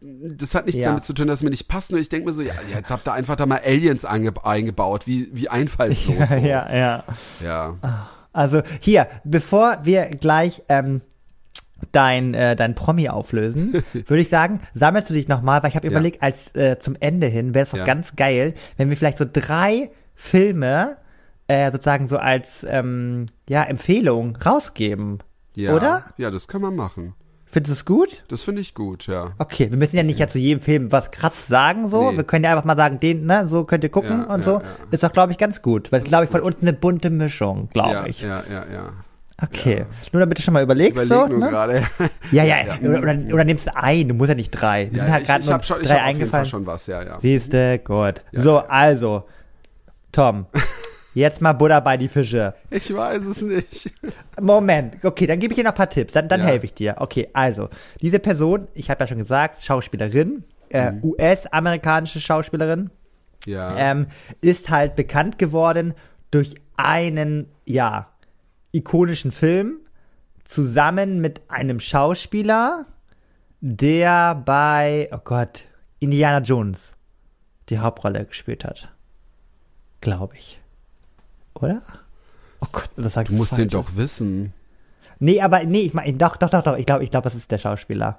das 0.00 0.54
hat 0.54 0.66
nichts 0.66 0.80
Ja. 0.80 0.88
damit 0.90 1.04
zu 1.04 1.12
tun, 1.12 1.26
dass 1.26 1.40
es 1.40 1.42
mir 1.42 1.50
nicht 1.50 1.68
passt, 1.68 1.90
nur 1.90 2.00
ich 2.00 2.08
denke 2.08 2.26
mir 2.26 2.32
so, 2.32 2.42
ja, 2.42 2.52
jetzt 2.72 2.90
habt 2.90 3.06
ihr 3.08 3.12
einfach 3.12 3.36
da 3.36 3.44
mal 3.46 3.60
Aliens 3.64 4.04
einge 4.04 4.32
eingebaut, 4.44 5.06
wie, 5.06 5.28
wie 5.32 5.48
einfallslos. 5.48 6.16
ja, 6.18 6.26
so. 6.26 6.36
ja, 6.36 6.74
ja. 6.74 7.04
ja. 7.42 8.08
Also 8.32 8.62
hier, 8.80 9.06
bevor 9.24 9.78
wir 9.82 10.04
gleich 10.06 10.62
ähm, 10.68 11.02
dein, 11.92 12.34
äh, 12.34 12.56
dein 12.56 12.74
Promi 12.74 13.08
auflösen, 13.08 13.82
würde 13.92 14.20
ich 14.20 14.28
sagen, 14.28 14.60
sammelst 14.74 15.10
du 15.10 15.14
dich 15.14 15.28
nochmal, 15.28 15.62
weil 15.62 15.70
ich 15.70 15.76
habe 15.76 15.86
Ja. 15.86 15.90
überlegt, 15.92 16.22
als 16.22 16.54
äh, 16.54 16.78
zum 16.78 16.96
Ende 17.00 17.26
hin 17.26 17.54
wäre 17.54 17.64
es 17.64 17.70
doch 17.70 17.84
ganz 17.84 18.16
geil, 18.16 18.54
wenn 18.76 18.88
wir 18.88 18.96
vielleicht 18.96 19.18
so 19.18 19.26
drei 19.30 19.90
Filme 20.14 20.96
äh, 21.48 21.70
sozusagen 21.70 22.08
so 22.08 22.16
als 22.16 22.64
ähm, 22.68 23.26
ja, 23.48 23.62
Empfehlung 23.64 24.36
rausgeben. 24.36 25.18
ja. 25.54 25.74
Oder? 25.74 26.04
Ja, 26.16 26.30
das 26.30 26.48
kann 26.48 26.62
man 26.62 26.74
machen. 26.76 27.14
Findest 27.46 27.70
du 27.70 27.74
es 27.74 27.84
gut? 27.84 28.24
Das 28.28 28.42
finde 28.42 28.62
ich 28.62 28.74
gut, 28.74 29.06
ja. 29.06 29.32
Okay, 29.38 29.70
wir 29.70 29.78
müssen 29.78 29.94
ja 29.96 30.02
nicht 30.02 30.18
ja 30.18 30.26
zu 30.26 30.38
jedem 30.38 30.60
Film 30.60 30.90
was 30.90 31.12
krass 31.12 31.46
sagen, 31.46 31.88
so. 31.88 32.10
Nee. 32.10 32.16
Wir 32.16 32.24
können 32.24 32.42
ja 32.44 32.50
einfach 32.50 32.64
mal 32.64 32.76
sagen, 32.76 32.98
den, 32.98 33.26
ne, 33.26 33.46
so 33.46 33.62
könnt 33.64 33.84
ihr 33.84 33.90
gucken 33.90 34.24
Ja, 34.26 34.34
und 34.34 34.40
ja, 34.40 34.44
so. 34.44 34.52
ja. 34.60 34.62
Ist 34.90 35.04
doch, 35.04 35.12
glaube 35.12 35.30
ich, 35.32 35.38
ganz 35.38 35.62
gut. 35.62 35.92
Weil 35.92 36.00
es, 36.00 36.06
glaube 36.06 36.24
ich, 36.24 36.30
von 36.30 36.40
uns 36.40 36.56
eine 36.62 36.72
bunte 36.72 37.10
Mischung, 37.10 37.68
glaube 37.72 38.08
ich. 38.08 38.22
ja, 38.22 38.42
ja, 38.50 38.64
ja. 38.72 38.92
Okay. 39.40 39.84
Nur 40.12 40.20
damit 40.20 40.38
du 40.38 40.42
schon 40.42 40.54
mal 40.54 40.62
überlegst, 40.64 40.92
Überleg 41.04 41.08
so. 41.08 41.26
nur 41.26 41.38
Ne? 41.38 41.50
gerade. 41.50 41.82
Ja, 42.32 42.42
ja, 42.44 42.56
Ja. 42.66 42.88
Oder, 42.88 42.98
oder, 43.02 43.34
oder 43.34 43.44
nimmst 43.44 43.66
du 43.66 43.76
ein, 43.76 44.08
du 44.08 44.14
musst 44.14 44.30
ja 44.30 44.34
nicht 44.34 44.50
drei. 44.50 44.88
Wir 44.90 45.00
sind 45.02 45.12
halt 45.12 45.22
ich 45.22 45.28
gerade 45.28 45.40
ich 45.40 45.46
nur 45.46 45.54
habe 45.54 45.64
schon, 45.64 45.80
ich 45.80 45.86
drei 45.88 45.94
hab 45.96 46.00
auf 46.02 46.06
jeden 46.08 46.18
Fall 46.18 46.22
eingefallen. 46.40 46.46
schon 46.46 46.66
was, 46.66 46.86
ja, 46.88 47.02
ja. 47.04 47.20
Siehste, 47.20 47.78
gut. 47.80 48.22
So, 48.32 48.58
also, 48.58 49.24
Tom, 50.14 50.46
jetzt 51.14 51.40
mal 51.40 51.52
Butter 51.52 51.80
bei 51.80 51.96
die 51.96 52.08
Fische. 52.08 52.54
Ich 52.70 52.94
weiß 52.94 53.24
es 53.24 53.42
nicht. 53.42 53.92
Moment, 54.40 55.04
okay, 55.04 55.26
dann 55.26 55.40
gebe 55.40 55.52
ich 55.52 55.56
dir 55.56 55.64
noch 55.64 55.72
ein 55.72 55.76
paar 55.76 55.90
Tipps, 55.90 56.12
dann, 56.12 56.28
dann 56.28 56.40
Ja. 56.40 56.46
helfe 56.46 56.66
ich 56.66 56.74
dir. 56.74 56.96
Okay, 56.98 57.28
also, 57.32 57.68
diese 58.00 58.18
Person, 58.20 58.68
ich 58.74 58.90
habe 58.90 59.02
ja 59.02 59.08
schon 59.08 59.18
gesagt, 59.18 59.62
Schauspielerin, 59.62 60.44
äh, 60.70 60.92
Mhm. 60.92 61.00
US-amerikanische 61.04 62.20
Schauspielerin, 62.20 62.90
Ja. 63.44 63.76
ähm, 63.76 64.06
ist 64.40 64.70
halt 64.70 64.94
bekannt 64.96 65.38
geworden 65.38 65.94
durch 66.30 66.54
einen 66.76 67.48
ja, 67.66 68.08
ikonischen 68.72 69.32
Film 69.32 69.78
zusammen 70.44 71.20
mit 71.20 71.42
einem 71.48 71.80
Schauspieler, 71.80 72.84
der 73.60 74.34
bei, 74.36 75.08
oh 75.12 75.18
Gott, 75.24 75.64
Indiana 75.98 76.38
Jones 76.44 76.92
die 77.70 77.78
Hauptrolle 77.78 78.26
gespielt 78.26 78.64
hat. 78.64 78.93
Glaube 80.04 80.36
ich. 80.36 80.60
Oder? 81.54 81.82
Oh 82.60 82.66
Gott, 82.70 82.90
das 82.96 83.14
sagt 83.14 83.30
Du 83.30 83.32
musst 83.32 83.56
den 83.58 83.68
doch 83.68 83.96
wissen. 83.96 84.52
Nee, 85.18 85.40
aber 85.40 85.64
nee, 85.64 85.80
ich 85.80 85.94
meine, 85.94 86.12
doch, 86.12 86.36
doch, 86.36 86.50
doch, 86.50 86.62
doch. 86.62 86.76
Ich 86.76 86.86
glaube, 86.86 87.02
ich 87.02 87.10
glaube, 87.10 87.24
das 87.24 87.34
ist 87.34 87.50
der 87.50 87.58
Schauspieler. 87.58 88.18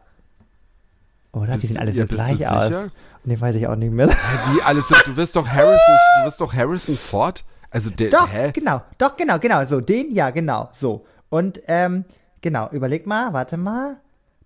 Oder? 1.31 1.53
Bist 1.53 1.63
die 1.63 1.67
sehen 1.67 1.77
alle 1.77 1.91
ja, 1.91 2.03
so 2.03 2.07
du 2.07 2.15
gleich 2.15 2.47
aus. 2.47 2.65
sicher? 2.65 2.91
Nee, 3.23 3.39
weiß 3.39 3.55
ich 3.55 3.67
auch 3.67 3.75
nicht 3.75 3.91
mehr. 3.91 4.09
Wie 4.09 4.61
alles 4.63 4.89
ist, 4.89 5.05
du 5.05 5.15
wirst 5.15 5.35
doch 5.35 5.47
Harrison, 5.47 5.95
du 6.19 6.25
wirst 6.25 6.41
doch 6.41 6.53
Harrison 6.53 6.95
Ford. 6.95 7.43
Also 7.69 7.89
der, 7.89 8.09
Doch, 8.09 8.31
hä? 8.31 8.51
genau, 8.51 8.81
doch, 8.97 9.17
genau, 9.17 9.37
genau, 9.37 9.65
so, 9.65 9.81
den, 9.81 10.11
ja, 10.13 10.29
genau, 10.29 10.69
so. 10.71 11.05
Und, 11.29 11.61
ähm, 11.67 12.05
genau, 12.41 12.69
überleg 12.71 13.05
mal, 13.05 13.33
warte 13.33 13.57
mal, 13.57 13.97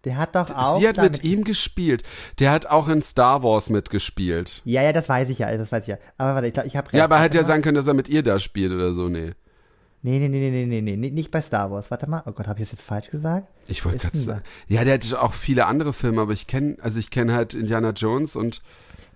der 0.05 0.17
hat 0.17 0.35
doch 0.35 0.49
auch. 0.55 0.79
Sie 0.79 0.87
hat 0.87 0.97
mit 0.97 1.23
ihm 1.23 1.43
gespielt. 1.43 2.03
Der 2.39 2.51
hat 2.51 2.67
auch 2.67 2.87
in 2.87 3.03
Star 3.03 3.43
Wars 3.43 3.69
mitgespielt. 3.69 4.61
Ja, 4.65 4.81
ja, 4.81 4.93
das 4.93 5.09
weiß 5.09 5.29
ich 5.29 5.39
ja, 5.39 5.55
das 5.57 5.71
weiß 5.71 5.83
ich 5.83 5.89
ja. 5.89 5.97
Aber 6.17 6.35
warte, 6.35 6.47
ich 6.47 6.53
glaube, 6.53 6.67
ich 6.67 6.75
habe. 6.77 6.87
Ja, 6.95 7.03
aber 7.03 7.15
Warte 7.15 7.25
hätte 7.25 7.37
ja 7.37 7.43
sagen 7.43 7.61
können, 7.61 7.75
dass 7.75 7.87
er 7.87 7.93
mit 7.93 8.07
ihr 8.07 8.23
da 8.23 8.39
spielt 8.39 8.71
oder 8.71 8.93
so. 8.93 9.09
Nee. 9.09 9.33
Nee, 10.01 10.19
nee, 10.19 10.29
nee, 10.29 10.49
nee, 10.49 10.65
nee, 10.65 10.81
nee, 10.81 10.95
nee, 10.95 11.09
nicht 11.09 11.29
bei 11.29 11.41
Star 11.41 11.71
Wars. 11.71 11.91
Warte 11.91 12.09
mal, 12.09 12.23
oh 12.25 12.31
Gott, 12.31 12.47
habe 12.47 12.61
ich 12.61 12.69
das 12.69 12.79
jetzt 12.79 12.87
falsch 12.87 13.09
gesagt? 13.09 13.47
Ich 13.67 13.83
wollte 13.83 13.97
gerade 13.97 14.17
sagen. 14.17 14.43
Ja, 14.69 14.85
der 14.85 14.93
hat 14.93 15.13
auch 15.15 15.33
viele 15.33 15.65
andere 15.65 15.91
Filme, 15.91 16.21
aber 16.21 16.31
ich 16.31 16.47
kenne, 16.47 16.77
also 16.81 16.99
ich 16.99 17.09
kenne 17.09 17.33
halt 17.33 17.53
Indiana 17.53 17.89
Jones 17.89 18.37
und 18.37 18.61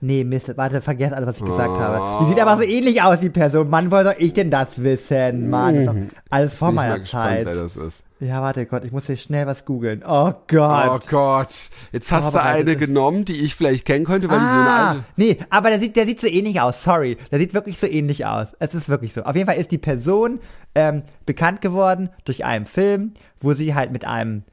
Nee, 0.05 0.25
Mist, 0.25 0.51
warte, 0.57 0.81
vergesst 0.81 1.13
alles, 1.13 1.27
was 1.29 1.37
ich 1.37 1.45
gesagt 1.45 1.69
Oh. 1.69 1.79
habe. 1.79 2.25
Die 2.25 2.29
sieht 2.31 2.41
aber 2.41 2.57
so 2.57 2.63
ähnlich 2.63 3.01
aus, 3.01 3.21
die 3.21 3.29
Person. 3.29 3.69
Mann, 3.69 3.89
woher 3.89 4.03
soll 4.03 4.15
ich 4.17 4.33
denn 4.33 4.51
das 4.51 4.83
wissen? 4.83 5.49
Mann, 5.49 5.85
das 5.85 5.95
ist 5.95 6.11
doch 6.11 6.17
alles 6.29 6.53
vor 6.53 6.71
meiner 6.73 6.99
gespannt, 6.99 7.45
Zeit. 7.45 7.47
das 7.47 7.77
ist. 7.77 8.03
Ja, 8.19 8.41
warte, 8.41 8.65
Gott, 8.65 8.83
ich 8.83 8.91
muss 8.91 9.05
hier 9.05 9.15
schnell 9.15 9.47
was 9.47 9.63
googeln. 9.63 10.03
Oh 10.05 10.33
Gott. 10.49 10.89
Oh 10.91 10.99
Gott. 11.09 11.69
Jetzt 11.93 12.11
hast 12.11 12.25
du 12.27 12.31
Vorbereitet 12.31 12.67
eine 12.67 12.75
genommen, 12.75 13.23
die 13.23 13.43
ich 13.45 13.55
vielleicht 13.55 13.85
kennen 13.85 14.03
könnte, 14.03 14.29
weil 14.29 14.39
die 14.39 14.45
so 14.45 14.51
eine 14.51 14.69
Ah, 14.69 14.89
alte. 14.89 15.03
nee, 15.15 15.37
aber 15.49 15.69
der 15.69 15.79
sieht, 15.79 15.95
der 15.95 16.05
sieht 16.05 16.19
so 16.19 16.27
ähnlich 16.27 16.59
aus, 16.59 16.83
sorry. 16.83 17.17
Der 17.31 17.39
sieht 17.39 17.53
wirklich 17.53 17.77
so 17.79 17.87
ähnlich 17.87 18.25
aus. 18.25 18.49
Es 18.59 18.73
ist 18.73 18.89
wirklich 18.89 19.13
so. 19.13 19.23
Auf 19.23 19.35
jeden 19.37 19.47
Fall 19.47 19.57
ist 19.57 19.71
die 19.71 19.77
Person 19.77 20.39
ähm, 20.75 21.03
bekannt 21.25 21.61
geworden 21.61 22.09
durch 22.25 22.43
einen 22.43 22.65
Film, 22.65 23.13
wo 23.39 23.53
sie 23.53 23.73
halt 23.73 23.91
mit 23.93 24.03
einem 24.03 24.43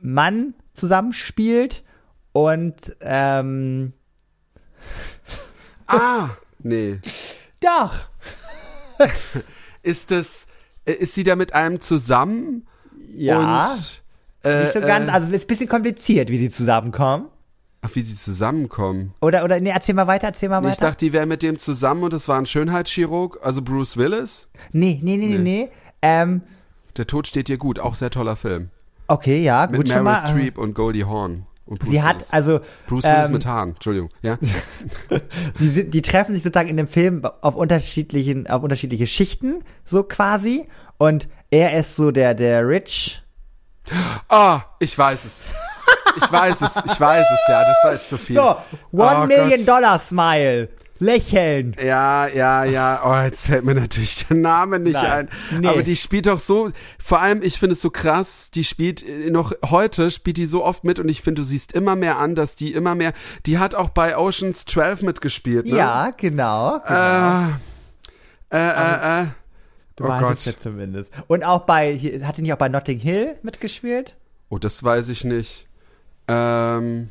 Mann 0.00 0.54
zusammenspielt 0.74 1.84
und 2.32 2.74
ähm, 3.00 3.92
Ah, 5.86 6.30
nee. 6.60 6.98
doch. 7.60 7.94
Ist 9.82 10.10
das, 10.10 10.46
äh, 10.84 10.92
ist 10.92 11.14
sie 11.14 11.24
da 11.24 11.36
mit 11.36 11.54
einem 11.54 11.80
zusammen? 11.80 12.66
Ja. 13.14 13.62
Und, 13.70 14.02
äh, 14.42 14.64
nicht 14.64 14.72
so 14.74 14.80
ganz, 14.80 15.08
äh, 15.08 15.12
also 15.12 15.28
es 15.28 15.34
ist 15.34 15.44
ein 15.44 15.46
bisschen 15.46 15.68
kompliziert, 15.68 16.30
wie 16.30 16.38
sie 16.38 16.50
zusammenkommen. 16.50 17.26
ach, 17.80 17.90
wie 17.94 18.02
sie 18.02 18.16
zusammenkommen. 18.16 19.14
Oder, 19.20 19.44
oder, 19.44 19.60
nee, 19.60 19.70
erzähl 19.70 19.94
mal 19.94 20.08
weiter, 20.08 20.26
erzähl 20.28 20.48
mal 20.48 20.60
Nee, 20.60 20.66
ich 20.68 20.72
weiter. 20.72 20.88
dachte, 20.88 21.04
die 21.04 21.12
wäre 21.12 21.26
mit 21.26 21.42
dem 21.44 21.58
zusammen 21.58 22.02
und 22.02 22.12
es 22.12 22.28
war 22.28 22.38
ein 22.38 22.46
Schönheitschirurg, 22.46 23.38
also 23.42 23.62
Bruce 23.62 23.96
Willis. 23.96 24.48
nee, 24.72 24.98
nee, 25.02 25.16
nee, 25.16 25.26
nee, 25.28 25.38
nee. 25.38 25.70
Ähm, 26.02 26.42
Der 26.96 27.06
Tod 27.06 27.26
steht 27.28 27.46
dir 27.48 27.56
gut, 27.56 27.78
auch 27.78 27.94
sehr 27.94 28.10
toller 28.10 28.34
Film. 28.36 28.70
okay, 29.06 29.42
ja, 29.42 29.68
Mit 29.70 29.76
gut 29.80 29.88
schon 29.88 30.02
Meryl 30.02 30.22
mal. 30.22 30.28
Streep 30.28 30.58
und 30.58 30.74
Goldie 30.74 31.04
Hawn. 31.04 31.46
Und 31.68 31.80
Bruce 31.80 31.90
Sie 31.90 32.02
hat, 32.02 32.16
Willis. 32.16 32.32
also, 32.32 32.60
Bruce 32.86 33.04
Willis 33.04 33.26
ähm, 33.26 33.32
mit 33.32 33.46
Haaren, 33.46 33.68
Entschuldigung. 33.70 34.08
Ja? 34.22 34.38
die, 35.60 35.68
sind, 35.68 35.92
die 35.92 36.02
treffen 36.02 36.34
sich 36.34 36.42
sozusagen 36.42 36.68
in 36.70 36.78
dem 36.78 36.88
Film 36.88 37.24
auf 37.42 37.54
unterschiedlichen, 37.54 38.46
auf 38.48 38.62
unterschiedliche 38.62 39.06
Schichten, 39.06 39.62
so 39.84 40.02
quasi. 40.02 40.66
Und 40.96 41.28
er 41.50 41.78
ist 41.78 41.96
so 41.96 42.10
der, 42.10 42.34
der 42.34 42.66
Rich. 42.66 43.22
Ah, 44.28 44.62
ich 44.78 44.96
weiß 44.96 45.24
es. 45.26 45.42
Ich 46.16 46.32
weiß 46.32 46.62
es, 46.62 46.76
ich 46.76 47.00
weiß 47.00 47.26
es, 47.32 47.40
ja, 47.48 47.64
das 47.64 47.76
war 47.84 47.92
jetzt 47.92 48.08
zu 48.08 48.18
viel. 48.18 48.36
So, 48.36 48.56
One 48.92 49.22
Oh 49.22 49.26
Million 49.26 49.64
Gott. 49.64 49.68
Dollar 49.68 50.00
Smile. 50.00 50.68
Lächeln. 50.98 51.76
Ja, 51.82 52.26
ja, 52.26 52.64
ja. 52.64 53.02
Oh, 53.04 53.24
jetzt 53.24 53.46
fällt 53.46 53.64
mir 53.64 53.74
natürlich 53.74 54.26
der 54.26 54.36
Name 54.36 54.78
nicht 54.78 54.94
Nein. 54.94 55.28
ein. 55.50 55.60
Nee. 55.60 55.68
Aber 55.68 55.82
die 55.82 55.96
spielt 55.96 56.26
doch 56.26 56.40
so, 56.40 56.70
vor 56.98 57.20
allem, 57.20 57.42
ich 57.42 57.58
finde 57.58 57.74
es 57.74 57.82
so 57.82 57.90
krass, 57.90 58.50
die 58.50 58.64
spielt 58.64 59.06
äh, 59.06 59.30
noch 59.30 59.52
heute, 59.64 60.10
spielt 60.10 60.36
die 60.36 60.46
so 60.46 60.64
oft 60.64 60.84
mit 60.84 60.98
und 60.98 61.08
ich 61.08 61.22
finde, 61.22 61.42
du 61.42 61.46
siehst 61.46 61.72
immer 61.72 61.96
mehr 61.96 62.18
an, 62.18 62.34
dass 62.34 62.56
die 62.56 62.72
immer 62.72 62.94
mehr, 62.94 63.12
die 63.46 63.58
hat 63.58 63.74
auch 63.74 63.90
bei 63.90 64.16
Oceans 64.16 64.64
12 64.64 65.02
mitgespielt, 65.02 65.66
ne? 65.66 65.76
Ja, 65.76 66.10
genau. 66.16 66.78
Äh, 66.84 67.48
äh, 68.50 68.56
äh, 68.56 69.22
äh. 69.22 69.26
du 69.96 70.04
oh 70.04 70.18
Gott. 70.18 70.44
ja 70.44 70.52
zumindest. 70.58 71.10
Und 71.26 71.44
auch 71.44 71.60
bei, 71.60 71.96
hat 72.24 72.36
sie 72.36 72.42
nicht 72.42 72.52
auch 72.52 72.58
bei 72.58 72.68
Notting 72.68 72.98
Hill 72.98 73.36
mitgespielt? 73.42 74.16
Oh, 74.48 74.58
das 74.58 74.82
weiß 74.82 75.10
ich 75.10 75.24
nicht. 75.24 75.66
Ähm, 76.26 77.10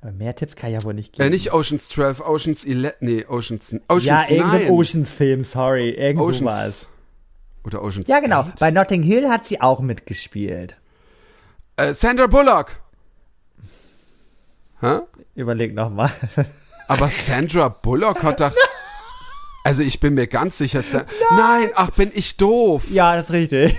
Aber 0.00 0.12
mehr 0.12 0.34
Tipps 0.36 0.54
kann 0.54 0.70
ich 0.70 0.78
ja 0.80 0.84
wohl 0.84 0.94
nicht 0.94 1.12
geben. 1.12 1.26
äh, 1.26 1.30
nicht 1.30 1.52
Oceans 1.52 1.88
12, 1.88 2.20
Oceans 2.20 2.64
11, 2.64 2.94
nee, 3.00 3.24
Oceans, 3.26 3.74
Oceans 3.88 4.04
ja, 4.04 4.24
irgendein 4.28 4.62
9. 4.68 4.70
Oceans-Film, 4.70 5.44
sorry. 5.44 5.90
Irgendwo. 5.90 6.26
Oceans. 6.26 6.88
Oder 7.64 7.82
Oceans 7.82 8.08
Ja, 8.08 8.20
genau. 8.20 8.40
8. 8.42 8.60
Bei 8.60 8.70
Notting 8.70 9.02
Hill 9.02 9.28
hat 9.28 9.46
sie 9.46 9.60
auch 9.60 9.80
mitgespielt. 9.80 10.76
Äh, 11.76 11.92
Sandra 11.94 12.26
Bullock. 12.28 12.80
Hä? 14.80 15.00
Überleg 15.34 15.74
nochmal. 15.74 16.10
Aber 16.88 17.10
Sandra 17.10 17.68
Bullock 17.68 18.22
hat 18.22 18.40
doch. 18.40 18.52
Also 19.64 19.82
ich 19.82 20.00
bin 20.00 20.14
mir 20.14 20.28
ganz 20.28 20.56
sicher. 20.56 20.80
Sa 20.80 21.04
Nein. 21.36 21.70
ach, 21.74 21.90
bin 21.90 22.10
ich 22.14 22.38
doof. 22.38 22.84
ja, 22.90 23.16
das 23.16 23.26
ist 23.26 23.32
richtig. 23.32 23.76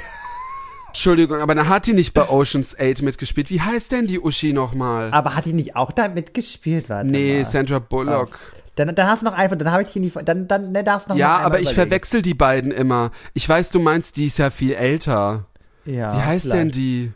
Entschuldigung, 0.89 1.39
aber 1.39 1.55
dann 1.55 1.69
hat 1.69 1.87
die 1.87 1.93
nicht 1.93 2.13
bei 2.13 2.27
Oceans 2.29 2.75
8 2.79 3.01
mitgespielt. 3.01 3.49
Wie 3.49 3.61
heißt 3.61 3.91
denn 3.91 4.07
die 4.07 4.19
Uschi 4.19 4.53
nochmal? 4.53 5.11
Aber 5.11 5.35
hat 5.35 5.45
die 5.45 5.53
nicht 5.53 5.75
auch 5.75 5.91
da 5.91 6.07
mitgespielt? 6.07 6.89
Warte 6.89 7.07
Nee, 7.09 7.39
mal. 7.39 7.45
Sandra 7.45 7.79
Bullock. 7.79 8.37
Dann, 8.75 8.95
dann 8.95 9.07
hast 9.07 9.21
du 9.21 9.25
noch 9.25 9.33
einfach, 9.33 9.57
dann 9.57 9.71
habe 9.71 9.83
ich 9.83 9.89
hier 9.89 10.01
nie, 10.01 10.11
dann, 10.23 10.47
dann 10.47 10.71
ne, 10.71 10.83
darfst 10.83 11.07
du 11.07 11.13
noch 11.13 11.17
Ja, 11.19 11.37
aber 11.39 11.57
ich 11.59 11.71
überlegen. 11.71 11.81
verwechsel 11.81 12.21
die 12.21 12.33
beiden 12.33 12.71
immer. 12.71 13.11
Ich 13.33 13.47
weiß, 13.47 13.71
du 13.71 13.79
meinst, 13.79 14.15
die 14.15 14.27
ist 14.27 14.37
ja 14.39 14.49
viel 14.51 14.73
älter. 14.73 15.45
Ja, 15.85 16.15
Wie 16.15 16.21
heißt 16.21 16.45
denn 16.53 16.71
vielleicht. 16.73 16.75
die? 16.75 17.11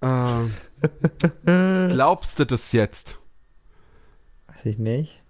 Äh, 0.00 1.88
glaubst 1.88 2.38
du 2.38 2.44
das 2.46 2.72
jetzt? 2.72 3.18
Weiß 4.48 4.64
ich 4.66 4.78
nicht. 4.78 5.22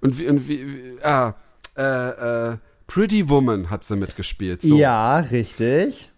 Und 0.00 0.18
wie, 0.18 0.26
und 0.28 0.48
wie, 0.48 0.66
wie 0.66 1.02
ah, 1.02 1.34
äh, 1.76 2.52
äh, 2.52 2.56
Pretty 2.86 3.28
Woman 3.28 3.70
hat 3.70 3.84
sie 3.84 3.96
mitgespielt. 3.96 4.62
So. 4.62 4.76
Ja, 4.76 5.16
richtig. 5.18 6.10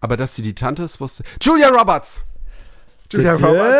Aber 0.00 0.16
dass 0.16 0.34
sie 0.34 0.42
die 0.42 0.54
Tante 0.54 0.82
ist, 0.84 1.00
wusste. 1.00 1.24
Julia 1.42 1.68
Roberts! 1.68 2.20
Julia 3.12 3.34
Bitte? 3.34 3.46
Roberts! 3.46 3.76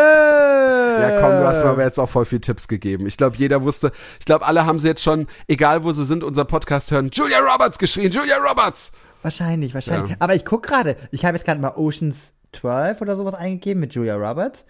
Ja, 1.01 1.21
komm, 1.21 1.31
du 1.31 1.47
hast 1.47 1.65
mir 1.65 1.71
aber 1.71 1.85
jetzt 1.85 1.99
auch 1.99 2.09
voll 2.09 2.27
viel 2.27 2.41
Tipps 2.41 2.69
gegeben. 2.69 3.07
Ich 3.07 3.17
glaube, 3.17 3.37
jeder 3.39 3.63
wusste, 3.63 3.93
ich 4.19 4.27
glaube, 4.27 4.45
alle 4.47 4.67
haben 4.67 4.79
sie 4.79 4.89
jetzt 4.89 5.03
schon, 5.03 5.29
egal 5.49 5.85
wo 5.85 5.93
sie 5.93 6.05
sind, 6.05 6.23
unser 6.25 6.45
Podcast 6.45 6.91
hören, 6.91 7.11
Julia 7.13 7.39
Roberts 7.39 7.79
geschrien, 7.79 8.11
Julia 8.11 8.37
Roberts! 8.37 8.93
Wahrscheinlich, 9.23 9.73
wahrscheinlich. 9.75 10.11
Ja. 10.13 10.17
Aber 10.19 10.35
ich 10.35 10.45
guck 10.45 10.63
gerade, 10.63 10.97
ich 11.11 11.25
habe 11.25 11.37
jetzt 11.37 11.47
gerade 11.47 11.61
mal 11.61 11.75
Oceans 11.77 12.17
12 12.53 13.01
oder 13.01 13.17
sowas 13.17 13.35
eingegeben 13.35 13.81
mit 13.81 13.95
Julia 13.95 14.17
Roberts. 14.17 14.65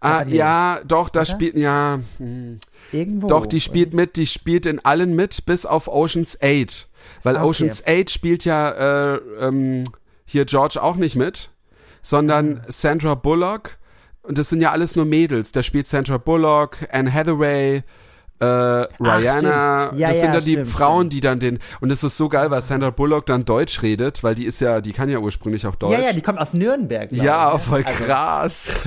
Ah, 0.00 0.24
die- 0.24 0.36
ja, 0.36 0.80
doch, 0.86 1.08
da 1.08 1.24
spielt, 1.24 1.56
ja, 1.56 1.98
hm. 2.18 2.60
Irgendwo. 2.92 3.26
doch, 3.26 3.46
die 3.46 3.60
spielt 3.60 3.92
mit, 3.92 4.16
die 4.16 4.26
spielt 4.26 4.66
in 4.66 4.84
allen 4.84 5.16
mit, 5.16 5.44
bis 5.46 5.66
auf 5.66 5.88
Oceans 5.88 6.38
8. 6.40 6.86
Weil 7.22 7.36
okay. 7.36 7.44
Oceans 7.44 7.84
8 7.86 8.10
spielt 8.10 8.44
ja, 8.44 9.14
äh, 9.14 9.20
ähm, 9.40 9.84
hier 10.24 10.44
George 10.44 10.82
auch 10.82 10.96
nicht 10.96 11.16
mit, 11.16 11.50
sondern 12.02 12.58
Ah. 12.60 12.66
Sandra 12.68 13.14
Bullock. 13.14 13.76
Und 14.22 14.38
das 14.38 14.48
sind 14.48 14.60
ja 14.62 14.70
alles 14.72 14.96
nur 14.96 15.04
Mädels. 15.04 15.52
Da 15.52 15.62
spielt 15.62 15.86
Sandra 15.86 16.16
Bullock, 16.18 16.78
Anne 16.90 17.12
Hathaway, 17.12 17.82
äh, 18.40 18.44
Rihanna. 18.44 19.86
stimmt. 19.86 20.00
Ja, 20.00 20.08
das 20.08 20.18
sind 20.20 20.28
ja, 20.28 20.34
dann 20.34 20.44
die 20.44 20.64
Frauen, 20.64 21.08
die 21.10 21.20
dann 21.20 21.40
den. 21.40 21.58
Und 21.80 21.90
es 21.92 22.02
ist 22.02 22.16
so 22.16 22.28
geil, 22.28 22.50
weil 22.50 22.62
Sandra 22.62 22.90
Bullock 22.90 23.26
dann 23.26 23.44
Deutsch 23.44 23.82
redet, 23.82 24.24
weil 24.24 24.34
die 24.34 24.46
ist 24.46 24.60
ja, 24.60 24.80
die 24.80 24.92
kann 24.92 25.08
ja 25.08 25.18
ursprünglich 25.18 25.66
auch 25.66 25.76
Deutsch. 25.76 25.92
Ja, 25.92 26.00
ja, 26.06 26.12
die 26.12 26.22
kommt 26.22 26.38
aus 26.38 26.52
Nürnberg. 26.54 27.12
Ja, 27.12 27.48
ich, 27.48 27.54
ne? 27.54 27.58
voll 27.60 27.84
Also, 27.84 28.04
krass. 28.04 28.72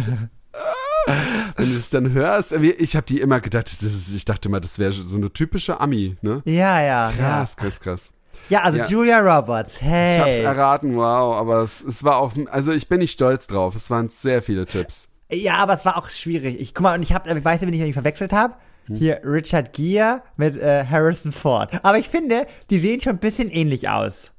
Wenn 1.56 1.70
du 1.72 1.78
es 1.78 1.90
dann 1.90 2.12
hörst, 2.14 2.52
ich 2.52 2.96
habe 2.96 3.06
die 3.06 3.20
immer 3.22 3.40
gedacht, 3.40 3.68
ist, 3.68 4.14
ich 4.14 4.26
dachte 4.26 4.50
mal, 4.50 4.60
das 4.60 4.78
wäre 4.80 4.92
so 4.92 5.16
eine 5.18 5.32
typische 5.32 5.80
Ami, 5.80 6.18
ne? 6.22 6.42
Ja, 6.46 6.82
ja. 6.82 7.12
Krass, 7.18 7.56
krass, 7.58 7.80
krass. 7.80 8.12
Ja, 8.50 8.62
also 8.62 8.78
Ja. 8.80 8.86
Julia 8.88 9.20
Roberts, 9.20 9.74
Ich 9.76 9.82
hab's 9.82 10.32
hey. 10.32 10.44
erraten, 10.44 10.96
wow, 10.96 11.36
aber 11.36 11.62
es, 11.64 11.82
es 11.82 12.04
war 12.04 12.18
auch, 12.18 12.34
also 12.52 12.72
ich 12.72 12.88
bin 12.88 13.00
nicht 13.00 13.12
stolz 13.14 13.48
drauf, 13.48 13.76
es 13.76 13.90
waren 13.90 14.10
sehr 14.10 14.42
viele 14.42 14.66
Tipps. 14.66 15.10
Ja, 15.32 15.56
aber 15.56 15.74
es 15.74 15.84
war 15.84 15.98
auch 15.98 16.10
schwierig. 16.10 16.60
Ich 16.62 16.74
guck 16.74 16.84
mal, 16.84 16.96
und 16.96 17.04
ich 17.04 17.12
habe, 17.14 17.30
ich 17.30 17.44
weiß 17.44 17.60
nicht, 17.62 17.68
wenn 17.68 17.74
ich 17.74 17.82
mich 17.82 17.94
verwechselt 17.94 18.32
habe. 18.32 18.54
Hm. 18.86 18.96
Hier 18.96 19.20
Richard 19.26 19.74
Gere 19.74 20.22
mit 20.38 20.58
äh, 20.58 20.86
Harrison 20.86 21.34
Ford. 21.34 21.72
Aber 21.84 21.98
ich 21.98 22.08
finde, 22.08 22.48
die 22.70 22.80
sehen 22.80 23.02
schon 23.02 23.14
ein 23.14 23.20
bisschen 23.20 23.50
ähnlich 23.50 23.90
aus. 23.90 24.32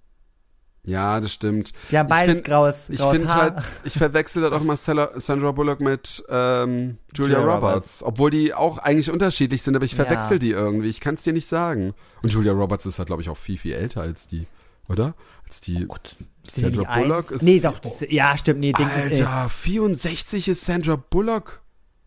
Ja, 0.88 1.20
das 1.20 1.32
stimmt. 1.32 1.72
Die 1.90 1.98
haben 1.98 2.06
Ich 2.06 2.10
beides 2.10 2.34
find- 2.36 2.44
graues, 2.46 2.88
Ich 2.88 2.98
graues 2.98 3.12
finde 3.16 3.28
Haar. 3.34 3.40
halt, 3.56 3.64
ich 3.84 3.92
verwechsel 3.92 4.42
halt 4.42 4.54
auch 4.54 4.62
mal 4.62 4.76
Sandra, 4.76 5.52
Bullock 5.52 5.80
mit 5.80 6.24
ähm, 6.30 6.96
Julia, 7.14 7.38
Julia 7.38 7.54
Roberts. 7.54 7.62
Roberts. 7.74 8.02
Obwohl 8.04 8.30
die 8.30 8.54
auch 8.54 8.78
eigentlich 8.78 9.10
unterschiedlich 9.10 9.62
sind, 9.62 9.76
aber 9.76 9.84
ich 9.84 9.92
Ja. 9.92 10.04
verwechsel 10.04 10.38
die 10.38 10.50
irgendwie. 10.52 10.88
Ich 10.88 11.00
kann 11.00 11.14
es 11.14 11.22
dir 11.22 11.32
nicht 11.34 11.46
sagen. 11.46 11.92
Und 12.22 12.32
Julia 12.32 12.52
Roberts 12.52 12.86
ist 12.86 12.98
halt, 12.98 13.06
glaube 13.08 13.20
ich, 13.22 13.28
auch 13.28 13.36
viel, 13.36 13.58
viel 13.58 13.74
älter 13.74 14.00
als 14.00 14.28
die, 14.28 14.46
oder? 14.88 15.14
Als 15.46 15.60
die 15.60 15.86
die 15.86 16.60
Sandra 16.62 16.82
eins? 16.90 17.06
Bullock 17.06 17.30
ist. 17.32 17.42
Nee, 17.42 17.60
doch. 17.60 17.78
die- 17.80 18.14
Ja, 18.14 18.36
stimmt. 18.38 18.60
Nee, 18.60 18.72
Ding, 18.72 18.88
äh, 18.88 19.02
Alter, 19.02 19.48
64 19.50 20.48
ist 20.48 20.64
Sandra 20.64 20.96
Bullock. 20.96 21.60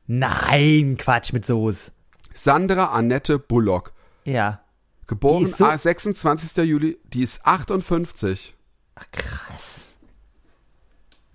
nein, 0.07 0.97
Quatsch 0.97 1.33
mit 1.33 1.45
Soße. 1.45 1.91
Sandra 2.33 2.85
Annette 2.85 3.39
Bullock. 3.39 3.93
Ja. 4.25 4.61
Geboren 5.07 5.45
Die 5.45 5.51
ist 5.51 5.57
so- 5.57 5.65
ah, 5.65 5.77
26. 5.77 6.63
Juli, 6.65 6.97
die 7.13 7.23
ist 7.23 7.45
58. 7.45 8.55
Ach, 9.01 9.11
krass. 9.11 9.79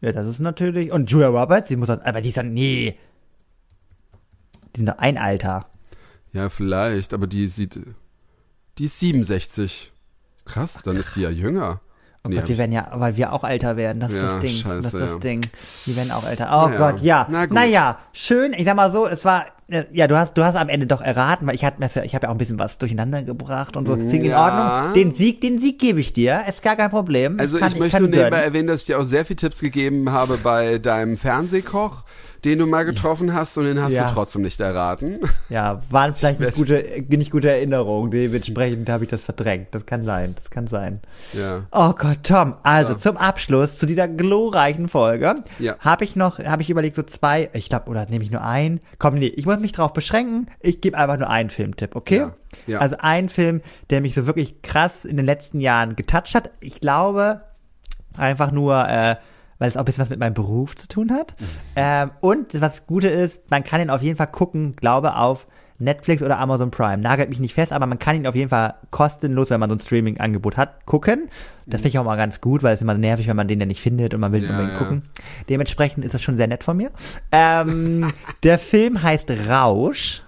Ja, 0.00 0.12
das 0.12 0.26
ist 0.28 0.38
natürlich. 0.40 0.92
Und 0.92 1.10
Julia 1.10 1.28
Roberts, 1.28 1.68
die 1.68 1.76
muss 1.76 1.88
dann. 1.88 2.00
Aber 2.02 2.20
die 2.20 2.28
ist 2.28 2.36
dann. 2.38 2.52
Nee. 2.52 2.98
Die 4.74 4.80
sind 4.80 4.86
doch 4.88 4.98
ein 4.98 5.18
Alter. 5.18 5.66
Ja, 6.32 6.48
vielleicht, 6.50 7.14
aber 7.14 7.26
die 7.26 7.48
sieht. 7.48 7.80
Die 8.78 8.84
ist 8.84 8.98
67. 9.00 9.92
Krass, 10.44 10.82
dann 10.84 10.96
ist 10.96 11.16
die 11.16 11.22
ja 11.22 11.30
jünger. 11.30 11.80
Oh 12.24 12.28
Nee, 12.28 12.36
Gott, 12.36 12.48
wir 12.48 12.58
werden 12.58 12.72
ja, 12.72 12.88
weil 12.92 13.16
wir 13.16 13.32
auch 13.32 13.42
älter 13.44 13.76
werden. 13.76 14.00
Das 14.00 14.12
ist 14.12 14.18
Ja, 14.20 14.26
das 14.34 14.38
Ding. 14.40 14.50
scheiße, 14.52 14.76
das 14.82 14.94
ist 14.94 15.00
das 15.00 15.10
ja. 15.12 15.18
Ding. 15.18 15.40
Wir 15.86 15.96
werden 15.96 16.10
auch 16.10 16.24
älter. 16.24 16.48
Oh 16.52 16.68
Naja, 16.68 16.90
Gott, 16.90 17.00
ja. 17.00 17.26
na 17.30 17.46
naja, 17.46 17.98
schön. 18.12 18.52
Ich 18.52 18.64
sag 18.64 18.76
mal 18.76 18.92
so, 18.92 19.06
es 19.06 19.24
war, 19.24 19.46
ja, 19.68 20.06
du 20.06 20.16
hast, 20.16 20.34
du 20.38 20.44
hast 20.44 20.54
am 20.54 20.68
Ende 20.68 20.86
doch 20.86 21.00
erraten, 21.00 21.46
weil 21.46 21.56
ich 21.56 21.64
hatte, 21.64 21.82
ich 22.04 22.14
habe 22.14 22.24
ja 22.24 22.28
auch 22.30 22.34
ein 22.34 22.38
bisschen 22.38 22.58
was 22.58 22.78
durcheinander 22.78 23.22
gebracht 23.22 23.76
und 23.76 23.86
so. 23.86 23.96
Deswegen 23.96 24.24
in 24.26 24.30
Ja. 24.30 24.44
Ordnung. 24.44 24.94
Den 24.94 25.12
Sieg, 25.12 25.40
den 25.40 25.58
Sieg 25.58 25.80
gebe 25.80 25.98
ich 25.98 26.12
dir. 26.12 26.44
Ist 26.48 26.62
gar 26.62 26.76
kein 26.76 26.90
Problem. 26.90 27.40
Also 27.40 27.58
kann, 27.58 27.72
ich 27.72 27.78
möchte 27.78 27.96
kann 27.98 28.02
nur 28.02 28.10
nebenbei 28.10 28.38
erwähnen, 28.42 28.68
dass 28.68 28.82
ich 28.82 28.86
dir 28.86 28.98
auch 29.00 29.04
sehr 29.04 29.24
viele 29.24 29.36
Tipps 29.38 29.58
gegeben 29.58 30.12
habe 30.12 30.38
bei 30.38 30.78
deinem 30.78 31.16
Fernsehkoch, 31.16 32.04
den 32.44 32.58
du 32.58 32.66
mal 32.66 32.84
getroffen 32.84 33.32
hast 33.34 33.56
und 33.58 33.64
den 33.64 33.80
hast 33.82 33.92
Ja. 33.92 34.06
du 34.06 34.14
trotzdem 34.14 34.42
nicht 34.42 34.60
erraten. 34.60 35.18
Ja, 35.48 35.80
waren 35.90 36.14
vielleicht 36.14 36.40
nicht 36.40 36.54
gute, 36.54 36.84
nicht 37.08 37.30
gute 37.30 37.50
Erinnerungen. 37.50 38.10
Dementsprechend 38.10 38.88
habe 38.88 39.04
ich 39.04 39.10
das 39.10 39.22
verdrängt. 39.22 39.68
Das 39.72 39.86
kann 39.86 40.04
sein. 40.04 40.34
Das 40.34 40.50
kann 40.50 40.66
sein. 40.66 41.00
Ja. 41.32 41.62
Oh 41.72 41.92
Gott, 41.92 42.18
Tom. 42.22 42.54
Also 42.62 42.94
zum 42.94 43.16
Abschluss 43.16 43.76
zu 43.78 43.86
dieser 43.86 44.08
glorreichen 44.08 44.88
Folge 44.88 45.34
Ja. 45.58 45.76
habe 45.80 46.04
ich 46.04 46.16
noch, 46.16 46.38
habe 46.40 46.62
ich 46.62 46.70
überlegt 46.70 46.96
so 46.96 47.02
zwei. 47.02 47.48
Ich 47.52 47.68
glaube, 47.68 47.88
oder 47.90 48.06
nehme 48.06 48.24
ich 48.24 48.30
nur 48.30 48.42
einen? 48.42 48.80
Komm, 48.98 49.14
nee, 49.16 49.26
ich 49.28 49.46
muss 49.46 49.58
mich 49.60 49.72
drauf 49.72 49.92
beschränken. 49.92 50.48
Ich 50.60 50.80
gebe 50.80 50.96
einfach 50.98 51.18
nur 51.18 51.30
einen 51.30 51.50
Filmtipp, 51.50 51.94
okay? 51.96 52.16
Ja. 52.18 52.34
Ja. 52.66 52.78
Also 52.78 52.96
ein 53.00 53.28
Film, 53.28 53.60
der 53.90 54.00
mich 54.00 54.14
so 54.14 54.26
wirklich 54.26 54.62
krass 54.62 55.04
in 55.04 55.16
den 55.16 55.26
letzten 55.26 55.60
Jahren 55.60 55.94
getoucht 55.96 56.34
hat. 56.34 56.50
Ich 56.60 56.80
glaube 56.80 57.42
einfach 58.16 58.50
nur, 58.50 58.88
äh, 58.88 59.16
weil 59.58 59.68
es 59.68 59.76
auch 59.76 59.80
ein 59.80 59.84
bisschen 59.84 60.02
was 60.02 60.10
mit 60.10 60.18
meinem 60.20 60.34
Beruf 60.34 60.76
zu 60.76 60.88
tun 60.88 61.12
hat. 61.12 61.34
Ähm, 61.74 62.10
und 62.20 62.60
was 62.60 62.86
Gute 62.86 63.08
ist, 63.08 63.50
man 63.50 63.64
kann 63.64 63.80
ihn 63.80 63.90
auf 63.90 64.02
jeden 64.02 64.16
Fall 64.16 64.28
gucken, 64.28 64.76
glaube 64.76 65.16
auf 65.16 65.46
Netflix 65.78 66.22
oder 66.22 66.38
Amazon 66.38 66.70
Prime. 66.70 66.98
Nagelt 66.98 67.28
mich 67.28 67.38
nicht 67.38 67.54
fest, 67.54 67.72
aber 67.72 67.86
man 67.86 67.98
kann 67.98 68.16
ihn 68.16 68.26
auf 68.26 68.34
jeden 68.34 68.48
Fall 68.48 68.74
kostenlos, 68.90 69.50
wenn 69.50 69.60
man 69.60 69.68
so 69.68 69.76
ein 69.76 69.80
Streaming-Angebot 69.80 70.56
hat, 70.56 70.86
gucken. 70.86 71.28
Das 71.66 71.80
finde 71.80 71.88
ich 71.90 71.98
auch 71.98 72.04
mal 72.04 72.16
ganz 72.16 72.40
gut, 72.40 72.62
weil 72.62 72.72
es 72.72 72.78
ist 72.78 72.82
immer 72.82 72.94
nervig, 72.94 73.26
wenn 73.26 73.36
man 73.36 73.48
den 73.48 73.60
ja 73.60 73.66
nicht 73.66 73.80
findet 73.82 74.14
und 74.14 74.20
man 74.20 74.32
will 74.32 74.42
Ja, 74.44 74.50
unbedingt 74.50 74.72
ja. 74.72 74.78
gucken. 74.78 75.02
Dementsprechend 75.48 76.04
ist 76.04 76.14
das 76.14 76.22
schon 76.22 76.36
sehr 76.36 76.46
nett 76.46 76.64
von 76.64 76.76
mir. 76.76 76.90
Ähm, 77.32 78.10
der 78.42 78.58
Film 78.58 79.02
heißt 79.02 79.30
Rausch. 79.48 80.22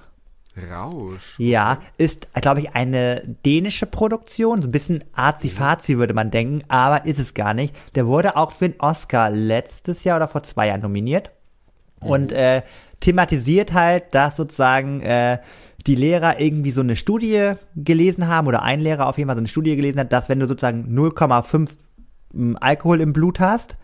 Rausch. 0.71 1.35
Ja, 1.39 1.79
ist, 1.97 2.29
glaube 2.35 2.61
ich, 2.61 2.75
eine 2.75 3.23
dänische 3.45 3.87
Produktion. 3.87 4.63
So 4.63 4.69
ein 4.69 4.73
bisschen 4.73 5.05
arzi-fazi 5.15 5.99
würde 5.99 6.15
man 6.15 6.31
denken, 6.31 6.63
aber 6.69 7.05
ist 7.07 7.19
es 7.19 7.35
gar 7.35 7.55
nicht. 7.55 7.75
Der 7.95 8.07
wurde 8.07 8.37
auch 8.37 8.53
für 8.53 8.69
den 8.69 8.81
Oscar 8.81 9.31
letztes 9.31 10.05
Jahr 10.05 10.17
oder 10.17 10.29
vor 10.29 10.43
zwei 10.43 10.69
Jahren 10.69 10.83
nominiert. 10.83 11.31
Und 12.01 12.31
äh, 12.31 12.63
thematisiert 13.01 13.73
halt, 13.73 14.15
dass 14.15 14.37
sozusagen 14.37 15.01
äh, 15.03 15.39
die 15.87 15.97
Lehrer 15.97 16.41
irgendwie 16.41 16.71
so 16.71 16.81
eine 16.81 16.95
Studie 16.97 17.53
gelesen 17.75 18.29
haben, 18.29 18.47
oder 18.47 18.63
ein 18.63 18.81
Lehrer 18.81 19.07
auf 19.07 19.19
jeden 19.19 19.29
Fall 19.29 19.37
so 19.37 19.41
eine 19.41 19.49
Studie 19.49 19.75
gelesen 19.75 19.99
hat, 19.99 20.13
dass 20.13 20.29
wenn 20.29 20.39
du 20.39 20.47
sozusagen 20.47 20.97
0,5 20.97 21.71
m, 22.35 22.57
Alkohol 22.61 23.01
im 23.01 23.13
Blut 23.13 23.41
hast, 23.41 23.77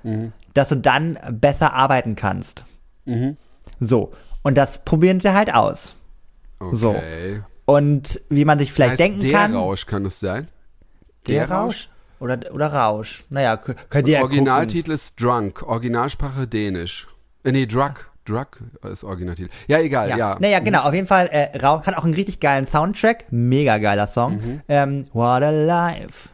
dass 0.53 0.69
du 0.69 0.77
dann 0.77 1.19
besser 1.33 1.73
arbeiten 1.73 2.15
kannst. 2.15 2.65
Mhm. 3.05 3.37
So. 3.81 4.13
Und 4.43 4.57
das 4.57 4.85
probieren 4.85 5.21
sie 5.21 5.33
halt 5.33 5.53
aus. 5.55 5.95
So. 6.73 6.91
Okay. 6.91 7.43
Und 7.67 8.21
wie 8.29 8.45
man 8.45 8.59
sich 8.59 8.73
vielleicht 8.73 8.93
heißt 8.93 9.01
denken 9.01 9.21
der 9.21 9.33
kann. 9.33 9.55
Rausch 9.55 9.87
kann 9.87 10.05
es 10.05 10.21
sein? 10.21 10.49
Der 11.27 11.51
Rausch? 11.51 11.89
Oder, 12.21 12.39
oder 12.53 12.73
Rausch. 12.73 13.25
Naja, 13.31 13.57
könnt 13.57 14.07
ihr 14.09 14.15
ja 14.15 14.21
gucken. 14.21 14.39
Originaltitel 14.39 14.93
ist 14.93 15.21
Drunk, 15.21 15.63
Originalsprache 15.63 16.47
Dänisch. 16.47 17.09
Äh, 17.43 17.53
nee, 17.53 17.67
Drug. 17.67 17.95
Drug 18.27 18.47
ist 18.91 19.05
Originaltitel. 19.05 19.51
Ja, 19.67 19.79
egal, 19.81 20.09
ja. 20.11 20.17
Ja. 20.17 20.37
Naja, 20.39 20.61
genau, 20.61 20.83
auf 20.83 20.95
jeden 20.95 21.07
Fall, 21.07 21.29
äh, 21.31 21.59
Rausch 21.59 21.87
hat 21.87 21.97
auch 21.97 22.05
einen 22.05 22.15
richtig 22.15 22.41
geilen 22.41 22.67
Soundtrack. 22.67 23.27
Mega 23.31 23.77
geiler 23.79 24.07
Song. 24.07 24.37
Mhm. 24.37 24.61
Ähm, 24.69 25.05
What 25.13 25.43
a 25.43 25.51
Life. 25.51 26.31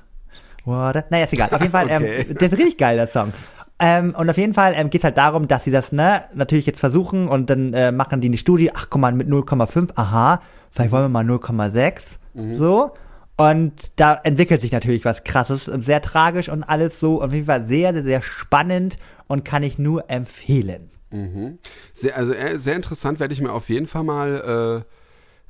What 0.64 0.96
a, 0.96 1.04
naja, 1.10 1.24
ist 1.24 1.32
egal. 1.32 1.48
Auf 1.50 1.60
jeden 1.60 1.72
Fall, 1.72 1.84
Okay. 1.90 2.26
ähm, 2.28 2.34
der 2.36 2.52
ist 2.52 2.58
richtig 2.58 2.78
geil, 2.78 2.96
der 2.96 3.08
Song. 3.08 3.32
Ähm, 3.80 4.14
und 4.16 4.28
auf 4.28 4.36
jeden 4.36 4.52
Fall 4.54 4.74
ähm, 4.76 4.90
geht 4.90 5.04
halt 5.04 5.16
darum, 5.16 5.48
dass 5.48 5.64
sie 5.64 5.70
das, 5.70 5.90
ne, 5.90 6.22
natürlich 6.34 6.66
jetzt 6.66 6.80
versuchen 6.80 7.28
und 7.28 7.48
dann 7.50 7.72
äh, 7.72 7.90
machen 7.92 8.20
die 8.20 8.28
eine 8.28 8.36
Studie, 8.36 8.70
ach 8.74 8.88
guck 8.90 9.00
mal, 9.00 9.12
mit 9.12 9.26
0,5, 9.28 9.92
aha, 9.96 10.42
vielleicht 10.70 10.92
wollen 10.92 11.04
wir 11.04 11.08
mal 11.08 11.24
0,6, 11.24 12.18
Mhm. 12.34 12.54
so. 12.54 12.92
Und 13.36 13.98
da 13.98 14.20
entwickelt 14.22 14.60
sich 14.60 14.70
natürlich 14.70 15.04
was 15.06 15.24
krasses 15.24 15.66
und 15.66 15.80
sehr 15.80 16.02
tragisch 16.02 16.50
und 16.50 16.62
alles 16.62 17.00
so. 17.00 17.22
Auf 17.22 17.32
jeden 17.32 17.46
Fall 17.46 17.64
sehr, 17.64 17.94
sehr, 17.94 18.04
sehr 18.04 18.22
spannend 18.22 18.98
und 19.28 19.44
kann 19.46 19.62
ich 19.62 19.78
nur 19.78 20.10
empfehlen. 20.10 20.90
Sehr, 21.94 22.16
also 22.16 22.32
äh, 22.34 22.58
sehr 22.58 22.76
interessant, 22.76 23.18
werde 23.18 23.32
ich 23.32 23.40
mir 23.40 23.50
auf 23.52 23.68
jeden 23.70 23.86
Fall 23.86 24.04
mal 24.04 24.84
äh, 24.86 24.92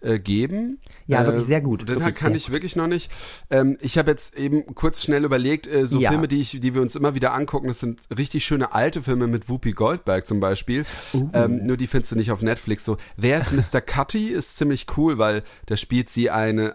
äh, 0.02 0.18
geben. 0.18 0.78
Ja, 1.06 1.22
äh, 1.22 1.26
wirklich 1.26 1.46
sehr 1.46 1.60
gut. 1.60 1.88
Den 1.88 2.14
kann 2.14 2.34
ich 2.34 2.50
wirklich 2.50 2.76
noch 2.76 2.86
nicht. 2.86 3.10
Ähm, 3.50 3.76
ich 3.80 3.98
habe 3.98 4.10
jetzt 4.10 4.38
eben 4.38 4.74
kurz 4.74 5.02
schnell 5.02 5.24
überlegt, 5.24 5.66
äh, 5.66 5.86
so 5.86 5.98
Ja. 5.98 6.10
Filme, 6.10 6.28
die 6.28 6.40
ich, 6.40 6.60
die 6.60 6.74
wir 6.74 6.82
uns 6.82 6.96
immer 6.96 7.14
wieder 7.14 7.32
angucken, 7.32 7.68
das 7.68 7.80
sind 7.80 8.00
richtig 8.16 8.44
schöne 8.44 8.72
alte 8.74 9.02
Filme 9.02 9.26
mit 9.26 9.48
Whoopi 9.48 9.72
Goldberg 9.72 10.26
zum 10.26 10.40
Beispiel. 10.40 10.84
Uh. 11.12 11.28
Ähm, 11.32 11.66
nur 11.66 11.76
die 11.76 11.86
findest 11.86 12.12
du 12.12 12.16
nicht 12.16 12.30
auf 12.30 12.42
Netflix. 12.42 12.84
So, 12.84 12.96
wer 13.16 13.38
ist 13.38 13.52
Mr. 13.74 13.80
Cutty? 13.80 14.28
Ist 14.28 14.56
ziemlich 14.56 14.86
cool, 14.96 15.18
weil 15.18 15.42
da 15.66 15.76
spielt 15.76 16.08
sie 16.08 16.30
eine, 16.30 16.74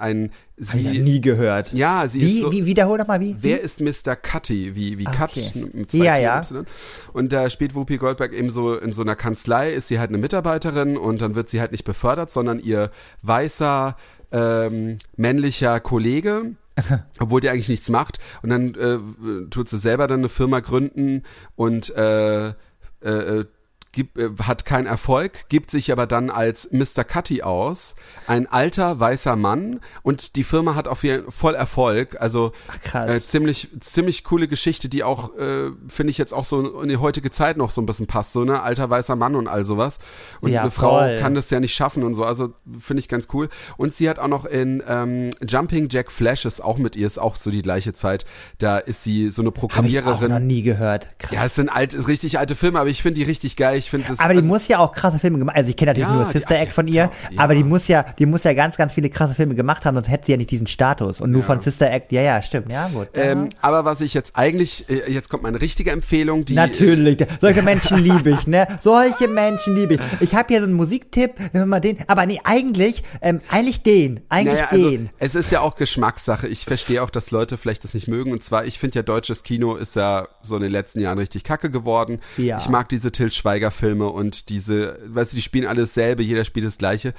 ein, 0.57 0.67
Hab 0.69 0.75
ich 0.75 0.83
sie, 0.83 0.99
nie 0.99 1.19
gehört. 1.21 1.73
ja, 1.73 2.07
sie 2.07 2.21
ist 2.21 2.29
Wie, 2.29 2.39
so, 2.41 2.51
wie, 2.51 2.65
wiederhol 2.65 2.97
doch 2.97 3.07
mal, 3.07 3.19
wie? 3.19 3.35
Wer 3.41 3.61
ist 3.61 3.81
Mr. 3.81 4.15
Cutty? 4.15 4.75
Wie, 4.75 4.97
wie 4.97 5.05
Ah, 5.07 5.11
Cut 5.11 5.31
okay. 5.37 5.65
mit 5.73 5.91
zwei 5.91 5.97
Ja, 6.05 6.17
ja. 6.17 6.41
Und 7.11 7.33
da 7.33 7.49
spielt 7.49 7.75
Whoopi 7.75 7.97
Goldberg 7.97 8.31
eben 8.33 8.49
so 8.49 8.75
in 8.75 8.93
so 8.93 9.01
einer 9.01 9.15
Kanzlei, 9.17 9.73
ist 9.73 9.89
sie 9.89 9.99
halt 9.99 10.09
eine 10.11 10.17
Mitarbeiterin 10.17 10.95
und 10.97 11.21
dann 11.21 11.35
wird 11.35 11.49
sie 11.49 11.59
halt 11.59 11.71
nicht 11.73 11.83
befördert, 11.83 12.31
sondern 12.31 12.59
ihr 12.59 12.91
weißer 13.21 13.97
ähm, 14.31 14.97
männlicher 15.17 15.79
Kollege, 15.81 16.55
obwohl 17.19 17.41
der 17.41 17.51
eigentlich 17.51 17.69
nichts 17.69 17.89
macht. 17.89 18.19
Und 18.41 18.49
dann 18.49 18.75
äh, 18.75 19.49
tut 19.49 19.67
sie 19.67 19.77
selber 19.77 20.07
dann 20.07 20.19
eine 20.19 20.29
Firma 20.29 20.61
gründen 20.61 21.23
und 21.55 21.93
äh, 21.95 22.47
äh, 23.01 23.45
gibt, 23.95 24.19
äh, 24.19 24.29
hat 24.43 24.65
keinen 24.65 24.85
Erfolg, 24.85 25.49
gibt 25.49 25.71
sich 25.71 25.91
aber 25.91 26.05
dann 26.05 26.29
als 26.29 26.69
Mr. 26.71 27.03
Cutty 27.03 27.41
aus, 27.41 27.95
ein 28.27 28.45
alter 28.45 28.99
weißer 28.99 29.35
Mann 29.35 29.79
und 30.03 30.35
die 30.35 30.43
Firma 30.43 30.75
hat 30.75 30.87
auf 30.87 31.03
jeden 31.03 31.31
voll 31.31 31.55
Erfolg, 31.55 32.21
also 32.21 32.51
Ach, 32.93 33.07
äh, 33.07 33.23
ziemlich 33.23 33.69
ziemlich 33.79 34.23
coole 34.23 34.47
Geschichte, 34.47 34.89
die 34.89 35.03
auch 35.03 35.35
äh, 35.37 35.71
finde 35.87 36.11
ich 36.11 36.17
jetzt 36.19 36.33
auch 36.33 36.45
so 36.45 36.81
in 36.81 36.89
die 36.89 36.97
heutige 36.97 37.31
Zeit 37.31 37.57
noch 37.57 37.71
so 37.71 37.81
ein 37.81 37.87
bisschen 37.87 38.05
passt, 38.05 38.33
so 38.33 38.43
ne 38.43 38.61
alter 38.61 38.89
weißer 38.89 39.15
Mann 39.15 39.35
und 39.35 39.47
all 39.47 39.65
sowas 39.65 39.97
und 40.41 40.51
Ja, 40.51 40.61
eine 40.61 40.71
Frau 40.71 40.99
voll. 40.99 41.17
kann 41.19 41.33
das 41.33 41.49
ja 41.49 41.59
nicht 41.59 41.73
schaffen 41.73 42.03
und 42.03 42.13
so, 42.13 42.23
also 42.25 42.53
finde 42.79 42.99
ich 42.99 43.07
ganz 43.07 43.27
cool 43.33 43.49
und 43.77 43.93
sie 43.93 44.09
hat 44.09 44.19
auch 44.19 44.27
noch 44.27 44.45
in 44.45 44.83
ähm, 44.87 45.31
Jumping 45.47 45.87
Jack 45.89 46.11
Flash 46.11 46.45
ist 46.45 46.61
auch 46.63 46.77
mit 46.77 46.95
ihr 46.95 47.07
ist 47.07 47.17
auch 47.17 47.37
so 47.37 47.49
die 47.49 47.61
gleiche 47.61 47.93
Zeit, 47.93 48.25
da 48.57 48.77
ist 48.77 49.03
sie 49.03 49.29
so 49.31 49.41
eine 49.41 49.47
Habe 49.49 49.55
ich 49.57 49.63
auch 49.65 49.69
Programmiererin. 49.69 50.31
noch 50.31 50.39
nie 50.39 50.61
gehört. 50.61 51.07
Krass. 51.17 51.31
Ja, 51.31 51.45
es 51.45 51.55
sind 51.55 51.69
alte, 51.69 52.07
richtig 52.07 52.37
alte 52.39 52.55
Filme, 52.55 52.79
aber 52.79 52.89
ich 52.89 53.01
finde 53.01 53.19
die 53.19 53.23
richtig 53.25 53.55
geil. 53.55 53.77
Ich 53.77 53.84
finde 53.89 54.07
das. 54.07 54.19
aber 54.19 54.33
die 54.33 54.39
also, 54.39 54.49
muss 54.49 54.67
ja 54.67 54.79
auch 54.79 54.91
krasse 54.91 55.19
Filme 55.19 55.37
gemacht. 55.37 55.55
Also 55.55 55.69
ich 55.69 55.75
kenne 55.75 55.91
natürlich 55.91 56.09
Ja, 56.09 56.15
nur 56.15 56.25
Sister 56.25 56.55
Act 56.55 56.67
ja 56.67 56.71
von 56.71 56.87
ihr, 56.87 56.93
ja. 56.95 57.09
aber 57.37 57.55
die 57.55 57.63
muss 57.63 57.87
ja, 57.87 58.05
die 58.17 58.25
muss 58.25 58.43
ja 58.43 58.53
ganz, 58.53 58.77
ganz 58.77 58.93
viele 58.93 59.09
krasse 59.09 59.35
Filme 59.35 59.55
gemacht 59.55 59.85
haben, 59.85 59.95
sonst 59.95 60.09
hätte 60.09 60.25
sie 60.25 60.31
ja 60.33 60.37
nicht 60.37 60.51
diesen 60.51 60.67
Status. 60.67 61.21
Und 61.21 61.31
nur 61.31 61.43
von 61.43 61.59
Sister 61.59 61.91
Act, 61.91 62.11
ja, 62.11 62.21
ja, 62.21 62.41
stimmt, 62.41 62.71
ja 62.71 62.87
gut. 62.87 63.09
Ja. 63.15 63.23
ähm, 63.23 63.49
aber 63.61 63.85
was 63.85 64.01
ich 64.01 64.13
jetzt 64.13 64.35
eigentlich, 64.35 64.89
äh, 64.89 65.11
jetzt 65.11 65.29
kommt 65.29 65.43
meine 65.43 65.61
richtige 65.61 65.91
Empfehlung, 65.91 66.45
die. 66.45 66.53
Natürlich, 66.53 67.25
solche 67.41 67.61
Menschen 67.61 67.97
liebe 68.03 68.31
ich, 68.31 68.47
ne? 68.47 68.67
Solche 68.83 69.27
Menschen 69.27 69.75
liebe 69.75 69.95
ich. 69.95 70.01
Ich 70.21 70.35
habe 70.35 70.47
hier 70.49 70.59
so 70.59 70.65
einen 70.65 70.75
Musiktipp, 70.75 71.33
wenn 71.51 71.67
mal 71.67 71.79
den, 71.79 71.97
aber 72.07 72.25
nee, 72.25 72.39
eigentlich, 72.43 73.03
ähm, 73.21 73.41
eigentlich 73.49 73.83
den, 73.83 74.21
eigentlich 74.29 74.55
Naja, 74.55 74.67
also, 74.71 74.89
den. 74.89 75.09
es 75.19 75.35
ist 75.35 75.51
ja 75.51 75.61
auch 75.61 75.75
Geschmackssache. 75.75 76.47
Ich 76.47 76.65
verstehe 76.65 77.03
auch, 77.03 77.09
dass 77.09 77.31
Leute 77.31 77.57
vielleicht 77.57 77.83
das 77.83 77.93
nicht 77.93 78.07
mögen. 78.07 78.31
Und 78.31 78.43
zwar, 78.43 78.65
ich 78.65 78.79
finde 78.79 78.95
ja, 78.95 79.03
deutsches 79.03 79.43
Kino 79.43 79.75
ist 79.75 79.95
ja 79.95 80.27
so 80.41 80.55
in 80.55 80.61
den 80.61 80.71
letzten 80.71 80.99
Jahren 80.99 81.17
richtig 81.17 81.43
kacke 81.43 81.69
geworden. 81.69 82.19
Ja. 82.37 82.57
Ich 82.57 82.69
mag 82.69 82.89
diese 82.89 83.11
Till 83.11 83.31
Schweiger-Filme 83.75 84.07
und 84.09 84.49
diese, 84.49 84.97
weißt 85.05 85.33
du, 85.33 85.35
die 85.35 85.41
spielen 85.41 85.67
alles 85.67 85.93
selbe, 85.93 86.23
jeder 86.23 86.45
spielt 86.45 86.65
das 86.65 86.77
Gleiche. 86.77 87.13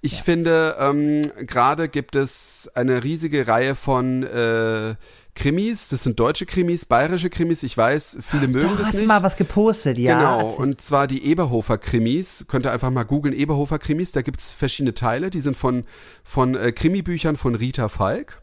Ich 0.00 0.22
finde, 0.22 0.76
ähm, 0.78 1.22
gerade 1.46 1.88
gibt 1.88 2.16
es 2.16 2.70
eine 2.74 3.02
riesige 3.02 3.46
Reihe 3.48 3.74
von 3.74 4.22
äh, 4.22 4.94
Krimis, 5.34 5.88
das 5.88 6.02
sind 6.02 6.20
deutsche 6.20 6.44
Krimis, 6.44 6.84
bayerische 6.84 7.30
Krimis, 7.30 7.62
ich 7.62 7.76
weiß, 7.76 8.18
viele 8.20 8.48
mögen 8.48 8.68
Doch, 8.68 8.76
das 8.76 8.88
hast 8.88 8.94
du 8.94 8.98
nicht. 8.98 9.08
mal 9.08 9.22
was 9.22 9.36
gepostet, 9.36 9.96
ja. 9.96 10.18
Genau, 10.18 10.50
und 10.50 10.82
zwar 10.82 11.06
die 11.06 11.24
Eberhofer 11.24 11.78
Krimis. 11.78 12.44
Könnt 12.48 12.66
ihr 12.66 12.72
einfach 12.72 12.90
mal 12.90 13.04
googeln, 13.04 13.34
Eberhofer 13.34 13.78
Krimis. 13.78 14.12
Da 14.12 14.20
gibt's 14.20 14.52
verschiedene 14.52 14.92
Teile. 14.92 15.30
Die 15.30 15.40
sind 15.40 15.56
von, 15.56 15.84
von 16.22 16.54
äh, 16.54 16.72
Krimibüchern 16.72 17.36
von 17.36 17.54
Rita 17.54 17.88
Falk. 17.88 18.41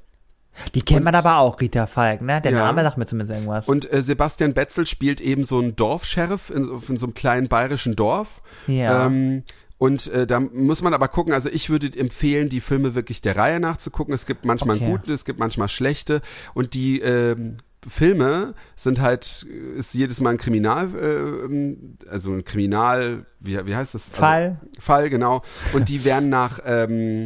Die 0.76 0.82
kennt 0.82 1.04
man 1.06 1.14
und- 1.16 1.20
aber 1.20 1.38
auch, 1.38 1.60
Rita 1.62 1.88
Falk, 1.88 2.22
ne? 2.22 2.42
Der 2.42 2.52
Ja. 2.52 2.66
Name 2.66 2.84
sagt 2.84 2.98
mir 2.98 3.06
zumindest 3.06 3.32
irgendwas. 3.38 3.68
Und 3.68 3.92
äh, 3.92 4.02
Sebastian 4.02 4.54
Betzel 4.54 4.86
spielt 4.86 5.22
eben 5.22 5.44
so 5.44 5.60
einen 5.60 5.76
Dorfsheriff 5.76 6.50
in, 6.50 6.70
in 6.88 6.98
so 6.98 7.06
einem 7.06 7.14
kleinen 7.14 7.48
bayerischen 7.48 7.96
Dorf. 7.96 8.42
Ja. 8.68 9.06
Ähm, 9.06 9.44
und 9.78 10.08
äh, 10.12 10.28
da 10.28 10.40
muss 10.42 10.82
man 10.82 10.94
aber 10.94 11.08
gucken, 11.08 11.32
also 11.34 11.48
ich 11.50 11.70
würde 11.70 11.88
empfehlen, 11.98 12.50
die 12.50 12.60
Filme 12.60 12.96
wirklich 12.96 13.22
der 13.22 13.38
Reihe 13.38 13.60
nach 13.62 13.78
zu 13.78 13.92
gucken. 13.92 14.14
Es 14.14 14.26
gibt 14.26 14.44
manchmal 14.44 14.76
Okay. 14.76 14.88
gute, 14.92 15.14
es 15.14 15.24
gibt 15.24 15.40
manchmal 15.40 15.70
schlechte. 15.70 16.22
Und 16.54 16.74
die 16.74 17.00
ähm, 17.00 17.56
Filme 17.88 18.56
sind 18.76 19.00
halt, 19.00 19.48
ist 19.78 19.94
jedes 19.94 20.20
Mal 20.20 20.32
ein 20.32 20.38
Kriminal, 20.38 20.90
äh, 20.96 22.10
also 22.10 22.34
ein 22.34 22.44
Kriminal, 22.44 23.26
wie, 23.40 23.66
wie 23.66 23.74
heißt 23.74 23.96
das? 23.96 24.10
Also, 24.10 24.20
Fall. 24.22 24.60
Fall, 24.80 25.10
genau. 25.10 25.44
Und 25.72 25.88
die 25.88 26.04
werden 26.04 26.28
nach 26.28 26.60
ähm, 26.66 27.24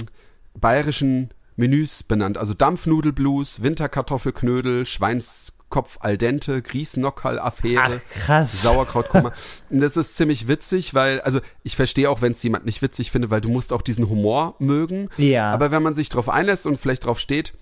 bayerischen 0.53 1.32
Menüs 1.55 2.03
benannt. 2.03 2.37
Also 2.37 2.53
Dampfnudelblues, 2.53 3.61
Winterkartoffelknödel, 3.61 4.85
Schweinskopf 4.85 5.97
al 6.01 6.17
dente, 6.17 6.61
Grießnockerl-Affäre. 6.61 8.01
Sauerkrautkummer. 8.51 9.33
Das 9.69 9.97
ist 9.97 10.15
ziemlich 10.15 10.47
witzig, 10.47 10.93
weil, 10.93 11.21
also 11.21 11.39
ich 11.63 11.75
verstehe 11.75 12.09
auch, 12.09 12.21
wenn 12.21 12.33
es 12.33 12.43
jemand 12.43 12.65
nicht 12.65 12.81
witzig 12.81 13.11
findet, 13.11 13.31
weil 13.31 13.41
du 13.41 13.49
musst 13.49 13.73
auch 13.73 13.81
diesen 13.81 14.09
Humor 14.09 14.55
mögen. 14.59 15.09
Ja. 15.17 15.51
Aber 15.51 15.71
wenn 15.71 15.83
man 15.83 15.93
sich 15.93 16.09
drauf 16.09 16.29
einlässt 16.29 16.65
und 16.65 16.79
vielleicht 16.79 17.05
drauf 17.05 17.19
steht, 17.19 17.53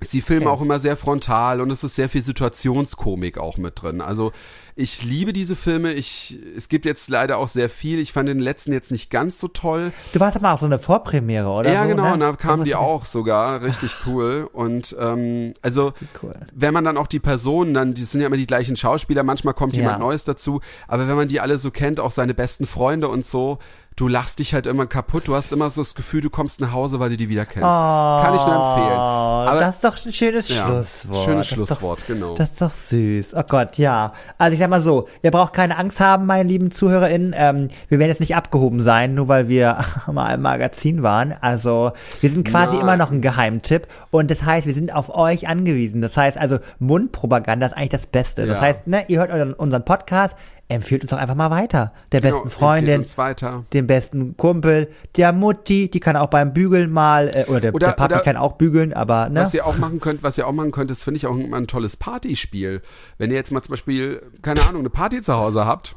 ist 0.00 0.12
die 0.12 0.20
Filme 0.20 0.46
Okay. 0.46 0.54
auch 0.54 0.60
immer 0.62 0.78
sehr 0.78 0.96
frontal 0.96 1.60
und 1.60 1.70
es 1.70 1.82
ist 1.82 1.96
sehr 1.96 2.08
viel 2.08 2.22
Situationskomik 2.22 3.38
auch 3.38 3.56
mit 3.56 3.82
drin. 3.82 4.00
Also 4.00 4.32
ich 4.80 5.02
liebe 5.02 5.32
diese 5.32 5.56
Filme. 5.56 5.92
Ich, 5.92 6.38
es 6.56 6.68
gibt 6.68 6.84
jetzt 6.86 7.10
leider 7.10 7.38
auch 7.38 7.48
sehr 7.48 7.68
viel. 7.68 7.98
Ich 7.98 8.12
fand 8.12 8.28
den 8.28 8.38
letzten 8.38 8.72
jetzt 8.72 8.92
nicht 8.92 9.10
ganz 9.10 9.40
so 9.40 9.48
toll. 9.48 9.92
Du 10.12 10.20
warst 10.20 10.36
aber 10.36 10.52
auch 10.54 10.60
so 10.60 10.66
eine 10.66 10.78
Vorpremiere, 10.78 11.48
oder? 11.48 11.72
ja, 11.72 11.82
so, 11.82 11.88
genau, 11.88 12.04
ne? 12.04 12.12
und 12.14 12.20
da 12.20 12.32
kamen 12.34 12.62
die 12.62 12.76
auch 12.76 13.04
sogar. 13.04 13.60
Richtig 13.62 13.96
cool. 14.06 14.48
Und 14.52 14.94
ähm, 15.00 15.52
also 15.62 15.92
Cool. 16.22 16.34
wenn 16.54 16.72
man 16.72 16.84
dann 16.84 16.96
auch 16.96 17.08
die 17.08 17.18
Personen, 17.18 17.74
dann, 17.74 17.94
die 17.94 18.04
sind 18.04 18.20
ja 18.20 18.28
immer 18.28 18.36
die 18.36 18.46
gleichen 18.46 18.76
Schauspieler, 18.76 19.24
manchmal 19.24 19.54
kommt 19.54 19.74
Ja. 19.74 19.82
jemand 19.82 19.98
Neues 19.98 20.22
dazu, 20.22 20.60
aber 20.86 21.08
wenn 21.08 21.16
man 21.16 21.26
die 21.26 21.40
alle 21.40 21.58
so 21.58 21.72
kennt, 21.72 21.98
auch 21.98 22.12
seine 22.12 22.32
besten 22.34 22.66
Freunde 22.68 23.08
und 23.08 23.26
so, 23.26 23.58
du 23.96 24.06
lachst 24.06 24.38
dich 24.38 24.54
halt 24.54 24.68
immer 24.68 24.86
kaputt, 24.86 25.26
du 25.26 25.34
hast 25.34 25.50
immer 25.52 25.70
so 25.70 25.80
das 25.80 25.96
Gefühl, 25.96 26.20
du 26.20 26.30
kommst 26.30 26.60
nach 26.60 26.72
Hause, 26.72 27.00
weil 27.00 27.10
du 27.10 27.16
die 27.16 27.28
wieder 27.28 27.44
kennst. 27.44 27.64
Kann 27.64 28.34
ich 28.34 28.40
nur 28.46 28.54
empfehlen. 28.54 28.98
Aber 28.98 29.58
das 29.60 29.74
ist 29.76 29.84
doch 29.84 30.06
ein 30.06 30.12
schönes 30.12 30.48
ja, 30.48 30.66
Schlusswort. 30.66 31.24
schönes 31.24 31.48
Das 31.48 31.54
Schlusswort, 31.56 32.00
doch, 32.02 32.06
genau. 32.06 32.34
Das 32.36 32.50
ist 32.50 32.60
doch 32.60 32.70
süß. 32.70 33.34
Oh 33.34 33.42
Gott, 33.48 33.76
ja. 33.76 34.12
Also 34.38 34.52
ich 34.54 34.60
sag 34.60 34.67
mal 34.68 34.80
so, 34.82 35.08
ihr 35.22 35.30
braucht 35.30 35.52
keine 35.52 35.76
Angst 35.78 36.00
haben, 36.00 36.26
meine 36.26 36.48
lieben 36.48 36.70
ZuhörerInnen. 36.70 37.34
Ähm, 37.36 37.68
wir 37.88 37.98
werden 37.98 38.10
jetzt 38.10 38.20
nicht 38.20 38.36
abgehoben 38.36 38.82
sein, 38.82 39.14
nur 39.14 39.28
weil 39.28 39.48
wir 39.48 39.78
mal 40.12 40.34
im 40.34 40.42
Magazin 40.42 41.02
waren. 41.02 41.34
Also 41.40 41.92
wir 42.20 42.30
sind 42.30 42.46
quasi 42.46 42.72
Nein. 42.74 42.80
immer 42.82 42.96
noch 42.96 43.10
ein 43.10 43.20
Geheimtipp. 43.20 43.86
Und 44.10 44.30
das 44.30 44.42
heißt, 44.44 44.66
wir 44.66 44.74
sind 44.74 44.94
auf 44.94 45.14
euch 45.14 45.48
angewiesen. 45.48 46.00
Das 46.02 46.16
heißt 46.16 46.38
also, 46.38 46.58
Mundpropaganda 46.78 47.66
ist 47.66 47.72
eigentlich 47.76 47.88
das 47.90 48.06
Beste. 48.06 48.46
Das 48.46 48.56
Ja. 48.58 48.62
heißt, 48.62 48.86
ne, 48.86 49.04
ihr 49.08 49.18
hört 49.20 49.58
unseren 49.58 49.84
Podcast, 49.84 50.34
empfiehlt 50.68 51.02
uns 51.02 51.10
doch 51.10 51.18
einfach 51.18 51.34
mal 51.34 51.50
weiter. 51.50 51.92
Der 52.12 52.20
besten 52.20 52.42
empfehlt 52.44 52.52
Freundin, 52.52 53.04
dem 53.72 53.86
besten 53.86 54.36
Kumpel, 54.36 54.88
der 55.16 55.32
Mutti, 55.32 55.90
die 55.90 56.00
kann 56.00 56.16
auch 56.16 56.28
beim 56.28 56.52
Bügeln 56.52 56.90
mal, 56.92 57.28
äh, 57.28 57.44
oder 57.48 57.60
der, 57.60 57.74
Oder- 57.74 57.86
der 57.88 57.92
Papa 57.94 58.14
oder- 58.16 58.24
kann 58.24 58.36
auch 58.36 58.52
bügeln, 58.52 58.92
aber 58.92 59.28
ne? 59.30 59.40
Was 59.42 59.54
ihr 59.54 59.66
auch 59.66 59.78
machen 59.78 60.00
könnt, 60.00 60.22
was 60.22 60.36
ihr 60.36 60.46
auch 60.46 60.52
machen 60.52 60.70
könnt, 60.72 60.90
das 60.90 61.04
finde 61.04 61.16
ich 61.16 61.26
auch 61.26 61.36
immer 61.36 61.56
ein 61.56 61.66
tolles 61.66 61.96
Partyspiel. 61.96 62.82
Wenn 63.16 63.30
ihr 63.30 63.36
jetzt 63.36 63.50
mal 63.50 63.62
zum 63.62 63.72
Beispiel, 63.72 64.22
keine 64.42 64.60
Ahnung, 64.62 64.80
eine 64.80 64.90
Party 64.90 65.22
zu 65.22 65.34
Hause 65.34 65.64
habt 65.64 65.96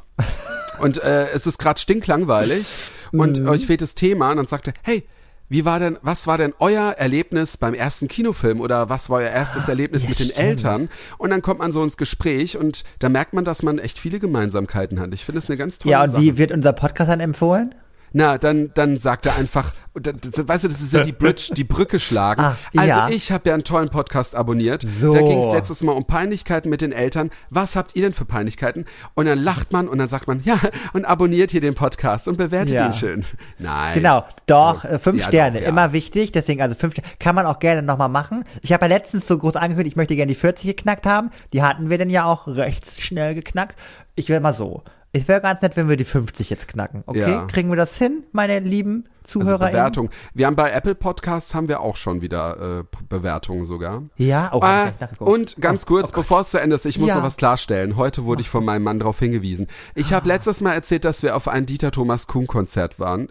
und 0.80 1.02
äh, 1.02 1.28
es 1.30 1.46
ist 1.46 1.58
gerade 1.58 1.78
stinklangweilig 1.80 2.66
und 3.12 3.40
Mhm. 3.40 3.48
euch 3.48 3.66
fehlt 3.66 3.82
das 3.82 3.94
Thema 3.94 4.30
und 4.30 4.38
dann 4.38 4.46
sagt 4.46 4.68
ihr, 4.68 4.72
hey, 4.82 5.04
wie 5.52 5.66
war 5.66 5.78
denn, 5.78 5.98
was 6.00 6.26
war 6.26 6.38
denn 6.38 6.54
euer 6.60 6.92
Erlebnis 6.92 7.58
beim 7.58 7.74
ersten 7.74 8.08
Kinofilm 8.08 8.62
oder 8.62 8.88
was 8.88 9.10
war 9.10 9.18
euer 9.18 9.28
erstes 9.28 9.68
Erlebnis 9.68 10.04
ja, 10.04 10.08
mit 10.08 10.18
den 10.18 10.26
stimmt. 10.28 10.38
Eltern? 10.40 10.88
Und 11.18 11.28
dann 11.28 11.42
kommt 11.42 11.60
man 11.60 11.72
so 11.72 11.84
ins 11.84 11.98
Gespräch 11.98 12.56
und 12.56 12.84
da 13.00 13.10
merkt 13.10 13.34
man, 13.34 13.44
dass 13.44 13.62
man 13.62 13.78
echt 13.78 13.98
viele 13.98 14.18
Gemeinsamkeiten 14.18 14.98
hat. 14.98 15.12
Ich 15.12 15.26
finde 15.26 15.40
es 15.40 15.50
eine 15.50 15.58
ganz 15.58 15.78
tolle 15.78 15.92
ja, 15.92 16.02
und 16.04 16.12
Sache. 16.12 16.22
wie 16.22 16.38
wird 16.38 16.52
unser 16.52 16.72
Podcast 16.72 17.10
dann 17.10 17.20
empfohlen? 17.20 17.74
Na, 18.12 18.38
dann, 18.38 18.70
dann 18.74 18.98
sagt 18.98 19.26
er 19.26 19.36
einfach, 19.36 19.72
weißt 19.94 20.64
du, 20.64 20.68
das 20.68 20.80
ist 20.80 20.92
ja 20.92 21.02
die 21.02 21.12
Bridge, 21.12 21.52
die 21.56 21.64
Brücke 21.64 21.98
schlagen. 21.98 22.42
Ah, 22.52 22.56
also 22.76 22.88
ja. 22.88 23.08
ich 23.08 23.30
habe 23.30 23.48
ja 23.48 23.54
einen 23.54 23.64
tollen 23.64 23.88
Podcast 23.88 24.34
abonniert. 24.34 24.82
So. 24.82 25.12
Da 25.12 25.20
ging 25.20 25.38
es 25.38 25.52
letztes 25.52 25.82
Mal 25.82 25.92
um 25.92 26.04
Peinlichkeiten 26.06 26.70
mit 26.70 26.80
den 26.80 26.92
Eltern. 26.92 27.30
Was 27.50 27.76
habt 27.76 27.94
ihr 27.94 28.02
denn 28.02 28.14
für 28.14 28.24
Peinlichkeiten? 28.24 28.86
Und 29.14 29.26
dann 29.26 29.38
lacht 29.38 29.72
man 29.72 29.88
und 29.88 29.98
dann 29.98 30.08
sagt 30.08 30.26
man, 30.26 30.42
ja, 30.44 30.58
und 30.92 31.04
abonniert 31.04 31.50
hier 31.50 31.60
den 31.60 31.74
Podcast 31.74 32.28
und 32.28 32.36
bewertet 32.36 32.74
Ja. 32.74 32.86
ihn 32.86 32.92
schön. 32.92 33.24
Nein. 33.58 33.94
Genau, 33.94 34.24
doch, 34.46 34.84
äh, 34.84 34.98
fünf 34.98 35.20
Ja, 35.20 35.26
Sterne, 35.28 35.60
doch, 35.60 35.68
immer 35.68 35.92
wichtig, 35.92 36.32
deswegen 36.32 36.62
also 36.62 36.74
fünf 36.74 36.94
Sterne, 36.94 37.08
kann 37.18 37.34
man 37.34 37.46
auch 37.46 37.58
gerne 37.58 37.82
nochmal 37.82 38.08
machen. 38.08 38.44
Ich 38.62 38.72
habe 38.72 38.86
ja 38.86 38.88
letztens 38.88 39.26
so 39.28 39.38
groß 39.38 39.56
angekündigt, 39.56 39.92
ich 39.92 39.96
möchte 39.96 40.16
gerne 40.16 40.32
die 40.32 40.38
40 40.38 40.76
geknackt 40.76 41.06
haben, 41.06 41.30
die 41.52 41.62
hatten 41.62 41.90
wir 41.90 41.98
dann 41.98 42.10
ja 42.10 42.24
auch 42.24 42.46
recht 42.46 43.00
schnell 43.00 43.34
geknackt. 43.34 43.78
Ich 44.14 44.28
wäre 44.28 44.40
mal 44.40 44.54
so, 44.54 44.82
es 45.12 45.28
wäre 45.28 45.40
ganz 45.42 45.60
nett, 45.62 45.76
wenn 45.76 45.88
wir 45.88 45.96
die 45.96 46.04
50 46.06 46.48
jetzt 46.50 46.68
knacken, 46.68 47.02
okay? 47.06 47.20
Ja. 47.30 47.44
Kriegen 47.46 47.68
wir 47.68 47.76
das 47.76 47.96
hin, 47.98 48.24
meine 48.32 48.58
lieben 48.60 49.04
Also 49.24 49.40
Zuhörer? 49.40 49.68
Bewertung. 49.68 50.08
Wir 50.32 50.46
haben 50.46 50.56
bei 50.56 50.70
Apple 50.70 50.94
Podcasts 50.94 51.54
haben 51.54 51.68
wir 51.68 51.80
auch 51.80 51.96
schon 51.96 52.22
wieder 52.22 52.80
äh, 52.80 52.84
Bewertungen 53.08 53.64
sogar. 53.66 54.02
Ja, 54.16 54.50
ich 54.54 54.62
Äh, 54.62 54.92
nachgeguckt. 55.00 55.20
und 55.30 55.56
ganz 55.60 55.82
Oh, 55.84 55.86
kurz, 55.88 56.10
oh 56.10 56.16
bevor 56.16 56.40
es 56.40 56.50
zu 56.50 56.58
Ende 56.60 56.76
ist, 56.76 56.86
ich 56.86 56.98
muss 56.98 57.10
Ja. 57.10 57.16
noch 57.16 57.22
was 57.24 57.36
klarstellen. 57.36 57.96
Heute 57.96 58.24
wurde 58.24 58.40
ich 58.40 58.48
von 58.48 58.64
meinem 58.64 58.82
Mann 58.84 58.98
darauf 59.00 59.18
hingewiesen. 59.18 59.66
Ich 59.94 60.12
habe 60.14 60.26
letztes 60.26 60.60
Mal 60.62 60.72
erzählt, 60.72 61.04
dass 61.04 61.22
wir 61.22 61.36
auf 61.36 61.46
ein 61.46 61.66
Dieter 61.66 61.90
Thomas 61.90 62.26
Kuhn 62.26 62.46
Konzert 62.46 62.98
waren. 62.98 63.28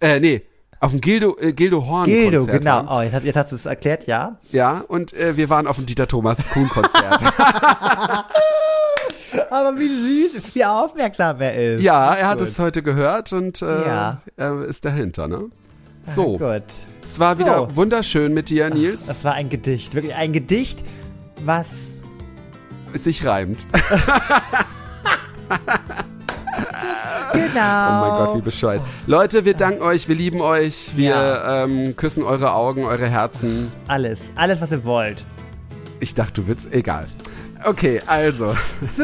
Äh, 0.00 0.18
nee, 0.20 0.42
auf 0.80 0.92
ein 0.92 1.00
Gildo, 1.00 1.36
äh, 1.40 1.52
Gildo 1.52 1.86
Horn 1.86 2.06
Gildo, 2.06 2.38
Konzert 2.38 2.58
genau. 2.58 2.70
waren. 2.76 2.88
Oh, 2.88 3.00
jetzt, 3.02 3.14
hast- 3.14 3.24
jetzt 3.24 3.36
hast 3.36 3.52
du 3.52 3.56
es 3.56 3.66
erklärt, 3.66 4.06
ja. 4.08 4.38
Ja, 4.50 4.82
und 4.88 5.12
äh, 5.12 5.36
wir 5.36 5.48
waren 5.48 5.66
auf 5.68 5.78
ein 5.78 5.86
Dieter 5.86 6.08
Thomas 6.08 6.50
Kuhn 6.50 6.68
Konzert. 6.68 7.22
Aber 9.50 9.78
wie 9.78 9.88
süß, 9.88 10.42
wie 10.54 10.64
aufmerksam 10.64 11.40
er 11.40 11.74
ist. 11.74 11.82
ja, 11.82 12.14
er 12.14 12.28
hat 12.28 12.38
Gut. 12.38 12.48
es 12.48 12.58
heute 12.58 12.82
gehört 12.82 13.32
und 13.32 13.62
äh, 13.62 13.86
Ja. 13.86 14.20
er 14.36 14.64
ist 14.64 14.84
dahinter, 14.84 15.28
ne? 15.28 15.46
So, 16.14 16.38
Gut. 16.38 16.62
es 17.04 17.18
war 17.18 17.34
So. 17.34 17.40
wieder 17.40 17.76
wunderschön 17.76 18.32
mit 18.34 18.50
dir, 18.50 18.70
Nils. 18.70 19.06
Das 19.06 19.24
war 19.24 19.34
ein 19.34 19.50
Gedicht, 19.50 19.94
wirklich 19.94 20.14
ein 20.14 20.32
Gedicht, 20.32 20.82
was 21.44 21.66
sich 22.94 23.24
reimt. 23.26 23.66
genau. 23.72 23.82
Oh 27.32 28.00
mein 28.00 28.26
Gott, 28.26 28.36
wie 28.36 28.40
bescheuert. 28.42 28.82
Leute, 29.06 29.44
wir 29.44 29.54
danken 29.54 29.82
euch, 29.82 30.08
wir 30.08 30.14
lieben 30.14 30.40
euch, 30.40 30.92
wir 30.96 31.10
Ja. 31.10 31.64
ähm, 31.64 31.96
küssen 31.96 32.22
eure 32.22 32.52
Augen, 32.52 32.84
eure 32.84 33.08
Herzen. 33.08 33.70
Alles, 33.88 34.20
alles, 34.36 34.60
was 34.60 34.70
ihr 34.70 34.84
wollt. 34.84 35.24
Ich 36.00 36.14
dachte, 36.14 36.42
du 36.42 36.46
willst, 36.46 36.72
egal. 36.72 37.06
Okay, 37.64 38.00
also, 38.06 38.54
So. 38.94 39.02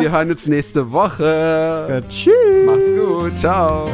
wir 0.00 0.10
hören 0.10 0.30
uns 0.30 0.46
nächste 0.46 0.90
Woche. 0.92 2.02
Tschüss. 2.08 2.32
Macht's 2.66 2.90
gut, 2.96 3.36
ciao. 3.38 3.88